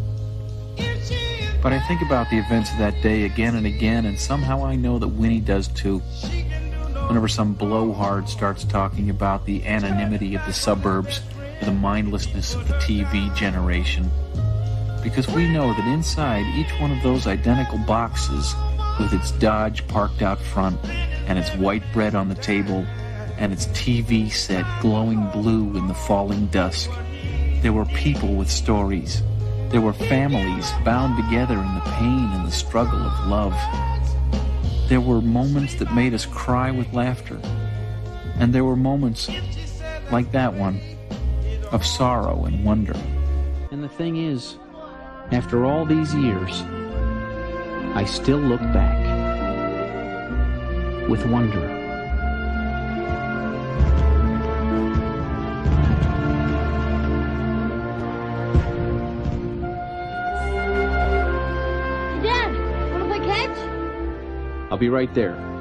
But 1.63 1.75
I 1.75 1.87
think 1.87 2.01
about 2.01 2.31
the 2.31 2.39
events 2.39 2.73
of 2.73 2.79
that 2.79 2.95
day 3.03 3.25
again 3.25 3.57
and 3.57 3.67
again, 3.67 4.07
and 4.07 4.19
somehow 4.19 4.65
I 4.65 4.75
know 4.75 4.99
that 4.99 5.09
Winnie 5.09 5.41
does 5.41 5.69
too. 5.69 5.99
Whenever 7.09 7.29
some 7.29 7.53
blowhard 7.53 8.27
starts 8.27 8.65
talking 8.65 9.11
about 9.11 9.45
the 9.45 9.67
anonymity 9.67 10.35
of 10.35 10.41
the 10.47 10.53
suburbs 10.55 11.21
or 11.61 11.67
the 11.67 11.73
mindlessness 11.73 12.55
of 12.55 12.67
the 12.69 12.75
TV 12.77 13.35
generation. 13.37 14.11
Because 15.03 15.29
we 15.29 15.47
know 15.47 15.75
that 15.75 15.87
inside 15.87 16.47
each 16.57 16.73
one 16.81 16.91
of 16.91 17.03
those 17.03 17.27
identical 17.27 17.77
boxes, 17.81 18.55
with 18.99 19.13
its 19.13 19.31
Dodge 19.33 19.87
parked 19.89 20.23
out 20.23 20.41
front, 20.41 20.83
and 21.29 21.39
its 21.39 21.55
white 21.57 21.83
bread 21.93 22.15
on 22.15 22.31
the 22.31 22.35
table, 22.35 22.87
and 23.39 23.52
its 23.52 23.66
TV 23.69 24.31
set 24.31 24.65
glowing 24.81 25.28
blue 25.31 25.77
in 25.77 25.86
the 25.86 25.94
falling 25.94 26.47
dusk, 26.47 26.90
there 27.62 27.73
were 27.73 27.86
people 27.86 28.35
with 28.35 28.51
stories. 28.51 29.23
There 29.70 29.81
were 29.81 29.93
families 29.93 30.70
bound 30.85 31.16
together 31.16 31.55
in 31.55 31.74
the 31.74 31.90
pain 31.97 32.31
and 32.32 32.47
the 32.47 32.52
struggle 32.52 33.01
of 33.01 33.27
love. 33.27 33.55
There 34.89 35.01
were 35.01 35.20
moments 35.20 35.74
that 35.77 35.94
made 35.94 36.15
us 36.15 36.27
cry 36.27 36.70
with 36.70 36.93
laughter. 36.93 37.40
And 38.36 38.52
there 38.52 38.65
were 38.65 38.77
moments 38.77 39.31
like 40.12 40.31
that 40.32 40.52
one 40.55 40.81
of 41.73 41.85
sorrow 41.85 42.44
and 42.44 42.65
wonder. 42.65 42.97
And 43.70 43.82
the 43.82 43.89
thing 43.89 44.16
is, 44.16 44.59
after 45.32 45.65
all 45.65 45.85
these 45.85 46.15
years, 46.15 46.62
I 47.97 48.05
still 48.05 48.39
look 48.39 48.61
back 48.61 49.01
with 51.09 51.27
wonder. 51.27 51.74
Be 64.85 64.90
right 64.90 65.15
there. 65.15 65.53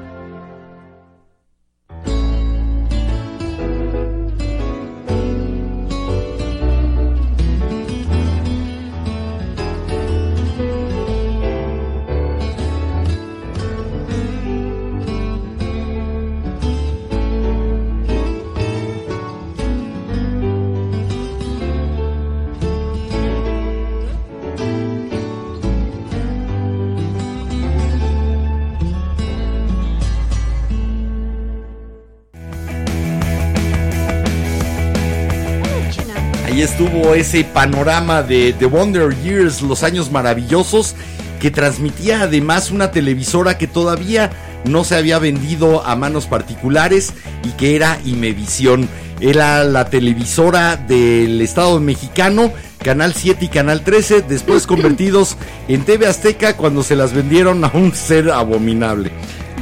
Ese 37.12 37.44
panorama 37.44 38.22
de 38.22 38.54
The 38.58 38.66
Wonder 38.66 39.14
Years, 39.22 39.60
los 39.60 39.82
años 39.82 40.10
maravillosos, 40.10 40.94
que 41.38 41.50
transmitía 41.50 42.22
además 42.22 42.70
una 42.70 42.90
televisora 42.90 43.58
que 43.58 43.66
todavía 43.66 44.30
no 44.64 44.84
se 44.84 44.96
había 44.96 45.18
vendido 45.18 45.84
a 45.84 45.94
manos 45.96 46.26
particulares 46.26 47.12
y 47.44 47.50
que 47.50 47.76
era 47.76 47.98
Imevisión. 48.04 48.88
Era 49.20 49.64
la 49.64 49.90
televisora 49.90 50.76
del 50.76 51.40
Estado 51.40 51.78
mexicano, 51.80 52.52
Canal 52.82 53.12
7 53.14 53.44
y 53.44 53.48
Canal 53.48 53.82
13, 53.82 54.22
después 54.22 54.66
convertidos 54.66 55.36
en 55.68 55.84
TV 55.84 56.06
Azteca 56.06 56.56
cuando 56.56 56.82
se 56.82 56.96
las 56.96 57.12
vendieron 57.12 57.64
a 57.64 57.70
un 57.74 57.94
ser 57.94 58.30
abominable. 58.30 59.10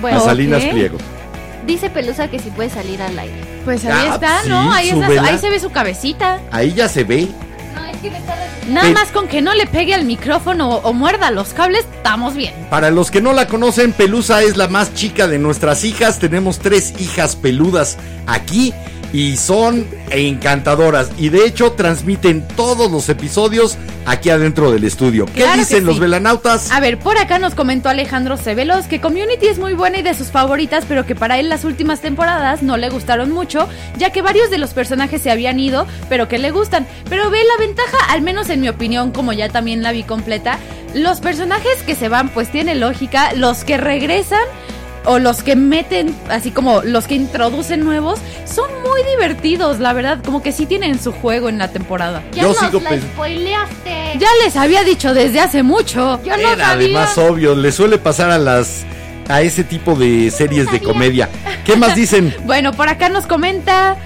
Bueno, 0.01 0.19
a 0.19 0.20
Salinas 0.20 0.62
ok. 0.64 0.70
Pliego. 0.70 0.98
Dice 1.66 1.90
Pelusa 1.90 2.28
que 2.28 2.39
si 2.39 2.51
puede 2.51 2.70
salir 2.70 3.02
al 3.02 3.19
aire. 3.19 3.52
Pues 3.64 3.84
ahí 3.84 4.06
Ah, 4.10 4.14
está, 4.14 4.43
sí, 4.43 4.48
¿no? 4.48 4.72
Ahí, 4.72 4.89
es 4.90 4.97
la- 4.97 5.06
súbela. 5.06 5.22
ahí 5.28 5.39
se 5.39 5.51
ve 5.51 5.60
su 5.60 5.70
cabecita. 5.70 6.40
Ahí 6.51 6.72
ya 6.74 6.89
se 6.89 7.05
ve. 7.05 7.28
No, 7.74 7.84
es 7.86 7.97
que 7.98 8.10
me 8.10 8.18
está 8.18 8.34
Nada 8.68 8.86
Pe- 8.89 8.94
más 8.94 9.09
con 9.10 9.26
que 9.26 9.43
no 9.43 9.55
le 9.55 9.66
pegue 9.66 9.93
al 9.93 10.05
micrófono 10.05 10.70
o, 10.70 10.89
o 10.89 10.93
muerda 10.93 11.30
los 11.32 11.48
cables, 11.52 11.84
estamos 11.97 12.34
bien. 12.34 12.55
Para 12.70 12.90
los 12.93 13.10
que 13.10 13.20
no 13.20 13.32
la 13.32 13.48
conocen, 13.48 13.93
Pelusa 13.93 14.43
es 14.43 14.56
la 14.56 14.68
más 14.68 14.94
chica 14.94 15.26
de 15.26 15.39
nuestras 15.40 15.82
hijas. 15.84 16.20
Tenemos 16.20 16.60
tres 16.60 16.94
hijas 17.01 17.34
peludas 17.34 17.98
aquí 18.28 18.72
y 19.12 19.36
son 19.36 19.86
encantadoras. 20.10 21.10
Y 21.18 21.28
de 21.28 21.47
hecho 21.47 21.72
transmiten 21.72 22.47
todos 22.56 22.90
los 22.90 23.09
episodios 23.09 23.76
aquí 24.06 24.30
adentro 24.30 24.70
del 24.70 24.84
estudio. 24.84 25.26
¿Qué 25.26 25.43
Claro 25.43 25.59
dicen 25.59 25.84
los 25.84 25.98
velanautas? 25.98 26.70
A 26.70 26.80
ver, 26.80 26.98
por 26.98 27.18
acá 27.18 27.39
nos 27.39 27.55
comentó 27.55 27.89
Alejandro 27.89 28.36
Cebelos 28.36 28.86
que 28.86 29.01
Community 29.01 29.47
es 29.47 29.59
muy 29.59 29.74
buena 29.74 29.98
y 29.98 30.02
de 30.02 30.14
sus 30.14 30.28
favoritas, 30.28 30.84
pero 30.89 31.06
que 31.06 31.14
para 31.14 31.39
él 31.39 31.48
las 31.48 31.64
últimas 31.64 32.01
temporadas 32.01 32.62
no 32.62 32.76
le 32.76 32.89
gustaron 32.89 33.30
mucho, 33.30 33.68
ya 33.98 34.10
que 34.10 34.22
varios 34.22 34.51
de 34.51 34.59
los 34.59 34.70
personajes 34.70 35.22
se 35.22 35.30
habían 35.30 35.60
ido, 35.60 35.86
pero 36.09 36.28
que 36.28 36.39
le 36.39 36.51
gustan. 36.51 36.86
Pero 37.09 37.30
ve 37.30 37.39
la 37.44 37.64
ventaja, 37.64 37.98
al 38.09 38.22
menos 38.22 38.48
en 38.51 38.60
mi 38.60 38.68
opinión, 38.68 39.12
como 39.12 39.32
ya 39.32 39.48
también 39.48 39.82
la 39.82 39.93
vi 39.93 40.05
completa, 40.05 40.59
los 40.94 41.20
personajes 41.20 41.82
que 41.86 41.94
se 41.94 42.09
van 42.09 42.28
pues 42.28 42.51
tiene 42.51 42.74
lógica, 42.74 43.32
los 43.34 43.64
que 43.64 43.76
regresan 43.76 44.43
o 45.05 45.19
los 45.19 45.43
que 45.43 45.57
meten, 45.57 46.15
así 46.29 46.51
como 46.51 46.83
los 46.83 47.07
que 47.07 47.15
introducen 47.15 47.85
nuevos, 47.85 48.20
son 48.45 48.70
muy 48.83 49.01
divertidos, 49.11 49.79
la 49.81 49.93
verdad, 49.93 50.19
como 50.24 50.43
que 50.43 50.53
sí 50.53 50.66
tienen 50.66 51.01
su 51.01 51.12
juego 51.12 51.49
en 51.49 51.59
la 51.59 51.69
temporada. 51.69 52.23
Ya 52.33 52.43
Yo 52.43 52.49
nos 52.49 52.59
sigo 52.59 52.81
la 52.81 52.91
pens- 52.91 53.03
spoileaste. 53.12 54.19
Ya 54.19 54.29
les 54.45 54.57
había 54.57 54.85
dicho 54.85 55.15
desde 55.15 55.41
hace 55.41 55.62
mucho. 55.62 56.20
Yo 56.24 56.37
no 56.37 56.43
Era 56.43 56.51
sabía. 56.51 56.70
además 56.73 57.19
obvio, 57.19 57.55
le 57.55 57.73
suele 57.73 57.99
pasar 57.99 58.31
a 58.31 58.39
las 58.39 58.85
a 59.29 59.41
ese 59.41 59.65
tipo 59.65 59.95
de 59.95 60.31
series 60.31 60.70
de 60.70 60.81
comedia. 60.81 61.29
¿Qué 61.65 61.77
más 61.77 61.95
dicen? 61.97 62.35
Bueno, 62.45 62.73
por 62.73 62.89
acá 62.89 63.09
nos 63.09 63.27
comenta, 63.27 63.97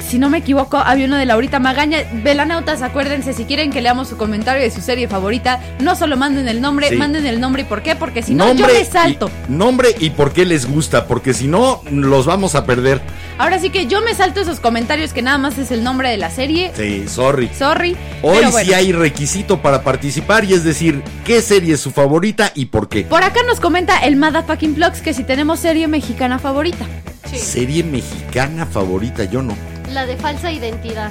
si 0.00 0.18
no 0.18 0.28
me 0.30 0.38
equivoco, 0.38 0.76
había 0.78 1.06
uno 1.06 1.16
de 1.16 1.26
Laurita 1.26 1.58
Magaña. 1.58 1.98
Velanautas, 2.22 2.82
acuérdense, 2.82 3.32
si 3.32 3.44
quieren 3.44 3.70
que 3.70 3.80
leamos 3.80 4.08
su 4.08 4.16
comentario 4.16 4.62
de 4.62 4.70
su 4.70 4.80
serie 4.80 5.08
favorita, 5.08 5.60
no 5.80 5.96
solo 5.96 6.16
manden 6.16 6.48
el 6.48 6.60
nombre, 6.60 6.88
Sí. 6.90 6.96
manden 6.96 7.26
el 7.26 7.40
nombre 7.40 7.62
y 7.62 7.64
por 7.64 7.82
qué, 7.82 7.96
porque 7.96 8.22
si 8.22 8.34
no, 8.34 8.52
yo 8.54 8.66
me 8.66 8.84
salto. 8.84 9.30
y, 9.48 9.52
nombre 9.52 9.94
y 9.98 10.10
por 10.10 10.32
qué 10.32 10.44
les 10.44 10.66
gusta, 10.66 11.06
porque 11.06 11.34
si 11.34 11.46
no 11.46 11.82
los 11.90 12.26
vamos 12.26 12.54
a 12.54 12.64
perder. 12.66 13.00
Ahora 13.38 13.58
sí 13.58 13.70
que 13.70 13.86
yo 13.86 14.00
me 14.00 14.14
salto 14.14 14.40
esos 14.40 14.60
comentarios 14.60 15.12
que 15.12 15.20
nada 15.22 15.36
más 15.38 15.58
es 15.58 15.70
el 15.70 15.84
nombre 15.84 16.08
de 16.10 16.16
la 16.16 16.30
serie. 16.30 16.72
Sí, 16.74 17.06
sorry. 17.08 17.50
Sorry. 17.56 17.96
Hoy 18.22 18.38
bueno. 18.44 18.52
sí 18.64 18.72
hay 18.72 18.92
requisito 18.92 19.60
para 19.60 19.82
participar 19.82 20.44
y 20.44 20.54
es 20.54 20.64
decir, 20.64 21.02
qué 21.24 21.42
serie 21.42 21.74
es 21.74 21.80
su 21.80 21.90
favorita 21.90 22.52
y 22.54 22.66
por 22.66 22.88
qué. 22.88 23.02
Por 23.04 23.22
acá 23.22 23.40
nos 23.46 23.60
comenta 23.60 23.98
el 23.98 24.16
Motherfucking 24.16 24.74
Plugs 24.74 25.00
que 25.02 25.12
si 25.12 25.22
tenemos 25.24 25.60
serie 25.60 25.86
mexicana 25.88 26.38
favorita. 26.38 26.86
Serie 27.34 27.82
mexicana 27.84 28.64
favorita, 28.66 29.24
yo 29.24 29.42
no. 29.42 29.54
La 29.92 30.06
de 30.06 30.16
falsa 30.16 30.50
identidad. 30.52 31.10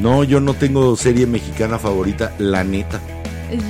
No, 0.00 0.24
yo 0.24 0.40
no 0.40 0.54
tengo 0.54 0.96
serie 0.96 1.26
mexicana 1.26 1.78
favorita, 1.78 2.32
la 2.38 2.64
neta. 2.64 3.00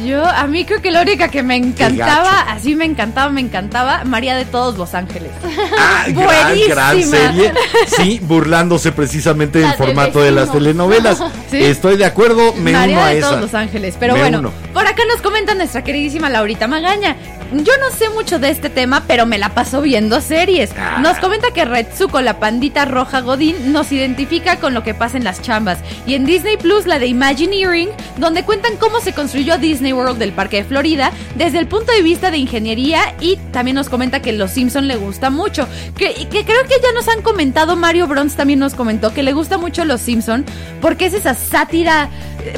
Yo, 0.06 0.24
a 0.24 0.46
mí 0.46 0.64
creo 0.64 0.80
que 0.80 0.90
la 0.90 1.02
única 1.02 1.28
que 1.28 1.42
me 1.42 1.54
encantaba, 1.54 2.40
así 2.48 2.74
me 2.74 2.86
encantaba, 2.86 3.30
me 3.30 3.42
encantaba, 3.42 4.04
María 4.04 4.34
de 4.34 4.46
todos 4.46 4.78
Los 4.78 4.94
Ángeles. 4.94 5.30
Ah, 5.78 6.04
gran, 6.08 6.56
gran 6.68 7.02
serie. 7.02 7.52
Sí, 7.86 8.18
burlándose 8.22 8.92
precisamente 8.92 9.58
del 9.58 9.72
formato 9.74 10.20
de 10.20 10.32
las 10.32 10.50
telenovelas. 10.50 11.22
Sí. 11.50 11.62
Estoy 11.62 11.96
de 11.96 12.04
acuerdo, 12.06 12.54
me 12.54 12.72
María 12.72 12.96
uno 12.96 13.04
a 13.04 13.08
de 13.10 13.18
esa. 13.18 13.28
todos 13.28 13.40
Los 13.42 13.54
Ángeles. 13.54 13.94
Pero 14.00 14.14
Me 14.14 14.20
bueno, 14.20 14.38
uno. 14.40 14.52
por 14.72 14.84
acá 14.86 15.02
nos 15.08 15.20
comenta 15.22 15.54
nuestra 15.54 15.84
queridísima 15.84 16.28
Laurita 16.28 16.66
Magaña. 16.66 17.16
Yo 17.52 17.73
no 17.81 17.90
sé 17.97 18.09
mucho 18.10 18.39
de 18.39 18.51
este 18.51 18.70
tema, 18.70 19.05
pero 19.06 19.24
me 19.24 19.39
la 19.39 19.51
paso 19.51 19.81
viendo 19.81 20.20
series. 20.20 20.70
Ah. 20.77 20.98
Nos 21.01 21.18
comenta 21.18 21.52
que 21.52 21.64
Retsuko, 21.64 22.20
la 22.20 22.40
pandita 22.40 22.85
roja 22.85 23.20
Godín, 23.20 23.73
nos 23.73 23.93
identifica 23.93 24.56
con 24.56 24.74
lo 24.74 24.82
que 24.82 24.94
pasa 24.94 25.16
en 25.16 25.24
las 25.24 25.43
chambas. 25.43 25.78
Y 26.06 26.14
en 26.14 26.27
Disney 26.27 26.56
Plus, 26.56 26.86
la 26.86 26.98
de 26.98 27.06
Imagineering, 27.06 27.90
donde 28.16 28.43
cuentan 28.43 28.77
cómo 28.77 29.01
se 29.01 29.12
construyó 29.12 29.59
Disney 29.59 29.93
World 29.93 30.18
del 30.18 30.32
Parque 30.32 30.59
de 30.59 30.64
Florida 30.64 31.12
desde 31.36 31.59
el 31.59 31.68
punto 31.68 31.93
de 31.93 32.02
vista 32.02 32.31
de 32.31 32.39
ingeniería. 32.39 33.14
Y 33.20 33.36
también 33.52 33.77
nos 33.77 33.89
comenta 33.89 34.20
que 34.20 34.32
Los 34.32 34.51
Simpson 34.51 34.89
le 34.89 34.97
gusta 34.97 35.31
mucho. 35.31 35.68
Que, 35.97 36.14
creo 36.28 36.64
que 36.64 36.81
ya 36.82 36.93
nos 36.94 37.09
han 37.09 37.23
comentado, 37.23 37.77
Mario 37.77 38.09
Bronx 38.09 38.35
también 38.35 38.59
nos 38.59 38.74
comentó 38.74 39.14
que 39.14 39.23
le 39.23 39.32
gusta 39.32 39.56
mucho 39.56 39.85
Los 39.85 40.01
Simpson 40.01 40.44
porque 40.81 41.06
es 41.06 41.14
esa 41.14 41.35
sátira 41.35 42.10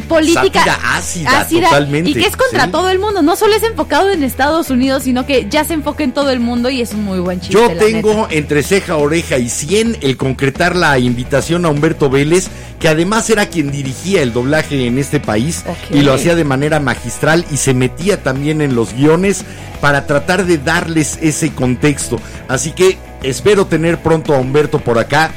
política 0.08 0.64
Sátira 0.64 0.78
ácida, 0.96 1.68
totalmente, 1.68 2.10
y 2.10 2.14
que 2.14 2.26
es 2.26 2.36
contra 2.36 2.64
sí. 2.66 2.70
todo 2.70 2.90
el 2.90 2.98
mundo. 2.98 3.22
No 3.22 3.36
solo 3.36 3.54
es 3.54 3.62
enfocado 3.62 4.10
en 4.10 4.22
Estados 4.22 4.70
Unidos, 4.70 5.04
sino 5.04 5.26
que 5.26 5.46
ya 5.48 5.64
se 5.64 5.74
enfoca 5.74 6.04
en 6.04 6.12
todo 6.12 6.30
el 6.30 6.40
mundo 6.40 6.70
y 6.70 6.80
es 6.80 6.92
un 6.92 7.04
muy 7.04 7.18
buen 7.20 7.40
chiste. 7.40 7.54
Yo 7.54 7.70
tengo 7.76 8.14
neta. 8.22 8.34
entre 8.34 8.62
ceja, 8.62 8.96
oreja 8.96 9.38
y 9.38 9.48
100 9.48 9.98
el 10.00 10.16
concretar 10.16 10.76
la 10.76 10.98
invitación 10.98 11.64
a 11.64 11.70
Humberto 11.70 12.10
Vélez, 12.10 12.48
que 12.78 12.88
además 12.88 13.28
era 13.30 13.46
quien 13.46 13.70
dirigía 13.70 14.22
el 14.22 14.32
doblaje 14.32 14.86
en 14.86 14.98
este 14.98 15.20
país 15.20 15.64
y 15.90 16.00
lo 16.02 16.12
hacía 16.12 16.34
de 16.34 16.44
manera 16.44 16.80
magistral 16.80 17.44
y 17.50 17.56
se 17.56 17.74
metía 17.74 18.22
también 18.22 18.60
en 18.60 18.74
los 18.74 18.94
guiones 18.94 19.44
para 19.80 20.06
tratar 20.06 20.44
de 20.44 20.58
darles 20.58 21.18
ese 21.22 21.52
contexto. 21.52 22.20
Así 22.48 22.72
que 22.72 22.98
espero 23.22 23.66
tener 23.66 23.98
pronto 23.98 24.34
a 24.34 24.38
Humberto 24.38 24.78
por 24.78 24.98
acá, 24.98 25.32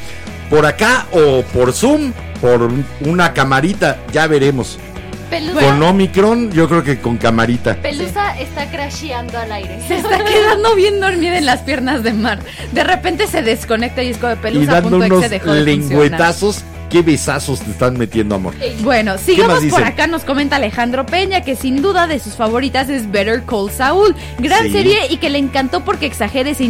por 0.51 0.65
acá 0.65 1.07
o 1.13 1.41
por 1.53 1.71
Zoom, 1.73 2.11
por 2.41 2.69
una 3.05 3.33
camarita, 3.33 3.97
ya 4.11 4.27
veremos. 4.27 4.77
Pelusa, 5.29 5.61
Con 5.61 5.81
Omicron, 5.81 6.51
yo 6.51 6.67
creo 6.67 6.83
que 6.83 6.99
con 6.99 7.15
camarita. 7.15 7.75
Pelusa 7.75 8.37
está 8.37 8.69
crasheando 8.69 9.37
al 9.39 9.49
aire. 9.53 9.79
Se 9.87 9.95
está 9.95 10.25
quedando 10.25 10.75
bien 10.75 10.99
dormida 10.99 11.37
en 11.37 11.45
las 11.45 11.61
piernas 11.61 12.03
de 12.03 12.11
Mar. 12.11 12.39
De 12.73 12.83
repente 12.83 13.27
se 13.27 13.41
desconecta 13.41 14.03
y 14.03 14.09
es 14.09 14.17
como 14.17 14.31
de 14.31 14.35
Y 14.35 14.41
pelusa. 14.41 14.71
dando 14.81 14.97
unos 14.97 15.09
dejó 15.21 15.21
de 15.21 15.39
funcionar. 15.39 15.63
lengüetazos, 15.63 16.65
qué 16.91 17.01
besazos 17.01 17.61
te 17.61 17.71
están 17.71 17.97
metiendo, 17.97 18.35
amor. 18.35 18.53
Bueno, 18.81 19.17
sigamos 19.17 19.63
por 19.65 19.83
acá. 19.83 20.07
Nos 20.07 20.23
comenta 20.23 20.57
Alejandro 20.57 21.05
Peña 21.05 21.41
que 21.41 21.55
sin 21.55 21.81
duda 21.81 22.05
de 22.05 22.19
sus 22.19 22.35
favoritas 22.35 22.89
es 22.89 23.09
Better 23.09 23.43
Call 23.43 23.71
Saul. 23.71 24.13
Gran 24.39 24.63
Sí. 24.65 24.71
serie 24.73 25.07
y 25.09 25.17
que 25.17 25.29
le 25.29 25.37
encantó 25.37 25.85
porque 25.85 26.05
exagera 26.05 26.49
esa 26.49 26.63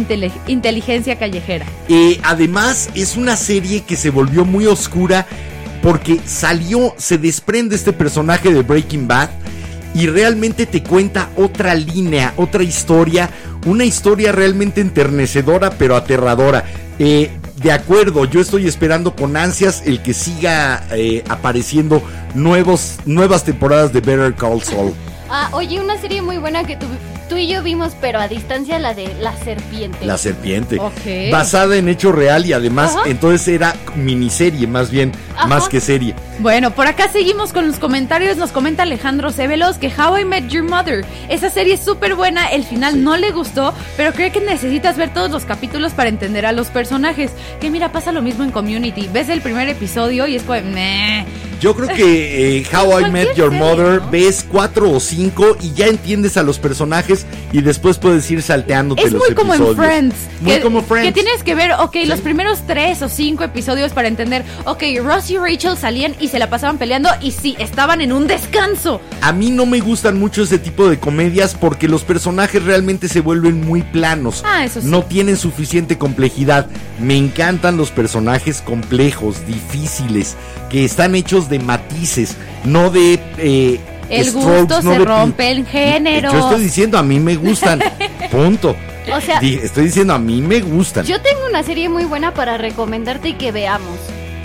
inteligencia 0.46 1.16
callejera. 1.18 1.66
Eh, 1.88 2.20
además, 2.22 2.88
es 2.94 3.16
una 3.16 3.36
serie 3.36 3.82
que 3.82 3.96
se 3.96 4.10
volvió 4.10 4.44
muy 4.44 4.66
oscura 4.66 5.26
porque 5.82 6.20
salió, 6.24 6.94
se 6.96 7.18
desprende 7.18 7.74
este 7.74 7.92
personaje 7.92 8.52
de 8.54 8.62
Breaking 8.62 9.08
Bad 9.08 9.30
y 9.94 10.06
realmente 10.06 10.66
te 10.66 10.82
cuenta 10.82 11.30
otra 11.36 11.74
línea, 11.74 12.32
otra 12.36 12.62
historia, 12.62 13.28
una 13.66 13.84
historia 13.84 14.30
realmente 14.30 14.80
enternecedora 14.80 15.70
pero 15.70 15.96
aterradora. 15.96 16.64
Eh, 17.00 17.30
de 17.62 17.72
acuerdo, 17.72 18.24
yo 18.24 18.40
estoy 18.40 18.66
esperando 18.66 19.14
con 19.14 19.36
ansias 19.36 19.82
el 19.86 20.02
que 20.02 20.14
siga 20.14 20.84
eh, 20.90 21.22
apareciendo 21.28 22.02
nuevos, 22.34 22.96
nuevas 23.04 23.44
temporadas 23.44 23.92
de 23.92 24.00
Better 24.00 24.34
Call 24.34 24.62
Saul. 24.62 24.92
Ah, 25.30 25.48
oye, 25.52 25.80
una 25.80 25.98
serie 26.00 26.20
muy 26.22 26.38
buena 26.38 26.64
que 26.64 26.76
tú, 26.76 26.86
tú 27.32 27.38
y 27.38 27.46
yo 27.46 27.62
vimos, 27.62 27.94
pero 27.98 28.20
a 28.20 28.28
distancia, 28.28 28.78
la 28.78 28.92
de 28.92 29.08
La 29.18 29.34
Serpiente. 29.38 30.04
La 30.04 30.18
serpiente. 30.18 30.78
Ok. 30.78 31.30
Basada 31.32 31.76
en 31.78 31.88
hecho 31.88 32.12
real 32.12 32.44
y 32.44 32.52
además 32.52 32.94
Ajá. 32.94 33.08
entonces 33.08 33.48
era 33.48 33.74
miniserie 33.96 34.66
más 34.66 34.90
bien, 34.90 35.12
Ajá. 35.34 35.46
más 35.46 35.66
que 35.66 35.80
serie. 35.80 36.14
Bueno, 36.40 36.72
por 36.72 36.88
acá 36.88 37.08
seguimos 37.08 37.54
con 37.54 37.66
los 37.66 37.78
comentarios. 37.78 38.36
Nos 38.36 38.52
comenta 38.52 38.82
Alejandro 38.82 39.32
Cebelos 39.32 39.78
que 39.78 39.88
How 39.88 40.18
I 40.18 40.24
Met 40.26 40.48
Your 40.48 40.64
Mother. 40.64 41.06
Esa 41.30 41.48
serie 41.48 41.74
es 41.74 41.80
súper 41.80 42.16
buena. 42.16 42.48
El 42.48 42.64
final 42.64 43.02
no 43.02 43.16
le 43.16 43.30
gustó, 43.30 43.72
pero 43.96 44.12
creo 44.12 44.30
que 44.30 44.40
necesitas 44.42 44.98
ver 44.98 45.14
todos 45.14 45.30
los 45.30 45.46
capítulos 45.46 45.92
para 45.92 46.10
entender 46.10 46.44
a 46.44 46.52
los 46.52 46.68
personajes. 46.68 47.30
Que 47.62 47.70
mira, 47.70 47.92
pasa 47.92 48.12
lo 48.12 48.20
mismo 48.20 48.44
en 48.44 48.50
Community. 48.50 49.08
Ves 49.10 49.30
el 49.30 49.40
primer 49.40 49.70
episodio 49.70 50.26
y 50.26 50.36
es 50.36 50.42
como, 50.42 50.60
"Meh". 50.60 51.24
Yo 51.62 51.76
creo 51.76 51.94
que 51.94 52.58
eh, 52.58 52.66
How 52.74 53.02
I 53.02 53.10
Met 53.12 53.36
Your 53.36 53.52
Mother 53.52 54.02
¿no? 54.02 54.10
ves 54.10 54.44
cuatro 54.50 54.90
o 54.90 54.98
cinco 54.98 55.56
y 55.60 55.72
ya 55.74 55.86
entiendes 55.86 56.36
a 56.36 56.42
los 56.42 56.58
personajes 56.58 57.24
y 57.52 57.60
después 57.60 57.98
puedes 57.98 58.28
ir 58.32 58.42
salteándote 58.42 59.02
Es 59.02 59.12
los 59.12 59.22
muy 59.22 59.32
como 59.32 59.54
en. 59.54 59.76
Friends. 59.76 60.16
Muy 60.40 60.54
que, 60.54 60.60
como 60.60 60.82
Friends. 60.82 61.06
Que 61.06 61.12
tienes 61.12 61.44
que 61.44 61.54
ver, 61.54 61.74
ok, 61.78 61.98
los 62.06 62.18
primeros 62.18 62.66
tres 62.66 63.00
o 63.02 63.08
cinco 63.08 63.44
episodios 63.44 63.92
para 63.92 64.08
entender, 64.08 64.44
ok, 64.64 64.82
Ross 65.04 65.30
y 65.30 65.38
Rachel 65.38 65.76
salían 65.76 66.16
y 66.18 66.28
se 66.28 66.40
la 66.40 66.50
pasaban 66.50 66.78
peleando 66.78 67.10
y 67.20 67.30
sí, 67.30 67.54
estaban 67.60 68.00
en 68.00 68.12
un 68.12 68.26
descanso. 68.26 69.00
A 69.20 69.30
mí 69.30 69.52
no 69.52 69.64
me 69.64 69.78
gustan 69.78 70.18
mucho 70.18 70.42
ese 70.42 70.58
tipo 70.58 70.90
de 70.90 70.98
comedias 70.98 71.54
porque 71.54 71.86
los 71.86 72.02
personajes 72.02 72.64
realmente 72.64 73.06
se 73.06 73.20
vuelven 73.20 73.60
muy 73.64 73.82
planos. 73.82 74.42
Ah, 74.44 74.64
eso 74.64 74.80
sí. 74.80 74.88
No 74.88 75.04
tienen 75.04 75.36
suficiente 75.36 75.96
complejidad. 75.96 76.66
Me 76.98 77.16
encantan 77.16 77.76
los 77.76 77.92
personajes 77.92 78.62
complejos, 78.62 79.46
difíciles, 79.46 80.36
que 80.68 80.84
están 80.84 81.14
hechos 81.14 81.48
de 81.48 81.51
matices, 81.58 82.36
no 82.64 82.90
de... 82.90 83.14
eh, 83.38 83.80
El 84.08 84.26
strokes, 84.26 84.46
gusto 84.60 84.82
no 84.82 84.92
se 84.92 84.98
de 84.98 85.04
rompe 85.04 85.50
en 85.50 85.66
géneros. 85.66 86.32
Yo 86.32 86.38
estoy 86.40 86.62
diciendo, 86.64 86.98
a 86.98 87.02
mí 87.02 87.18
me 87.20 87.36
gustan. 87.36 87.80
Punto. 88.30 88.76
O 89.12 89.20
sea, 89.20 89.40
estoy 89.40 89.84
diciendo, 89.86 90.14
a 90.14 90.18
mí 90.18 90.40
me 90.40 90.60
gustan. 90.60 91.04
yo 91.04 91.20
tengo 91.20 91.40
una 91.48 91.62
serie 91.62 91.88
muy 91.88 92.04
buena 92.04 92.34
para 92.34 92.56
recomendarte 92.56 93.30
y 93.30 93.32
que 93.34 93.50
veamos. 93.50 93.98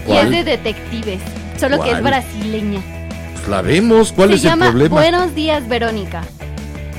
Y 0.03 0.07
¿Cuál? 0.07 0.33
es 0.33 0.45
de 0.45 0.51
detectives, 0.51 1.19
solo 1.59 1.81
que 1.83 1.91
es 1.91 2.01
brasileña. 2.01 2.81
Pues 3.35 3.47
la 3.49 3.61
vemos. 3.61 4.11
¿Cuál 4.13 4.29
Se 4.29 4.35
es 4.35 4.41
llama 4.41 4.65
el 4.65 4.71
problema? 4.71 4.95
Buenos 4.95 5.35
días, 5.35 5.67
Verónica. 5.67 6.23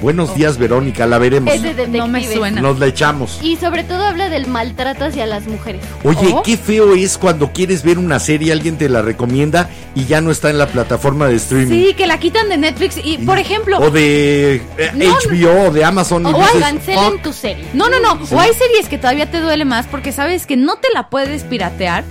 Buenos 0.01 0.35
días, 0.37 0.59
Verónica. 0.59 1.07
La 1.07 1.19
veremos. 1.19 1.53
Es 1.53 1.61
de 1.63 1.71
detectives. 1.71 1.99
No 2.01 2.07
me 2.09 2.25
suena. 2.25 2.61
Nos 2.61 2.79
la 2.79 2.87
echamos. 2.87 3.39
Y 3.43 3.57
sobre 3.57 3.83
todo 3.83 4.05
habla 4.07 4.29
del 4.29 4.47
maltrato 4.47 5.05
hacia 5.05 5.27
las 5.27 5.47
mujeres. 5.49 5.83
Oye, 6.05 6.33
Oh. 6.35 6.43
qué 6.43 6.57
feo 6.57 6.95
es 6.95 7.19
cuando 7.19 7.53
quieres 7.53 7.83
ver 7.83 7.99
una 7.99 8.21
serie, 8.21 8.53
alguien 8.53 8.79
te 8.79 8.89
la 8.89 9.03
recomienda 9.03 9.69
y 9.97 10.05
ya 10.05 10.21
no 10.21 10.31
está 10.31 10.51
en 10.51 10.59
la 10.59 10.69
plataforma 10.69 11.27
de 11.27 11.35
streaming. 11.37 11.69
Sí, 11.89 11.95
que 11.95 12.07
la 12.07 12.19
quitan 12.19 12.49
de 12.49 12.57
Netflix 12.59 12.97
y, 13.03 13.19
por 13.19 13.39
ejemplo... 13.39 13.79
O 13.81 13.91
de 13.91 14.63
eh, 14.79 14.91
No, 14.95 15.05
HBO 15.29 15.69
o 15.69 15.71
de 15.73 15.85
Amazon. 15.85 16.23
y 16.23 16.27
O 16.33 16.39
dices, 16.39 16.61
cancelen 16.61 17.13
"Fuck". 17.15 17.23
tu 17.23 17.33
serie. 17.33 17.65
No, 17.73 17.89
no, 17.89 17.99
no. 17.99 18.25
Sí. 18.25 18.35
O 18.35 18.39
hay 18.41 18.53
series 18.55 18.89
que 18.89 18.99
todavía 18.99 19.29
te 19.31 19.41
duele 19.41 19.65
más 19.65 19.87
porque 19.89 20.13
sabes 20.13 20.47
que 20.47 20.57
no 20.57 20.77
te 20.77 20.89
la 20.95 21.09
puedes 21.11 21.43
piratear. 21.43 22.05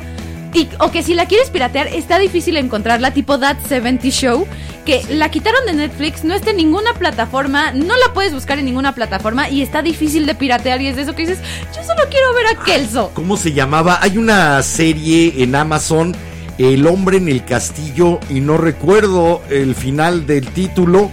Y, 0.54 0.68
o 0.80 0.92
que 0.92 1.04
si 1.04 1.14
la 1.14 1.26
quieres 1.26 1.50
piratear, 1.52 1.88
está 1.88 2.18
difícil 2.20 2.58
encontrarla, 2.58 3.12
tipo 3.12 3.38
That 3.38 3.58
70 3.68 4.08
Show, 4.10 4.48
que 4.88 5.04
la 5.10 5.30
quitaron 5.30 5.66
de 5.66 5.74
Netflix, 5.74 6.24
no 6.24 6.34
está 6.34 6.52
en 6.52 6.58
ninguna 6.58 6.94
plataforma, 6.94 7.74
no 7.74 7.94
la 7.98 8.14
puedes 8.14 8.34
buscar 8.34 8.58
en 8.58 8.64
ninguna 8.64 8.96
plataforma 8.96 9.50
y 9.50 9.62
está 9.62 9.82
difícil 9.82 10.26
de 10.26 10.34
piratear. 10.34 10.82
Y 10.82 10.88
es 10.88 10.96
de 10.96 11.02
eso 11.02 11.14
que 11.14 11.24
dices, 11.24 11.40
yo 11.76 11.84
solo 11.84 12.04
quiero 12.10 12.34
ver 12.34 12.46
a 12.56 12.64
Kelso. 12.64 13.12
¿Cómo 13.14 13.36
se 13.36 13.52
llamaba? 13.52 14.00
Hay 14.02 14.18
una 14.18 14.64
serie 14.64 15.44
en 15.44 15.56
Amazon, 15.56 16.16
El 16.58 16.88
hombre 16.88 17.18
en 17.18 17.28
el 17.28 17.44
castillo, 17.44 18.22
y 18.30 18.40
no 18.40 18.58
recuerdo 18.58 19.42
el 19.50 19.76
final 19.76 20.26
del 20.26 20.48
título, 20.48 21.12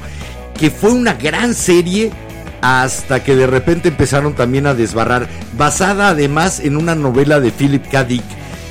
que 0.56 0.70
fue 0.70 0.92
una 0.92 1.14
gran 1.14 1.52
serie 1.52 2.12
hasta 2.60 3.24
que 3.24 3.34
de 3.34 3.48
repente 3.48 3.88
empezaron 3.88 4.34
también 4.34 4.68
a 4.68 4.74
desbarrar, 4.74 5.26
basada 5.58 6.10
además 6.10 6.60
en 6.60 6.76
una 6.76 6.94
novela 6.94 7.40
de 7.40 7.50
Philip 7.50 7.84
K. 7.90 8.04
Dick. 8.04 8.24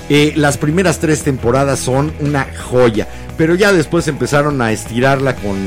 Eh, 0.09 0.34
las 0.35 0.57
primeras 0.57 0.99
tres 0.99 1.23
temporadas 1.23 1.80
son 1.80 2.13
una 2.19 2.47
joya, 2.69 3.07
pero 3.38 3.55
ya 3.55 3.72
después 3.73 4.07
empezaron 4.07 4.61
a 4.61 4.72
estirarla 4.72 5.35
con, 5.35 5.57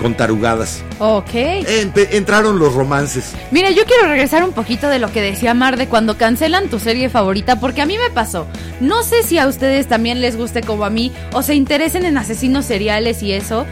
con 0.00 0.14
tarugadas. 0.16 0.82
Ok. 0.98 1.30
Empe- 1.32 2.08
entraron 2.12 2.58
los 2.58 2.74
romances. 2.74 3.32
Mira, 3.50 3.70
yo 3.70 3.84
quiero 3.84 4.08
regresar 4.08 4.44
un 4.44 4.52
poquito 4.52 4.88
de 4.88 4.98
lo 4.98 5.10
que 5.10 5.20
decía 5.22 5.54
Mar 5.54 5.76
de 5.76 5.86
cuando 5.88 6.16
cancelan 6.16 6.68
tu 6.68 6.78
serie 6.78 7.08
favorita, 7.08 7.60
porque 7.60 7.82
a 7.82 7.86
mí 7.86 7.96
me 7.98 8.10
pasó. 8.12 8.46
No 8.80 9.02
sé 9.02 9.22
si 9.22 9.38
a 9.38 9.46
ustedes 9.46 9.86
también 9.86 10.20
les 10.20 10.36
guste 10.36 10.62
como 10.62 10.84
a 10.84 10.90
mí, 10.90 11.12
o 11.32 11.42
se 11.42 11.54
interesen 11.54 12.04
en 12.04 12.18
asesinos 12.18 12.64
seriales 12.64 13.22
y 13.22 13.32
eso. 13.32 13.66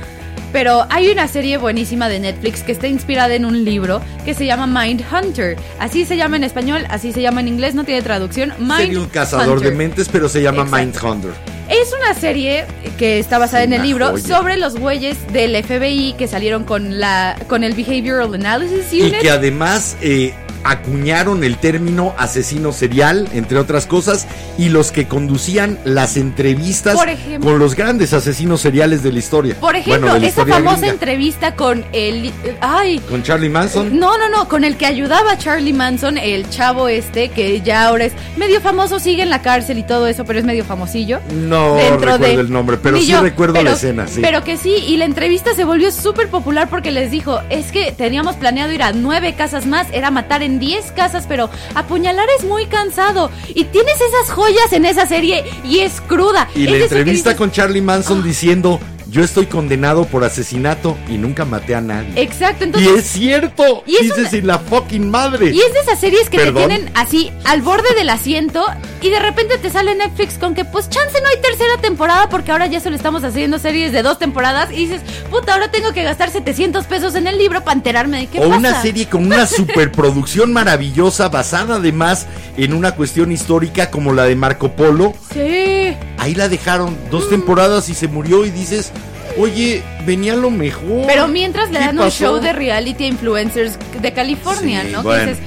Pero 0.52 0.86
hay 0.90 1.08
una 1.10 1.28
serie 1.28 1.56
buenísima 1.56 2.10
de 2.10 2.20
Netflix 2.20 2.60
que 2.62 2.72
está 2.72 2.86
inspirada 2.86 3.34
en 3.34 3.46
un 3.46 3.64
libro 3.64 4.02
que 4.26 4.34
se 4.34 4.44
llama 4.44 4.66
Mind 4.66 5.02
Hunter. 5.10 5.56
Así 5.78 6.04
se 6.04 6.18
llama 6.18 6.36
en 6.36 6.44
español, 6.44 6.84
así 6.90 7.10
se 7.12 7.22
llama 7.22 7.40
en 7.40 7.48
inglés, 7.48 7.74
no 7.74 7.84
tiene 7.84 8.02
traducción. 8.02 8.52
Mind 8.58 8.76
Sería 8.76 9.00
un 9.00 9.06
cazador 9.06 9.56
Hunter. 9.56 9.70
de 9.70 9.76
mentes, 9.78 10.10
pero 10.12 10.28
se 10.28 10.42
llama 10.42 10.64
Exacto. 10.64 10.76
Mindhunter. 11.08 11.30
Es 11.72 11.92
una 11.94 12.12
serie 12.14 12.66
que 12.98 13.18
está 13.18 13.38
basada 13.38 13.62
Es 13.62 13.68
en 13.68 13.72
el 13.72 13.82
libro 13.82 14.10
joya. 14.10 14.22
sobre 14.26 14.56
los 14.58 14.76
güeyes 14.76 15.16
del 15.32 15.56
FBI 15.64 16.14
que 16.18 16.28
salieron 16.28 16.64
con 16.64 17.00
la 17.00 17.36
con 17.48 17.64
el 17.64 17.72
Behavioral 17.74 18.34
Analysis 18.34 18.92
Y 18.92 19.02
Unit. 19.02 19.20
que 19.20 19.30
además 19.30 19.96
eh, 20.02 20.34
acuñaron 20.64 21.44
el 21.44 21.58
término 21.58 22.14
asesino 22.18 22.72
serial, 22.72 23.28
entre 23.32 23.58
otras 23.58 23.86
cosas, 23.86 24.26
y 24.58 24.68
los 24.68 24.92
que 24.92 25.06
conducían 25.06 25.78
las 25.84 26.16
entrevistas 26.16 26.98
ejemplo. 27.06 27.50
con 27.50 27.58
los 27.58 27.74
grandes 27.74 28.12
asesinos 28.12 28.60
seriales 28.60 29.02
de 29.02 29.12
la 29.12 29.18
historia. 29.18 29.54
Por 29.60 29.76
ejemplo, 29.76 30.10
Bueno, 30.10 30.26
esa 30.26 30.46
famosa 30.46 30.76
gringa. 30.78 30.92
entrevista 30.92 31.54
con 31.56 31.84
el 31.92 32.32
ay, 32.60 32.98
Con 33.08 33.22
Charlie 33.22 33.48
Manson. 33.48 33.98
no, 33.98 34.16
no, 34.18 34.28
no, 34.28 34.48
con 34.48 34.64
el 34.64 34.76
que 34.76 34.86
ayudaba 34.86 35.32
a 35.32 35.38
Charlie 35.38 35.72
Manson, 35.72 36.18
el 36.18 36.48
chavo 36.50 36.88
este 36.88 37.28
que 37.30 37.60
ya 37.60 37.86
ahora 37.88 38.04
es 38.06 38.12
medio 38.36 38.60
famoso, 38.60 38.98
sigue 38.98 39.22
en 39.22 39.30
la 39.30 39.42
cárcel 39.42 39.78
y 39.78 39.82
todo 39.82 40.06
eso, 40.06 40.24
pero 40.24 40.38
es 40.38 40.44
medio 40.44 40.64
famosillo. 40.64 41.20
No 41.34 41.74
dentro 41.76 41.98
recuerdo 42.12 42.18
de- 42.18 42.34
el 42.34 42.50
nombre, 42.52 42.76
pero 42.82 42.98
sí 42.98 43.06
yo, 43.06 43.20
recuerdo 43.20 43.54
pero- 43.54 43.64
la 43.70 43.72
escena. 43.76 44.06
Sí. 44.06 44.20
Pero 44.22 44.44
que 44.44 44.56
sí, 44.56 44.74
y 44.86 44.96
la 44.96 45.04
entrevista 45.04 45.54
se 45.54 45.64
volvió 45.64 45.90
súper 45.90 46.28
popular 46.28 46.68
porque 46.68 46.90
les 46.90 47.10
dijo, 47.10 47.40
es 47.50 47.72
que 47.72 47.92
teníamos 47.92 48.36
planeado 48.36 48.72
ir 48.72 48.82
a 48.82 48.92
nueve 48.92 49.34
casas 49.34 49.66
más, 49.66 49.86
era 49.92 50.10
matar 50.10 50.42
en 50.42 50.51
diez 50.58 50.92
casas, 50.92 51.24
pero 51.28 51.50
apuñalar 51.74 52.26
es 52.38 52.44
muy 52.44 52.66
cansado. 52.66 53.30
Y 53.48 53.64
tienes 53.64 53.96
esas 54.00 54.34
joyas 54.34 54.72
en 54.72 54.84
esa 54.86 55.06
serie 55.06 55.44
y 55.64 55.80
es 55.80 56.00
cruda. 56.00 56.48
y 56.54 56.64
Es 56.64 56.70
la 56.70 56.76
entrevista 56.78 57.30
dices, 57.30 57.38
con 57.38 57.50
Charlie 57.50 57.82
Manson 57.82 58.20
"Ah". 58.20 58.26
diciendo, 58.26 58.80
yo 59.12 59.22
estoy 59.22 59.44
condenado 59.44 60.06
por 60.06 60.24
asesinato 60.24 60.96
y 61.06 61.18
nunca 61.18 61.44
maté 61.44 61.74
a 61.74 61.82
nadie. 61.82 62.08
Exacto, 62.16 62.64
y 62.64 62.66
entonces... 62.68 62.96
es 62.96 63.06
cierto. 63.06 63.84
y 63.86 63.96
es 63.96 64.00
dices, 64.02 64.28
una- 64.30 64.36
"Y 64.38 64.40
la 64.40 64.58
fucking 64.58 65.10
madre. 65.10 65.50
Y 65.50 65.60
es 65.60 65.72
de 65.74 65.80
esas 65.80 66.00
series 66.00 66.30
que 66.30 66.38
¿Perdón? 66.38 66.68
te 66.68 66.68
tienen 66.76 66.90
así 66.96 67.30
al 67.44 67.60
borde 67.60 67.94
del 67.94 68.08
asiento 68.08 68.64
y 69.02 69.10
de 69.10 69.18
repente 69.20 69.58
te 69.58 69.68
sale 69.68 69.94
Netflix 69.94 70.38
con 70.38 70.54
que 70.54 70.64
pues 70.64 70.88
chance 70.88 71.20
no 71.20 71.28
hay 71.28 71.40
tercera 71.42 71.76
temporada 71.82 72.30
porque 72.30 72.52
ahora 72.52 72.66
ya 72.68 72.80
solo 72.80 72.96
estamos 72.96 73.22
haciendo 73.22 73.58
series 73.58 73.92
de 73.92 74.02
dos 74.02 74.18
temporadas 74.18 74.70
y 74.72 74.76
dices, 74.86 75.02
puta, 75.30 75.52
ahora 75.52 75.70
tengo 75.70 75.92
que 75.92 76.02
gastar 76.04 76.30
700 76.30 76.86
pesos 76.86 77.14
en 77.14 77.26
el 77.26 77.36
libro 77.36 77.62
para 77.62 77.74
enterarme 77.76 78.18
de 78.20 78.26
qué 78.28 78.38
o 78.38 78.44
pasa. 78.44 78.56
una 78.56 78.80
serie 78.80 79.06
con 79.10 79.26
una 79.26 79.46
superproducción 79.46 80.54
maravillosa 80.54 81.28
basada 81.28 81.76
además 81.76 82.26
en 82.56 82.72
una 82.72 82.92
cuestión 82.94 83.30
histórica 83.30 83.90
como 83.90 84.14
la 84.14 84.24
de 84.24 84.36
Marco 84.36 84.72
Polo. 84.72 85.12
Sí. 85.34 85.94
Ahí 86.18 86.34
la 86.34 86.48
dejaron 86.48 86.96
dos 87.10 87.28
temporadas 87.28 87.88
y 87.90 87.94
se 87.94 88.08
murió 88.08 88.46
y 88.46 88.50
dices, 88.50 88.92
oye, 89.38 89.82
venía 90.06 90.34
lo 90.36 90.50
mejor. 90.50 91.06
Pero 91.06 91.28
mientras 91.28 91.70
le 91.70 91.78
¿Qué 91.78 91.86
dan 91.86 91.98
un 92.00 92.10
show 92.10 92.38
de 92.40 92.52
reality 92.52 93.04
a 93.04 93.06
influencers 93.08 93.78
de 94.00 94.12
California, 94.12 94.82
Sí, 94.82 94.92
¿no? 94.92 95.02
Bueno. 95.02 95.26
dices, 95.32 95.38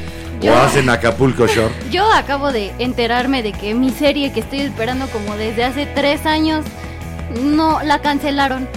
O 0.41 0.45
yo- 0.45 0.55
hacen 0.57 0.89
Acapulco 0.89 1.47
Shore. 1.53 1.73
Yo 1.91 2.11
acabo 2.11 2.51
de 2.51 2.71
enterarme 2.79 3.41
de 3.43 3.51
que 3.53 3.73
mi 3.73 3.89
serie 3.91 4.31
que 4.33 4.41
estoy 4.41 4.61
esperando 4.61 5.07
como 5.07 5.35
desde 5.37 5.63
hace 5.63 5.85
tres 5.85 6.25
años, 6.25 6.65
no 7.43 7.81
la 7.83 7.99
cancelaron. 8.01 8.67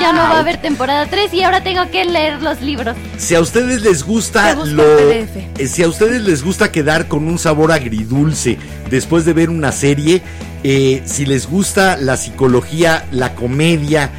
Ya 0.00 0.12
no 0.12 0.18
va 0.20 0.32
a 0.36 0.38
haber 0.40 0.58
temporada 0.60 1.06
3 1.06 1.32
y 1.32 1.42
ahora 1.42 1.62
tengo 1.62 1.90
que 1.90 2.04
leer 2.04 2.42
los 2.42 2.60
libros. 2.60 2.94
Si 3.16 3.34
a 3.34 3.40
ustedes 3.40 3.80
les 3.80 4.02
gusta 4.04 4.54
lo 4.54 4.82
PDF. 4.82 5.36
eh, 5.58 5.66
si 5.66 5.82
a 5.82 5.88
ustedes 5.88 6.20
les 6.22 6.44
gusta 6.44 6.70
quedar 6.70 7.08
con 7.08 7.26
un 7.26 7.38
sabor 7.38 7.72
agridulce 7.72 8.58
después 8.90 9.24
de 9.24 9.32
ver 9.32 9.48
una 9.48 9.72
serie, 9.72 10.20
eh, 10.62 11.00
si 11.06 11.24
les 11.24 11.48
gusta 11.48 11.96
la 11.96 12.18
psicología, 12.18 13.06
la 13.12 13.34
comedia, 13.34 14.10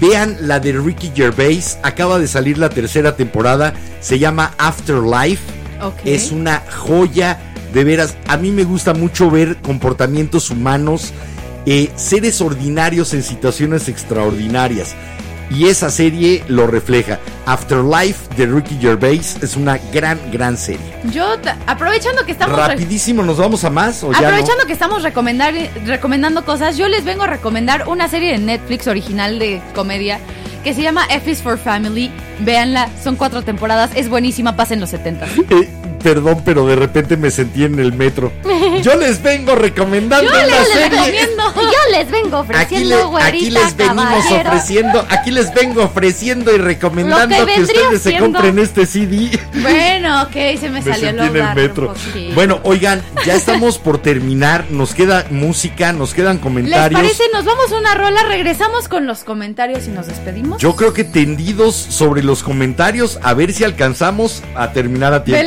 vean 0.00 0.36
la 0.40 0.60
de 0.60 0.72
Ricky 0.72 1.12
Gervais, 1.14 1.78
acaba 1.82 2.18
de 2.18 2.28
salir 2.28 2.58
la 2.58 2.70
tercera 2.70 3.16
temporada, 3.16 3.74
se 4.00 4.18
llama 4.18 4.54
Afterlife. 4.58 5.42
Es 6.04 6.32
una 6.32 6.62
joya, 6.70 7.38
de 7.72 7.84
veras. 7.84 8.16
A 8.26 8.36
mí 8.36 8.50
me 8.50 8.64
gusta 8.64 8.94
mucho 8.94 9.30
ver 9.30 9.56
comportamientos 9.56 10.50
humanos, 10.50 11.12
eh, 11.66 11.90
seres 11.96 12.40
ordinarios 12.40 13.14
en 13.14 13.22
situaciones 13.22 13.88
extraordinarias. 13.88 14.94
Y 15.50 15.66
esa 15.66 15.90
serie 15.90 16.44
lo 16.48 16.66
refleja. 16.66 17.18
Afterlife 17.46 18.34
de 18.36 18.46
Ricky 18.46 18.76
Gervais 18.80 19.36
es 19.42 19.56
una 19.56 19.78
gran, 19.92 20.18
gran 20.30 20.56
serie. 20.56 20.84
Yo, 21.12 21.24
aprovechando 21.66 22.24
que 22.24 22.32
estamos... 22.32 22.56
Rapidísimo, 22.56 23.22
¿nos 23.22 23.38
vamos 23.38 23.64
a 23.64 23.70
más 23.70 24.04
o 24.04 24.12
ya 24.12 24.20
no? 24.20 24.26
Aprovechando 24.28 24.66
que 24.66 24.72
estamos 24.72 25.02
recomendar, 25.02 25.54
recomendando 25.86 26.44
cosas, 26.44 26.76
yo 26.76 26.88
les 26.88 27.04
vengo 27.04 27.22
a 27.22 27.26
recomendar 27.26 27.88
una 27.88 28.08
serie 28.08 28.32
de 28.32 28.38
Netflix 28.38 28.86
original 28.86 29.38
de 29.38 29.62
comedia 29.74 30.20
que 30.64 30.74
se 30.74 30.82
llama 30.82 31.06
F 31.10 31.30
is 31.30 31.40
for 31.40 31.58
Family. 31.58 32.10
Véanla, 32.40 32.88
son 33.02 33.16
cuatro 33.16 33.42
temporadas, 33.42 33.90
es 33.94 34.08
buenísima, 34.08 34.56
pasa 34.56 34.74
en 34.74 34.80
los 34.80 34.90
70. 34.90 35.26
Eh, 35.26 35.68
perdón, 36.02 36.42
pero 36.44 36.66
de 36.66 36.76
repente 36.76 37.16
me 37.16 37.30
sentí 37.30 37.64
en 37.64 37.78
el 37.78 37.92
metro. 37.92 38.32
Yo 38.82 38.94
les 38.96 39.22
vengo 39.22 39.54
recomendando 39.54 40.30
Yo 40.30 40.36
una 40.36 40.46
les 40.46 40.68
serie. 40.68 40.88
recomiendo. 40.88 41.42
Yo 41.56 41.90
les 41.98 42.10
vengo 42.10 42.36
Aquí, 42.38 42.52
ofreciendo, 42.52 42.96
le- 42.96 43.04
güerita, 43.04 43.28
aquí 43.28 43.50
les 43.50 43.76
venimos 43.76 44.04
caballero. 44.04 44.48
ofreciendo, 44.50 45.06
aquí 45.08 45.30
les 45.30 45.54
vengo 45.54 45.82
ofreciendo 45.82 46.54
y 46.54 46.58
recomendando 46.58 47.46
que 47.46 47.62
ustedes 47.62 48.02
se 48.02 48.18
compren 48.18 48.58
este 48.58 48.86
CD. 48.86 49.38
Bueno, 49.60 50.22
ok, 50.22 50.32
se 50.60 50.68
me, 50.70 50.80
Me 50.80 50.82
salió 50.92 51.08
sentí 51.24 51.38
el 51.38 51.54
metro. 51.54 51.94
Bueno, 52.34 52.60
oigan, 52.62 53.02
ya 53.26 53.34
estamos 53.34 53.78
por 53.78 53.98
terminar. 53.98 54.66
Nos 54.70 54.94
queda 54.94 55.24
música, 55.30 55.92
nos 55.92 56.14
quedan 56.14 56.36
¿Les 56.36 56.42
comentarios. 56.42 57.00
parece? 57.00 57.22
Nos 57.32 57.44
vamos 57.44 57.72
a 57.72 57.76
una 57.76 57.94
rola, 57.94 58.22
regresamos 58.28 58.88
con 58.88 59.06
los 59.06 59.24
comentarios 59.24 59.86
y 59.86 59.90
nos 59.90 60.06
despedimos. 60.06 60.58
Yo 60.60 60.76
creo 60.76 60.92
que 60.92 61.04
tendidos 61.04 61.74
sobre 61.74 62.22
los 62.22 62.42
comentarios, 62.42 63.18
a 63.22 63.34
ver 63.34 63.52
si 63.52 63.64
alcanzamos 63.64 64.42
a 64.54 64.72
terminar 64.72 65.12
a 65.14 65.24
tiempo. 65.24 65.40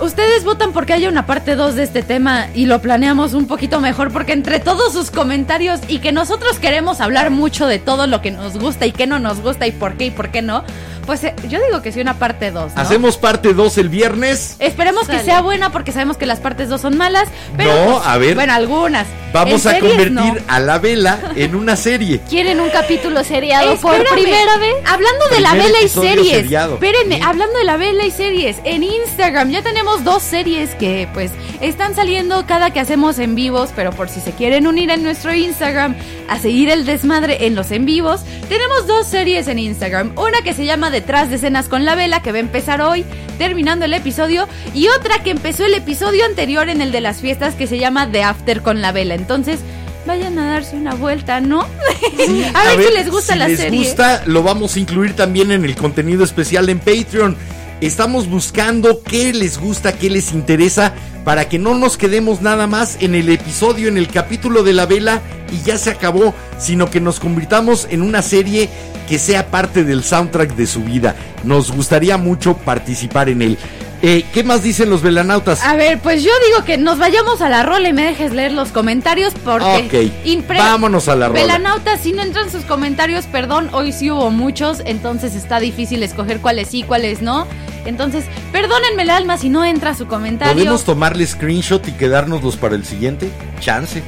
Ustedes 0.00 0.44
votan 0.44 0.72
porque 0.72 0.92
haya 0.92 1.08
una 1.08 1.26
parte 1.26 1.56
2 1.56 1.74
de 1.74 1.82
este 1.82 2.02
tema 2.02 2.46
y 2.54 2.66
lo 2.66 2.80
planeamos 2.80 3.34
un 3.34 3.46
poquito 3.46 3.80
mejor 3.80 4.12
porque 4.12 4.32
entre 4.32 4.60
todos 4.60 4.92
sus 4.92 5.10
comentarios 5.10 5.80
y 5.88 5.98
que 5.98 6.12
nosotros 6.12 6.60
queremos 6.60 7.00
hablar 7.00 7.30
mucho 7.30 7.66
de 7.66 7.80
todo 7.80 8.06
lo 8.06 8.20
que 8.20 8.30
nos 8.30 8.58
gusta 8.58 8.86
y 8.86 8.92
qué 8.92 9.08
no 9.08 9.18
nos 9.18 9.40
gusta 9.40 9.66
y 9.66 9.72
por 9.72 9.96
qué 9.96 10.06
y 10.06 10.10
por 10.12 10.30
qué 10.30 10.40
no, 10.40 10.62
pues 11.06 11.24
eh, 11.24 11.34
yo 11.48 11.58
digo 11.66 11.82
que 11.82 11.92
sí 11.92 12.00
una 12.00 12.14
parte 12.14 12.50
2, 12.50 12.74
¿no? 12.74 12.80
Hacemos 12.80 13.16
parte 13.18 13.52
2 13.54 13.78
el 13.78 13.88
viernes. 13.88 14.56
Esperemos 14.58 15.08
que 15.08 15.18
sea 15.20 15.40
buena 15.42 15.70
porque 15.72 15.92
sabemos 15.92 16.16
que 16.16 16.26
las 16.26 16.40
partes 16.40 16.68
2 16.68 16.80
son 16.80 16.96
malas, 16.96 17.28
pero 17.56 17.72
No, 17.74 17.92
pues, 17.96 18.06
a 18.06 18.18
ver. 18.18 18.34
bueno, 18.34 18.52
algunas. 18.52 19.06
Vamos 19.32 19.64
a 19.66 19.70
series, 19.72 19.88
convertir 19.96 20.12
no. 20.42 20.52
a 20.52 20.60
la 20.60 20.78
vela 20.78 21.32
en 21.36 21.54
una 21.54 21.74
serie. 21.76 22.20
¿Quieren 22.28 22.60
un 22.60 22.68
capítulo 22.68 23.24
seriado 23.24 23.76
por 23.76 23.96
primera 24.12 24.58
vez? 24.58 24.74
Hablando 24.86 25.26
de 25.30 25.40
la 25.40 25.54
vela 25.54 25.80
y 25.82 25.88
series. 25.88 26.28
seriado. 26.36 26.74
Espérenme, 26.74 27.16
Sí. 27.16 27.22
hablando 27.24 27.58
de 27.58 27.64
la 27.64 27.76
vela 27.78 28.04
y 28.04 28.10
series. 28.10 28.58
En 28.64 28.82
Instagram 28.82 29.50
ya 29.50 29.62
tenemos 29.62 30.04
dos 30.04 30.22
series 30.22 30.70
que 30.74 31.08
pues 31.14 31.30
están 31.62 31.94
saliendo 31.94 32.44
cada 32.46 32.70
que 32.72 32.80
hacemos 32.80 33.18
en 33.18 33.34
vivos, 33.34 33.70
pero 33.74 33.90
por 33.92 34.10
si 34.10 34.20
se 34.20 34.32
quieren 34.32 34.66
unir 34.66 34.90
en 34.90 35.02
nuestro 35.02 35.32
Instagram 35.34 35.96
a 36.28 36.38
seguir 36.38 36.68
el 36.68 36.84
desmadre 36.84 37.46
en 37.46 37.54
los 37.54 37.70
en 37.70 37.86
vivos, 37.86 38.20
tenemos 38.50 38.86
dos 38.86 39.06
series 39.06 39.48
en 39.48 39.58
Instagram. 39.58 40.12
Una 40.18 40.42
que 40.42 40.52
se 40.52 40.66
llama 40.66 40.90
Detrás 40.92 41.30
de 41.30 41.36
escenas 41.36 41.68
con 41.68 41.84
la 41.84 41.94
vela, 41.94 42.22
que 42.22 42.30
va 42.30 42.36
a 42.36 42.40
empezar 42.40 42.82
hoy, 42.82 43.04
terminando 43.38 43.86
el 43.86 43.94
episodio, 43.94 44.46
y 44.74 44.88
otra 44.88 45.22
que 45.24 45.30
empezó 45.30 45.64
el 45.64 45.74
episodio 45.74 46.24
anterior 46.24 46.68
en 46.68 46.80
el 46.80 46.92
de 46.92 47.00
las 47.00 47.20
fiestas, 47.20 47.54
que 47.54 47.66
se 47.66 47.78
llama 47.78 48.10
The 48.12 48.22
After 48.22 48.62
con 48.62 48.80
la 48.82 48.92
vela. 48.92 49.14
Entonces, 49.14 49.60
vayan 50.06 50.38
a 50.38 50.46
darse 50.46 50.76
una 50.76 50.94
vuelta, 50.94 51.40
¿no? 51.40 51.60
a, 52.54 52.76
ver, 52.76 52.86
si 52.86 52.94
les 52.94 53.10
gusta 53.10 53.32
si 53.32 53.38
la 53.38 53.48
les 53.48 53.58
serie. 53.58 53.78
gusta, 53.78 54.22
lo 54.26 54.42
vamos 54.42 54.76
a 54.76 54.80
incluir 54.80 55.14
también 55.14 55.50
en 55.50 55.64
el 55.64 55.74
contenido 55.74 56.24
especial 56.24 56.68
en 56.68 56.78
Patreon. 56.78 57.36
Estamos 57.80 58.28
buscando 58.28 59.02
qué 59.02 59.32
les 59.32 59.58
gusta, 59.58 59.92
qué 59.98 60.08
les 60.08 60.32
interesa, 60.32 60.94
para 61.24 61.48
que 61.48 61.58
no 61.58 61.74
nos 61.74 61.96
quedemos 61.96 62.40
nada 62.40 62.66
más 62.66 62.98
en 63.00 63.14
el 63.14 63.28
episodio, 63.28 63.88
en 63.88 63.96
el 63.96 64.08
capítulo 64.08 64.62
de 64.62 64.72
la 64.72 64.86
vela 64.86 65.20
y 65.52 65.64
ya 65.64 65.78
se 65.78 65.90
acabó, 65.90 66.34
sino 66.58 66.90
que 66.90 67.00
nos 67.00 67.18
convirtamos 67.18 67.88
en 67.90 68.02
una 68.02 68.22
serie 68.22 68.68
que 69.12 69.18
sea 69.18 69.48
parte 69.48 69.84
del 69.84 70.02
soundtrack 70.04 70.56
de 70.56 70.66
su 70.66 70.84
vida. 70.84 71.14
Nos 71.44 71.70
gustaría 71.70 72.16
mucho 72.16 72.56
participar 72.56 73.28
en 73.28 73.42
él. 73.42 73.58
Eh, 74.00 74.24
¿Qué 74.32 74.42
más 74.42 74.62
dicen 74.62 74.88
los 74.88 75.02
velanautas? 75.02 75.62
A 75.62 75.76
ver, 75.76 75.98
pues 75.98 76.22
yo 76.22 76.30
digo 76.48 76.64
que 76.64 76.78
nos 76.78 76.98
vayamos 76.98 77.42
a 77.42 77.50
la 77.50 77.62
rola 77.62 77.90
y 77.90 77.92
me 77.92 78.06
dejes 78.06 78.32
leer 78.32 78.52
los 78.52 78.70
comentarios 78.70 79.34
porque... 79.44 80.14
Ok, 80.24 80.48
vámonos 80.48 81.10
a 81.10 81.16
la 81.16 81.28
rola. 81.28 81.42
Velanautas, 81.42 82.00
si 82.00 82.12
no 82.12 82.22
entran 82.22 82.50
sus 82.50 82.64
comentarios, 82.64 83.26
perdón, 83.26 83.68
hoy 83.72 83.92
sí 83.92 84.10
hubo 84.10 84.30
muchos, 84.30 84.80
entonces 84.86 85.34
está 85.34 85.60
difícil 85.60 86.02
escoger 86.02 86.40
cuáles 86.40 86.68
sí, 86.68 86.82
cuáles 86.82 87.20
no. 87.20 87.46
Entonces, 87.84 88.24
perdónenme 88.50 89.02
el 89.02 89.10
alma 89.10 89.36
si 89.36 89.50
no 89.50 89.62
entra 89.62 89.94
su 89.94 90.06
comentario. 90.06 90.54
¿Podemos 90.54 90.84
tomarle 90.84 91.26
screenshot 91.26 91.86
y 91.86 91.92
quedárnoslos 91.92 92.56
para 92.56 92.76
el 92.76 92.86
siguiente? 92.86 93.30
Chance. 93.60 94.02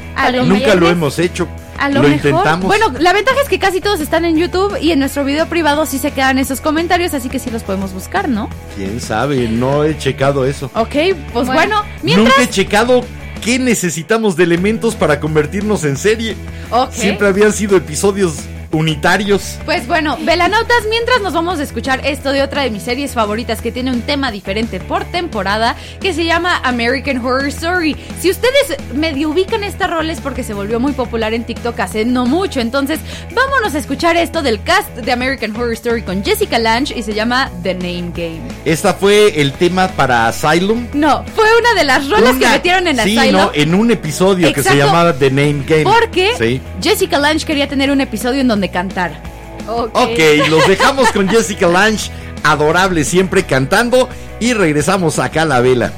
Nunca 0.47 0.75
lo 0.75 0.89
hemos 0.89 1.19
hecho. 1.19 1.47
A 1.79 1.89
lo, 1.89 2.03
mejor. 2.03 2.15
intentamos. 2.17 2.67
Bueno, 2.67 2.87
la 2.99 3.13
ventaja 3.13 3.39
es 3.43 3.49
que 3.49 3.59
casi 3.59 3.81
todos 3.81 4.01
están 4.01 4.25
en 4.25 4.37
YouTube 4.37 4.77
y 4.81 4.93
en 4.93 4.99
nuestro 5.01 5.25
video 5.25 5.47
privado 5.47 5.87
sí 5.87 5.99
se 5.99 6.11
quedan 6.13 6.39
esos 6.39 6.61
comentarios, 6.61 7.15
así 7.15 7.29
que 7.29 7.39
sí 7.39 7.51
los 7.51 7.63
podemos 7.63 7.93
buscar, 7.93 8.29
¿no? 8.29 8.49
Quién 8.77 9.01
sabe, 9.01 9.49
no 9.49 9.85
he 9.85 9.97
checado 9.99 10.45
eso. 10.47 10.71
Ok, 10.75 10.95
pues 11.33 11.47
bueno, 11.47 11.53
Bueno. 11.55 11.83
mientras. 12.03 12.29
Nunca 12.37 12.43
he 12.43 12.49
checado 12.49 13.05
qué 13.43 13.59
necesitamos 13.59 14.37
de 14.37 14.45
elementos 14.45 14.95
para 14.95 15.21
convertirnos 15.21 15.85
en 15.85 15.97
serie. 15.97 16.37
Ok. 16.71 16.93
Siempre 16.93 17.29
habían 17.29 17.53
sido 17.53 17.77
episodios 17.77 18.37
unitarios. 18.75 19.59
Pues 19.65 19.87
bueno, 19.87 20.19
velanautas, 20.23 20.85
mientras 20.91 21.21
nos 21.23 21.33
vamos 21.33 21.59
a 21.61 21.63
escuchar 21.63 22.01
esto 22.05 22.31
de 22.33 22.43
otra 22.43 22.63
de 22.63 22.71
mis 22.71 22.83
series 22.83 23.13
favoritas 23.13 23.61
que 23.63 23.73
tiene 23.73 23.91
un 23.91 24.03
tema 24.03 24.31
diferente 24.31 24.81
por 24.81 25.05
temporada 25.05 25.77
que 26.01 26.13
se 26.13 26.25
llama 26.25 26.61
American 26.65 27.19
Horror 27.25 27.47
Story. 27.49 27.97
Si 28.21 28.31
ustedes 28.31 28.77
medio 28.95 29.31
ubican 29.31 29.65
esta 29.65 29.87
rol 29.87 30.11
es 30.11 30.21
porque 30.21 30.43
se 30.43 30.55
volvió 30.55 30.81
muy 30.81 30.93
popular 30.93 31.35
en 31.35 31.45
TikTok 31.45 31.79
hace 31.81 32.05
no 32.05 32.27
mucho, 32.27 32.61
entonces 32.61 33.01
vámonos 33.35 33.75
a 33.75 33.79
escuchar 33.79 34.17
esto 34.17 34.43
del 34.43 34.63
cast 34.63 34.89
de 34.97 35.13
American 35.13 35.55
Horror 35.57 35.73
Story 35.75 36.03
con 36.03 36.25
Jessica 36.25 36.59
Lange 36.59 36.99
y 36.99 37.03
se 37.03 37.15
llama 37.15 37.51
The 37.63 37.75
Name 37.75 38.11
Game. 38.15 38.41
Esta 38.65 38.95
fue 38.95 39.41
el 39.41 39.53
tema 39.53 39.89
para 39.89 40.29
Asylum. 40.29 40.87
No, 40.93 41.25
fue 41.35 41.47
una 41.59 41.75
de 41.75 41.85
las 41.85 42.09
rolas 42.11 42.35
que 42.37 42.49
metieron 42.49 42.87
en 42.89 42.99
sí, 43.01 43.17
Asylum. 43.19 43.41
no, 43.41 43.51
en 43.55 43.75
un 43.75 43.91
episodio 43.91 44.53
que 44.53 44.63
se 44.63 44.77
llamaba 44.77 45.13
The 45.15 45.31
Name 45.31 45.65
Game. 45.67 45.85
Porque 45.85 46.33
Sí. 46.39 46.61
Jessica 46.83 47.19
Lange 47.19 47.45
quería 47.47 47.69
tener 47.69 47.91
un 47.91 48.01
episodio 48.01 48.41
en 48.41 48.49
donde 48.49 48.64
cantara. 48.71 49.21
Ok, 49.67 50.19
los 50.49 50.67
dejamos 50.69 51.11
con 51.13 51.29
Jessica 51.29 51.67
Lange, 51.67 52.11
adorable 52.43 53.05
siempre 53.05 53.45
cantando, 53.45 54.09
y 54.41 54.53
regresamos 54.53 55.19
acá 55.19 55.43
a 55.43 55.47
la 55.47 55.61
vela. 55.61 55.93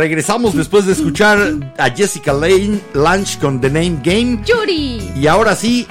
Regresamos 0.00 0.56
después 0.56 0.86
de 0.86 0.94
escuchar 0.94 1.38
a 1.76 1.90
Jessica 1.90 2.32
Lane, 2.32 2.80
Lange 2.94 3.38
con 3.38 3.60
The 3.60 3.68
Name 3.68 3.98
Game. 4.02 4.40
Yuri. 4.46 5.12
Y 5.14 5.26
ahora 5.26 5.54
sí, 5.54 5.86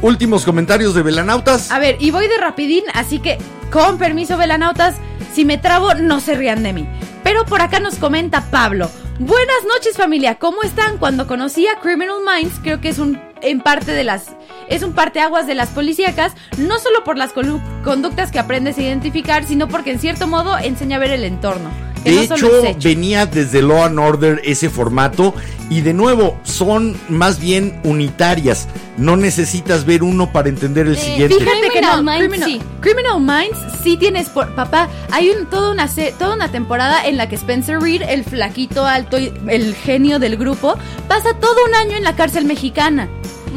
últimos 0.00 0.44
comentarios 0.44 0.94
de 0.94 1.02
Velanautas. 1.02 1.72
A 1.72 1.80
ver, 1.80 1.96
y 1.98 2.12
voy 2.12 2.28
de 2.28 2.38
rapidín, 2.38 2.84
así 2.94 3.18
que 3.18 3.38
con 3.72 3.98
permiso, 3.98 4.36
velanautas, 4.36 4.94
si 5.34 5.44
me 5.44 5.58
trabo, 5.58 5.92
no 5.94 6.20
se 6.20 6.36
rían 6.36 6.62
de 6.62 6.72
mí. 6.72 6.88
Pero 7.24 7.44
por 7.44 7.62
acá 7.62 7.80
nos 7.80 7.96
comenta 7.96 8.48
Pablo. 8.52 8.88
Buenas 9.18 9.64
noches 9.66 9.96
familia, 9.96 10.36
¿cómo 10.36 10.62
están? 10.62 10.98
Cuando 10.98 11.26
conocí 11.26 11.66
a 11.66 11.80
Criminal 11.80 12.18
Minds, 12.24 12.60
creo 12.62 12.80
que 12.80 12.90
es 12.90 13.00
un 13.00 13.20
en 13.40 13.60
parte 13.60 13.90
de 13.90 14.04
las 14.04 14.36
es 14.68 14.84
un 14.84 14.92
parteaguas 14.92 15.48
de 15.48 15.56
las 15.56 15.70
policíacas, 15.70 16.34
no 16.58 16.78
solo 16.78 17.02
por 17.02 17.18
las 17.18 17.32
conductas 17.32 18.30
que 18.30 18.38
aprendes 18.38 18.78
a 18.78 18.82
identificar, 18.82 19.44
sino 19.44 19.66
porque 19.66 19.90
en 19.90 19.98
cierto 19.98 20.28
modo 20.28 20.56
enseña 20.58 20.98
a 20.98 21.00
ver 21.00 21.10
el 21.10 21.24
entorno. 21.24 21.81
Que 22.04 22.10
De 22.10 22.28
no 22.28 22.34
hecho, 22.36 22.50
venía 22.82 23.26
desde 23.26 23.62
Law 23.62 23.84
and 23.84 23.98
Order 23.98 24.40
ese 24.44 24.68
formato 24.70 25.34
y 25.70 25.80
de 25.80 25.94
nuevo 25.94 26.38
son 26.42 26.96
más 27.08 27.38
bien 27.40 27.78
unitarias. 27.84 28.68
No 28.98 29.16
necesitas 29.16 29.84
ver 29.86 30.02
uno 30.02 30.32
para 30.32 30.48
entender 30.48 30.86
el 30.86 30.96
siguiente. 30.98 31.36
Fíjate 31.36 31.60
que 31.62 31.68
Criminal 31.68 32.04
no, 32.04 32.10
Minds, 32.12 32.18
Criminal, 32.28 32.50
sí. 32.50 32.60
Criminal 32.80 33.20
Minds 33.20 33.58
sí 33.82 33.96
tienes 33.96 34.28
por 34.28 34.54
papá, 34.54 34.88
hay 35.10 35.30
un, 35.30 35.46
toda 35.46 35.70
una 35.72 35.88
se- 35.88 36.12
toda 36.18 36.34
una 36.34 36.50
temporada 36.52 37.06
en 37.06 37.16
la 37.16 37.28
que 37.28 37.36
Spencer 37.36 37.80
Reed, 37.80 38.02
el 38.02 38.24
flaquito 38.24 38.84
alto 38.84 39.18
y 39.18 39.32
el 39.48 39.74
genio 39.74 40.18
del 40.18 40.36
grupo, 40.36 40.76
pasa 41.08 41.34
todo 41.40 41.56
un 41.66 41.74
año 41.74 41.96
en 41.96 42.04
la 42.04 42.14
cárcel 42.16 42.44
mexicana. 42.44 43.08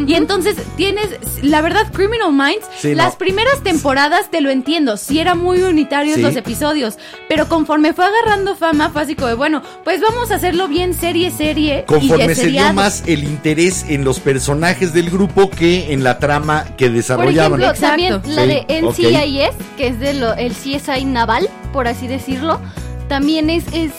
Y 0.08 0.14
entonces 0.16 0.58
tienes, 0.76 1.08
la 1.42 1.62
verdad, 1.62 1.90
Criminal 1.94 2.34
Minds, 2.34 2.66
Sí, 2.78 2.90
no. 2.90 2.96
las 2.96 3.16
primeras 3.16 3.62
temporadas 3.64 4.30
te 4.30 4.42
lo 4.42 4.50
entiendo, 4.50 4.98
sí 4.98 5.20
eran 5.20 5.38
muy 5.40 5.62
unitarios 5.62 6.16
Sí. 6.18 6.22
los 6.22 6.36
episodios, 6.36 6.98
pero 7.28 7.48
conforme 7.48 7.94
fue 7.94 8.06
agarrando 8.06 8.56
fama, 8.56 8.90
fue 8.90 9.02
así 9.02 9.16
como 9.16 9.28
de, 9.28 9.34
bueno, 9.36 9.62
pues 9.84 10.02
vamos 10.02 10.32
a 10.32 10.36
hacerlo 10.36 10.68
bien 10.68 10.94
serie, 10.94 11.32
serie. 11.32 11.86
Conforme 11.88 12.32
y 12.32 12.36
se 12.36 12.48
dio 12.48 12.74
más 12.74 13.04
el 13.08 13.24
interés 13.24 13.86
en 13.90 14.04
los 14.04 14.20
personajes 14.20 14.94
del 14.94 15.10
grupo 15.10 15.50
que 15.50 15.92
en 15.94 16.04
la 16.04 16.20
trama 16.20 16.66
que 16.78 16.86
Por 16.88 16.96
desarrollaban. 16.96 17.62
ejemplo, 17.62 17.80
también 17.88 18.22
la 18.28 18.42
Sí, 18.44 18.48
de. 18.48 18.82
NCIS, 18.82 19.56
que 19.78 19.88
es 19.88 20.00
de 20.00 20.14
lo, 20.14 20.34
el 20.36 20.54
CSI 20.54 21.06
naval, 21.06 21.50
por 21.74 21.88
así 21.88 22.08
decirlo, 22.08 22.60
también 23.08 23.50
es, 23.50 23.66
es 23.74 23.92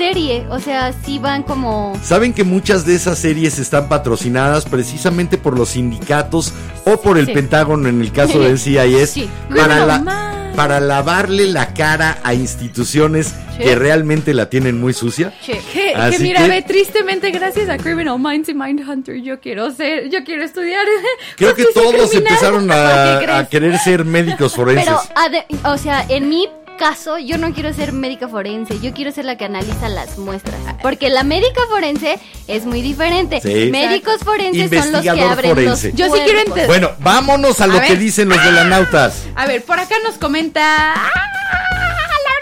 serie. 0.00 0.46
O 0.50 0.58
sea, 0.58 0.92
sí 1.04 1.18
van 1.18 1.42
como. 1.42 1.92
Saben 2.02 2.32
que 2.32 2.42
muchas 2.42 2.86
de 2.86 2.94
esas 2.94 3.18
series 3.18 3.58
están 3.58 3.88
patrocinadas 3.90 4.64
precisamente 4.64 5.36
por 5.36 5.58
los 5.58 5.70
sindicatos 5.70 6.52
o 6.86 6.96
por 7.00 7.18
el 7.18 7.26
Sí. 7.26 7.32
Pentágono 7.34 7.88
en 7.88 8.00
el 8.00 8.10
caso 8.12 8.40
del 8.40 8.58
CIS 8.64 9.10
Sí. 9.10 9.28
para, 9.54 9.84
la- 9.84 10.52
para 10.56 10.80
lavarle 10.80 11.46
la 11.46 11.72
cara 11.74 12.18
a 12.24 12.34
instituciones 12.34 13.34
que 13.56 13.74
realmente 13.74 14.32
la 14.34 14.48
tienen 14.48 14.80
muy 14.80 14.92
sucia. 14.94 15.32
Que, 15.44 15.60
que 15.72 15.94
mira, 16.18 16.42
que- 16.42 16.48
ve, 16.48 16.62
tristemente 16.62 17.30
gracias 17.30 17.68
a 17.68 17.76
Criminal 17.76 18.18
Minds 18.18 18.48
y 18.48 18.54
Mindhunter 18.54 19.20
yo 19.22 19.38
quiero 19.38 19.70
ser, 19.70 20.08
yo 20.08 20.24
quiero 20.24 20.42
estudiar. 20.42 20.84
Creo 21.36 21.54
que 21.54 21.66
todos 21.74 21.92
criminal. 22.10 22.16
empezaron 22.32 22.66
¿Por 22.68 22.76
qué 22.76 23.30
a, 23.30 23.38
a 23.38 23.48
querer 23.48 23.78
ser 23.78 24.04
médicos 24.06 24.54
forenses. 24.54 24.86
Pero, 24.86 25.72
o 25.72 25.76
sea, 25.78 26.04
en 26.08 26.28
mi 26.30 26.48
caso, 26.80 27.18
yo 27.18 27.36
no 27.36 27.52
quiero 27.52 27.74
ser 27.74 27.92
médica 27.92 28.26
forense, 28.26 28.80
yo 28.80 28.94
quiero 28.94 29.12
ser 29.12 29.26
la 29.26 29.36
que 29.36 29.44
analiza 29.44 29.90
las 29.90 30.16
muestras. 30.16 30.58
Porque 30.82 31.10
la 31.10 31.22
médica 31.24 31.60
forense 31.68 32.18
es 32.48 32.64
muy 32.64 32.80
diferente. 32.80 33.40
Sí. 33.42 33.70
Médicos 33.70 34.16
forenses 34.24 34.70
son 34.70 34.92
los 34.92 35.02
que 35.02 35.08
Investigador 35.08 35.32
abren 35.32 35.50
forense. 35.50 35.88
los 35.90 35.96
Yo 35.96 36.06
sí 36.06 36.20
quiero 36.24 36.38
entender. 36.38 36.66
Bueno, 36.66 36.90
vámonos 37.00 37.60
a 37.60 37.66
lo 37.66 37.74
A 37.76 37.82
que 37.82 37.90
ver. 37.90 37.98
dicen 37.98 38.30
los 38.30 38.38
velanautas. 38.42 39.24
A 39.36 39.46
ver, 39.46 39.62
por 39.62 39.78
acá 39.78 39.94
nos 40.02 40.14
comenta. 40.14 40.94
¡Ah! 40.94 41.10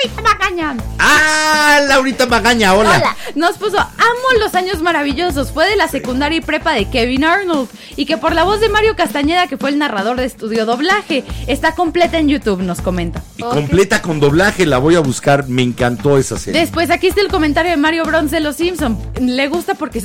Laurita 0.00 0.37
Magaña. 0.58 0.82
¡Ah! 0.98 1.80
Laurita 1.88 2.26
Magaña, 2.26 2.74
hola. 2.74 2.96
Hola. 2.96 3.16
Nos 3.34 3.56
puso, 3.58 3.78
amo 3.78 4.40
los 4.40 4.54
años 4.54 4.82
maravillosos. 4.82 5.52
Fue 5.52 5.68
de 5.68 5.76
la 5.76 5.88
secundaria 5.88 6.38
y 6.38 6.40
prepa 6.40 6.72
de 6.72 6.86
Kevin 6.90 7.24
Arnold. 7.24 7.68
Y 7.96 8.04
que 8.06 8.16
por 8.16 8.34
la 8.34 8.44
voz 8.44 8.60
de 8.60 8.68
Mario 8.68 8.96
Castañeda, 8.96 9.46
que 9.46 9.56
fue 9.56 9.70
el 9.70 9.78
narrador 9.78 10.16
de 10.16 10.24
estudio 10.24 10.66
doblaje. 10.66 11.24
Está 11.46 11.74
completa 11.74 12.18
en 12.18 12.28
YouTube, 12.28 12.62
nos 12.62 12.80
comenta. 12.80 13.22
Y 13.36 13.42
completa 13.42 14.02
con 14.02 14.20
doblaje, 14.20 14.66
la 14.66 14.78
voy 14.78 14.96
a 14.96 15.00
buscar. 15.00 15.48
Me 15.48 15.62
encantó 15.62 16.18
esa 16.18 16.38
serie. 16.38 16.60
Después, 16.60 16.90
aquí 16.90 17.06
está 17.08 17.20
el 17.20 17.28
comentario 17.28 17.70
de 17.70 17.76
Mario 17.76 18.04
Bronze 18.04 18.36
de 18.36 18.40
Los 18.40 18.56
Simpson. 18.56 18.98
Le 19.20 19.48
gusta 19.48 19.74
porque 19.74 20.02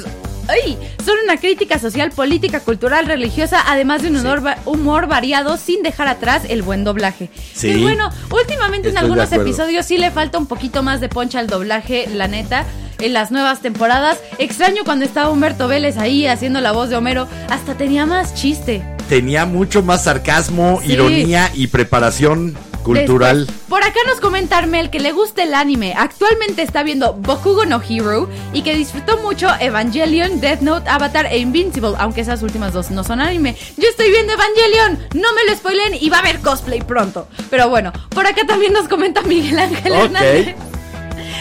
¡ay! 0.48 0.78
son 1.04 1.16
una 1.24 1.38
crítica 1.38 1.80
social, 1.80 2.12
política, 2.12 2.60
cultural, 2.60 3.06
religiosa, 3.06 3.62
además 3.68 4.02
de 4.02 4.10
un 4.10 4.18
humor, 4.18 4.46
va- 4.46 4.58
humor 4.66 5.08
variado 5.08 5.58
sin 5.58 5.82
dejar 5.84 6.08
atrás 6.08 6.44
el 6.48 6.62
buen 6.62 6.84
doblaje. 6.84 7.30
Sí. 7.54 7.70
Y 7.70 7.82
bueno, 7.82 8.10
últimamente 8.30 8.90
en 8.90 8.96
Estoy 8.96 9.10
algunos 9.12 9.32
episodios 9.32 9.86
sí 9.86 9.98
le 9.98 10.12
falta 10.12 10.38
un 10.44 10.48
poquito 10.48 10.84
más 10.84 11.00
de 11.00 11.08
poncha 11.08 11.40
al 11.40 11.48
doblaje, 11.48 12.06
la 12.14 12.28
neta. 12.28 12.66
En 13.00 13.14
las 13.14 13.32
nuevas 13.32 13.62
temporadas, 13.62 14.18
extraño 14.38 14.84
cuando 14.84 15.06
estaba 15.06 15.30
Humberto 15.30 15.68
Vélez 15.70 15.98
ahí 15.98 16.28
haciendo 16.28 16.60
la 16.62 16.74
voz 16.74 16.90
de 16.90 16.98
Homero, 16.98 17.28
hasta 17.50 17.76
tenía 17.76 18.06
más 18.06 18.34
chiste. 18.34 18.84
Tenía 19.10 19.46
mucho 19.46 19.82
más 19.84 20.04
sarcasmo, 20.04 20.80
Sí. 20.84 20.94
ironía 20.94 21.50
y 21.54 21.68
preparación 21.68 22.56
cultural. 22.84 23.46
Después, 23.46 23.60
por 23.70 23.84
acá 23.84 24.00
nos 24.08 24.20
comenta 24.20 24.58
Armel 24.58 24.90
que 24.90 25.00
le 25.00 25.12
gusta 25.12 25.44
el 25.44 25.54
anime. 25.54 25.94
Actualmente 25.98 26.62
está 26.62 26.84
viendo 26.84 27.14
Bokugo 27.14 27.66
no 27.66 27.82
Hero 27.82 28.30
y 28.54 28.62
que 28.62 28.76
disfrutó 28.76 29.18
mucho 29.18 29.48
Evangelion, 29.60 30.40
Death 30.42 30.62
Note, 30.62 30.90
Avatar 30.90 31.26
e 31.28 31.38
Invincible, 31.40 31.94
aunque 31.98 32.22
esas 32.22 32.44
últimas 32.44 32.74
dos 32.74 32.92
no 32.92 33.04
son 33.04 33.20
anime. 33.22 33.56
Yo 33.78 33.88
estoy 33.90 34.12
viendo 34.12 34.34
Evangelion, 34.34 35.00
no 35.16 35.34
me 35.34 35.46
lo 35.50 35.56
spoilen 35.58 35.96
y 36.00 36.10
va 36.10 36.18
a 36.18 36.20
haber 36.22 36.40
cosplay 36.40 36.82
pronto. 36.82 37.28
Pero 37.50 37.70
bueno, 37.70 37.92
por 38.10 38.28
acá 38.28 38.46
también 38.46 38.74
nos 38.74 38.88
comenta 38.88 39.22
Miguel 39.22 39.58
Ángel 39.60 39.92
Ok. 39.94 40.04
Hernández. 40.06 40.56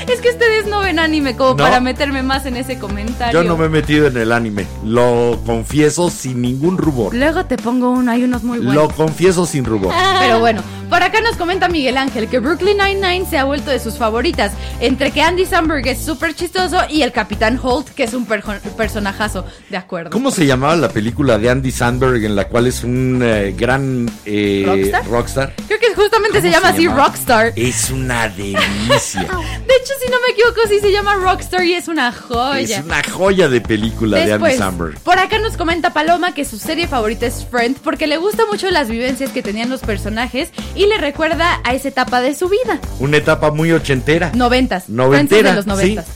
Es 0.08 0.20
que 0.20 0.30
ustedes 0.30 0.66
no 0.66 0.80
ven 0.80 0.98
anime 0.98 1.36
como 1.36 1.50
No. 1.50 1.56
para 1.58 1.78
meterme 1.78 2.22
más 2.24 2.44
en 2.46 2.56
ese 2.56 2.76
comentario. 2.78 3.40
Yo 3.40 3.48
no 3.48 3.56
me 3.56 3.66
he 3.66 3.68
metido 3.68 4.08
en 4.08 4.16
el 4.16 4.32
anime. 4.32 4.66
Lo 4.84 5.38
confieso 5.46 6.10
sin 6.10 6.42
ningún 6.42 6.76
rubor. 6.76 7.14
Luego 7.14 7.44
te 7.46 7.56
pongo 7.56 7.90
uno, 7.90 8.10
hay 8.10 8.24
unos 8.24 8.42
muy 8.42 8.58
buenos. 8.58 8.74
Lo 8.74 8.88
confieso 8.90 9.46
sin 9.46 9.64
rubor. 9.64 9.92
Pero 10.20 10.40
bueno, 10.40 10.62
por 10.92 11.02
acá 11.02 11.22
nos 11.22 11.38
comenta 11.38 11.70
Miguel 11.70 11.96
Ángel 11.96 12.28
que 12.28 12.38
Brooklyn 12.38 12.76
Nine-Nine 12.76 13.24
se 13.24 13.38
ha 13.38 13.44
vuelto 13.44 13.70
de 13.70 13.78
sus 13.78 13.96
favoritas, 13.96 14.52
entre 14.78 15.10
que 15.10 15.22
Andy 15.22 15.46
Samberg 15.46 15.88
es 15.88 16.04
súper 16.04 16.34
chistoso 16.34 16.80
y 16.90 17.00
el 17.00 17.12
Capitán 17.12 17.58
Holt, 17.62 17.88
que 17.88 18.02
es 18.02 18.12
un 18.12 18.26
personajazo. 18.26 19.46
De 19.70 19.78
acuerdo. 19.78 20.10
¿Cómo 20.10 20.30
se 20.30 20.44
llamaba 20.44 20.76
la 20.76 20.90
película 20.90 21.38
de 21.38 21.48
Andy 21.48 21.70
Sandberg 21.70 22.22
en 22.22 22.36
la 22.36 22.46
cual 22.46 22.66
es 22.66 22.84
un 22.84 23.22
eh, 23.24 23.54
gran 23.56 24.06
eh, 24.26 24.64
¿Rockstar? 24.66 25.06
rockstar? 25.06 25.54
Creo 25.66 25.80
que 25.80 25.94
justamente 25.94 26.42
se 26.42 26.50
¿Cómo 26.50 26.60
llama 26.60 26.68
así 26.68 26.84
llama? 26.84 27.06
Rockstar. 27.06 27.54
De 27.54 27.68
Es 27.70 27.88
una 27.88 28.28
delicia. 28.28 29.22
hecho, 29.82 29.94
si 30.00 30.10
no 30.10 30.16
me 30.20 30.32
equivoco, 30.32 30.60
sí 30.68 30.78
se 30.80 30.92
llama 30.92 31.14
Rockstar 31.16 31.64
y 31.64 31.74
es 31.74 31.88
una 31.88 32.12
joya. 32.12 32.78
es 32.78 32.84
una 32.84 33.02
joya 33.02 33.48
de 33.48 33.60
película 33.60 34.18
de 34.18 34.32
Andy 34.32 34.52
Samberg. 34.56 34.98
por 35.00 35.18
acá 35.18 35.38
nos 35.38 35.56
comenta 35.56 35.92
Paloma 35.92 36.34
que 36.34 36.44
su 36.44 36.58
serie 36.58 36.86
favorita 36.86 37.26
es 37.26 37.46
Friend 37.50 37.76
porque 37.78 38.06
le 38.06 38.16
gusta 38.16 38.44
mucho 38.46 38.70
las 38.70 38.88
vivencias 38.88 39.30
que 39.30 39.42
tenían 39.42 39.70
los 39.70 39.80
personajes 39.80 40.50
y 40.74 40.81
le 40.86 40.98
recuerda 40.98 41.60
a 41.64 41.74
esa 41.74 41.88
etapa 41.88 42.20
de 42.20 42.34
su 42.34 42.48
vida. 42.48 42.78
Una 43.00 43.16
etapa 43.18 43.50
muy 43.50 43.72
ochentera. 43.72 44.30
Noventas. 44.34 44.88
Noventera, 44.88 45.50
es 45.50 45.54
de 45.54 45.56
los 45.56 45.66
noventas. 45.66 46.06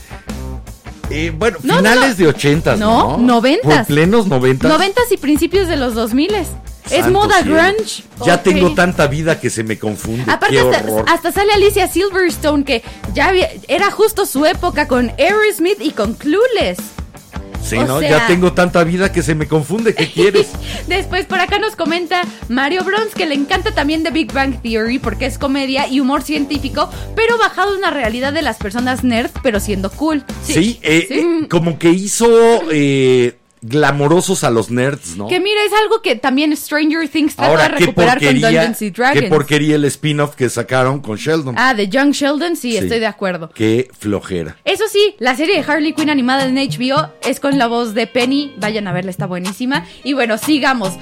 Eh, 1.09 1.31
bueno, 1.35 1.57
No, 1.63 1.75
no, 1.75 1.79
finales 1.79 2.09
no. 2.11 2.15
de 2.15 2.27
ochentas, 2.27 2.79
No, 2.79 3.11
¿no? 3.11 3.17
noventas. 3.17 3.77
Por 3.77 3.85
plenos 3.85 4.27
noventas. 4.27 4.69
Noventas 4.69 5.05
y 5.11 5.17
principios 5.17 5.67
de 5.69 5.77
los 5.77 5.93
2000 5.95 6.33
Es 6.35 6.47
Santo 6.89 7.11
moda 7.11 7.41
cielo. 7.43 7.55
grunge. 7.55 8.03
Ya 8.25 8.43
tengo 8.43 8.73
tanta 8.73 9.07
vida 9.07 9.39
que 9.39 9.49
se 9.49 9.63
me 9.63 9.77
confunde. 9.79 10.29
Aparte 10.31 10.59
hasta, 11.07 11.31
sale 11.31 11.53
Alicia 11.53 11.87
Silverstone 11.87 12.63
que 12.65 12.83
ya 13.13 13.27
había- 13.27 13.49
era 13.67 13.89
justo 13.91 14.25
su 14.25 14.45
época 14.45 14.87
con 14.87 15.11
Aerosmith 15.17 15.79
y 15.81 15.91
con 15.91 16.13
Clueless. 16.13 16.77
Sí, 17.67 17.75
o 17.77 17.85
¿no? 17.85 17.99
sea- 17.99 18.09
Ya 18.09 18.27
tengo 18.27 18.53
tanta 18.53 18.83
vida 18.83 19.11
que 19.11 19.21
se 19.21 19.35
me 19.35 19.47
confunde. 19.47 19.93
¿Qué 19.93 20.11
quieres? 20.11 20.47
Después 20.87 21.25
por 21.25 21.39
acá 21.39 21.59
nos 21.59 21.75
comenta 21.75 22.21
Mario 22.49 22.83
Bronze 22.83 23.11
que 23.15 23.25
le 23.25 23.35
encanta 23.35 23.71
también 23.73 24.03
The 24.03 24.11
Big 24.11 24.31
Bang 24.31 24.61
Theory 24.61 24.99
porque 24.99 25.25
es 25.25 25.37
comedia 25.37 25.87
y 25.87 25.99
humor 25.99 26.21
científico, 26.21 26.89
pero 27.15 27.37
bajado 27.37 27.73
a 27.73 27.77
una 27.77 27.91
realidad 27.91 28.33
de 28.33 28.41
las 28.41 28.57
personas 28.57 29.03
nerd, 29.03 29.31
pero 29.43 29.59
siendo 29.59 29.89
cool. 29.91 30.23
Sí, 30.43 30.79
eh, 30.81 31.07
eh, 31.09 31.47
como 31.49 31.77
que 31.77 31.89
hizo 31.89 32.27
eh, 32.71 33.35
glamorosos 33.61 34.43
a 34.43 34.49
los 34.49 34.69
nerds, 34.69 35.17
¿no? 35.17 35.27
Que 35.27 35.39
mira, 35.39 35.59
es 35.65 35.73
algo 35.83 36.01
que 36.01 36.15
también 36.15 36.55
Stranger 36.55 37.07
Things 37.09 37.35
trata 37.35 37.49
Ahora, 37.51 37.63
de 37.69 37.79
recuperar 37.79 38.19
con 38.23 38.39
Dungeons 38.39 38.81
y 38.81 38.89
Dragons. 38.91 39.21
qué 39.21 39.27
porquería 39.29 39.75
el 39.75 39.85
spin-off 39.85 40.35
que 40.35 40.49
sacaron 40.49 40.99
con 41.01 41.17
Sheldon. 41.17 41.55
Ah, 41.57 41.73
de 41.73 41.87
Young 41.89 42.11
Sheldon, 42.11 42.55
sí, 42.55 42.71
Sí. 42.71 42.77
estoy 42.77 42.99
de 42.99 43.07
acuerdo. 43.07 43.49
Qué 43.53 43.89
flojera. 43.97 44.57
Eso 44.63 44.83
sí, 44.91 45.15
la 45.19 45.35
serie 45.35 45.55
de 45.61 45.71
Harley 45.71 45.93
Quinn 45.93 46.09
animada 46.09 46.45
en 46.45 46.57
HBO 46.57 47.09
es 47.25 47.39
con 47.39 47.57
la 47.57 47.67
voz 47.67 47.93
de 47.93 48.07
Penny. 48.07 48.53
Vayan 48.59 48.87
a 48.87 48.93
verla, 48.93 49.11
está 49.11 49.25
buenísima. 49.25 49.85
Y 50.03 50.13
bueno, 50.13 50.37
sigamos. 50.37 50.93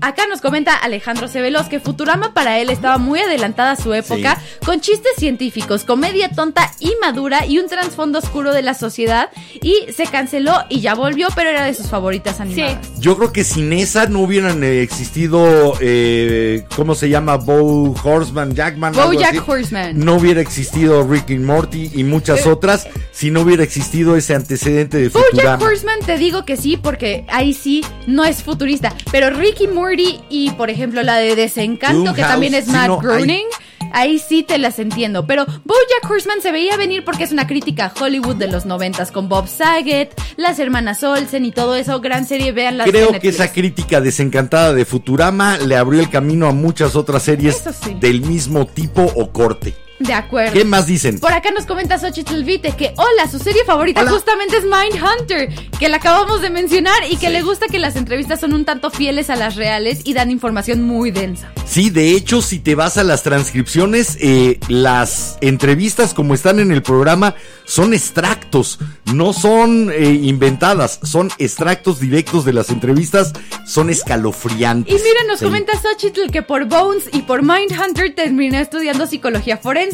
Acá 0.00 0.26
nos 0.28 0.40
comenta 0.40 0.76
Alejandro 0.76 1.28
Cebelos 1.28 1.66
que 1.66 1.80
Futurama 1.80 2.34
para 2.34 2.58
él 2.58 2.70
estaba 2.70 2.98
muy 2.98 3.20
adelantada 3.20 3.72
a 3.72 3.76
su 3.76 3.92
época, 3.94 4.40
con 4.64 4.80
chistes 4.80 5.12
científicos, 5.16 5.84
comedia 5.84 6.30
tonta 6.30 6.70
y 6.78 6.92
madura 7.00 7.46
y 7.46 7.58
un 7.58 7.68
trasfondo 7.68 8.18
oscuro 8.18 8.52
de 8.52 8.62
la 8.62 8.74
sociedad. 8.74 9.30
Y 9.62 9.92
se 9.92 10.06
canceló 10.06 10.54
y 10.68 10.80
ya 10.80 10.94
volvió, 10.94 11.28
pero 11.34 11.50
era 11.50 11.64
de 11.64 11.74
sus 11.74 11.88
favoritas 11.88 12.40
animadas. 12.40 13.00
Yo 13.00 13.16
creo 13.16 13.32
que 13.32 13.44
sin 13.44 13.72
esa 13.72 14.06
no 14.06 14.20
hubieran 14.20 14.62
eh, 14.62 14.82
existido, 14.82 15.74
eh, 15.80 16.64
¿cómo 16.76 16.94
se 16.94 17.08
llama? 17.08 17.36
Bo 17.36 17.94
Horseman, 18.02 18.54
Jackman. 18.54 18.94
algo 18.94 19.12
BoJack 19.12 19.30
así. 19.30 19.40
Horseman. 19.46 19.98
No 19.98 20.14
hubiera 20.14 20.40
existido 20.40 21.06
Rick 21.06 21.30
y 21.30 21.38
Morty 21.38 21.90
y 21.94 22.04
muchas 22.04 22.46
Eh, 22.46 22.50
otras 22.50 22.86
si 23.10 23.30
no 23.30 23.40
hubiera 23.40 23.64
existido 23.64 24.16
ese 24.16 24.34
antecedente 24.34 24.98
de 24.98 25.08
BoJack 25.08 25.30
Futurama. 25.30 25.64
Horseman 25.64 25.98
te 26.06 26.16
digo 26.18 26.44
que 26.44 26.56
sí 26.56 26.76
porque 26.76 27.24
ahí 27.28 27.52
sí 27.52 27.84
no 28.06 28.24
es 28.24 28.42
futurista, 28.42 28.94
pero 29.10 29.30
Ricky 29.30 29.66
Morty 29.78 30.20
y 30.28 30.50
por 30.50 30.70
ejemplo 30.70 31.02
la 31.02 31.16
de 31.16 31.36
Desencanto 31.36 32.12
que 32.12 32.22
también 32.22 32.54
es 32.54 32.66
Matt 32.66 32.88
no, 32.88 32.98
Groening, 32.98 33.46
ahí 33.92 34.18
sí 34.18 34.42
te 34.42 34.58
las 34.58 34.80
entiendo, 34.80 35.26
pero 35.26 35.46
BoJack 35.46 36.10
Horseman 36.10 36.42
se 36.42 36.50
veía 36.50 36.76
venir 36.76 37.04
porque 37.04 37.22
es 37.22 37.30
una 37.30 37.46
crítica 37.46 37.86
a 37.86 38.04
Hollywood 38.04 38.36
de 38.36 38.48
los 38.48 38.66
noventas 38.66 39.12
con 39.12 39.28
Bob 39.28 39.46
Saget, 39.46 40.20
las 40.36 40.58
hermanas 40.58 41.04
Olsen 41.04 41.44
y 41.44 41.52
todo 41.52 41.76
eso, 41.76 42.00
gran 42.00 42.26
serie, 42.26 42.50
vean 42.50 42.76
las 42.76 42.90
Creo 42.90 43.12
que 43.20 43.28
esa 43.28 43.52
crítica 43.52 44.00
desencantada 44.00 44.74
de 44.74 44.84
Futurama 44.84 45.58
le 45.58 45.76
abrió 45.76 46.00
el 46.00 46.10
camino 46.10 46.48
a 46.48 46.52
muchas 46.52 46.96
otras 46.96 47.22
series 47.22 47.62
sí. 47.80 47.94
del 47.94 48.22
mismo 48.22 48.66
tipo 48.66 49.02
o 49.02 49.30
corte. 49.30 49.74
De 49.98 50.12
acuerdo. 50.12 50.52
¿Qué 50.52 50.64
más 50.64 50.86
dicen? 50.86 51.18
Por 51.18 51.32
acá 51.32 51.50
nos 51.50 51.66
comenta 51.66 51.98
Xochitl 51.98 52.44
Vite 52.44 52.72
que, 52.76 52.92
hola, 52.96 53.28
su 53.30 53.38
serie 53.38 53.64
favorita 53.64 54.08
justamente 54.08 54.56
es 54.58 54.64
Mindhunter, 54.64 55.48
que 55.78 55.88
la 55.88 55.96
acabamos 55.96 56.40
de 56.40 56.50
mencionar 56.50 56.94
y 57.10 57.16
que 57.16 57.30
le 57.30 57.42
gusta 57.42 57.66
que 57.66 57.78
las 57.80 57.96
entrevistas 57.96 58.38
son 58.40 58.52
un 58.52 58.64
tanto 58.64 58.90
fieles 58.90 59.28
a 59.28 59.34
las 59.36 59.56
reales 59.56 60.02
y 60.04 60.14
dan 60.14 60.30
información 60.30 60.82
muy 60.82 61.10
densa. 61.10 61.50
Sí, 61.66 61.90
de 61.90 62.12
hecho, 62.12 62.42
si 62.42 62.60
te 62.60 62.74
vas 62.76 62.96
a 62.96 63.02
las 63.04 63.22
transcripciones, 63.24 64.16
eh, 64.20 64.58
las 64.68 65.36
entrevistas 65.40 66.14
como 66.14 66.32
están 66.34 66.60
en 66.60 66.70
el 66.70 66.82
programa 66.82 67.34
son 67.64 67.92
extractos, 67.92 68.78
no 69.12 69.32
son 69.32 69.90
eh, 69.92 70.04
inventadas, 70.22 71.00
son 71.02 71.30
extractos 71.38 71.98
directos 72.00 72.44
de 72.44 72.52
las 72.52 72.70
entrevistas, 72.70 73.32
son 73.66 73.88
Y 73.88 73.92
escalofriantes. 73.92 74.94
mira, 74.94 75.20
nos 75.26 75.40
Sí. 75.40 75.44
comenta 75.44 75.72
Xochitl 75.80 76.30
que 76.30 76.42
por 76.42 76.66
Bones 76.66 77.04
y 77.12 77.22
por 77.22 77.42
Mindhunter 77.42 78.14
terminó 78.14 78.58
estudiando 78.58 79.06
psicología 79.06 79.56
forense. 79.58 79.87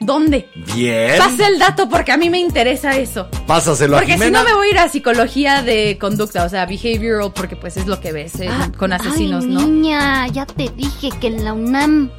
¿Dónde? 0.00 0.48
Bien. 0.74 1.18
Pasa 1.18 1.48
el 1.48 1.58
dato 1.58 1.88
porque 1.88 2.12
a 2.12 2.16
mí 2.16 2.30
me 2.30 2.38
interesa 2.38 2.96
eso. 2.96 3.28
Pásaselo 3.46 3.96
a 3.96 4.00
Porque 4.00 4.18
si 4.18 4.30
no 4.30 4.44
me 4.44 4.54
voy 4.54 4.68
a 4.68 4.70
ir 4.70 4.78
a 4.78 4.88
psicología 4.88 5.62
de 5.62 5.98
conducta, 6.00 6.44
o 6.44 6.48
sea, 6.48 6.66
behavioral, 6.66 7.32
porque 7.34 7.56
pues 7.56 7.76
es 7.76 7.86
lo 7.86 8.00
que 8.00 8.12
ves 8.12 8.40
eh, 8.40 8.48
con 8.78 8.92
asesinos, 8.92 9.44
Ay, 9.44 9.50
¿no? 9.50 9.60
niña, 9.66 10.26
ya 10.28 10.46
te 10.46 10.70
dije 10.76 11.10
que 11.20 11.28
en 11.28 11.44
la 11.44 11.52
UNAM. 11.52 12.10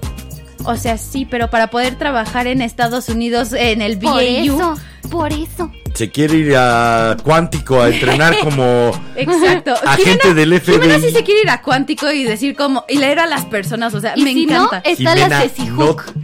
O 0.66 0.78
sea, 0.78 0.98
sí, 0.98 1.26
pero 1.30 1.50
para 1.50 1.68
poder 1.68 1.98
trabajar 1.98 2.48
en 2.48 2.62
Estados 2.62 3.10
Unidos 3.10 3.52
en 3.52 3.82
el 3.82 3.98
Por 4.00 4.14
BAU, 4.14 4.20
eso. 4.22 4.76
Por 5.12 5.34
eso. 5.34 5.70
Se 5.94 6.10
quiere 6.10 6.38
ir 6.38 6.56
a 6.58 7.18
Cuántico 7.22 7.82
a 7.82 7.90
entrenar 7.90 8.38
como 8.44 8.92
Exacto. 9.16 9.74
agente 9.86 10.30
Jimena- 10.30 10.34
del 10.34 10.62
FBI. 10.62 10.74
Jimena 10.76 11.00
sí 11.00 11.12
se 11.12 11.24
quiere 11.24 11.42
ir 11.42 11.50
a 11.50 11.62
cuántico 11.62 12.10
y 12.12 12.24
decir 12.24 12.56
cómo 12.56 12.86
y 12.88 12.98
leer 12.98 13.20
a 13.20 13.28
las 13.28 13.46
personas, 13.46 13.94
o 13.94 14.00
sea, 14.00 14.14
Y 14.16 14.24
me 14.24 14.34
si 14.34 14.46
no, 14.46 14.64
encanta. 14.66 14.90
está 14.90 15.04
la 15.16 15.16
Jimena, 15.26 15.42
Ceci 15.42 15.66
no, 15.66 15.76
Hook. 15.86 16.04
no 16.16 16.22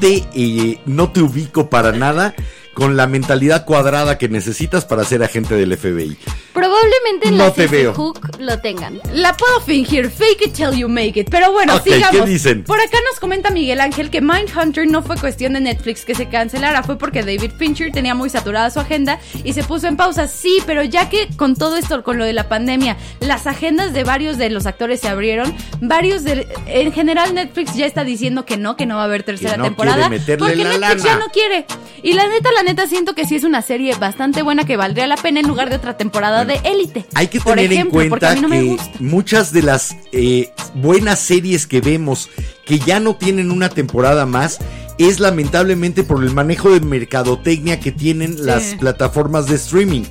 te, 0.00 0.24
eh, 0.34 0.78
no 0.86 1.10
te 1.10 1.22
ubico 1.22 1.70
para 1.70 1.92
nada 1.92 2.34
con 2.74 2.96
la 2.96 3.06
mentalidad 3.06 3.64
cuadrada 3.64 4.16
que 4.18 4.28
necesitas 4.28 4.84
para 4.84 5.04
ser 5.04 5.22
agente 5.22 5.54
del 5.54 5.76
FBI. 5.76 6.16
Probablemente 6.52 7.28
en 7.28 7.36
No 7.36 7.46
la 7.46 7.54
te 7.54 7.66
veo. 7.66 7.94
Hook 7.94 8.20
lo 8.38 8.58
tengan. 8.60 9.00
La 9.12 9.36
puedo 9.36 9.60
fingir, 9.60 10.10
fake 10.10 10.46
it 10.46 10.52
till 10.54 10.70
you 10.78 10.88
make 10.88 11.18
it. 11.18 11.28
Pero 11.30 11.50
bueno, 11.52 11.76
Ok, 11.76 11.84
¿qué 11.84 11.94
sigamos. 11.94 12.26
dicen? 12.26 12.64
Por 12.64 12.78
acá 12.80 12.98
nos 13.10 13.20
comenta 13.20 13.50
Miguel 13.50 13.80
Ángel 13.80 14.10
que 14.10 14.20
Mindhunter 14.20 14.86
no 14.86 15.02
fue 15.02 15.16
cuestión 15.16 15.54
de 15.54 15.60
Netflix 15.60 16.04
que 16.04 16.14
se 16.14 16.28
cancelara, 16.28 16.82
fue 16.82 16.96
porque 16.98 17.22
David 17.22 17.52
Fincher 17.58 17.90
tenía 17.92 18.14
muy 18.14 18.30
saturada 18.30 18.70
su 18.70 18.80
agenda 18.80 19.18
y 19.44 19.52
se 19.52 19.62
puso 19.64 19.86
en 19.86 19.96
pausa. 19.96 20.28
Sí, 20.28 20.58
pero 20.66 20.82
ya 20.82 21.08
que 21.08 21.28
con 21.36 21.56
todo 21.56 21.76
esto, 21.76 22.02
con 22.02 22.18
lo 22.18 22.24
de 22.24 22.32
la 22.32 22.48
pandemia, 22.48 22.96
las 23.20 23.46
agendas 23.46 23.92
de 23.92 24.04
varios 24.04 24.38
de 24.38 24.50
los 24.50 24.66
actores 24.66 25.00
se 25.00 25.08
abrieron, 25.08 25.54
varios 25.80 26.24
de. 26.24 26.46
En 26.66 26.92
general, 26.92 27.34
Netflix 27.34 27.74
ya 27.74 27.86
está 27.86 28.04
diciendo 28.04 28.44
que 28.44 28.56
no, 28.56 28.76
que 28.76 28.86
no 28.86 28.96
va 28.96 29.02
a 29.02 29.04
haber 29.06 29.22
tercera 29.22 29.56
no 29.56 29.64
temporada. 29.64 30.08
quiere 30.08 30.18
meterle 30.18 30.46
porque 30.46 30.64
la 30.64 30.78
Netflix 30.78 31.04
lana. 31.04 31.04
ya 31.04 31.16
no 31.18 31.32
quiere. 31.32 31.66
Y 32.02 32.12
la 32.14 32.26
neta, 32.28 32.50
la 32.52 32.61
neta, 32.62 32.86
siento 32.86 33.14
que 33.14 33.26
sí 33.26 33.36
es 33.36 33.44
una 33.44 33.62
serie 33.62 33.94
bastante 33.96 34.42
buena 34.42 34.64
que 34.64 34.76
valdría 34.76 35.06
la 35.06 35.16
pena 35.16 35.40
en 35.40 35.48
lugar 35.48 35.70
de 35.70 35.76
otra 35.76 35.96
temporada 35.96 36.44
de 36.44 36.60
Élite. 36.64 37.04
Hay 37.14 37.28
que 37.28 37.40
tener 37.40 37.72
ejemplo, 37.72 38.00
en 38.00 38.08
cuenta 38.08 38.34
no 38.36 38.48
que 38.48 38.76
muchas 38.98 39.52
de 39.52 39.62
las 39.62 39.96
eh, 40.12 40.52
buenas 40.74 41.18
series 41.18 41.66
que 41.66 41.80
vemos 41.80 42.28
que 42.64 42.78
ya 42.78 43.00
no 43.00 43.16
tienen 43.16 43.50
una 43.50 43.68
temporada 43.68 44.26
más 44.26 44.58
es 44.98 45.20
lamentablemente 45.20 46.04
por 46.04 46.22
el 46.22 46.32
manejo 46.32 46.70
de 46.70 46.80
mercadotecnia 46.80 47.80
que 47.80 47.92
tienen 47.92 48.46
las 48.46 48.74
plataformas 48.74 49.46
de 49.46 49.56
streaming. 49.56 50.04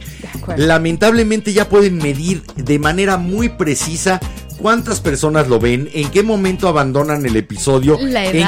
Lamentablemente 0.57 1.53
ya 1.53 1.69
pueden 1.69 1.97
medir 1.97 2.43
de 2.55 2.79
manera 2.79 3.17
muy 3.17 3.49
precisa 3.49 4.19
cuántas 4.61 5.01
personas 5.01 5.47
lo 5.47 5.59
ven, 5.59 5.89
en 5.93 6.09
qué 6.11 6.23
momento 6.23 6.67
abandonan 6.67 7.25
el 7.25 7.35
episodio, 7.35 7.97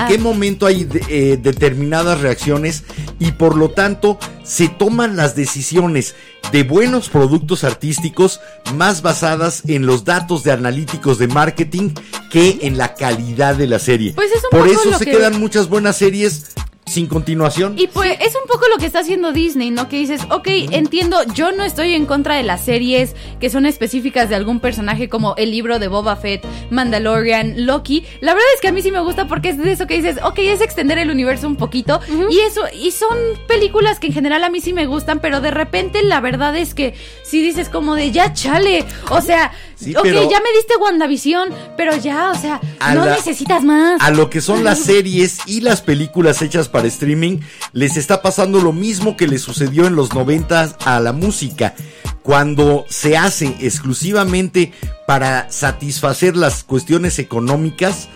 en 0.03 0.07
qué 0.07 0.17
momento 0.17 0.65
hay 0.65 0.83
de- 0.85 1.01
eh, 1.09 1.37
determinadas 1.41 2.21
reacciones 2.21 2.83
y 3.19 3.31
por 3.33 3.57
lo 3.57 3.69
tanto 3.71 4.17
se 4.43 4.67
toman 4.69 5.15
las 5.15 5.35
decisiones 5.35 6.15
de 6.51 6.63
buenos 6.63 7.09
productos 7.09 7.63
artísticos 7.63 8.39
más 8.75 9.01
basadas 9.01 9.63
en 9.67 9.85
los 9.85 10.03
datos 10.05 10.43
de 10.43 10.51
analíticos 10.51 11.17
de 11.17 11.27
marketing 11.27 11.91
que 12.31 12.59
en 12.61 12.77
la 12.77 12.93
calidad 12.95 13.55
de 13.55 13.67
la 13.67 13.79
serie. 13.79 14.13
Pues 14.13 14.31
es 14.31 14.43
un 14.43 14.49
por 14.51 14.67
poco 14.67 14.71
eso 14.81 14.91
lo 14.91 14.97
se 14.99 15.05
que- 15.05 15.11
quedan 15.11 15.39
muchas 15.39 15.69
buenas 15.69 15.97
series 15.97 16.53
sin 16.85 17.07
continuación. 17.07 17.75
Y 17.77 17.87
pues 17.87 18.17
es 18.19 18.35
un 18.35 18.47
poco 18.47 18.67
lo 18.67 18.77
que 18.77 18.85
está 18.85 18.99
haciendo 18.99 19.31
Disney, 19.31 19.71
¿no? 19.71 19.89
Que 19.89 19.97
dices, 19.97 20.21
ok, 20.29 20.47
entiendo, 20.71 21.23
yo 21.33 21.51
no 21.51 21.63
estoy 21.63 21.93
en 21.93 22.05
contra 22.05 22.35
de 22.35 22.43
las 22.43 22.63
series 22.63 23.15
que 23.39 23.49
son 23.49 23.65
específicas 23.65 24.29
de 24.29 24.35
algún 24.35 24.59
personaje 24.59 25.09
como 25.09 25.35
el 25.37 25.51
libro 25.51 25.79
de 25.79 25.87
Boba 25.87 26.15
Fett, 26.15 26.45
Mandalorian, 26.69 27.65
Loki. 27.65 28.05
La 28.21 28.33
verdad 28.33 28.47
es 28.55 28.61
que 28.61 28.67
a 28.67 28.71
mí 28.71 28.81
sí 28.81 28.91
me 28.91 28.99
gusta 28.99 29.27
porque 29.27 29.49
es 29.49 29.57
de 29.57 29.71
eso 29.71 29.87
que 29.87 29.95
dices, 29.95 30.17
ok, 30.23 30.39
es 30.39 30.61
extender 30.61 30.97
el 30.97 31.09
universo 31.09 31.47
un 31.47 31.55
poquito. 31.55 31.99
Y 32.29 32.39
eso, 32.39 32.61
y 32.73 32.91
son 32.91 33.17
películas 33.47 33.99
que 33.99 34.07
en 34.07 34.13
general 34.13 34.43
a 34.43 34.49
mí 34.49 34.59
sí 34.61 34.73
me 34.73 34.85
gustan, 34.85 35.19
pero 35.19 35.41
de 35.41 35.51
repente 35.51 36.03
la 36.03 36.19
verdad 36.19 36.55
es 36.57 36.73
que 36.73 36.95
si 37.23 37.41
dices 37.41 37.69
como 37.69 37.95
de 37.95 38.11
ya 38.11 38.33
chale, 38.33 38.85
o 39.09 39.21
sea, 39.21 39.51
Sí, 39.83 39.95
ok, 39.95 40.01
pero- 40.03 40.29
ya 40.29 40.39
me 40.39 40.51
diste 40.55 40.75
WandaVision, 40.79 41.49
pero 41.77 41.95
ya, 41.97 42.31
o 42.31 42.35
sea, 42.35 42.59
no 42.93 43.05
la- 43.05 43.15
necesitas 43.15 43.63
más. 43.63 44.01
A 44.01 44.11
lo 44.11 44.29
que 44.29 44.41
son 44.41 44.63
las 44.63 44.79
series 44.83 45.39
y 45.45 45.61
las 45.61 45.81
películas 45.81 46.41
hechas 46.41 46.69
para 46.69 46.87
streaming, 46.87 47.39
les 47.73 47.97
está 47.97 48.21
pasando 48.21 48.59
lo 48.61 48.71
mismo 48.73 49.17
que 49.17 49.27
les 49.27 49.41
sucedió 49.41 49.85
en 49.87 49.95
los 49.95 50.13
90 50.13 50.77
a 50.85 50.99
la 50.99 51.11
música. 51.13 51.75
Cuando 52.21 52.85
se 52.87 53.17
hace 53.17 53.53
exclusivamente 53.59 54.71
para 55.05 55.51
satisfacer 55.51 56.37
las 56.37 56.63
cuestiones 56.63 57.19
económicas, 57.19 58.07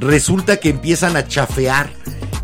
resulta 0.00 0.58
que 0.58 0.70
empiezan 0.70 1.16
a 1.16 1.26
chafear. 1.28 1.90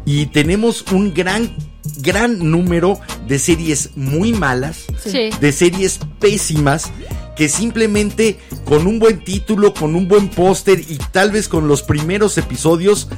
Y 0.05 0.26
tenemos 0.26 0.84
un 0.92 1.12
gran, 1.12 1.55
gran 1.98 2.50
número 2.50 3.00
de 3.26 3.38
series 3.38 3.90
muy 3.96 4.32
malas, 4.32 4.84
Sí. 5.05 5.30
de 5.40 5.52
series 5.52 5.98
pésimas 6.18 6.90
que 7.39 7.48
simplemente 7.48 8.36
con 8.65 8.86
un 8.89 8.98
buen 8.98 9.23
título, 9.24 9.73
con 9.73 9.94
un 9.94 10.09
buen 10.09 10.28
póster 10.28 10.81
y 10.81 10.98
tal 11.12 11.31
vez 11.31 11.48
con 11.48 11.69
los 11.69 11.82
primeros 11.82 12.36
episodios 12.36 13.09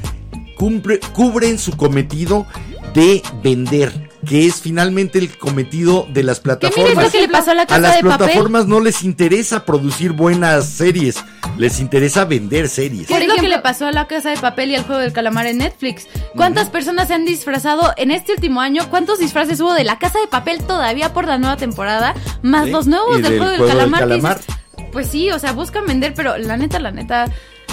cumple- 0.59 1.01
cubren 1.15 1.59
su 1.59 1.77
cometido 1.77 2.47
de 2.95 3.23
vender, 3.43 4.10
que 4.27 4.47
es 4.47 4.57
finalmente 4.61 5.19
el 5.19 5.37
cometido 5.39 6.07
de 6.13 6.23
las 6.23 6.41
plataformas. 6.41 7.05
lo 7.05 7.11
que 7.11 7.21
le 7.21 7.29
pasó 7.29 7.53
a 7.53 7.55
la 7.55 7.63
A 7.63 7.67
casa 7.67 7.81
las 7.81 7.97
de 7.97 8.03
papel. 8.03 8.19
plataformas 8.19 8.67
no 8.67 8.81
les 8.81 9.03
interesa 9.03 9.65
producir 9.65 10.13
buenas 10.13 10.67
series, 10.67 11.25
les 11.57 11.81
interesa 11.81 12.25
vender 12.25 12.69
series. 12.69 13.07
¿Qué 13.09 13.17
es 13.19 13.27
lo 13.27 13.35
que 13.37 13.49
le 13.49 13.59
pasó 13.61 13.87
a 13.87 13.93
la 13.93 14.07
Casa 14.07 14.31
de 14.31 14.37
Papel 14.37 14.71
y 14.71 14.77
al 14.77 14.85
Juego 14.85 15.01
del 15.01 15.13
Calamar 15.13 15.47
en 15.47 15.59
Netflix? 15.59 16.07
¿Cuántas 16.37 16.69
personas 16.69 17.09
se 17.09 17.15
han 17.15 17.25
disfrazado 17.25 17.93
en 17.97 18.11
este 18.11 18.33
último 18.33 18.61
año? 18.61 18.89
¿Cuántos 18.91 19.19
disfraces 19.19 19.61
hubo 19.61 19.73
de 19.75 19.85
la 19.85 19.99
Casa 19.99 20.19
de 20.21 20.27
Papel 20.29 20.63
todavía 20.65 21.13
por 21.13 21.27
la 21.27 21.39
nueva 21.39 21.57
temporada? 21.57 22.15
Más 22.43 22.67
Sí, 22.67 22.71
los 22.73 22.87
nuevos 22.87 23.15
del, 23.15 23.23
del 23.23 23.39
Juego 23.39 23.51
del 23.53 23.59
Juego 23.61 23.81
del 23.81 23.91
Calamar. 23.91 24.39
dices, 24.39 24.60
pues 24.93 25.09
sí, 25.09 25.31
o 25.31 25.39
sea, 25.39 25.53
buscan 25.53 25.87
vender, 25.87 26.13
pero 26.15 26.37
la 26.39 26.57
neta, 26.57 26.79
la 26.79 26.91
neta... 26.91 27.27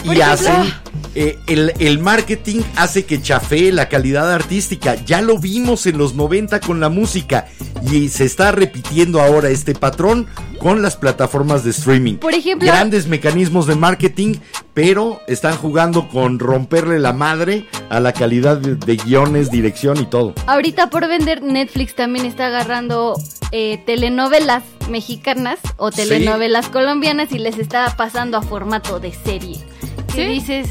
y 0.03 0.11
ejemplo, 0.11 0.23
hacen 0.25 0.73
eh, 1.15 1.37
el, 1.47 1.73
el 1.79 1.99
marketing 1.99 2.61
hace 2.75 3.05
que 3.05 3.21
chafee 3.21 3.71
la 3.71 3.89
calidad 3.89 4.31
artística. 4.31 4.95
Ya 5.05 5.21
lo 5.21 5.37
vimos 5.39 5.85
en 5.87 5.97
los 5.97 6.13
90 6.15 6.59
con 6.59 6.79
la 6.79 6.89
música 6.89 7.47
y 7.91 8.09
se 8.09 8.25
está 8.25 8.51
repitiendo 8.51 9.21
ahora 9.21 9.49
este 9.49 9.73
patrón 9.73 10.27
con 10.59 10.81
las 10.81 10.95
plataformas 10.95 11.63
de 11.63 11.71
streaming. 11.71 12.15
Por 12.17 12.33
ejemplo- 12.33 12.67
grandes 12.67 13.07
mecanismos 13.07 13.67
de 13.67 13.75
marketing, 13.75 14.35
pero 14.73 15.21
están 15.27 15.55
jugando 15.55 16.07
con 16.09 16.39
romperle 16.39 16.99
la 16.99 17.13
madre 17.13 17.65
a 17.89 17.99
la 17.99 18.11
calidad 18.13 18.57
de, 18.57 18.75
de 18.75 18.95
guiones, 18.97 19.49
dirección 19.51 19.97
y 19.99 20.05
todo. 20.05 20.33
Ahorita 20.45 20.89
por 20.89 21.07
vender, 21.07 21.41
Netflix 21.41 21.95
también 21.95 22.25
está 22.25 22.47
agarrando 22.47 23.15
eh, 23.51 23.81
telenovelas 23.85 24.63
mexicanas 24.89 25.59
o 25.77 25.91
Sí. 25.91 25.97
telenovelas 26.07 26.69
colombianas 26.69 27.31
y 27.31 27.39
les 27.39 27.57
está 27.57 27.95
pasando 27.97 28.37
a 28.37 28.41
formato 28.41 28.99
de 28.99 29.11
serie. 29.13 29.57
¿Qué 30.13 30.25
Sí. 30.25 30.31
dices? 30.33 30.69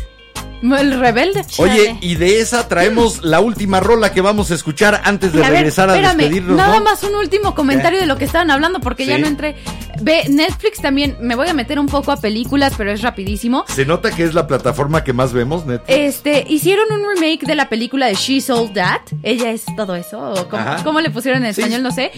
El 0.62 0.98
rebelde. 0.98 1.44
Oye, 1.59 1.98
y 2.01 2.15
de 2.15 2.40
esa 2.40 2.66
traemos 2.66 3.23
la 3.23 3.40
última 3.40 3.78
rola 3.78 4.12
que 4.15 4.23
vamos 4.23 4.51
a 4.51 4.55
escuchar 4.55 5.03
antes 5.05 5.35
de 5.35 5.40
Y 5.40 5.43
a 5.43 5.51
ver, 5.51 5.59
regresar 5.59 5.90
a 5.90 5.93
espérame, 5.94 6.16
despedirnos. 6.16 6.57
Nada 6.57 6.78
¿no? 6.78 6.85
más 6.85 7.03
un 7.05 7.15
último 7.15 7.55
comentario 7.55 8.01
de 8.01 8.07
lo 8.07 8.16
que 8.16 8.24
estaban 8.24 8.51
hablando 8.51 8.81
porque 8.81 9.05
ya 9.05 9.19
no 9.19 9.27
entré. 9.27 9.55
Ve, 10.01 10.24
Netflix 10.31 10.81
también, 10.81 11.19
me 11.20 11.35
voy 11.36 11.48
a 11.48 11.55
meter 11.55 11.78
un 11.78 11.86
poco 11.86 12.11
a 12.11 12.16
películas, 12.16 12.73
pero 12.77 12.90
es 12.90 13.03
rapidísimo. 13.03 13.66
Se 13.69 13.85
nota 13.85 14.11
que 14.11 14.24
es 14.24 14.32
la 14.32 14.47
plataforma 14.47 15.05
que 15.05 15.12
más 15.12 15.35
vemos, 15.35 15.66
Netflix. 15.66 15.94
Este, 15.94 16.44
hicieron 16.48 16.86
un 16.90 17.03
remake 17.15 17.47
de 17.47 17.55
la 17.55 17.69
película 17.69 18.07
de 18.07 18.15
She 18.15 18.40
Sold 18.40 18.73
That. 18.73 19.03
Ella 19.23 19.51
es 19.53 19.65
todo 19.77 19.94
eso. 19.94 20.19
o 20.19 20.48
¿Cómo, 20.48 20.65
cómo 20.85 21.01
le 21.03 21.11
pusieron 21.11 21.44
en 21.44 21.53
Sí. 21.53 21.61
español? 21.61 21.82
No 21.82 21.93
sé. 21.93 22.11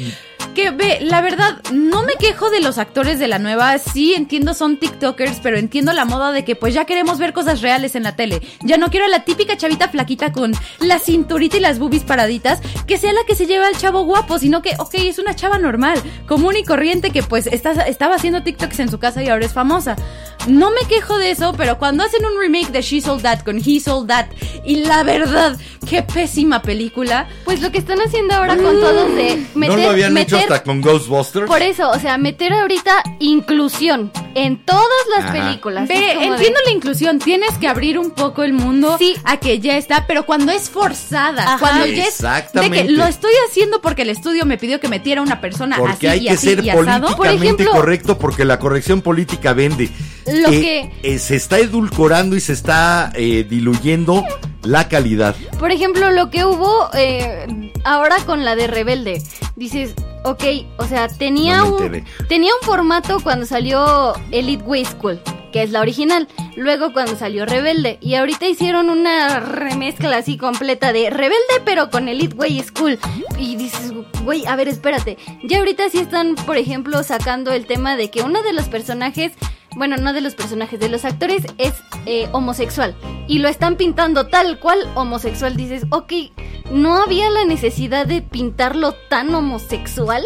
Que 0.59 0.73
ve, 0.73 0.99
la 1.01 1.21
verdad, 1.21 1.63
no 1.73 2.03
me 2.03 2.15
quejo 2.15 2.51
de 2.51 2.61
los 2.61 2.79
actores 2.79 3.21
de 3.21 3.29
la 3.29 3.39
nueva. 3.39 3.79
Sí 3.79 4.15
entiendo, 4.15 4.55
son 4.55 4.77
TikTokers, 4.77 5.39
pero 5.41 5.57
entiendo 5.57 5.93
la 5.93 6.05
moda 6.05 6.33
de 6.33 6.45
que 6.45 6.57
pues 6.57 6.75
ya 6.75 6.85
queremos 6.85 7.21
ver 7.21 7.33
cosas 7.33 7.61
reales 7.61 7.95
en 7.95 8.03
la 8.03 8.17
tele. 8.17 8.43
Ya 8.65 8.77
no 8.77 8.91
quiero 8.91 9.07
a 9.07 9.09
la 9.09 9.23
típica 9.23 9.57
chavita 9.57 9.89
flaquita 9.89 10.33
con 10.33 10.53
la 10.81 10.99
cinturita 10.99 11.59
y 11.59 11.61
las 11.61 11.79
boobies 11.79 12.03
paraditas, 12.03 12.61
que 12.89 12.99
sea 12.99 13.13
la 13.13 13.23
que 13.25 13.37
se 13.37 13.47
lleva 13.47 13.69
al 13.69 13.79
chavo 13.79 14.03
guapo, 14.03 14.41
sino 14.41 14.61
que, 14.61 14.73
ok, 14.81 14.95
es 14.95 15.21
una 15.21 15.37
chava 15.37 15.59
normal, 15.59 16.03
común 16.27 16.57
y 16.57 16.65
corriente 16.65 17.13
que 17.13 17.23
pues 17.23 17.47
está, 17.47 17.71
estaba 17.83 18.17
haciendo 18.17 18.43
TikToks 18.43 18.81
en 18.81 18.91
su 18.91 18.99
casa 18.99 19.23
y 19.23 19.29
ahora 19.29 19.47
es 19.47 19.53
famosa. 19.53 19.95
No 20.49 20.71
me 20.71 20.89
quejo 20.89 21.19
de 21.19 21.31
eso, 21.31 21.55
pero 21.57 21.79
cuando 21.79 22.03
hacen 22.03 22.25
un 22.25 22.41
remake 22.41 22.73
de 22.73 22.81
She 22.81 23.01
Sold 23.01 23.23
That 23.23 23.43
con 23.45 23.59
He 23.59 23.79
Sold 23.79 24.09
That, 24.09 24.27
y 24.65 24.77
la 24.77 25.03
verdad, 25.03 25.57
qué 25.89 26.03
pésima 26.03 26.63
película. 26.63 27.29
Pues 27.45 27.61
lo 27.61 27.71
que 27.71 27.79
están 27.79 28.01
haciendo 28.01 28.35
ahora 28.35 28.57
con 28.57 28.81
todos 28.81 29.15
de 29.15 29.47
meter, 29.55 29.77
no 29.77 29.85
lo 29.85 29.91
habían 29.91 30.13
meter 30.15 30.39
hecho 30.39 30.48
hasta 30.55 30.63
con 30.65 30.81
Ghostbusters. 30.81 31.47
por 31.47 31.63
eso, 31.63 31.91
o 31.91 31.99
sea, 31.99 32.19
meter 32.19 32.53
ahorita 32.53 32.93
inclusión 33.19 34.11
en 34.35 34.65
todas 34.65 34.85
las 35.17 35.25
Ajá. 35.27 35.33
películas. 35.33 35.89
De- 35.89 36.13
entiendo 36.13 36.59
la 36.65 36.71
inclusión, 36.73 37.19
tienes 37.19 37.53
que 37.59 37.69
abrir 37.69 37.99
un 37.99 38.11
poco 38.11 38.43
el 38.43 38.53
mundo 38.53 38.97
Sí. 38.99 39.15
a 39.25 39.37
que 39.39 39.59
ya 39.61 39.77
está, 39.77 40.07
pero 40.07 40.27
cuando 40.27 40.53
es 40.53 40.71
forzada, 40.71 41.43
Ajá. 41.55 41.59
cuando 41.59 41.87
ya 41.87 42.05
es 42.07 42.19
de 42.53 42.71
que 42.71 42.85
lo 42.91 43.05
estoy 43.07 43.33
haciendo 43.49 43.81
porque 43.81 44.03
el 44.03 44.11
estudio 44.11 44.45
me 44.47 44.59
pidió 44.59 44.81
que 44.81 44.89
metiera 44.89 45.23
una 45.23 45.41
persona 45.41 45.77
Porque 45.77 46.09
así 46.09 46.19
hay 46.19 46.19
y 46.21 46.29
que 46.29 46.31
así 46.35 46.47
ser 46.49 46.65
y 46.65 46.71
asado. 46.71 46.85
políticamente 47.17 47.17
Por 47.17 47.27
ejemplo- 47.27 47.71
correcto 47.73 48.19
porque 48.19 48.45
la 48.45 48.59
corrección 48.59 49.01
política 49.03 49.53
vende. 49.53 49.91
Lo 50.33 50.49
Eh, 50.51 50.61
que- 50.61 51.15
eh, 51.15 51.19
se 51.19 51.37
está 51.37 51.59
edulcorando 51.59 52.37
y 52.37 52.41
se 52.41 52.53
está 52.53 53.11
eh, 53.15 53.45
diluyendo 53.49 54.25
la 54.63 54.89
calidad. 54.89 55.35
Por 55.59 55.71
ejemplo, 55.71 56.11
lo 56.11 56.31
que 56.31 56.45
hubo 56.45 56.89
eh, 56.95 57.73
ahora 57.85 58.17
con 58.27 58.45
la 58.45 58.57
de 58.57 58.67
Rebelde. 58.67 59.23
Dices, 59.57 59.95
ok, 60.25 60.45
o 60.79 60.87
sea, 60.87 61.09
tenía 61.09 61.59
No 61.59 61.77
un 61.77 62.05
tenía 62.29 62.53
un 62.61 62.67
formato 62.67 63.21
cuando 63.21 63.47
salió 63.47 64.15
Elite 64.31 64.65
Way 64.65 64.85
School. 64.85 65.21
que 65.51 65.63
es 65.63 65.71
la 65.71 65.81
original. 65.81 66.29
Luego 66.57 66.93
cuando 66.93 67.17
salió 67.17 67.47
Rebelde. 67.47 67.97
Y 68.03 68.17
ahorita 68.17 68.47
hicieron 68.47 68.91
una 68.91 69.41
remezcla 69.41 70.19
así 70.19 70.37
completa 70.37 70.93
de 70.93 71.09
Rebelde, 71.09 71.63
pero 71.65 71.89
con 71.89 72.07
Elite 72.07 72.37
Way 72.37 72.63
School. 72.65 72.99
Y 73.39 73.57
dices, 73.57 73.95
güey, 74.25 74.45
a 74.45 74.57
ver, 74.57 74.69
espérate. 74.69 75.17
Ya 75.45 75.57
ahorita 75.61 75.89
sí 75.89 76.01
están, 76.01 76.35
por 76.35 76.59
ejemplo, 76.59 77.03
sacando 77.03 77.51
el 77.53 77.65
tema 77.65 77.97
de 77.97 78.11
que 78.11 78.21
uno 78.21 78.43
de 78.43 78.53
los 78.53 78.67
personajes 78.69 79.33
bueno, 79.77 79.97
no 79.97 80.13
de 80.13 80.21
los 80.21 80.35
personajes, 80.35 80.81
de 80.81 80.89
los 80.89 81.05
actores, 81.05 81.45
es 81.59 81.75
eh, 82.07 82.29
homosexual. 82.33 82.95
Y 83.27 83.39
lo 83.39 83.49
están 83.49 83.77
pintando 83.77 84.27
tal 84.27 84.59
cual 84.59 84.79
homosexual. 84.95 85.57
Dices, 85.57 85.85
ok, 85.91 86.13
no 86.71 87.03
había 87.03 87.31
la 87.31 87.45
necesidad 87.45 88.07
de 88.07 88.23
pintarlo 88.23 88.93
tan 89.09 89.35
homosexual. 89.35 90.25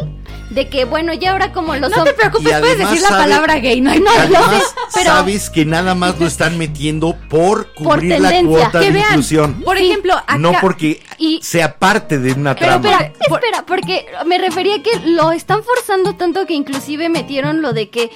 De 0.51 0.69
que, 0.69 0.85
bueno, 0.85 1.15
ya 1.15 1.33
ahora 1.33 1.51
como 1.53 1.75
los 1.77 1.91
No 1.97 2.05
te 2.05 2.13
preocupes, 2.13 2.59
puedes 2.61 2.77
decir 2.77 3.01
la 3.01 3.09
palabra 3.09 3.59
gay, 3.59 3.81
no 3.81 3.91
hay 3.91 4.01
No, 4.01 4.11
Además, 4.19 4.75
pero- 4.95 5.07
sabes 5.07 5.49
que 5.49 5.65
nada 5.65 5.95
más 5.95 6.21
lo 6.21 6.27
están 6.27 6.59
metiendo 6.59 7.17
por 7.31 7.73
cubrir 7.73 8.21
la 8.21 8.29
tendencia. 8.29 8.65
cuota 8.71 8.81
Que 8.81 8.87
de 8.87 8.93
vean, 8.93 9.07
inclusión. 9.09 9.63
por 9.63 9.79
ejemplo, 9.79 10.13
acá... 10.15 10.37
No 10.37 10.53
porque 10.61 11.03
Y- 11.17 11.41
sea 11.43 11.79
parte 11.79 12.19
de 12.19 12.33
una 12.35 12.55
Pero 12.55 12.81
trama. 12.83 12.91
espera, 12.99 13.13
espera, 13.37 13.67
porque 13.67 14.05
me 14.27 14.37
refería 14.37 14.77
a 14.77 14.83
que 14.83 14.91
lo 15.07 15.33
están 15.33 15.63
forzando 15.65 16.17
tanto 16.17 16.45
que 16.45 16.53
inclusive 16.53 17.09
metieron 17.09 17.63
lo 17.63 17.73
de 17.73 17.89
que 17.89 18.11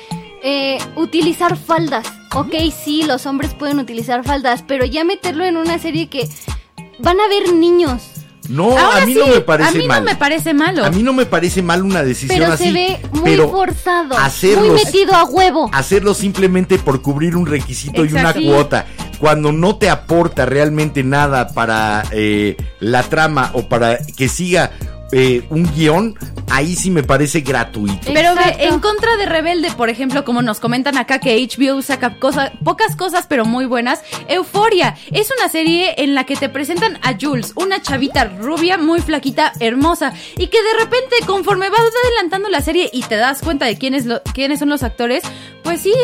eh, 0.48 0.78
utilizar 0.94 1.56
faldas. 1.56 2.06
Ok, 2.32 2.54
sí, 2.84 3.02
los 3.02 3.26
hombres 3.26 3.52
pueden 3.54 3.80
utilizar 3.80 4.22
faldas, 4.24 4.62
pero 4.66 4.84
ya 4.84 5.02
meterlo 5.04 5.44
en 5.44 5.56
una 5.56 5.78
serie 5.80 6.08
que 6.08 6.28
van 7.00 7.16
a 7.20 7.26
ver 7.28 7.52
niños. 7.52 8.02
No, 8.48 8.78
Ahora 8.78 9.02
a 9.02 9.06
mí 9.06 9.12
sí, 9.14 9.18
no 9.18 9.26
me 9.26 9.40
parece 9.40 9.68
a 9.70 9.72
mí 9.72 9.88
mal. 9.88 10.04
no 10.04 10.10
me 10.10 10.14
parece 10.16 10.54
malo. 10.54 10.84
A 10.84 10.90
mí 10.90 11.02
no 11.02 11.12
me 11.12 11.26
parece 11.26 11.62
mal 11.62 11.82
una 11.82 12.04
decisión 12.04 12.38
Pero 12.38 12.52
así. 12.52 12.64
se 12.66 12.72
ve 12.72 13.00
muy 13.10 13.22
pero 13.24 13.48
forzado, 13.50 14.16
hacerlos- 14.16 14.68
muy 14.72 14.84
metido 14.84 15.14
a 15.16 15.24
huevo. 15.24 15.68
hacerlo 15.72 16.14
simplemente 16.14 16.78
por 16.78 17.02
cubrir 17.02 17.34
un 17.34 17.46
requisito 17.46 18.04
y 18.04 18.12
una 18.12 18.32
cuota, 18.32 18.86
cuando 19.18 19.50
no 19.50 19.74
te 19.78 19.90
aporta 19.90 20.46
realmente 20.46 21.02
nada 21.02 21.48
para 21.48 22.04
eh, 22.12 22.56
la 22.78 23.02
trama 23.02 23.50
o 23.54 23.68
para 23.68 23.98
que 24.16 24.28
siga 24.28 24.70
eh, 25.12 25.44
un 25.50 25.64
guion, 25.74 26.14
ahí 26.50 26.74
sí 26.74 26.90
me 26.90 27.02
parece 27.02 27.40
gratuito. 27.40 28.12
Pero 28.12 28.30
Exacto. 28.32 28.58
en 28.60 28.80
contra 28.80 29.16
de 29.16 29.26
Rebelde, 29.26 29.70
por 29.72 29.88
ejemplo, 29.88 30.24
como 30.24 30.42
nos 30.42 30.58
comentan 30.60 30.98
acá 30.98 31.18
que 31.20 31.36
HBO 31.46 31.80
saca 31.82 32.18
cosa- 32.18 32.52
pocas 32.64 32.96
cosas 32.96 33.26
pero 33.28 33.44
muy 33.44 33.66
buenas, 33.66 34.00
Euforia 34.28 34.96
es 35.12 35.30
una 35.38 35.48
serie 35.48 35.94
en 35.98 36.14
la 36.14 36.24
que 36.24 36.36
te 36.36 36.48
presentan 36.48 36.98
a 37.02 37.14
Jules, 37.20 37.52
una 37.56 37.80
chavita 37.82 38.24
rubia, 38.24 38.78
muy 38.78 39.00
flaquita, 39.00 39.52
hermosa, 39.60 40.12
y 40.36 40.48
que 40.48 40.58
de 40.62 40.84
repente 40.84 41.14
conforme 41.26 41.70
vas 41.70 41.80
adelantando 42.06 42.48
la 42.48 42.60
serie 42.60 42.90
y 42.92 43.02
te 43.02 43.16
das 43.16 43.40
cuenta 43.42 43.66
de 43.66 43.78
quiénes, 43.78 44.06
lo- 44.06 44.22
quiénes 44.34 44.58
son 44.58 44.68
los 44.68 44.82
actores, 44.82 45.22
pues 45.62 45.80
sí, 45.80 45.94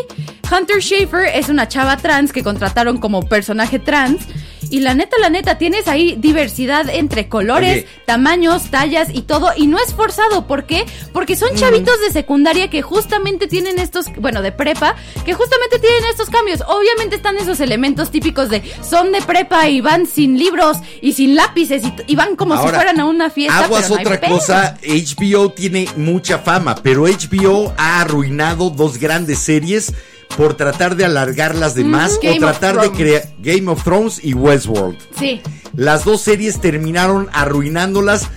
Hunter 0.51 0.81
Schafer 0.83 1.29
es 1.35 1.49
una 1.49 1.67
chava 1.69 1.97
trans 1.97 2.33
que 2.33 2.43
contrataron 2.43 2.99
como 2.99 3.23
personaje 3.29 3.79
trans. 3.79 4.27
Y 4.73 4.81
la 4.81 4.95
neta, 4.95 5.19
la 5.21 5.29
neta, 5.29 5.59
tienes 5.59 5.87
ahí 5.87 6.17
diversidad 6.19 6.89
entre 6.89 7.29
colores, 7.29 7.85
Oye. 7.85 7.89
tamaños, 8.07 8.71
tallas 8.71 9.09
y 9.13 9.21
todo, 9.21 9.51
y 9.55 9.67
no 9.67 9.77
es 9.79 9.93
forzado. 9.93 10.47
¿Por 10.47 10.65
qué? 10.65 10.87
Porque 11.13 11.37
son 11.37 11.55
chavitos 11.55 12.01
de 12.01 12.11
secundaria 12.11 12.71
que 12.71 12.81
justamente 12.81 13.49
tienen 13.49 13.79
estos, 13.79 14.07
bueno, 14.17 14.41
de 14.41 14.51
prepa, 14.51 14.97
que 15.27 15.35
justamente 15.35 15.79
tienen 15.79 16.03
estos 16.11 16.31
cambios. 16.31 16.63
Obviamente 16.67 17.17
están 17.17 17.37
esos 17.37 17.61
elementos 17.61 18.11
típicos 18.11 18.49
de 18.49 18.63
son 18.83 19.13
de 19.13 19.21
prepa 19.21 19.69
y 19.69 19.83
van 19.83 20.07
sin 20.07 20.39
libros 20.39 20.79
y 21.03 21.13
sin 21.13 21.37
lápices 21.37 21.83
y, 21.85 21.93
y 22.07 22.17
van 22.17 22.35
como 22.35 22.57
si 22.57 22.67
fueran 22.71 22.99
a 22.99 23.05
una 23.05 23.29
fiesta. 23.29 23.65
Aguas 23.65 23.83
pero 23.83 23.95
no 23.95 24.01
hay 24.01 24.07
otra 24.07 24.21
pedo. 24.21 24.39
cosa, 24.39 24.79
HBO 24.83 25.51
tiene 25.51 25.87
mucha 25.97 26.39
fama, 26.39 26.77
pero 26.77 27.03
HBO 27.03 27.75
ha 27.77 28.01
arruinado 28.01 28.71
dos 28.71 28.97
grandes 28.97 29.39
series 29.39 29.93
por 30.37 30.55
tratar 30.55 30.97
de 30.97 31.05
alargar 31.05 31.55
las 31.55 31.75
demás 31.75 32.19
Game 32.23 32.39
o 32.39 32.41
tratar 32.41 32.81
de 32.81 32.91
crear 32.91 33.23
Game 33.39 33.71
of 33.71 33.83
Thrones 33.85 34.21
y 34.23 34.35
Westworld. 34.35 34.99
Sí. 35.19 35.41
Las 35.75 36.05
dos 36.05 36.21
series 36.21 36.61
terminaron 36.61 37.29
arruinándolas. 37.33 38.29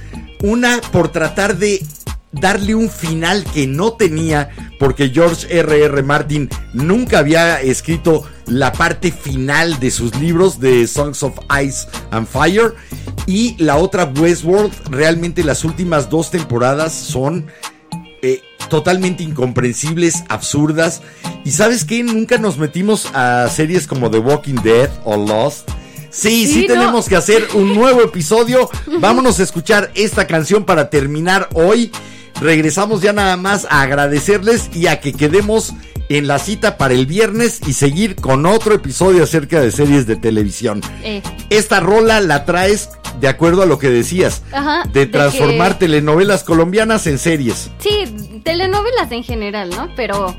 Una 0.42 0.80
por 0.92 1.12
tratar 1.12 1.58
de 1.58 1.84
darle 2.32 2.76
un 2.76 2.90
final 2.90 3.44
que 3.54 3.66
no 3.66 3.94
tenía, 3.94 4.50
porque 4.80 5.10
George 5.10 5.48
R.R. 5.50 5.86
R. 5.86 6.04
Martin 6.04 6.50
nunca 6.74 7.20
había 7.20 7.62
escrito 7.62 8.26
la 8.46 8.72
parte 8.72 9.12
final 9.12 9.80
de 9.80 9.92
sus 9.92 10.16
libros 10.20 10.60
de 10.60 10.86
Songs 10.88 11.24
of 11.24 11.40
Ice 11.64 11.88
and 12.12 12.28
Fire. 12.28 12.76
Y 13.26 13.56
la 13.58 13.78
otra, 13.78 14.06
Westworld, 14.06 14.74
realmente 14.92 15.44
las 15.44 15.64
últimas 15.64 16.10
dos 16.10 16.30
temporadas 16.30 16.94
son 16.94 17.48
eh, 18.26 18.44
totalmente 18.70 19.24
incomprensibles, 19.24 20.24
absurdas. 20.30 21.02
Y 21.44 21.52
sabes 21.52 21.86
qué, 21.86 22.04
nunca 22.04 22.38
nos 22.38 22.58
metimos 22.58 23.08
a 23.14 23.48
series 23.50 23.88
como 23.88 24.10
The 24.10 24.20
Walking 24.20 24.56
Dead 24.64 24.90
o 25.04 25.16
Lost. 25.18 25.70
Sí, 26.10 26.48
sí, 26.48 26.54
Sí, 26.62 26.68
no. 26.68 26.74
tenemos 26.76 27.08
que 27.08 27.16
hacer 27.16 27.46
un 27.54 27.76
nuevo 27.76 28.02
episodio. 28.02 28.70
Vámonos 29.00 29.40
a 29.40 29.44
escuchar 29.44 29.92
esta 29.96 30.26
canción 30.28 30.64
para 30.64 30.90
terminar 30.90 31.50
hoy. 31.54 31.92
Regresamos 32.42 33.02
ya 33.02 33.14
nada 33.14 33.38
más 33.38 33.66
a 33.70 33.82
agradecerles 33.82 34.70
y 34.74 34.88
a 34.88 35.00
que 35.00 35.14
quedemos 35.14 35.74
en 36.10 36.28
la 36.28 36.40
cita 36.40 36.78
para 36.78 36.94
el 36.94 37.06
viernes 37.06 37.60
y 37.66 37.74
seguir 37.74 38.16
con 38.16 38.46
otro 38.46 38.74
episodio 38.76 39.24
acerca 39.24 39.60
de 39.62 39.72
series 39.72 40.06
de 40.08 40.16
televisión. 40.16 40.82
Eh, 41.04 41.22
Esta 41.50 41.80
rola 41.80 42.22
la 42.22 42.46
traes 42.46 42.90
de 43.20 43.28
acuerdo 43.28 43.64
a 43.64 43.66
lo 43.66 43.80
que 43.80 43.90
decías, 43.90 44.44
Ajá, 44.52 44.84
de 44.92 45.02
de 45.02 45.06
transformar 45.08 45.74
que- 45.74 45.80
telenovelas 45.86 46.44
colombianas 46.44 47.08
en 47.08 47.18
series. 47.18 47.72
sí, 47.80 48.04
telenovelas 48.44 49.12
en 49.12 49.24
general, 49.24 49.70
¿no? 49.72 49.90
Pero, 49.96 50.36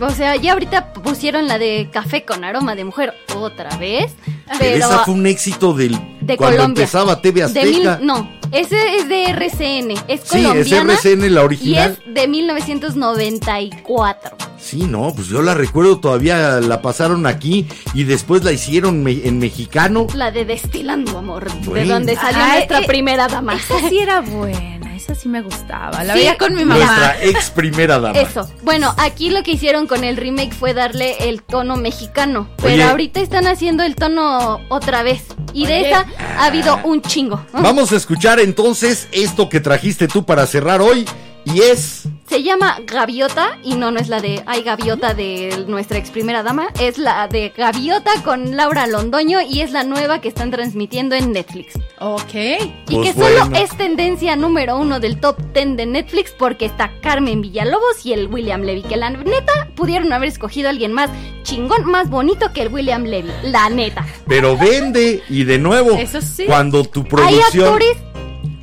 o 0.00 0.10
sea, 0.10 0.36
ya 0.36 0.52
ahorita 0.52 0.92
pusieron 0.92 1.48
la 1.48 1.58
de 1.58 1.88
Café 1.92 2.24
con 2.24 2.44
aroma 2.44 2.76
de 2.76 2.84
mujer 2.84 3.14
otra 3.34 3.76
vez. 3.78 4.12
Pero 4.46 4.58
Pero 4.60 4.76
esa 4.86 4.98
fue 5.04 5.14
un 5.14 5.26
éxito 5.26 5.74
del 5.74 5.92
de 6.20 6.36
cuando 6.36 6.58
Colombia. 6.58 6.82
empezaba 6.82 7.20
TV 7.20 7.46
De 7.48 7.64
mil- 7.64 7.88
Azteca. 7.88 7.98
no, 8.04 8.30
ese 8.52 8.96
es 8.96 9.08
de 9.08 9.24
RCN, 9.24 9.90
es 10.08 10.20
Sí, 10.22 10.38
es 10.38 10.44
colombiana. 10.44 10.92
RCN 10.94 11.28
la 11.34 11.42
original. 11.44 11.98
Y 12.06 12.08
es 12.08 12.14
de 12.14 12.28
1994. 12.28 14.36
Sí, 14.68 14.84
no, 14.86 15.14
pues 15.14 15.28
yo 15.28 15.40
la 15.40 15.54
recuerdo 15.54 15.98
todavía 15.98 16.60
la 16.60 16.82
pasaron 16.82 17.26
aquí 17.26 17.66
y 17.94 18.04
después 18.04 18.44
la 18.44 18.52
hicieron 18.52 19.02
me- 19.02 19.26
en 19.26 19.38
mexicano. 19.38 20.06
La 20.14 20.30
de 20.30 20.44
Destilando 20.44 21.16
Amor, 21.18 21.50
de 21.62 21.84
donde 21.86 22.14
salió 22.16 22.42
Ay, 22.42 22.52
nuestra 22.58 22.80
eh, 22.80 22.86
primera 22.86 23.28
dama. 23.28 23.54
Esa 23.54 23.88
sí 23.88 23.98
era 23.98 24.20
buena, 24.20 24.94
esa 24.94 25.14
sí 25.14 25.26
me 25.28 25.40
gustaba. 25.40 26.04
La 26.04 26.12
Sí. 26.12 26.18
veía 26.18 26.36
con 26.36 26.54
mi 26.54 26.66
mamá. 26.66 26.84
Nuestra 26.84 27.24
ex 27.24 27.50
primera 27.50 27.98
dama. 27.98 28.18
Eso. 28.20 28.46
Bueno, 28.62 28.94
aquí 28.98 29.30
lo 29.30 29.42
que 29.42 29.52
hicieron 29.52 29.86
con 29.86 30.04
el 30.04 30.18
remake 30.18 30.52
fue 30.52 30.74
darle 30.74 31.28
el 31.30 31.42
tono 31.42 31.76
mexicano. 31.76 32.48
Pero 32.58 32.74
Oye. 32.74 32.82
ahorita 32.82 33.20
están 33.20 33.46
haciendo 33.46 33.84
el 33.84 33.94
tono 33.96 34.60
otra 34.68 35.02
vez. 35.02 35.22
Y 35.54 35.64
de 35.66 35.88
esa 35.88 36.04
ha 36.38 36.44
habido 36.44 36.78
un 36.84 37.00
chingo. 37.00 37.40
Vamos 37.54 37.90
a 37.92 37.96
escuchar 37.96 38.38
entonces 38.38 39.08
esto 39.12 39.48
que 39.48 39.60
trajiste 39.60 40.08
tú 40.08 40.26
para 40.26 40.46
cerrar 40.46 40.82
hoy 40.82 41.06
y 41.46 41.60
es 41.62 42.02
Se 42.28 42.42
llama 42.42 42.78
Gaviota 42.84 43.58
y 43.64 43.74
no, 43.76 43.90
no 43.90 43.98
es 43.98 44.08
la 44.08 44.20
de 44.20 44.42
Ay 44.44 44.62
Gaviota 44.62 45.14
de 45.14 45.64
nuestra 45.66 45.96
ex 45.96 46.10
primera 46.10 46.42
dama, 46.42 46.68
es 46.78 46.98
la 46.98 47.26
de 47.26 47.54
Gaviota 47.56 48.10
con 48.22 48.54
Laura 48.54 48.86
Londoño 48.86 49.40
y 49.40 49.62
es 49.62 49.72
la 49.72 49.82
nueva 49.82 50.20
que 50.20 50.28
están 50.28 50.50
transmitiendo 50.50 51.14
en 51.14 51.32
Netflix. 51.32 51.78
Ok. 52.00 52.34
Y 52.34 52.94
Pues 52.94 53.06
que 53.08 53.12
solo 53.14 53.46
bueno. 53.46 53.56
es 53.56 53.74
tendencia 53.78 54.36
número 54.36 54.76
uno 54.76 55.00
del 55.00 55.18
top 55.20 55.38
10 55.54 55.76
de 55.78 55.86
Netflix 55.86 56.30
porque 56.38 56.66
está 56.66 56.92
Carmen 57.00 57.40
Villalobos 57.40 58.04
y 58.04 58.12
el 58.12 58.28
William 58.28 58.60
Levy. 58.60 58.82
Que 58.82 58.98
la 58.98 59.08
neta 59.08 59.68
pudieron 59.74 60.12
haber 60.12 60.28
escogido 60.28 60.68
a 60.68 60.70
alguien 60.70 60.92
más 60.92 61.08
chingón, 61.44 61.86
más 61.86 62.10
bonito 62.10 62.52
que 62.52 62.60
el 62.60 62.68
William 62.68 63.04
Levy. 63.04 63.30
La 63.44 63.70
neta. 63.70 64.04
pero 64.26 64.54
vende 64.56 65.22
y 65.30 65.44
de 65.44 65.58
nuevo 65.58 65.92
Eso 65.96 66.20
sí. 66.20 66.44
cuando 66.46 66.84
tu 66.84 67.00
Hay 67.00 67.06
producción 67.08 67.64
actores. 67.64 67.96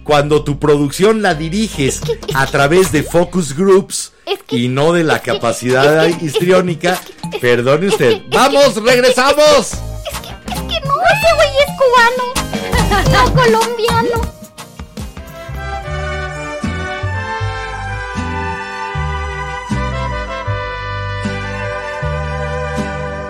Cuando 0.06 0.44
tu 0.46 0.58
producción 0.60 1.22
la 1.22 1.34
diriges 1.36 2.00
que- 2.00 2.14
es 2.14 2.36
a 2.36 2.46
través 2.46 2.92
de 2.94 3.04
focus 3.04 3.54
groups 3.58 4.14
Es 4.26 4.40
que- 4.44 4.56
y 4.56 4.68
no 4.70 4.94
de 4.94 5.04
la 5.04 5.20
capacidad 5.20 6.06
histriónica, 6.22 6.94
es 6.94 7.00
que- 7.02 7.14
es- 7.38 7.42
perdone 7.42 7.88
usted. 7.88 8.10
que- 8.12 8.16
es 8.16 8.22
que- 8.22 8.38
¡Vamos, 8.38 8.76
regresamos! 8.82 9.74
Es 9.74 10.20
que, 10.22 10.54
es 10.54 10.62
que 10.62 10.88
no, 10.88 10.94
ese 11.04 11.36
güey 11.36 11.50
es 11.60 11.72
cubano. 11.78 12.26
No 13.12 13.34
colombiano. 13.34 14.22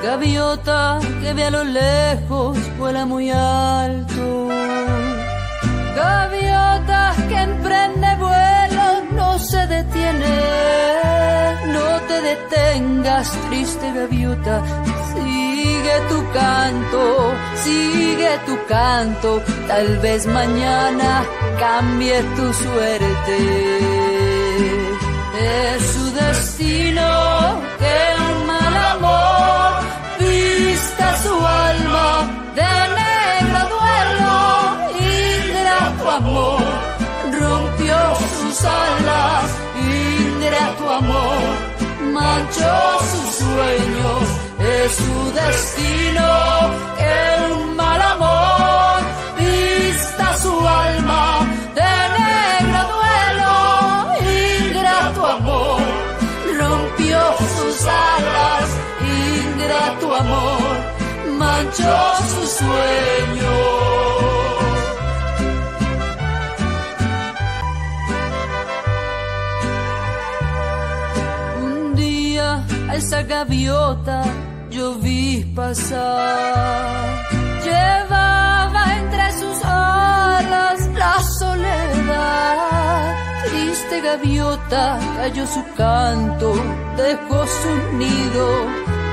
Gaviota 0.04 1.00
que 1.22 1.34
ve 1.34 1.44
a 1.46 1.52
lo 1.52 1.64
lejos, 1.64 2.58
vuela 2.78 3.06
muy 3.06 3.32
alto. 3.32 4.50
Gaviota 5.96 7.14
que 7.30 7.38
emprende 7.50 8.16
vuelo, 8.18 8.86
no 9.14 9.40
se 9.40 9.66
detiene. 9.68 10.36
No 11.76 11.88
te 12.08 12.22
detengas, 12.22 13.32
triste 13.50 13.92
gaviota. 13.94 14.62
Sigue 15.14 15.96
tu 16.10 16.20
canto, 16.34 17.34
sigue 17.64 18.32
tu 18.46 18.56
canto. 18.68 19.42
Tal 19.68 19.98
vez 20.00 20.28
mañana 20.28 21.24
cambie 21.60 22.22
tu 22.38 22.54
suerte. 22.54 23.38
Es 25.40 25.82
su 25.94 26.06
destino 26.12 27.62
que 27.80 28.25
alas, 38.66 39.52
ingrato 39.78 40.90
amor, 40.92 41.38
manchó 42.14 43.00
sus 43.12 43.36
sueños, 43.36 44.24
es 44.60 44.96
su 44.96 45.32
destino 45.34 46.28
que 46.98 47.54
un 47.54 47.76
mal 47.76 48.02
amor 48.02 48.98
vista 49.38 50.38
su 50.38 50.68
alma 50.68 51.48
de 51.76 51.92
negro 52.20 52.82
duelo, 52.94 53.54
ingrato 54.68 55.26
amor, 55.26 55.82
rompió 56.60 57.20
sus 57.58 57.88
alas, 57.88 58.68
ingrato 59.02 60.16
amor, 60.16 60.76
manchó 61.38 62.16
sus 62.34 62.50
sueños. 62.50 64.15
Esa 72.96 73.22
gaviota 73.24 74.24
yo 74.70 74.96
vi 74.96 75.44
pasar. 75.56 77.28
Llevaba 77.64 78.84
entre 79.00 79.32
sus 79.40 79.58
alas 79.66 80.80
la 81.02 81.16
soledad. 81.40 83.16
Triste 83.46 84.02
gaviota 84.02 85.00
cayó 85.18 85.46
su 85.46 85.64
canto, 85.76 86.56
dejó 86.98 87.46
su 87.62 87.72
nido, 87.98 88.48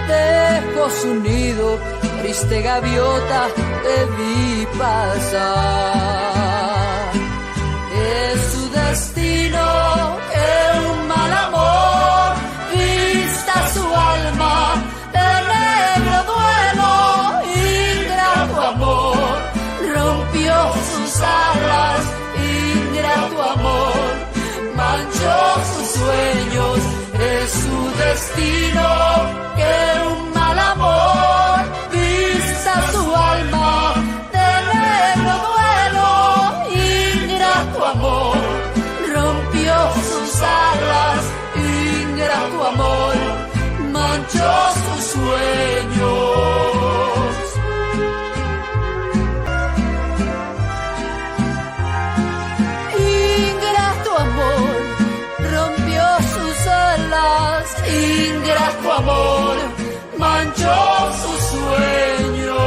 dejó 0.08 0.90
su 1.00 1.14
nido. 1.14 1.78
Triste 2.20 2.62
gaviota 2.62 3.48
te 3.84 3.96
vi 4.16 4.66
pasar. 4.78 5.92
Es 7.94 8.38
su 8.52 8.62
destino 8.70 10.21
alas, 21.22 22.04
ingrato 22.36 23.42
amor. 23.42 23.92
Manchó 24.76 25.38
sus 25.72 25.88
sueños, 26.00 26.78
es 27.20 27.50
su 27.50 27.78
destino 28.04 28.86
que 29.56 29.74
un 30.10 30.32
mal 30.32 30.58
amor 30.58 31.60
vista 31.90 32.74
su 32.92 33.14
alma 33.14 33.94
de 34.32 34.48
negro 34.72 35.32
duelo, 35.48 36.08
ingrato 36.70 37.84
amor. 37.86 38.36
Rompió 39.14 39.74
sus 40.10 40.42
alas, 40.42 41.22
ingrato 41.56 42.66
amor. 42.66 43.14
Manchó 43.92 44.71
ingrato 57.88 58.92
amor 58.92 59.56
manchó 60.18 61.12
sus 61.22 61.40
sueños. 61.40 62.58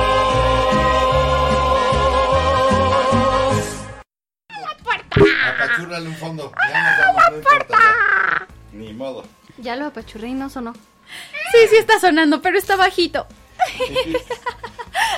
Apachúrrale 5.48 6.08
un 6.08 6.16
fondo. 6.16 6.52
Ya 6.72 6.84
nos 6.84 7.00
vamos, 7.00 7.24
no 7.32 7.38
importa. 7.38 7.78
ya. 7.80 8.48
Ni 8.74 8.94
modo. 8.94 9.26
Ya 9.58 9.76
lo 9.76 9.86
apachurré 9.86 10.30
y 10.30 10.34
no 10.34 10.50
sonó. 10.50 10.74
Sí, 10.74 11.60
sí 11.70 11.76
está 11.78 12.00
sonando, 12.00 12.42
pero 12.42 12.58
está 12.58 12.76
bajito. 12.76 13.28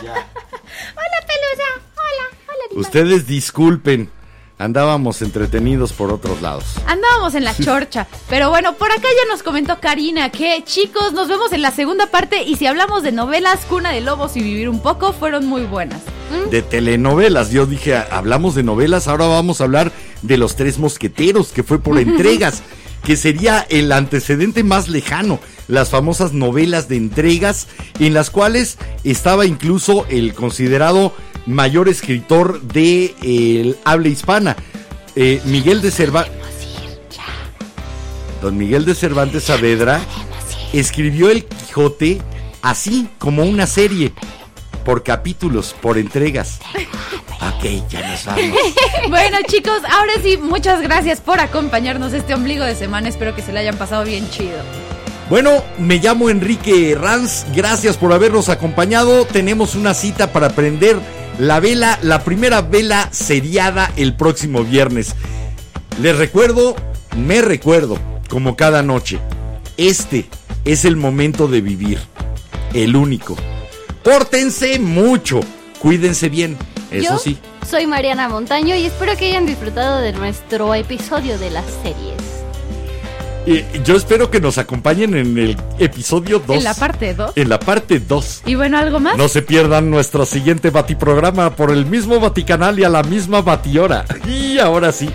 Ya. 0.03 0.11
Hola, 0.11 1.19
Pelusa. 1.25 1.69
Hola, 1.95 2.27
hola. 2.47 2.63
animal. 2.69 2.81
Ustedes 2.81 3.27
disculpen. 3.27 4.11
Andábamos 4.59 5.21
entretenidos 5.21 5.93
por 5.93 6.11
otros 6.11 6.41
lados. 6.41 6.63
Andábamos 6.87 7.35
en 7.35 7.43
la 7.43 7.55
chorcha. 7.63 8.07
Pero 8.27 8.49
bueno, 8.49 8.73
por 8.75 8.91
acá 8.91 9.03
ya 9.03 9.31
nos 9.31 9.43
comentó 9.43 9.79
Karina 9.79 10.31
que, 10.31 10.63
chicos, 10.63 11.13
nos 11.13 11.27
vemos 11.27 11.53
en 11.53 11.61
la 11.61 11.69
segunda 11.71 12.07
parte. 12.07 12.41
Y 12.43 12.55
si 12.55 12.65
hablamos 12.65 13.03
de 13.03 13.11
novelas, 13.11 13.59
Cuna 13.69 13.91
de 13.91 14.01
Lobos 14.01 14.35
y 14.35 14.41
Vivir 14.41 14.67
un 14.69 14.81
poco, 14.81 15.13
fueron 15.13 15.45
muy 15.45 15.63
buenas. 15.65 16.01
De 16.49 16.63
telenovelas. 16.63 17.51
Yo 17.51 17.67
dije, 17.67 17.95
"Ah, 17.95 18.07
hablamos 18.11 18.55
de 18.55 18.63
novelas, 18.63 19.07
ahora 19.07 19.27
vamos 19.27 19.61
a 19.61 19.65
hablar 19.65 19.91
de 20.23 20.37
los 20.37 20.55
tres 20.55 20.79
mosqueteros, 20.79 21.49
que 21.49 21.61
fue 21.61 21.77
por 21.79 21.99
entregas, 21.99 22.63
que 23.03 23.15
sería 23.15 23.63
el 23.69 23.91
antecedente 23.91 24.63
más 24.63 24.87
lejano. 24.89 25.39
Las 25.67 25.89
famosas 25.89 26.33
novelas 26.33 26.87
de 26.87 26.95
entregas, 26.97 27.67
en 27.99 28.13
las 28.15 28.31
cuales 28.31 28.79
estaba 29.03 29.45
incluso 29.45 30.07
el 30.09 30.33
considerado 30.33 31.13
mayor 31.47 31.89
escritor 31.89 32.61
de 32.61 33.05
eh, 33.05 33.61
el 33.61 33.77
habla 33.85 34.09
hispana, 34.09 34.55
eh, 35.15 35.41
Miguel 35.45 35.81
de 35.81 35.91
Cervantes. 35.91 36.35
Don 38.41 38.55
Miguel 38.55 38.85
de 38.85 38.93
Cervantes 38.93 39.45
Saavedra 39.45 39.99
escribió 40.73 41.31
El 41.31 41.45
Quijote 41.45 42.21
así 42.61 43.07
como 43.17 43.43
una 43.43 43.65
serie, 43.65 44.13
por 44.85 45.03
capítulos, 45.03 45.75
por 45.81 45.97
entregas. 45.97 46.59
Ok, 47.41 47.89
ya 47.89 48.07
nos 48.07 48.25
vamos. 48.25 48.43
bueno, 49.09 49.37
chicos, 49.47 49.81
ahora 49.89 50.13
sí, 50.21 50.37
muchas 50.37 50.81
gracias 50.81 51.21
por 51.21 51.39
acompañarnos 51.39 52.13
este 52.13 52.33
ombligo 52.33 52.63
de 52.63 52.75
semana. 52.75 53.09
Espero 53.09 53.35
que 53.35 53.41
se 53.41 53.51
le 53.51 53.59
hayan 53.59 53.77
pasado 53.77 54.03
bien 54.03 54.29
chido. 54.29 54.57
Bueno, 55.29 55.63
me 55.77 55.97
llamo 55.97 56.29
Enrique 56.29 56.95
Ranz, 56.99 57.45
gracias 57.53 57.97
por 57.97 58.13
habernos 58.13 58.47
acompañado. 58.47 59.25
Tenemos 59.25 59.75
una 59.75 59.93
cita 59.93 60.31
para 60.31 60.49
prender 60.49 60.97
la 61.39 61.59
vela, 61.59 61.99
la 62.01 62.23
primera 62.23 62.61
vela 62.61 63.09
seriada 63.11 63.91
el 63.95 64.15
próximo 64.15 64.63
viernes. 64.63 65.15
Les 66.01 66.17
recuerdo, 66.17 66.75
me 67.15 67.41
recuerdo, 67.41 67.97
como 68.29 68.55
cada 68.55 68.83
noche, 68.83 69.19
este 69.77 70.27
es 70.65 70.85
el 70.85 70.95
momento 70.95 71.47
de 71.47 71.61
vivir, 71.61 71.99
el 72.73 72.95
único. 72.95 73.35
Pórtense 74.03 74.79
mucho, 74.79 75.41
cuídense 75.79 76.29
bien, 76.29 76.57
eso 76.91 77.13
Yo 77.13 77.19
sí. 77.19 77.37
Soy 77.69 77.85
Mariana 77.85 78.29
Montaño 78.29 78.75
y 78.75 78.85
espero 78.85 79.17
que 79.17 79.27
hayan 79.27 79.45
disfrutado 79.45 79.99
de 79.99 80.13
nuestro 80.13 80.73
episodio 80.73 81.37
de 81.37 81.49
las 81.51 81.65
series. 81.83 82.36
Eh, 83.49 83.65
yo 83.85 83.95
espero 83.95 84.29
que 84.29 84.41
nos 84.41 84.57
acompañen 84.57 85.15
en 85.15 85.37
el 85.37 85.57
episodio 85.79 86.39
2. 86.45 86.57
En 86.57 86.63
la 86.65 86.73
parte 86.73 87.13
2. 87.13 87.31
En 87.37 87.47
la 87.47 87.59
parte 87.59 87.99
2. 88.01 88.41
Y 88.45 88.55
bueno, 88.55 88.77
¿algo 88.77 88.99
más? 88.99 89.17
No 89.17 89.29
se 89.29 89.41
pierdan 89.41 89.89
nuestro 89.89 90.25
siguiente 90.25 90.69
Batiprograma 90.69 91.55
por 91.55 91.71
el 91.71 91.85
mismo 91.85 92.19
Vaticanal 92.19 92.77
y 92.77 92.83
a 92.83 92.89
la 92.89 93.03
misma 93.03 93.41
Batihora. 93.41 94.03
Y 94.27 94.59
ahora 94.59 94.91
sí. 94.91 95.09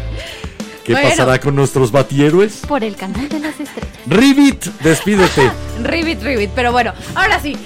¿Qué 0.84 0.92
Bueno. 0.94 1.10
pasará 1.10 1.38
con 1.38 1.54
nuestros 1.54 1.92
Batihéroes? 1.92 2.62
Por 2.66 2.82
el 2.82 2.96
canal 2.96 3.28
de 3.28 3.38
las 3.38 3.60
estrellas. 3.60 3.90
Ribbit, 4.06 4.64
despídete. 4.82 5.50
Ribbit, 5.82 6.22
ribbit. 6.22 6.50
Pero 6.54 6.72
bueno, 6.72 6.92
ahora 7.14 7.38
sí. 7.40 7.56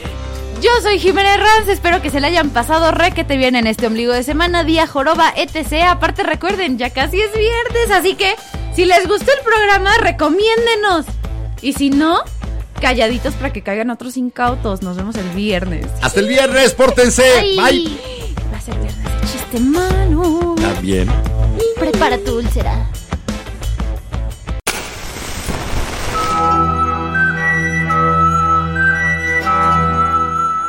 Yo 0.62 0.70
soy 0.82 0.98
Jiménez 0.98 1.38
Ranz, 1.38 1.68
espero 1.68 2.00
que 2.00 2.10
se 2.10 2.20
le 2.20 2.28
hayan 2.28 2.50
pasado 2.50 2.90
re 2.90 3.12
que 3.12 3.24
te 3.24 3.36
viene 3.36 3.58
en 3.58 3.66
este 3.66 3.86
ombligo 3.86 4.12
de 4.12 4.22
semana, 4.22 4.64
día 4.64 4.86
joroba, 4.86 5.32
etc. 5.36 5.84
Aparte 5.88 6.22
recuerden, 6.22 6.78
ya 6.78 6.90
casi 6.90 7.20
es 7.20 7.30
viernes, 7.32 7.90
así 7.92 8.14
que 8.14 8.34
si 8.74 8.86
les 8.86 9.06
gustó 9.06 9.30
el 9.32 9.44
programa, 9.44 9.96
recomiéndenos. 9.98 11.04
Y 11.60 11.74
si 11.74 11.90
no, 11.90 12.20
calladitos 12.80 13.34
para 13.34 13.52
que 13.52 13.62
caigan 13.62 13.90
otros 13.90 14.16
incautos. 14.16 14.82
Nos 14.82 14.96
vemos 14.96 15.16
el 15.16 15.28
viernes. 15.30 15.86
Hasta 16.00 16.20
el 16.20 16.28
viernes, 16.28 16.72
pórtense. 16.72 17.24
Ay. 17.38 17.56
Bye. 17.56 18.34
Va 18.52 18.56
a 18.56 18.60
ser 18.60 18.74
viernes 18.78 19.04
de 19.04 19.26
chiste 19.28 19.60
mano. 19.60 20.54
También. 20.58 21.08
Prepara 21.78 22.18
tu 22.18 22.38
úlcera. 22.38 22.90